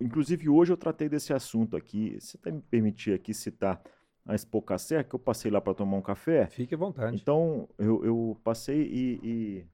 Inclusive, 0.00 0.48
hoje 0.48 0.72
eu 0.72 0.76
tratei 0.76 1.08
desse 1.08 1.32
assunto 1.32 1.76
aqui. 1.76 2.16
Se 2.20 2.36
até 2.36 2.52
me 2.52 2.62
permitir 2.62 3.12
aqui 3.12 3.34
citar 3.34 3.82
a 4.24 4.34
Expo 4.34 4.62
Café, 4.62 5.02
que 5.02 5.14
eu 5.14 5.18
passei 5.18 5.50
lá 5.50 5.60
para 5.60 5.74
tomar 5.74 5.96
um 5.96 6.02
café. 6.02 6.46
Fique 6.46 6.74
à 6.74 6.78
vontade. 6.78 7.16
Então, 7.20 7.68
eu, 7.76 8.04
eu 8.04 8.40
passei 8.44 8.80
e, 8.82 9.20
e, 9.22 9.66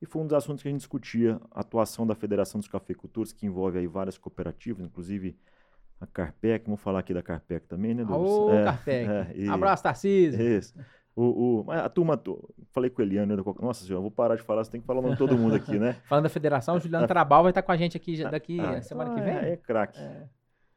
E 0.00 0.06
foi 0.06 0.22
um 0.22 0.26
dos 0.26 0.34
assuntos 0.34 0.62
que 0.62 0.68
a 0.68 0.70
gente 0.70 0.80
discutia, 0.80 1.40
a 1.50 1.60
atuação 1.60 2.06
da 2.06 2.14
Federação 2.14 2.60
dos 2.60 2.68
Cafeicultores, 2.68 3.32
que 3.32 3.44
envolve 3.44 3.78
aí 3.78 3.88
várias 3.88 4.16
cooperativas, 4.16 4.86
inclusive 4.86 5.36
a 6.00 6.06
Carpec, 6.06 6.66
vamos 6.66 6.80
falar 6.80 7.00
aqui 7.00 7.12
da 7.12 7.22
Carpec 7.22 7.66
também, 7.66 7.94
né, 7.94 8.04
Douglas? 8.04 8.30
Ô, 8.30 8.54
é, 8.54 8.64
Carpec. 8.64 9.08
É, 9.10 9.32
e, 9.34 9.48
Abraço, 9.48 9.82
Tarcísio. 9.82 10.40
Isso. 10.40 10.74
O, 11.16 11.64
o, 11.64 11.70
a 11.70 11.88
turma, 11.88 12.22
falei 12.72 12.90
com 12.90 13.00
o 13.00 13.04
Eliano, 13.04 13.42
nossa 13.62 13.82
senhora, 13.82 14.02
vou 14.02 14.10
parar 14.10 14.36
de 14.36 14.42
falar, 14.42 14.62
você 14.62 14.70
tem 14.70 14.82
que 14.82 14.86
falar 14.86 14.98
o 14.98 15.02
nome 15.02 15.14
de 15.14 15.18
todo 15.18 15.36
mundo 15.38 15.54
aqui, 15.54 15.78
né? 15.78 15.94
Falando 16.04 16.24
da 16.24 16.28
federação, 16.28 16.76
o 16.76 16.78
Juliano 16.78 17.06
Trabal 17.06 17.42
vai 17.42 17.52
estar 17.52 17.62
com 17.62 17.72
a 17.72 17.76
gente 17.76 17.96
aqui 17.96 18.22
daqui 18.22 18.60
ah, 18.60 18.82
semana 18.82 19.14
que 19.14 19.22
vem. 19.22 19.34
É, 19.34 19.52
é 19.52 19.56
craque. 19.56 19.98
É. 19.98 20.28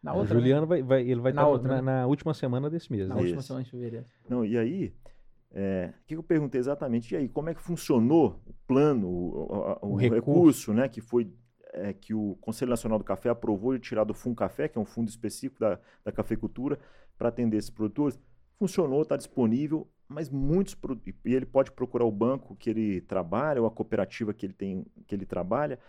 Na 0.01 0.13
outra, 0.13 0.33
o 0.33 0.39
Juliano 0.39 0.61
né? 0.61 0.67
vai, 0.67 0.81
vai, 0.81 1.01
ele 1.01 1.19
vai 1.19 1.33
na 1.33 1.41
estar 1.41 1.51
outra, 1.51 1.67
na, 1.67 1.75
né? 1.75 1.81
na, 1.81 2.07
última 2.07 2.33
semana 2.33 2.69
desse 2.69 2.89
mês. 2.89 3.09
Na 3.09 3.15
né? 3.15 3.21
última 3.21 3.41
semana 3.41 3.65
de 3.65 3.69
fevereiro. 3.69 4.05
Não, 4.29 4.45
e 4.45 4.57
aí, 4.57 4.93
é, 5.51 5.91
o 6.03 6.07
que 6.07 6.15
eu 6.15 6.23
perguntei 6.23 6.57
exatamente? 6.57 7.13
E 7.13 7.17
aí, 7.17 7.27
como 7.27 7.49
é 7.49 7.53
que 7.53 7.61
funcionou 7.61 8.41
o 8.47 8.53
plano, 8.65 9.09
o, 9.09 9.79
o, 9.81 9.87
o, 9.89 9.91
o 9.91 9.95
recurso. 9.97 10.15
recurso, 10.15 10.73
né, 10.73 10.87
que 10.87 11.01
foi 11.01 11.29
é, 11.73 11.91
que 11.91 12.13
o 12.13 12.37
Conselho 12.39 12.69
Nacional 12.69 12.97
do 12.97 13.03
Café 13.03 13.27
aprovou 13.27 13.73
de 13.73 13.81
tirar 13.81 14.05
do 14.05 14.13
Fundo 14.13 14.37
Café, 14.37 14.69
que 14.69 14.77
é 14.77 14.81
um 14.81 14.85
fundo 14.85 15.09
específico 15.09 15.59
da, 15.59 15.77
da 16.05 16.13
cafeicultura, 16.13 16.79
para 17.17 17.27
atender 17.27 17.57
esses 17.57 17.69
produtores? 17.69 18.17
Funcionou, 18.57 19.01
está 19.01 19.17
disponível 19.17 19.85
mas 20.09 20.29
muitos 20.29 20.75
e 21.23 21.35
ele 21.35 21.45
pode 21.45 21.71
procurar 21.71 22.03
o 22.03 22.11
banco 22.11 22.55
que 22.55 22.69
ele 22.69 23.01
trabalha 23.01 23.61
ou 23.61 23.67
a 23.67 23.71
cooperativa 23.71 24.33
que 24.33 24.45
ele 24.45 24.53
tem 24.53 24.85
que 25.05 25.13
ele 25.13 25.25
trabalha 25.25 25.79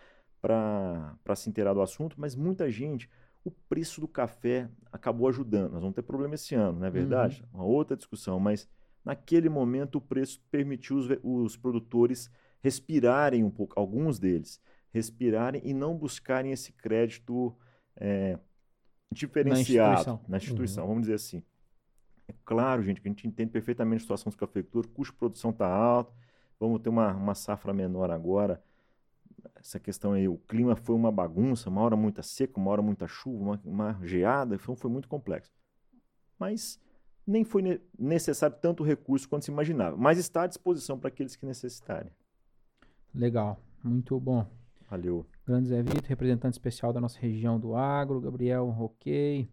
para 0.40 1.34
se 1.34 1.48
inteirar 1.48 1.72
do 1.72 1.82
assunto, 1.82 2.20
mas 2.20 2.36
muita 2.36 2.70
gente 2.70 3.10
o 3.42 3.50
preço 3.50 4.00
do 4.00 4.08
café 4.08 4.68
acabou 4.92 5.26
ajudando. 5.28 5.72
Nós 5.72 5.80
vamos 5.80 5.94
ter 5.94 6.02
problema 6.02 6.34
esse 6.34 6.54
ano, 6.54 6.80
não 6.80 6.86
é 6.86 6.90
verdade? 6.90 7.42
Uhum. 7.52 7.60
Uma 7.60 7.64
outra 7.64 7.96
discussão, 7.96 8.38
mas 8.38 8.68
naquele 9.02 9.48
momento 9.48 9.96
o 9.96 10.00
preço 10.00 10.42
permitiu 10.50 10.96
os, 10.96 11.08
os 11.22 11.56
produtores 11.56 12.30
respirarem 12.62 13.42
um 13.42 13.50
pouco, 13.50 13.78
alguns 13.80 14.18
deles 14.18 14.60
respirarem 14.92 15.62
e 15.64 15.72
não 15.72 15.96
buscarem 15.96 16.52
esse 16.52 16.72
crédito 16.72 17.56
é, 17.96 18.38
diferenciado 19.10 19.88
na 19.88 19.94
instituição, 19.94 20.20
na 20.28 20.36
instituição 20.36 20.84
uhum. 20.84 20.88
vamos 20.88 21.02
dizer 21.02 21.14
assim. 21.14 21.42
É 22.30 22.34
claro, 22.44 22.80
gente, 22.80 23.00
que 23.00 23.08
a 23.08 23.10
gente 23.10 23.26
entende 23.26 23.50
perfeitamente 23.50 23.98
a 23.98 24.00
situação 24.02 24.30
dos 24.30 24.36
cafeicultores, 24.36 24.88
o 24.88 24.94
custo 24.94 25.12
de 25.12 25.18
produção 25.18 25.50
está 25.50 25.66
alto, 25.66 26.14
vamos 26.60 26.80
ter 26.80 26.88
uma, 26.88 27.12
uma 27.12 27.34
safra 27.34 27.72
menor 27.72 28.08
agora. 28.08 28.62
Essa 29.56 29.80
questão 29.80 30.12
aí, 30.12 30.28
o 30.28 30.38
clima 30.38 30.76
foi 30.76 30.94
uma 30.94 31.10
bagunça, 31.10 31.68
uma 31.68 31.80
hora 31.80 31.96
muita 31.96 32.22
seca, 32.22 32.60
uma 32.60 32.70
hora 32.70 32.80
muita 32.80 33.08
chuva, 33.08 33.42
uma, 33.42 33.60
uma 33.64 34.06
geada, 34.06 34.56
foi, 34.60 34.76
foi 34.76 34.88
muito 34.88 35.08
complexo. 35.08 35.50
Mas 36.38 36.80
nem 37.26 37.42
foi 37.42 37.82
necessário 37.98 38.56
tanto 38.60 38.84
recurso 38.84 39.28
quanto 39.28 39.44
se 39.44 39.50
imaginava, 39.50 39.96
mas 39.96 40.16
está 40.16 40.44
à 40.44 40.46
disposição 40.46 40.98
para 40.98 41.08
aqueles 41.08 41.34
que 41.34 41.44
necessitarem. 41.44 42.12
Legal, 43.12 43.60
muito 43.82 44.20
bom. 44.20 44.46
Valeu. 44.88 45.26
Grande 45.44 45.68
Zé 45.68 45.82
Vitor, 45.82 46.04
representante 46.04 46.54
especial 46.54 46.92
da 46.92 47.00
nossa 47.00 47.18
região 47.18 47.58
do 47.58 47.74
agro, 47.74 48.20
Gabriel 48.20 48.68
ok. 48.78 49.48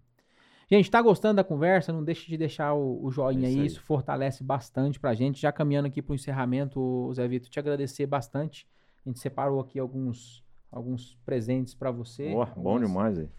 Gente, 0.70 0.92
tá 0.92 1.02
gostando 1.02 1.38
da 1.38 1.44
conversa? 1.46 1.94
Não 1.94 2.04
deixe 2.04 2.28
de 2.28 2.38
deixar 2.38 2.74
o, 2.74 3.04
o 3.04 3.10
joinha 3.10 3.48
é 3.48 3.52
isso 3.52 3.60
aí. 3.62 3.66
Isso 3.68 3.82
fortalece 3.82 4.44
bastante 4.44 5.00
pra 5.00 5.14
gente. 5.14 5.42
Já 5.42 5.52
caminhando 5.52 5.88
aqui 5.88 6.02
pro 6.02 6.14
encerramento, 6.14 7.10
Zé 7.14 7.26
Vitor, 7.28 7.50
te 7.50 7.58
agradecer 7.58 8.06
bastante. 8.06 8.68
A 9.06 9.10
gente 9.10 9.20
separou 9.20 9.62
aqui 9.62 9.80
alguns, 9.80 10.44
alguns 10.70 11.18
presentes 11.26 11.74
para 11.74 11.90
você. 11.90 12.32
Boa, 12.32 12.46
bom 12.58 12.78
demais 12.78 13.18
aí. 13.18 13.30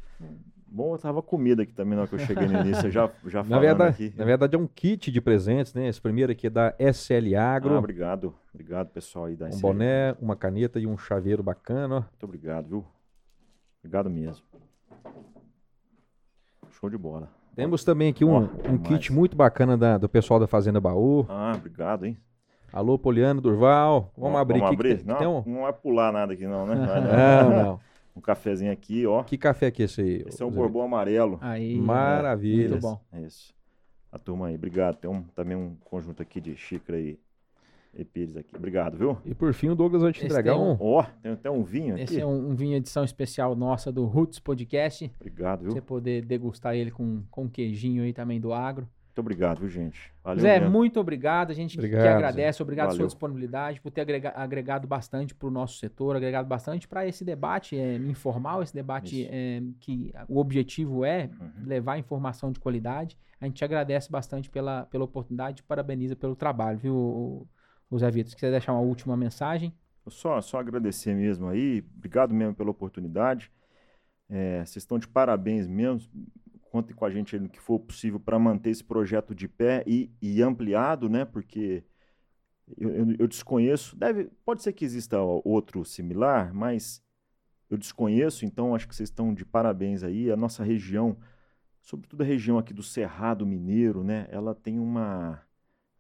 Bom, 0.67 0.95
eu 0.95 0.99
tava 0.99 1.23
comida 1.23 1.63
aqui 1.63 1.73
também 1.73 1.95
na 1.97 2.03
hora 2.03 2.09
que 2.09 2.15
eu 2.15 2.19
cheguei 2.19 2.47
no 2.47 2.61
início, 2.61 2.91
já, 2.91 3.11
já 3.27 3.43
na 3.45 3.59
verdade, 3.59 4.07
aqui. 4.07 4.19
Na 4.19 4.25
verdade 4.25 4.55
é 4.55 4.59
um 4.59 4.67
kit 4.67 5.11
de 5.11 5.21
presentes, 5.21 5.73
né? 5.73 5.89
Esse 5.89 6.01
primeiro 6.01 6.33
aqui 6.33 6.47
é 6.47 6.51
da 6.51 6.75
SL 6.79 7.37
Agro. 7.37 7.75
Ah, 7.75 7.79
obrigado. 7.79 8.35
Obrigado, 8.53 8.89
pessoal 8.89 9.27
aí 9.27 9.37
da 9.37 9.47
Um 9.47 9.53
SL. 9.53 9.61
boné, 9.61 10.17
uma 10.21 10.37
caneta 10.37 10.79
e 10.81 10.87
um 10.87 10.97
chaveiro 10.97 11.43
bacana. 11.43 12.01
Muito 12.01 12.25
obrigado, 12.25 12.69
viu? 12.69 12.85
Obrigado 13.83 14.11
mesmo. 14.11 14.45
Show 16.79 16.89
de 16.89 16.97
bola. 16.97 17.29
Temos 17.57 17.83
também 17.83 18.11
aqui 18.11 18.25
um, 18.25 18.37
oh, 18.37 18.73
um 18.73 18.79
kit 18.79 19.13
muito 19.13 19.37
bacana 19.37 19.77
da, 19.77 19.99
do 19.99 20.09
pessoal 20.09 20.39
da 20.39 20.47
Fazenda 20.47 20.81
Baú. 20.81 21.27
Ah, 21.29 21.53
obrigado, 21.57 22.07
hein? 22.07 22.17
Alô, 22.73 22.97
Poliano, 22.97 23.41
Durval. 23.41 24.13
Vamos 24.17 24.39
abrir 24.39 24.61
vamos 24.61 24.75
aqui. 24.75 24.75
Abrir? 24.77 25.05
Não, 25.05 25.39
um... 25.41 25.55
não 25.55 25.63
vai 25.63 25.73
pular 25.73 26.13
nada 26.13 26.35
aqui 26.35 26.47
não, 26.47 26.65
né? 26.67 26.77
não, 27.43 27.65
não. 27.65 27.81
Um 28.15 28.21
cafezinho 28.21 28.71
aqui, 28.71 29.05
ó. 29.09 29.25
Que 29.25 29.37
café 29.37 29.73
é 29.77 29.83
esse 29.83 30.01
aí? 30.01 30.25
Esse 30.29 30.41
é 30.41 30.47
um 30.47 30.53
bourbon 30.53 30.83
amarelo. 30.83 31.39
Aí, 31.41 31.77
Maravilha. 31.81 32.71
Muito 32.71 32.83
bom. 32.83 33.01
Isso. 33.27 33.53
A 34.13 34.19
turma 34.19 34.47
aí, 34.47 34.55
obrigado. 34.55 34.95
Tem 34.97 35.11
um, 35.11 35.25
também 35.35 35.57
um 35.57 35.75
conjunto 35.85 36.23
aqui 36.23 36.41
de 36.41 36.57
xícara 36.57 36.97
aí 36.97 37.19
e 37.95 38.05
Pires 38.05 38.37
aqui. 38.37 38.57
Obrigado, 38.57 38.97
viu? 38.97 39.19
E 39.25 39.35
por 39.35 39.53
fim, 39.53 39.69
o 39.69 39.75
Douglas 39.75 40.03
vai 40.03 40.13
te 40.13 40.19
Esse 40.19 40.27
entregar 40.27 40.57
um. 40.57 40.77
Ó, 40.81 41.01
um... 41.01 41.01
oh, 41.01 41.05
tem 41.23 41.33
até 41.33 41.51
um 41.51 41.63
vinho 41.63 41.95
aqui. 41.95 42.05
Esse 42.05 42.21
é 42.21 42.27
um, 42.27 42.51
um, 42.51 42.55
vinho 42.55 42.77
edição 42.77 43.05
especial 43.05 43.55
nossa 43.57 43.91
do 43.91 44.05
Roots 44.05 44.39
Podcast. 44.39 45.11
Obrigado, 45.21 45.63
viu? 45.63 45.73
Você 45.73 45.81
poder 45.81 46.25
degustar 46.25 46.75
ele 46.75 46.91
com, 46.91 47.23
com 47.31 47.49
queijinho 47.49 48.03
aí 48.03 48.13
também 48.13 48.41
do 48.41 48.53
agro. 48.53 48.89
Muito 49.19 49.27
obrigado, 49.27 49.59
viu, 49.59 49.69
gente? 49.69 50.13
Valeu 50.23 50.41
Zé, 50.41 50.61
mesmo. 50.61 50.71
muito 50.71 51.01
obrigado. 51.01 51.51
A 51.51 51.55
gente 51.55 51.77
obrigado, 51.77 52.03
que 52.03 52.09
agradece. 52.09 52.63
Obrigado 52.63 52.87
pela 52.87 52.99
sua 52.99 53.07
disponibilidade, 53.07 53.81
por 53.81 53.91
ter 53.91 54.03
agregado 54.33 54.87
bastante 54.87 55.35
para 55.35 55.49
o 55.49 55.51
nosso 55.51 55.79
setor, 55.79 56.15
agregado 56.15 56.47
bastante 56.47 56.87
para 56.87 57.05
esse 57.05 57.25
debate 57.25 57.77
é, 57.77 57.97
informal, 57.97 58.63
esse 58.63 58.73
debate 58.73 59.27
é, 59.29 59.61
que 59.81 60.13
o 60.29 60.39
objetivo 60.39 61.05
é 61.05 61.31
uhum. 61.41 61.67
levar 61.67 61.99
informação 61.99 62.53
de 62.53 62.61
qualidade. 62.61 63.19
A 63.41 63.47
gente 63.47 63.65
agradece 63.65 64.09
bastante 64.09 64.49
pela, 64.49 64.87
pela 64.87 65.05
oportunidade 65.05 65.63
e 65.63 65.65
parabeniza 65.65 66.15
pelo 66.15 66.37
trabalho, 66.37 66.79
viu, 66.79 67.49
o 67.91 67.99
Zé 67.99 68.11
Vitor, 68.11 68.31
se 68.31 68.37
quiser 68.37 68.51
deixar 68.51 68.73
uma 68.73 68.81
última 68.81 69.17
mensagem. 69.17 69.73
Só, 70.07 70.41
só 70.41 70.59
agradecer 70.59 71.15
mesmo 71.15 71.49
aí, 71.49 71.85
obrigado 71.97 72.35
mesmo 72.35 72.55
pela 72.55 72.71
oportunidade. 72.71 73.51
É, 74.29 74.59
vocês 74.59 74.77
estão 74.77 74.99
de 74.99 75.09
parabéns 75.09 75.67
mesmo. 75.67 76.11
Contem 76.71 76.95
com 76.95 77.05
a 77.05 77.11
gente 77.11 77.35
aí 77.35 77.41
no 77.41 77.49
que 77.49 77.61
for 77.61 77.79
possível 77.79 78.21
para 78.21 78.39
manter 78.39 78.71
esse 78.71 78.85
projeto 78.85 79.35
de 79.35 79.49
pé 79.49 79.83
e, 79.87 80.11
e 80.21 80.43
ampliado, 80.43 81.09
né? 81.09 81.25
Porque 81.25 81.83
eu, 82.77 82.91
eu, 82.91 83.17
eu, 83.21 83.27
desconheço, 83.27 83.97
deve, 83.97 84.31
pode 84.45 84.63
ser 84.63 84.73
que 84.73 84.85
exista 84.85 85.19
outro 85.21 85.85
similar, 85.85 86.53
mas 86.53 87.03
eu 87.71 87.79
desconheço, 87.79 88.45
então 88.45 88.75
acho 88.75 88.87
que 88.87 88.95
vocês 88.95 89.09
estão 89.09 89.33
de 89.33 89.45
parabéns 89.45 90.03
aí. 90.03 90.31
A 90.31 90.37
nossa 90.37 90.63
região, 90.63 91.17
sobretudo 91.81 92.23
a 92.23 92.27
região 92.27 92.59
aqui 92.59 92.75
do 92.75 92.83
Cerrado 92.83 93.47
Mineiro, 93.47 94.05
né? 94.05 94.27
Ela 94.31 94.55
tem 94.55 94.79
uma 94.79 95.43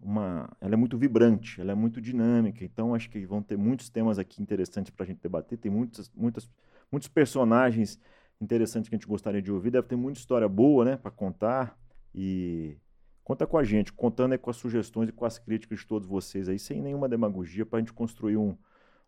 uma, 0.00 0.48
ela 0.60 0.74
é 0.74 0.76
muito 0.76 0.96
vibrante, 0.96 1.60
ela 1.60 1.72
é 1.72 1.74
muito 1.74 2.00
dinâmica. 2.00 2.64
Então 2.64 2.94
acho 2.94 3.10
que 3.10 3.24
vão 3.26 3.42
ter 3.42 3.56
muitos 3.56 3.88
temas 3.88 4.18
aqui 4.18 4.42
interessantes 4.42 4.90
para 4.90 5.04
a 5.04 5.06
gente 5.06 5.20
debater. 5.20 5.58
Tem 5.58 5.70
muitas, 5.70 6.10
muitas, 6.14 6.48
muitos 6.90 7.08
personagens 7.08 8.00
interessantes 8.40 8.88
que 8.88 8.94
a 8.94 8.98
gente 8.98 9.08
gostaria 9.08 9.42
de 9.42 9.50
ouvir. 9.52 9.70
Deve 9.70 9.88
ter 9.88 9.96
muita 9.96 10.18
história 10.18 10.48
boa, 10.48 10.84
né, 10.84 10.96
para 10.96 11.10
contar. 11.10 11.76
E 12.14 12.76
conta 13.24 13.46
com 13.46 13.58
a 13.58 13.64
gente, 13.64 13.92
contando 13.92 14.34
é 14.34 14.38
com 14.38 14.50
as 14.50 14.56
sugestões 14.56 15.08
e 15.08 15.12
com 15.12 15.24
as 15.24 15.38
críticas 15.38 15.80
de 15.80 15.86
todos 15.86 16.08
vocês 16.08 16.48
aí, 16.48 16.58
sem 16.58 16.80
nenhuma 16.80 17.08
demagogia, 17.08 17.66
para 17.66 17.78
a 17.78 17.80
gente 17.80 17.92
construir 17.92 18.36
um, 18.36 18.56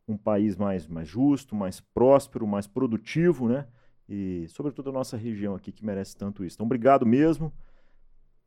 um 0.06 0.16
país 0.16 0.56
mais, 0.56 0.86
mais 0.86 1.08
justo, 1.08 1.54
mais 1.54 1.80
próspero, 1.80 2.46
mais 2.46 2.66
produtivo, 2.66 3.48
né? 3.48 3.66
E 4.08 4.46
sobretudo 4.48 4.90
a 4.90 4.92
nossa 4.92 5.16
região 5.16 5.54
aqui 5.54 5.70
que 5.70 5.86
merece 5.86 6.16
tanto 6.16 6.44
isso. 6.44 6.56
Então, 6.56 6.66
obrigado 6.66 7.06
mesmo. 7.06 7.52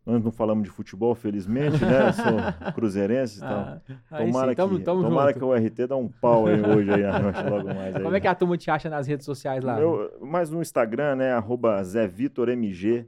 Nós 0.06 0.22
não 0.22 0.32
falamos 0.32 0.66
de 0.66 0.70
futebol, 0.70 1.16
felizmente, 1.16 1.84
né? 1.84 2.12
Sou 2.12 2.74
cruzeirense, 2.74 3.38
então. 3.38 3.82
Ah, 4.12 4.18
tomara 4.18 4.50
sim, 4.50 4.56
tamo, 4.56 4.78
que, 4.78 4.84
tamo 4.84 5.02
tomara 5.02 5.34
que 5.34 5.44
o 5.44 5.54
RT 5.54 5.88
dá 5.88 5.96
um 5.96 6.10
pau 6.10 6.48
aí 6.48 6.62
hoje 6.62 6.92
aí 6.92 7.04
à 7.06 7.20
noite, 7.20 7.42
logo 7.50 7.68
mais. 7.68 7.96
Aí, 7.96 8.04
Como 8.04 8.16
é 8.16 8.20
que 8.20 8.28
a 8.28 8.36
turma 8.36 8.58
te 8.58 8.70
acha 8.70 8.90
nas 8.90 9.08
redes 9.08 9.26
sociais 9.26 9.64
lá? 9.64 9.78
Meu, 9.78 10.12
mais 10.22 10.50
no 10.50 10.62
Instagram, 10.62 11.16
né? 11.16 11.32
Arroba 11.32 11.82
ZéVitorMG. 11.84 13.08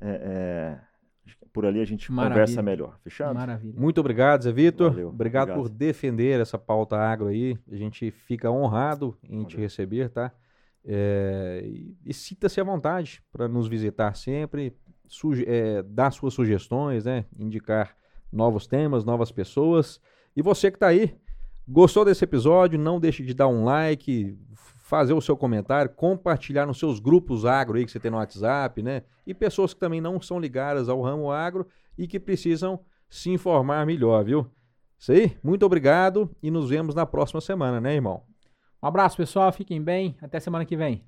É, 0.00 0.08
é, 0.08 0.78
por 1.52 1.66
ali 1.66 1.80
a 1.80 1.84
gente 1.84 2.10
Maravilha. 2.10 2.40
conversa 2.40 2.62
melhor. 2.62 2.98
Fechado? 3.04 3.34
Maravilha. 3.34 3.78
Muito 3.78 4.00
obrigado, 4.00 4.42
Zé 4.42 4.52
Vitor. 4.52 4.88
Obrigado, 4.88 5.12
obrigado, 5.12 5.54
por 5.54 5.68
defender 5.68 6.40
essa 6.40 6.58
pauta 6.58 6.96
agro 6.96 7.28
aí. 7.28 7.56
A 7.70 7.76
gente 7.76 8.10
fica 8.10 8.50
honrado 8.50 9.16
em 9.22 9.36
Valeu. 9.36 9.44
te 9.46 9.56
receber, 9.58 10.08
tá? 10.08 10.32
É, 10.84 11.62
e, 11.64 11.96
e 12.04 12.12
sinta-se 12.12 12.60
à 12.60 12.64
vontade 12.64 13.22
para 13.30 13.46
nos 13.46 13.68
visitar 13.68 14.16
sempre, 14.16 14.76
é, 15.46 15.82
dar 15.82 16.10
suas 16.10 16.34
sugestões, 16.34 17.04
né? 17.04 17.24
indicar 17.38 17.94
novos 18.32 18.66
temas, 18.66 19.04
novas 19.04 19.30
pessoas. 19.30 20.00
E 20.34 20.42
você 20.42 20.70
que 20.70 20.76
está 20.76 20.88
aí, 20.88 21.14
gostou 21.68 22.04
desse 22.04 22.24
episódio, 22.24 22.78
não 22.78 22.98
deixe 22.98 23.22
de 23.22 23.34
dar 23.34 23.48
um 23.48 23.64
like, 23.64 24.38
fazer 24.92 25.12
o 25.12 25.20
seu 25.20 25.36
comentário, 25.36 25.90
compartilhar 25.90 26.66
nos 26.66 26.78
seus 26.78 27.00
grupos 27.00 27.44
agro 27.44 27.78
aí 27.78 27.84
que 27.84 27.90
você 27.90 28.00
tem 28.00 28.10
no 28.10 28.18
WhatsApp, 28.18 28.82
né? 28.82 29.02
E 29.26 29.32
pessoas 29.32 29.72
que 29.72 29.80
também 29.80 30.00
não 30.00 30.20
são 30.20 30.38
ligadas 30.38 30.88
ao 30.88 31.00
ramo 31.00 31.30
agro 31.30 31.66
e 31.96 32.06
que 32.06 32.20
precisam 32.20 32.80
se 33.08 33.30
informar 33.30 33.86
melhor, 33.86 34.24
viu? 34.24 34.46
Isso 34.98 35.12
aí, 35.12 35.36
muito 35.42 35.64
obrigado 35.66 36.30
e 36.42 36.50
nos 36.50 36.70
vemos 36.70 36.94
na 36.94 37.04
próxima 37.04 37.40
semana, 37.40 37.80
né, 37.80 37.94
irmão? 37.94 38.22
Um 38.82 38.86
abraço, 38.86 39.16
pessoal, 39.16 39.52
fiquem 39.52 39.82
bem, 39.82 40.16
até 40.20 40.38
semana 40.38 40.64
que 40.64 40.76
vem. 40.76 41.04